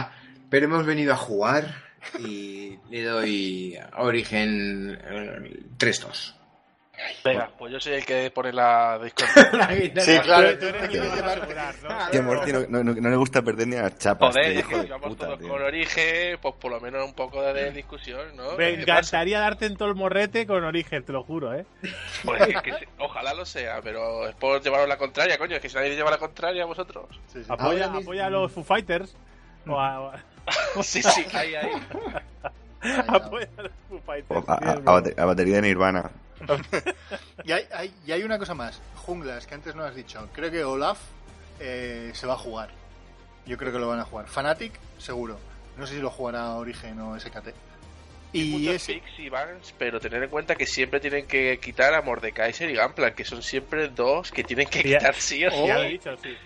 Pero 0.51 0.66
hemos 0.66 0.85
venido 0.85 1.14
a 1.14 1.16
jugar 1.16 1.74
y 2.18 2.79
le 2.91 3.05
doy 3.05 3.79
origen 3.97 4.99
eh, 5.03 5.61
3-2. 5.79 6.35
Venga, 7.24 7.51
pues 7.59 7.72
yo 7.72 7.80
soy 7.80 7.94
el 7.94 8.05
que 8.05 8.30
pone 8.30 8.53
la 8.53 8.99
Discord. 8.99 9.28
Sí, 10.01 10.18
claro, 10.20 10.59
Tú 10.59 10.66
eres 10.66 10.82
el 10.82 10.88
que 10.90 10.99
¿no? 10.99 12.11
Que 12.11 12.18
a 12.18 12.22
Morty 12.22 12.53
no, 12.53 12.82
no- 12.82 13.11
le 13.11 13.16
gusta 13.16 13.42
perder 13.42 13.68
ni 13.68 13.76
a 13.76 13.82
las 13.82 13.99
chapas. 13.99 14.34
Joder, 14.34 14.64
que 14.64 14.84
todos 15.16 15.38
con 15.38 15.62
origen, 15.62 16.38
pues 16.40 16.55
por 16.57 16.72
lo 16.72 16.80
menos 16.80 17.05
un 17.05 17.14
poco 17.14 17.42
de 17.42 17.70
discusión, 17.72 18.36
¿no? 18.36 18.57
Me 18.57 18.70
encantaría 18.74 19.38
darte 19.40 19.66
en 19.66 19.76
todo 19.76 19.88
el 19.88 19.94
morrete 19.94 20.46
con 20.46 20.64
Origen, 20.64 21.05
te 21.05 21.12
lo 21.12 21.22
juro, 21.22 21.55
¿eh? 21.55 21.64
Pues 22.24 22.40
es 22.49 22.62
que 22.62 22.88
ojalá 22.99 23.34
lo 23.34 23.44
sea, 23.46 23.80
pero 23.82 24.26
es 24.28 24.34
por 24.34 24.61
llevaros 24.62 24.88
la 24.88 24.96
contraria, 24.96 25.38
coño. 25.38 25.57
Es 25.57 25.62
que 25.62 25.68
si 25.68 25.76
nadie 25.76 25.94
lleva 25.94 26.11
la 26.11 26.18
contraria 26.18 26.62
a 26.64 26.66
vosotros. 26.66 27.07
Sí, 27.32 27.40
sí. 27.44 27.46
Apoya, 27.49 27.86
Ahora 27.86 27.99
apoya 27.99 28.26
a 28.26 28.30
los 28.30 28.51
Foo 28.53 28.64
Fighters. 28.64 29.14
O 29.66 29.78
a, 29.78 30.01
o 30.01 30.09
a- 30.11 30.22
sí, 30.82 31.03
sí, 31.03 31.26
ahí, 31.32 31.55
ahí. 31.55 31.70
apoya 33.09 33.49
a 33.59 33.62
los 33.62 33.72
Foo 33.88 34.01
Fighters. 34.05 34.49
A, 34.49 35.22
a 35.22 35.24
batería 35.24 35.57
de 35.57 35.62
Nirvana. 35.62 36.11
Y 37.45 37.53
hay, 37.53 37.66
hay- 37.72 37.95
y 38.07 38.12
hay 38.12 38.22
una 38.22 38.39
cosa 38.39 38.55
más, 38.55 38.80
junglas, 38.97 39.47
que 39.47 39.55
antes 39.55 39.74
no 39.74 39.84
has 39.84 39.95
dicho. 39.95 40.28
Creo 40.32 40.51
que 40.51 40.64
Olaf 40.64 40.99
eh, 41.61 42.11
se 42.14 42.26
va 42.26 42.34
a 42.34 42.39
jugar. 42.39 42.70
Yo 43.47 43.57
creo 43.57 43.72
que 43.72 43.78
lo 43.78 43.89
van 43.89 44.01
a 44.01 44.05
jugar. 44.05 44.26
Fnatic, 44.28 44.72
seguro. 44.99 45.39
No 45.76 45.86
sé 45.86 45.95
si 45.95 46.01
lo 46.01 46.11
jugará 46.11 46.51
Origen 46.55 46.99
o 47.01 47.18
SKT. 47.18 47.49
Y 48.32 48.68
picks 48.68 49.18
y 49.18 49.28
bans, 49.30 49.74
pero 49.78 49.99
tener 50.01 50.22
en 50.22 50.28
cuenta 50.28 50.55
que 50.55 50.66
siempre 50.66 51.01
tienen 51.01 51.26
que 51.26 51.59
quitar 51.61 51.95
a 51.95 52.03
Mordekaiser 52.03 52.68
y 52.68 52.76
Gunplan, 52.76 53.14
que 53.14 53.24
son 53.24 53.43
siempre 53.43 53.89
dos 53.89 54.30
que 54.30 54.45
tienen 54.45 54.68
que 54.68 54.82
ya- 54.82 54.99
quitar 54.99 55.14
sí 55.14 55.47
o 55.47 55.51
sí. 55.51 55.66
Ya 55.66 55.74
lo 55.78 55.84
he 55.84 55.89
dicho, 55.89 56.14
sí. 56.22 56.36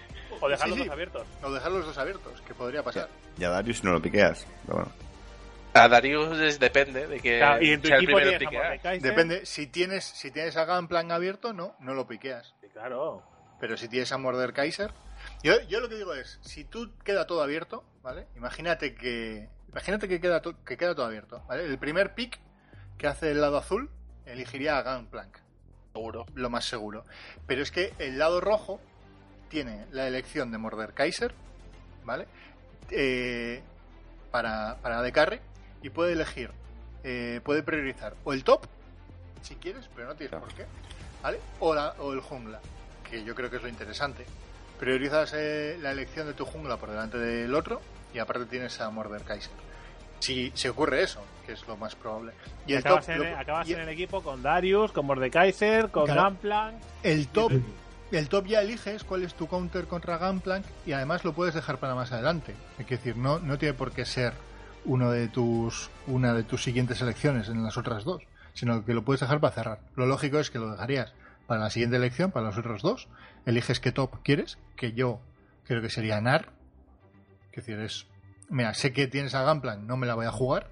O 0.41 0.49
dejar 0.49 0.67
Sí, 0.67 0.71
los 0.71 0.79
sí. 0.79 0.85
dos 0.85 0.93
abiertos. 0.93 1.27
o 1.43 1.51
dejar 1.53 1.73
los 1.73 1.87
dos 1.87 1.99
abiertos, 1.99 2.41
que 2.47 2.55
podría 2.55 2.83
pasar. 2.85 3.09
Y 3.37 3.43
a 3.45 3.49
Darius 3.49 3.83
no 3.83 3.93
lo 3.93 4.01
piqueas. 4.01 4.47
Pero 4.67 4.79
bueno. 4.79 4.93
A 5.75 5.89
Darius 5.89 6.59
depende 6.59 7.07
de 7.07 7.21
que 7.21 7.39
Claro, 7.39 7.63
y 7.63 7.73
en 7.73 7.81
tu 7.81 7.89
sea 7.89 7.97
el 7.97 8.03
equipo 8.05 8.17
primero 8.19 8.33
en 8.33 8.39
tienes 8.39 8.47
a 8.47 8.51
piquear. 8.51 8.65
Mordekaiser. 8.65 9.03
Depende, 9.11 9.47
si 9.47 9.67
tienes, 9.69 10.05
si 10.05 10.31
tienes 10.31 10.57
a 10.57 10.65
Gunplan 10.67 11.11
abierto, 11.13 11.53
no, 11.53 11.75
no 11.81 11.95
lo 11.95 12.07
piqueas. 12.07 12.55
Sí, 12.61 12.67
Claro. 12.73 13.23
Pero 13.61 13.77
si 13.77 13.89
tienes 13.89 14.11
a 14.13 14.19
Morder 14.19 14.53
Kaiser. 14.53 14.93
Yo, 15.45 15.61
yo 15.69 15.79
lo 15.81 15.89
que 15.89 15.95
digo 15.95 16.15
es, 16.15 16.41
si 16.43 16.65
tú 16.65 16.91
queda 17.05 17.27
todo 17.29 17.43
abierto, 17.43 17.85
¿vale? 18.03 18.27
Imagínate 18.37 18.95
que. 18.97 19.49
Imagínate 19.69 20.09
que 20.09 20.21
queda, 20.21 20.43
to- 20.43 20.63
que 20.65 20.77
queda 20.77 20.95
todo 20.97 21.07
abierto, 21.07 21.43
¿vale? 21.47 21.65
El 21.65 21.79
primer 21.79 22.13
pick 22.15 22.41
que 22.99 23.07
hace 23.07 23.31
el 23.31 23.41
lado 23.41 23.57
azul 23.57 23.89
elegiría 24.27 24.79
a 24.79 24.83
Gunplank, 24.97 25.39
Seguro. 25.93 26.27
lo 26.35 26.51
más 26.51 26.65
seguro. 26.65 27.05
Pero 27.47 27.63
es 27.63 27.71
que 27.71 27.93
el 28.01 28.19
lado 28.19 28.41
rojo 28.41 28.81
tiene 29.49 29.87
la 29.93 30.09
elección 30.09 30.51
de 30.51 30.59
Morder 30.59 30.93
Kaiser, 30.93 31.33
¿vale? 32.05 32.27
Eh, 32.91 33.63
para, 34.33 34.77
para 34.83 35.03
de 35.03 35.13
carry 35.13 35.41
y 35.83 35.91
puede 35.91 36.13
elegir, 36.13 36.51
eh, 37.05 37.41
puede 37.45 37.63
priorizar 37.63 38.15
o 38.25 38.33
el 38.33 38.45
top, 38.45 38.67
si 39.43 39.57
quieres, 39.57 39.89
pero 39.95 40.09
no 40.09 40.15
tienes 40.15 40.31
Claro. 40.31 40.45
por 40.47 40.55
qué, 40.55 40.65
¿vale? 41.23 41.39
O, 41.61 41.75
la, 41.75 41.95
o 41.99 42.13
el 42.13 42.21
jungla, 42.21 42.61
que 43.09 43.25
yo 43.25 43.35
creo 43.35 43.51
que 43.51 43.57
es 43.57 43.63
lo 43.63 43.69
interesante. 43.69 44.25
Priorizas 44.79 45.33
eh, 45.37 45.79
la 45.81 45.93
elección 45.93 46.27
de 46.27 46.35
tu 46.35 46.45
jungla 46.45 46.77
por 46.77 46.91
delante 46.91 47.19
del 47.19 47.55
otro 47.55 47.81
y 48.15 48.19
aparte 48.19 48.47
tienes 48.47 48.81
a 48.81 48.91
Morder 48.91 49.23
Kaiser. 49.23 49.53
Si 50.21 50.53
se 50.55 50.69
ocurre 50.71 51.03
eso, 51.03 51.21
que 51.47 51.53
es 51.53 51.67
lo 51.67 51.77
más 51.77 51.97
probable. 51.97 52.33
Y 52.67 52.75
el 52.75 52.79
acabas 52.79 53.07
top, 53.07 53.15
en, 53.17 53.19
lo- 53.33 53.39
acabas 53.39 53.69
y- 53.69 53.73
en 53.75 53.81
el 53.81 53.89
equipo 53.89 54.23
con 54.23 54.43
Darius, 54.43 54.93
con 54.93 55.07
Mordekaiser, 55.07 55.91
con 55.91 56.05
Claro. 56.07 56.25
Gunplan. 56.25 56.79
el 57.03 57.29
top 57.29 57.53
el 58.13 58.29
top 58.29 58.45
ya 58.47 58.61
eliges 58.61 59.05
cuál 59.05 59.23
es 59.23 59.33
tu 59.35 59.47
counter 59.49 59.87
contra 59.87 60.19
Gunplank 60.19 60.67
y 60.85 60.93
además 60.93 61.25
lo 61.25 61.33
puedes 61.33 61.55
dejar 61.55 61.79
para 61.79 61.95
más 61.95 62.13
adelante. 62.13 62.55
Es 62.79 62.87
decir, 62.87 63.17
no, 63.17 63.39
no 63.39 63.57
tiene 63.57 63.73
por 63.73 63.91
qué 63.91 64.05
ser 64.05 64.35
uno 64.85 65.11
de 65.11 65.29
tus 65.29 65.91
una 66.07 66.35
de 66.35 66.43
tus 66.43 66.63
siguientes 66.63 67.01
elecciones 67.01 67.49
en 67.49 67.63
las 67.63 67.77
otras 67.77 68.05
dos, 68.05 68.23
sino 68.55 68.85
que 68.85 68.95
lo 68.95 69.05
puedes 69.05 69.21
dejar 69.21 69.41
para 69.41 69.55
cerrar. 69.55 69.81
Lo 69.97 70.07
lógico 70.07 70.39
es 70.39 70.51
que 70.51 70.59
lo 70.59 70.71
dejarías 70.71 71.13
para 71.47 71.61
la 71.63 71.71
siguiente 71.71 71.97
elección, 71.97 72.31
para 72.31 72.47
los 72.47 72.59
otros 72.59 72.83
dos. 72.83 73.09
Eliges 73.47 73.81
qué 73.81 73.93
top 73.93 74.23
quieres, 74.23 74.59
que 74.77 74.93
yo 74.93 75.21
creo 75.67 75.83
que 75.83 75.91
sería 75.91 76.21
Nar. 76.21 76.51
Es 77.51 77.57
decir, 77.57 77.79
es 77.81 78.07
mira, 78.49 78.75
sé 78.75 78.93
que 78.93 79.07
tienes 79.09 79.35
a 79.35 79.45
Gunplank, 79.45 79.81
no 79.81 79.97
me 79.97 80.07
la 80.07 80.15
voy 80.15 80.27
a 80.27 80.33
jugar. 80.33 80.69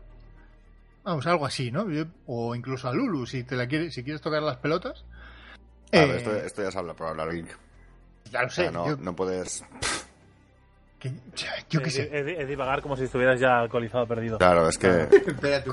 Vamos, 1.03 1.27
algo 1.27 1.47
así, 1.47 1.71
¿no? 1.73 1.87
O 2.27 2.55
incluso 2.55 2.89
a 2.89 2.93
Lulu, 2.93 3.27
si 3.27 3.43
te 3.43 3.57
la 3.57 3.67
quieres, 3.67 3.95
si 3.95 4.05
quieres 4.05 4.21
tocar 4.21 4.43
las 4.43 4.59
pelotas. 4.59 5.05
Eh, 5.93 6.15
esto, 6.17 6.37
esto 6.37 6.63
ya 6.63 6.71
se 6.71 6.79
habla 6.79 6.95
por 6.95 7.09
hablar, 7.09 7.33
Geek. 7.33 7.59
ya 8.31 8.43
lo 8.43 8.47
O 8.47 8.51
sé, 8.51 8.63
sea, 8.63 8.71
no, 8.71 8.87
yo, 8.87 8.97
no 8.97 9.17
puedes. 9.17 9.65
Que- 11.01 11.11
yo 11.71 11.81
qué 11.83 11.89
Es, 11.89 11.95
sé. 11.95 12.11
es- 12.13 12.39
es 12.41 12.49
divagar 12.49 12.83
como 12.83 12.97
si 12.97 13.05
estuvieras 13.05 13.41
ya 13.41 13.59
alcoholizado 13.61 14.07
perdido. 14.07 14.39
Claro, 14.39 14.69
es 14.69 14.79
que 14.79 14.87
Espérate 15.27 15.71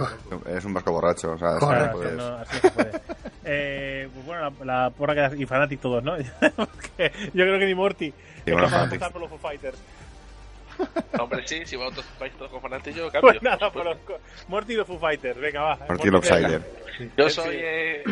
un 0.66 0.74
vasco 0.74 0.91
borracho. 0.91 1.32
O 1.34 1.38
sea, 1.38 1.49
es 1.58 1.62
no 1.62 1.68
Claro, 1.68 2.04
es 2.04 2.14
no- 2.14 2.36
así 2.38 2.56
no 2.56 2.62
se 2.62 2.72
puede. 2.72 2.91
Eh, 3.49 4.10
pues 4.14 4.26
bueno, 4.26 4.54
la, 4.60 4.66
la 4.84 4.90
porra 4.90 5.30
que 5.30 5.38
y 5.41 5.45
Fanatic 5.45 5.80
todos, 5.80 6.04
¿no? 6.04 6.18
Porque 6.58 7.12
yo 7.34 7.45
creo 7.45 7.58
que 7.60 7.66
ni 7.66 7.76
Morty. 7.76 8.12
Sí, 8.44 8.52
bueno, 8.52 8.66
es 8.66 8.72
Fnatic. 8.72 8.94
empezar 8.94 9.12
por 9.14 9.22
los 9.22 9.30
Foo 9.30 9.38
Fighters. 9.40 9.78
Hombre, 11.18 11.48
sí, 11.48 11.66
si 11.66 11.76
vosotros 11.78 12.06
vais 12.20 12.34
todos 12.34 12.52
con 12.52 12.62
Fnatic, 12.62 12.94
yo 12.95 13.06
cambio. 13.10 13.22
Pues 13.32 13.41
nada, 13.41 13.72
por 13.72 13.86
los 13.86 13.98
Morty 14.49 14.74
y 14.74 14.76
los 14.76 14.86
Foo 14.86 14.99
Fighters. 14.99 15.40
Venga, 15.40 15.62
va. 15.62 15.80
Martín 15.88 16.12
Lopsider. 16.12 16.62
Yo 17.16 17.30
soy 17.30 17.56
eh, 17.58 18.04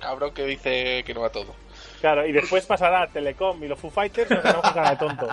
cabrón 0.00 0.32
que 0.32 0.44
dice 0.46 1.02
que 1.04 1.14
no 1.14 1.22
va 1.22 1.30
todo. 1.30 1.54
Claro, 2.00 2.24
y 2.26 2.30
después 2.32 2.64
pasará 2.64 3.02
a 3.02 3.06
Telecom 3.08 3.62
y 3.64 3.66
los 3.68 3.78
Foo 3.78 3.90
Fighters 3.90 4.30
y 4.30 4.34
nos 4.34 4.44
haremos 4.44 4.70
cara 4.72 4.90
de 4.90 4.96
tonto. 4.96 5.28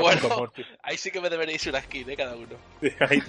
Bueno. 0.00 0.52
Ahí 0.82 0.96
sí 0.96 1.10
que 1.10 1.20
me 1.20 1.28
deberéis 1.28 1.66
una 1.66 1.80
skin, 1.80 2.08
¿eh? 2.10 2.16
Cada 2.16 2.36
uno. 2.36 2.56
Ahí- 3.08 3.22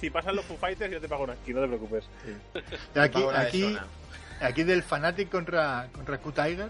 si 0.00 0.10
pasan 0.10 0.36
los 0.36 0.44
Foo 0.44 0.56
Fighters, 0.56 0.92
yo 0.92 1.00
te 1.00 1.08
pago 1.08 1.24
una 1.24 1.34
skin, 1.36 1.54
no 1.56 1.62
te 1.62 1.66
preocupes. 1.68 2.04
Aquí, 4.40 4.62
del 4.64 4.82
Fnatic 4.82 5.30
contra, 5.30 5.88
contra 5.94 6.18
Q-Tiger, 6.18 6.68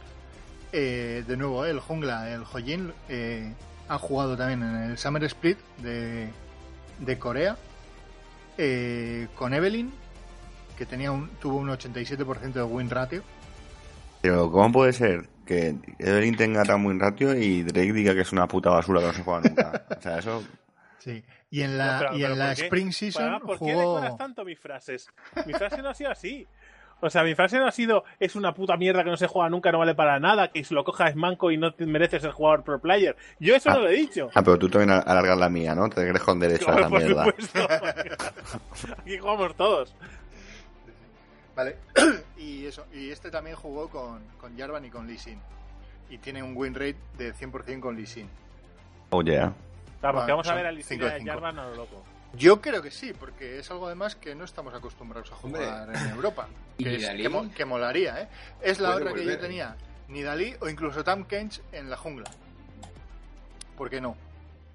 eh, 0.72 1.24
de 1.26 1.36
nuevo, 1.36 1.64
eh, 1.66 1.70
el 1.70 1.80
jungla, 1.80 2.30
el 2.32 2.42
Hojin, 2.42 2.92
eh, 3.08 3.52
ha 3.88 3.98
jugado 3.98 4.36
también 4.36 4.62
en 4.62 4.90
el 4.90 4.98
Summer 4.98 5.24
Split 5.24 5.58
de, 5.78 6.28
de 7.00 7.18
Corea 7.18 7.56
eh, 8.58 9.26
con 9.34 9.52
Evelyn, 9.54 9.92
que 10.78 10.86
tenía 10.86 11.10
un, 11.10 11.28
tuvo 11.40 11.56
un 11.56 11.68
87% 11.68 12.52
de 12.52 12.62
win 12.62 12.88
ratio. 12.90 13.22
Pero, 14.22 14.50
¿cómo 14.50 14.70
puede 14.72 14.92
ser 14.92 15.28
que 15.46 15.76
Evelyn 15.98 16.36
tenga 16.36 16.62
tan 16.64 16.82
buen 16.84 17.00
ratio 17.00 17.34
y 17.34 17.62
Drake 17.62 17.92
diga 17.94 18.12
que 18.14 18.20
es 18.20 18.32
una 18.32 18.46
puta 18.46 18.68
basura 18.70 19.00
que 19.00 19.06
no 19.06 19.12
se 19.14 19.22
juega 19.22 19.40
nunca? 19.48 19.86
O 19.96 20.02
sea, 20.02 20.18
eso. 20.18 20.42
Sí. 20.98 21.24
Y 21.52 21.60
en 21.62 21.70
No, 21.78 21.84
la, 21.84 21.98
pero- 22.00 22.16
y 22.16 22.20
pero 22.22 22.32
en 22.32 22.38
la 22.40 22.46
¿por 22.48 22.56
qué? 22.56 22.62
Spring 22.64 22.92
Season 22.92 23.24
Para- 23.24 23.38
¿Por 23.38 23.58
qué 23.60 23.74
jugó. 23.74 23.94
decoras 23.94 24.16
tanto 24.18 24.44
mis 24.44 24.58
frases? 24.58 25.08
Mi 25.46 25.52
frase 25.54 25.80
no 25.80 25.90
ha 25.90 25.94
sido 25.94 26.10
así. 26.10 26.48
O 27.00 27.08
sea, 27.10 27.22
mi 27.22 27.34
frase 27.36 27.58
no 27.60 27.66
ha 27.68 27.70
sido 27.70 28.02
es 28.18 28.34
una 28.34 28.52
puta 28.54 28.76
mierda 28.76 29.04
que 29.04 29.10
no 29.10 29.16
se 29.16 29.28
juega 29.28 29.48
nunca, 29.48 29.70
no 29.70 29.78
vale 29.78 29.94
para 29.94 30.18
nada, 30.18 30.48
que 30.50 30.64
si 30.64 30.74
lo 30.74 30.82
cojas 30.82 31.10
es 31.10 31.14
manco 31.16 31.52
y 31.52 31.58
no 31.58 31.72
te 31.74 31.86
mereces 31.86 32.22
ser 32.22 32.32
jugador 32.32 32.64
pro 32.64 32.80
player. 32.80 33.14
Yo 33.38 33.54
eso 33.54 33.70
Ah. 33.70 33.74
no 33.74 33.80
lo 33.82 33.88
he 33.90 33.92
dicho. 33.92 34.30
Ah, 34.34 34.42
pero 34.42 34.58
tú 34.58 34.68
también 34.68 34.90
alargas 34.90 35.38
la 35.38 35.48
mía, 35.48 35.76
¿no? 35.76 35.88
Te 35.90 36.00
crees 36.08 36.22
con 36.24 36.40
derecho 36.40 36.70
a 36.72 36.80
esa 36.80 36.88
por 36.88 36.98
mierda. 37.00 37.24
supuesto. 37.26 37.68
Aquí 38.98 39.18
jugamos 39.18 39.54
todos. 39.56 39.94
Vale. 41.56 41.76
y 42.36 42.66
eso. 42.66 42.86
Y 42.92 43.10
este 43.10 43.30
también 43.30 43.56
jugó 43.56 43.88
con, 43.88 44.22
con 44.40 44.56
Jarvan 44.56 44.84
y 44.84 44.90
con 44.90 45.06
Lee 45.08 45.18
Sin. 45.18 45.40
Y 46.10 46.18
tiene 46.18 46.42
un 46.42 46.56
win 46.56 46.74
rate 46.74 46.96
de 47.18 47.34
100% 47.34 47.80
con 47.80 47.96
Lee 47.96 48.06
Sin. 48.06 48.28
Oh, 49.10 49.22
yeah. 49.22 49.52
Vamos, 50.02 50.46
a 50.48 50.54
ver 50.54 50.66
a 50.66 50.68
de 50.68 50.74
Lisina 50.76 51.10
cinco. 51.16 51.32
Jarvan 51.32 51.58
a 51.58 51.64
lo 51.70 51.74
loco. 51.76 52.04
Yo 52.34 52.60
creo 52.60 52.82
que 52.82 52.90
sí, 52.90 53.12
porque 53.18 53.58
es 53.58 53.70
algo 53.70 53.86
además 53.86 54.14
que 54.14 54.34
no 54.34 54.44
estamos 54.44 54.74
acostumbrados 54.74 55.32
a 55.32 55.36
Hombre. 55.36 55.64
jugar 55.64 55.88
en 55.96 56.10
Europa. 56.10 56.48
¿Y 56.78 56.84
Que, 56.84 56.94
es- 56.96 57.00
Nidalee? 57.00 57.22
que, 57.22 57.28
mo- 57.30 57.50
que 57.52 57.64
molaría, 57.64 58.20
¿eh? 58.22 58.28
Es 58.60 58.78
la 58.78 58.94
otra 58.94 59.12
que 59.14 59.24
yo 59.24 59.38
tenía. 59.38 59.74
Nidalí 60.08 60.54
o 60.60 60.68
incluso 60.68 61.02
Tam 61.02 61.24
Kench 61.24 61.60
en 61.72 61.88
la 61.90 61.96
jungla. 61.96 62.30
¿Por 63.76 63.90
qué 63.90 64.00
no? 64.00 64.16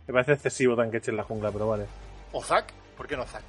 Me 0.08 0.14
parece 0.14 0.34
excesivo 0.34 0.76
tan 0.76 0.92
que 0.92 0.98
eche 0.98 1.12
en 1.12 1.18
la 1.18 1.24
jungla, 1.24 1.52
pero 1.52 1.68
vale. 1.68 1.86
¿O 2.34 2.44
Zack? 2.44 2.74
¿Por 2.98 3.08
qué 3.08 3.16
no 3.16 3.26
Zack? 3.26 3.44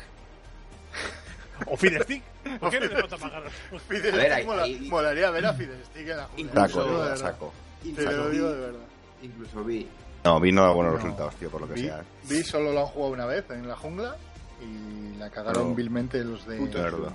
O 1.66 1.76
Fiddlestick. 1.76 2.22
¿Por 2.58 2.70
qué 2.70 2.80
no 2.80 2.88
te 2.88 2.96
falta 3.00 3.16
pagar? 3.18 3.42
Fiddlestick 3.50 4.14
A 4.14 4.16
ver, 4.16 4.32
ahí- 4.32 4.46
mola- 4.46 4.62
ahí- 4.62 4.88
molaría 4.90 5.30
ver 5.30 5.46
a 5.46 5.54
Fiddlestick 5.54 6.08
en 6.08 6.16
la 6.16 6.24
jungla. 6.26 6.42
Incluso- 6.42 6.82
Saco, 6.82 6.82
Te 6.82 6.82
lo 6.84 6.90
digo 6.90 6.92
de 6.92 6.92
tío, 6.92 6.98
verdad. 7.10 7.16
saco. 7.32 7.52
Te 7.82 7.88
Incluso 7.88 8.10
lo 8.12 8.30
digo 8.30 8.48
vi, 8.48 8.54
de 8.54 8.60
verdad. 8.60 8.80
incluso 9.22 9.64
vi. 9.64 9.88
No, 10.24 10.40
vi 10.40 10.52
no 10.52 10.62
da 10.62 10.70
buenos 10.72 10.92
No. 10.94 10.98
resultados, 10.98 11.34
tío, 11.36 11.50
por 11.50 11.60
lo 11.62 11.66
que 11.68 11.74
Vi, 11.74 11.80
sea. 11.82 12.04
Vi 12.28 12.42
solo 12.44 12.72
lo 12.72 12.80
han 12.80 12.86
jugado 12.86 13.12
una 13.12 13.26
vez 13.26 13.44
en 13.50 13.66
la 13.66 13.76
jungla 13.76 14.16
y 14.60 15.16
la 15.18 15.30
cagaron 15.30 15.70
No. 15.70 15.74
vilmente 15.74 16.22
los 16.24 16.46
de 16.46 16.64
cerdo. 16.68 17.12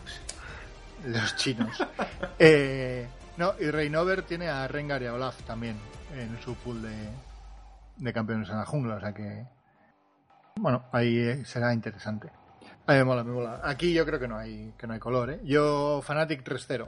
los 1.06 1.36
chinos. 1.38 1.78
Eh, 2.40 3.08
no, 3.38 3.54
y 3.60 3.70
Reinover 3.72 4.24
tiene 4.24 4.50
a 4.50 4.68
Rengar 4.68 5.02
y 5.04 5.06
a 5.06 5.14
Olaf 5.14 5.42
también 5.44 5.78
en 6.16 6.38
su 6.44 6.56
pool 6.56 6.82
de, 6.82 7.10
de 7.98 8.14
campeones 8.14 8.50
en 8.50 8.58
la 8.58 8.66
jungla, 8.66 8.96
o 8.96 9.00
sea 9.00 9.14
que 9.14 9.46
bueno, 10.56 10.86
ahí 10.92 11.18
eh, 11.20 11.46
será 11.46 11.72
interesante. 11.74 12.30
A 12.88 12.94
mí 12.94 12.98
me 13.00 13.04
mola, 13.04 13.24
me 13.24 13.34
mola. 13.34 13.62
Aquí 13.64 13.94
yo 13.94 14.06
creo 14.06 14.20
que 14.20 14.28
no 14.28 14.38
hay 14.38 14.74
que 14.78 14.88
no 14.88 14.94
hay 14.94 15.00
color, 15.00 15.32
¿eh? 15.32 15.40
Yo 15.44 16.02
Fanatic 16.04 16.44
3-0. 16.44 16.88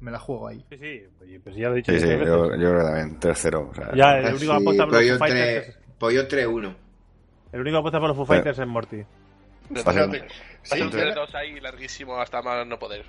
Me 0.00 0.10
la 0.10 0.18
juego 0.18 0.48
ahí. 0.48 0.64
Sí, 0.70 0.76
sí, 0.78 1.02
oye, 1.20 1.40
pues 1.40 1.54
ya 1.56 1.68
lo 1.68 1.74
he 1.74 1.76
dicho 1.76 1.92
Sí, 1.92 2.00
sí, 2.00 2.06
yo, 2.08 2.16
yo 2.16 2.48
creo 2.56 2.78
que 2.78 2.84
también. 2.84 3.20
Tercero. 3.20 3.68
O 3.70 3.74
sea, 3.74 3.92
Ya, 3.94 4.18
el 4.18 4.34
único 4.34 4.52
sí, 4.56 4.60
apuesta 4.60 4.84
por 4.86 4.94
los 4.94 5.08
Foo 5.10 5.18
Fighters 5.18 5.64
3 5.64 5.68
es- 5.68 5.78
Pollo 5.98 6.28
3-1. 6.28 6.74
el 7.52 7.60
único 7.60 7.74
que 7.74 7.78
apuesta 7.78 7.98
por 8.00 8.08
los 8.08 8.16
Foo 8.16 8.26
Fighters 8.26 8.58
es 8.58 8.66
Morty. 8.66 9.04
Fanatic. 9.84 10.24
Hay 10.70 10.82
un 10.82 10.92
Sí, 10.92 10.98
3-2 10.98 11.34
ahí 11.34 11.60
larguísimo 11.60 12.20
hasta 12.20 12.42
más 12.42 12.66
no 12.66 12.78
poder. 12.78 13.04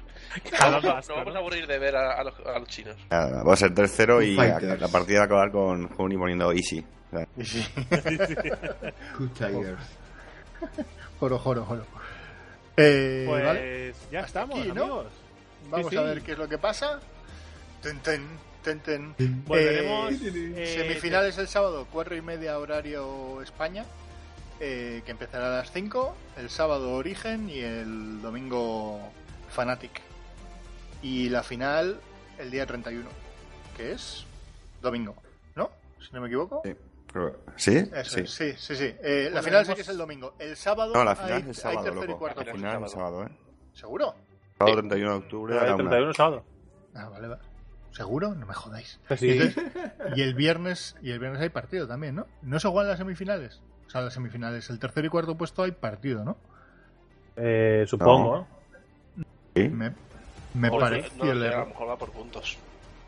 No, 0.62 0.82
vamos 1.16 1.36
a 1.36 1.40
aburrir 1.40 1.68
de 1.68 1.78
ver 1.80 1.96
a, 1.96 2.14
a 2.20 2.24
los, 2.24 2.34
a 2.46 2.60
los 2.60 2.68
chinos. 2.70 2.96
nada, 3.10 3.44
va 3.44 3.54
a 3.54 3.58
ser 3.58 3.74
tercero 3.74 4.22
y 4.22 4.36
Foo 4.36 4.44
a- 4.44 4.48
Fighters. 4.60 4.82
la 4.82 4.88
partida 4.88 5.18
va 5.20 5.24
a 5.24 5.26
acabar 5.26 5.52
con 5.52 5.88
Juni 5.90 6.18
poniendo 6.18 6.52
easy. 6.54 6.86
Good 9.18 9.30
Tigers. 9.38 10.00
Joro, 11.20 11.40
joro, 11.40 11.66
joro. 11.66 11.86
Eh, 12.78 13.26
Pues 13.28 13.44
¿vale? 13.46 13.94
ya 14.12 14.20
Hasta 14.22 14.42
estamos, 14.42 14.60
aquí, 14.60 14.72
¿no? 14.72 14.82
amigos. 14.84 15.06
Vamos 15.70 15.90
sí. 15.90 15.98
a 15.98 16.02
ver 16.02 16.22
qué 16.22 16.32
es 16.34 16.38
lo 16.38 16.48
que 16.50 16.58
pasa. 16.58 17.00
Ten, 17.82 18.00
ten, 18.00 18.26
ten, 18.64 18.80
ten. 18.82 19.16
Volveremos. 19.46 20.12
Eh, 20.14 20.54
eh, 20.58 20.76
semifinales 20.78 21.38
el 21.38 21.48
sábado, 21.48 21.88
cuatro 21.92 22.16
y 22.16 22.22
media 22.22 22.58
horario 22.60 23.42
España, 23.42 23.86
eh, 24.60 25.02
que 25.06 25.12
empezará 25.12 25.48
a 25.54 25.58
las 25.60 25.72
5. 25.72 26.16
El 26.38 26.50
sábado 26.50 26.94
Origen 26.94 27.50
y 27.50 27.60
el 27.60 28.22
domingo 28.22 29.00
Fanatic. 29.50 30.02
Y 31.02 31.30
la 31.30 31.44
final 31.44 32.00
el 32.40 32.50
día 32.52 32.66
31, 32.66 33.08
que 33.78 33.92
es 33.92 34.26
domingo, 34.82 35.16
¿no? 35.56 35.70
Si 36.02 36.12
no 36.14 36.22
me 36.22 36.28
equivoco. 36.28 36.62
sí. 36.66 36.74
¿Sí? 37.58 37.78
Eso 37.78 38.04
sí. 38.18 38.28
sí, 38.28 38.54
sí, 38.58 38.76
sí. 38.76 38.96
Eh, 39.02 39.30
la 39.32 39.42
final 39.44 39.66
sé 39.66 39.72
hemos- 39.72 39.76
que 39.76 39.82
es 39.82 39.90
el 39.90 39.98
domingo. 39.98 40.34
El 40.40 40.56
sábado 40.56 40.94
No, 40.94 41.04
la 41.04 41.12
hay, 41.12 41.18
final 41.18 41.32
es 41.38 41.44
el 41.44 41.48
hay 41.50 41.54
sábado, 41.76 41.94
loco. 41.94 42.18
cuarto. 42.20 42.40
La 42.40 42.46
puesto. 42.46 42.58
final 42.58 42.78
es 42.78 42.84
el 42.84 42.90
sábado, 42.90 43.24
¿eh? 43.26 43.30
¿Seguro? 43.74 44.16
Sábado 44.58 44.78
31 44.78 45.12
de 45.12 45.18
octubre 45.18 45.54
a 45.54 45.62
el 45.62 45.68
la 45.70 45.76
una. 45.76 45.84
31 45.90 46.14
sábado. 46.14 46.44
Ah, 46.96 47.10
vale, 47.10 47.28
vale. 47.28 47.42
¿Seguro? 47.92 48.34
No 48.34 48.46
me 48.48 48.54
jodáis. 48.54 49.00
Pues 49.08 49.20
sí. 49.20 49.28
Y, 49.28 49.32
entonces- 49.42 49.64
y 50.16 50.22
el 50.22 50.34
viernes 50.34 50.96
y 51.02 51.12
el 51.12 51.20
viernes 51.20 51.42
hay 51.42 51.50
partido 51.50 51.88
también, 51.88 52.16
¿no? 52.16 52.26
No 52.42 52.60
se 52.60 52.68
juegan 52.68 52.90
las 52.90 52.98
semifinales. 52.98 53.62
O 53.86 53.90
sea, 53.90 54.02
las 54.02 54.14
semifinales, 54.16 54.70
el 54.72 54.80
tercer 54.80 55.06
y 55.06 55.10
cuarto 55.10 55.38
puesto 55.38 55.62
hay 55.64 55.72
partido, 55.72 56.24
¿no? 56.24 56.38
Eh, 57.36 57.86
supongo. 57.88 58.48
¿Sí? 59.56 59.70
Me, 59.70 59.94
me 60.56 60.72
parece 60.72 61.12
no, 61.18 61.32
el 61.32 61.44
a 61.54 61.58
lo 61.60 61.66
mejor 61.68 61.90
va 61.90 61.98
por 61.98 62.10
puntos. 62.12 62.58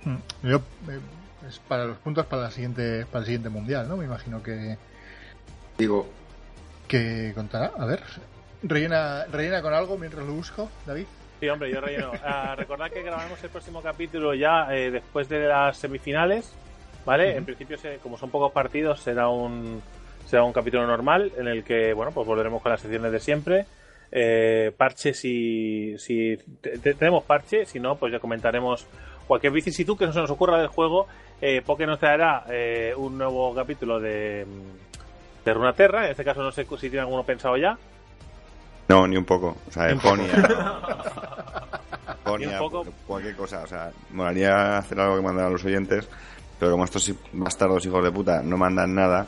Mm, 0.04 0.16
Yo, 0.44 0.58
eh, 0.58 1.00
es 1.48 1.60
para 1.60 1.86
los 1.86 1.98
puntos 1.98 2.26
para 2.26 2.44
la 2.44 2.52
siguiente 2.52 3.06
para 3.06 3.20
el 3.20 3.26
siguiente 3.26 3.50
mundial, 3.50 3.88
¿no? 3.88 3.98
Me 3.98 4.06
imagino 4.06 4.42
que, 4.44 4.78
Digo, 5.78 6.08
que 6.88 7.32
contará. 7.36 7.72
A 7.78 7.86
ver, 7.86 8.00
rellena, 8.64 9.26
rellena 9.32 9.62
con 9.62 9.74
algo 9.74 9.98
mientras 9.98 10.26
lo 10.26 10.34
busco, 10.34 10.70
David. 10.86 11.06
Sí, 11.40 11.50
hombre, 11.50 11.70
yo 11.72 11.82
relleno. 11.82 12.12
Ah, 12.24 12.56
recordad 12.58 12.90
que 12.90 13.02
grabaremos 13.04 13.44
el 13.44 13.50
próximo 13.50 13.82
capítulo 13.82 14.34
ya 14.34 14.68
eh, 14.74 14.90
después 14.92 15.28
de 15.28 15.48
las 15.48 15.78
semifinales, 15.78 16.54
¿vale? 17.06 17.36
En 17.36 17.44
principio, 17.46 17.78
se- 17.78 17.98
como 17.98 18.18
son 18.18 18.30
pocos 18.30 18.52
partidos, 18.54 19.02
será 19.02 19.28
un 19.30 19.82
será 20.26 20.44
un 20.44 20.54
capítulo 20.54 20.88
normal 20.88 21.32
en 21.38 21.48
el 21.48 21.64
que, 21.64 21.94
bueno, 21.94 22.12
pues 22.12 22.26
volveremos 22.26 22.62
con 22.64 22.72
las 22.72 22.82
secciones 22.82 23.12
de 23.12 23.20
siempre. 23.20 23.66
Eh, 24.12 24.72
parche 24.78 25.14
si, 25.14 25.98
si 26.00 26.38
te- 26.62 26.78
te- 26.80 26.94
tenemos 26.94 27.24
parche, 27.26 27.66
si 27.66 27.80
no, 27.80 27.96
pues 27.98 28.12
ya 28.14 28.20
comentaremos 28.20 28.88
cualquier 29.28 29.52
vicisitud 29.52 29.98
que 29.98 30.06
no 30.06 30.14
se 30.14 30.20
nos 30.22 30.32
ocurra 30.32 30.58
del 30.58 30.68
juego. 30.68 31.08
Eh, 31.48 31.62
Poké 31.64 31.86
nos 31.86 32.00
traerá 32.00 32.44
eh, 32.50 32.92
un 32.98 33.20
nuevo 33.20 33.54
capítulo 33.54 34.00
de, 34.00 34.48
de 35.46 35.54
Runaterra, 35.54 36.06
en 36.06 36.12
este 36.12 36.24
caso 36.24 36.42
no 36.42 36.52
sé 36.52 36.64
si 36.66 36.90
tiene 36.90 37.02
alguno 37.02 37.24
pensado 37.24 37.56
ya. 37.56 37.78
No, 38.88 39.08
ni 39.08 39.16
un 39.16 39.26
poco. 39.26 39.56
O 39.68 39.72
sea, 39.72 39.84
de 39.84 39.96
Jonia. 39.96 40.26
Ni 40.34 40.42
un 40.42 42.16
Jonia, 42.24 42.58
poco. 42.58 42.86
cualquier 43.08 43.36
cosa. 43.36 43.62
O 43.62 43.68
sea, 43.68 43.92
molaría 44.10 44.80
hacer 44.80 45.00
algo 45.00 45.18
que 45.18 45.22
mandar 45.22 45.46
a 45.46 45.50
los 45.52 45.64
oyentes, 45.64 46.10
pero 46.60 46.72
como 46.72 46.84
estos 46.86 47.14
bastardos 47.34 47.86
hijos 47.86 48.04
de 48.04 48.12
puta 48.12 48.42
no 48.42 48.58
mandan 48.58 48.96
nada, 48.96 49.28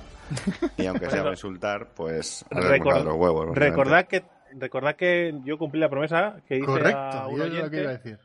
y 0.75 0.87
aunque 0.87 1.11
sea 1.11 1.29
insultar, 1.29 1.89
pues 1.95 2.43
a 2.49 2.55
Record- 2.55 2.95
ver, 2.95 3.03
los 3.05 3.15
huevos. 3.15 3.55
Recordad 3.55 4.07
que, 4.07 4.23
recordad 4.57 4.95
que 4.95 5.35
yo 5.45 5.59
cumplí 5.59 5.79
la 5.79 5.89
promesa 5.89 6.37
que 6.47 6.55
hice 6.57 6.65
Correcto, 6.65 6.97
a 6.99 7.27
un 7.27 7.37
yo 7.37 7.43
es 7.45 7.53
lo 7.53 7.69
que 7.69 7.77
iba 7.81 7.89
a 7.91 7.93
oyente 7.93 8.09
decir. 8.09 8.19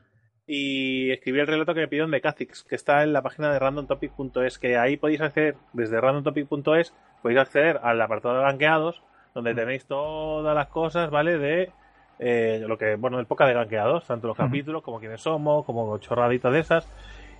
Y 0.47 1.11
escribí 1.11 1.39
el 1.39 1.47
relato 1.47 1.73
que 1.73 1.81
me 1.81 1.87
pidió 1.87 2.05
de 2.07 2.21
Kha'Zix, 2.21 2.63
que 2.63 2.75
está 2.75 3.03
en 3.03 3.13
la 3.13 3.21
página 3.21 3.51
de 3.51 3.59
randomtopic.es, 3.59 4.59
que 4.59 4.77
ahí 4.77 4.97
podéis 4.97 5.21
acceder, 5.21 5.55
desde 5.73 5.99
randomtopic.es, 6.01 6.93
podéis 7.21 7.39
acceder 7.39 7.79
al 7.83 8.01
apartado 8.01 8.35
de 8.35 8.41
ganqueados, 8.43 9.01
Mm. 9.01 9.33
donde 9.35 9.55
tenéis 9.55 9.85
todas 9.85 10.53
las 10.55 10.67
cosas, 10.67 11.09
¿vale? 11.09 11.37
De 11.39 11.71
eh, 12.19 12.63
lo 12.67 12.77
que, 12.77 12.95
bueno, 12.95 13.19
el 13.19 13.25
poca 13.25 13.47
de 13.47 13.53
ganqueados, 13.53 14.05
tanto 14.05 14.27
los 14.27 14.37
Ujú. 14.37 14.45
capítulos 14.47 14.83
como 14.83 14.99
quiénes 14.99 15.21
somos, 15.21 15.65
como 15.65 15.97
chorraditas 15.97 16.53
de 16.53 16.59
esas. 16.59 16.87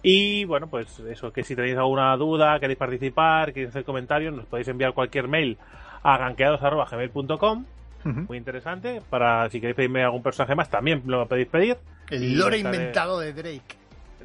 Y 0.02 0.44
bueno, 0.46 0.68
pues 0.68 1.00
eso, 1.00 1.32
que 1.32 1.44
si 1.44 1.56
tenéis 1.56 1.78
alguna 1.78 2.18
duda, 2.18 2.60
queréis 2.60 2.80
participar, 2.80 3.54
queréis 3.54 3.70
hacer 3.70 3.84
comentarios, 3.86 4.34
nos 4.34 4.46
podéis 4.48 4.68
enviar 4.70 4.94
cualquier 4.94 5.28
mail 5.28 5.58
a 6.02 6.18
ganqueados.gmail.com 6.18 7.66
Muy 8.04 8.38
interesante. 8.38 9.02
Para 9.10 9.50
si 9.50 9.60
queréis 9.60 9.76
pedirme 9.76 10.04
algún 10.04 10.22
personaje 10.24 10.56
más, 10.56 10.70
también 10.70 11.02
lo 11.06 11.28
podéis 11.28 11.48
pedir. 11.48 11.78
El 12.10 12.38
lore 12.38 12.58
estaré- 12.58 12.76
inventado 12.76 13.20
de 13.20 13.34
Drake. 13.34 13.62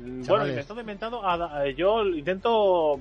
Bueno, 0.00 0.24
Chavales. 0.24 0.50
inventado, 0.50 0.80
inventado. 0.80 1.26
a- 1.26 1.58
a- 1.62 1.66
yo 1.70 2.04
intento 2.06 3.00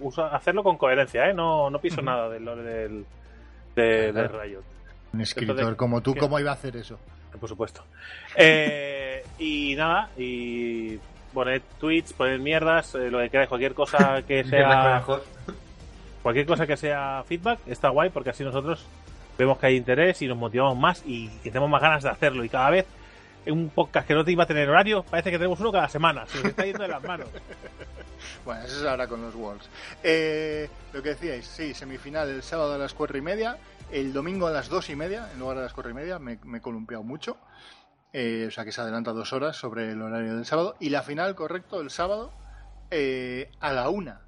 usa- 0.00 0.28
hacerlo 0.34 0.62
con 0.62 0.76
coherencia, 0.78 1.28
¿eh? 1.28 1.34
No, 1.34 1.68
no 1.70 1.78
piso 1.78 1.96
Ujú. 1.96 2.04
nada 2.06 2.28
del 2.30 2.44
lore 2.44 2.62
del, 2.62 3.04
de, 3.76 4.10
Claro. 4.12 4.38
de 4.38 4.44
Riot, 4.44 4.62
Un 5.12 5.20
escritor 5.22 5.56
Entonces, 5.56 5.76
como 5.76 6.00
tú, 6.02 6.14
¿qué? 6.14 6.20
¿cómo 6.20 6.38
iba 6.38 6.50
a 6.50 6.54
hacer 6.54 6.76
eso? 6.76 6.98
por 7.38 7.48
supuesto. 7.48 7.84
Eh, 8.36 9.22
y 9.38 9.74
nada, 9.76 10.08
y 10.16 10.98
poned 11.34 11.60
tweets, 11.78 12.12
poned 12.14 12.40
mierdas, 12.40 12.94
eh, 12.94 13.10
lo 13.10 13.18
que 13.20 13.28
queráis, 13.30 13.48
cualquier 13.48 13.74
cosa 13.74 14.22
que 14.26 14.42
sea 14.44 15.02
cualquier 16.22 16.46
cosa 16.46 16.66
que 16.66 16.76
sea 16.76 17.22
feedback 17.26 17.60
está 17.66 17.90
guay 17.90 18.10
porque 18.10 18.30
así 18.30 18.42
nosotros 18.44 18.84
vemos 19.38 19.58
que 19.58 19.66
hay 19.66 19.76
interés 19.76 20.20
y 20.20 20.26
nos 20.26 20.36
motivamos 20.36 20.76
más 20.76 21.02
y 21.06 21.28
que 21.38 21.50
tenemos 21.50 21.70
más 21.70 21.80
ganas 21.80 22.02
de 22.02 22.10
hacerlo 22.10 22.44
y 22.44 22.48
cada 22.48 22.70
vez 22.70 22.86
un 23.46 23.70
podcast 23.70 24.06
que 24.06 24.12
no 24.12 24.24
te 24.24 24.32
iba 24.32 24.42
a 24.42 24.46
tener 24.46 24.68
horario 24.68 25.02
parece 25.04 25.30
que 25.30 25.38
tenemos 25.38 25.58
uno 25.60 25.72
cada 25.72 25.88
semana 25.88 26.26
se 26.26 26.36
nos 26.38 26.46
está 26.46 26.64
yendo 26.64 26.82
de 26.82 26.88
las 26.88 27.02
manos 27.02 27.28
Bueno, 28.44 28.62
eso 28.64 28.80
es 28.80 28.84
ahora 28.84 29.06
con 29.06 29.22
los 29.22 29.34
Wolves. 29.34 29.68
Eh, 30.02 30.68
lo 30.92 31.02
que 31.02 31.10
decíais, 31.10 31.46
sí, 31.46 31.74
semifinal 31.74 32.28
el 32.28 32.42
sábado 32.42 32.74
a 32.74 32.78
las 32.78 32.94
cuatro 32.94 33.16
y 33.16 33.20
media, 33.20 33.58
el 33.90 34.12
domingo 34.12 34.46
a 34.46 34.50
las 34.50 34.68
dos 34.68 34.90
y 34.90 34.96
media, 34.96 35.30
en 35.32 35.38
lugar 35.38 35.58
de 35.58 35.62
las 35.64 35.72
cuatro 35.72 35.90
y 35.90 35.94
media, 35.94 36.18
me, 36.18 36.38
me 36.44 36.58
he 36.58 36.60
columpiado 36.60 37.02
mucho. 37.02 37.36
Eh, 38.12 38.46
o 38.48 38.50
sea 38.50 38.64
que 38.64 38.72
se 38.72 38.80
adelanta 38.80 39.12
dos 39.12 39.32
horas 39.32 39.56
sobre 39.56 39.92
el 39.92 40.00
horario 40.00 40.34
del 40.34 40.46
sábado. 40.46 40.76
Y 40.80 40.90
la 40.90 41.02
final, 41.02 41.34
correcto, 41.34 41.80
el 41.80 41.90
sábado 41.90 42.32
eh, 42.90 43.50
a 43.60 43.72
la 43.72 43.88
una 43.90 44.22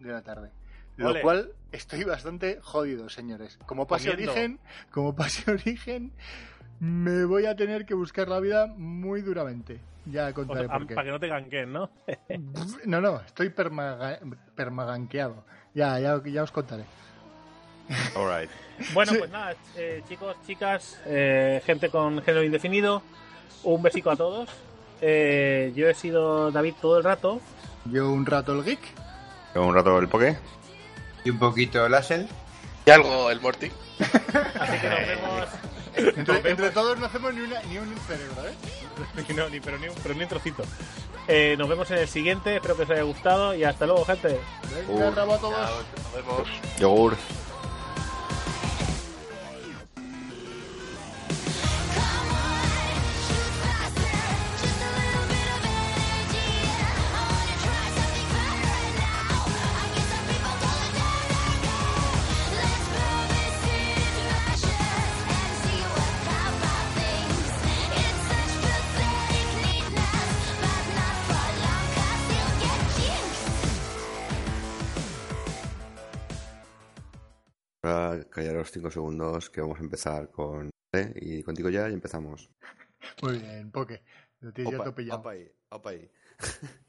de 0.00 0.12
la 0.12 0.22
tarde. 0.22 0.50
Lo 0.96 1.10
Ole. 1.10 1.22
cual 1.22 1.52
estoy 1.76 2.04
bastante 2.04 2.58
jodido, 2.62 3.08
señores. 3.08 3.58
Como 3.66 3.86
pase 3.86 4.10
Comiendo. 4.10 4.32
origen, 4.32 4.60
como 4.90 5.14
pase 5.14 5.50
origen, 5.50 6.12
me 6.80 7.24
voy 7.24 7.46
a 7.46 7.54
tener 7.56 7.86
que 7.86 7.94
buscar 7.94 8.28
la 8.28 8.40
vida 8.40 8.66
muy 8.66 9.22
duramente. 9.22 9.80
Ya 10.06 10.32
contaré 10.32 10.68
por 10.68 10.86
qué. 10.86 10.94
para 10.94 11.06
que 11.06 11.10
no 11.10 11.18
te 11.18 11.26
ganquen 11.26 11.72
¿no? 11.72 11.90
No, 12.84 13.00
no, 13.00 13.20
estoy 13.22 13.48
permaga- 13.50 14.20
permaganqueado. 14.54 15.44
Ya, 15.74 15.98
ya, 15.98 16.22
ya 16.24 16.42
os 16.42 16.52
contaré. 16.52 16.84
Alright. 18.16 18.50
Bueno, 18.94 19.12
Sí. 19.12 19.18
pues 19.18 19.30
nada, 19.30 19.54
eh, 19.76 20.02
chicos, 20.08 20.36
chicas, 20.46 21.00
eh, 21.06 21.62
gente 21.64 21.88
con 21.88 22.20
género 22.22 22.44
indefinido, 22.44 23.02
un 23.64 23.82
besico 23.82 24.10
a 24.10 24.16
todos. 24.16 24.48
Eh, 25.00 25.72
yo 25.74 25.88
he 25.88 25.94
sido 25.94 26.50
David 26.50 26.74
todo 26.80 26.98
el 26.98 27.04
rato. 27.04 27.40
Yo 27.86 28.10
un 28.10 28.26
rato 28.26 28.52
el 28.54 28.64
geek. 28.64 28.80
Un 29.54 29.74
rato 29.74 29.98
el 29.98 30.08
poke. 30.08 30.36
Y 31.26 31.30
un 31.30 31.40
poquito 31.40 31.88
Lassel. 31.88 32.28
Y 32.86 32.90
algo 32.92 33.32
el 33.32 33.40
Morty. 33.40 33.66
Así 33.98 34.78
que 34.78 34.88
nos 34.88 34.98
vemos. 35.00 35.48
Entre, 35.96 36.50
entre 36.50 36.70
todos 36.70 36.96
no 37.00 37.06
hacemos 37.06 37.34
ni, 37.34 37.40
una, 37.40 37.60
ni 37.62 37.78
un 37.78 37.92
cerebro, 38.06 38.46
¿eh? 38.46 38.54
Ni- 39.28 39.34
no, 39.34 39.48
ni, 39.48 39.58
pero, 39.58 39.76
ni 39.78 39.88
un, 39.88 39.94
pero 40.04 40.14
ni 40.14 40.22
un 40.22 40.28
trocito. 40.28 40.62
Eh, 41.26 41.56
nos 41.58 41.68
vemos 41.68 41.90
en 41.90 41.98
el 41.98 42.06
siguiente. 42.06 42.54
Espero 42.54 42.76
que 42.76 42.84
os 42.84 42.90
haya 42.90 43.02
gustado. 43.02 43.56
Y 43.56 43.64
hasta 43.64 43.86
luego, 43.86 44.04
gente. 44.04 44.38
Venga, 44.88 45.08
a 45.08 45.12
todos. 45.38 45.42
Nos 46.04 46.12
vemos. 46.14 46.48
Yogur. 46.78 47.16
Callaros 78.36 78.70
5 78.70 78.90
segundos 78.90 79.48
que 79.48 79.62
vamos 79.62 79.78
a 79.80 79.82
empezar 79.82 80.30
con... 80.30 80.68
¿eh? 80.92 81.12
Y 81.16 81.42
contigo 81.42 81.70
ya 81.70 81.88
y 81.88 81.94
empezamos. 81.94 82.50
Muy 83.22 83.38
bien, 83.38 83.70
Poke. 83.70 84.02
Lo 84.40 84.52
tienes 84.52 84.72
ya 84.72 84.80
Opa, 84.80 84.90
opa 85.16 85.30
ahí, 85.30 85.50
opa 85.70 85.90
ahí. 85.90 86.10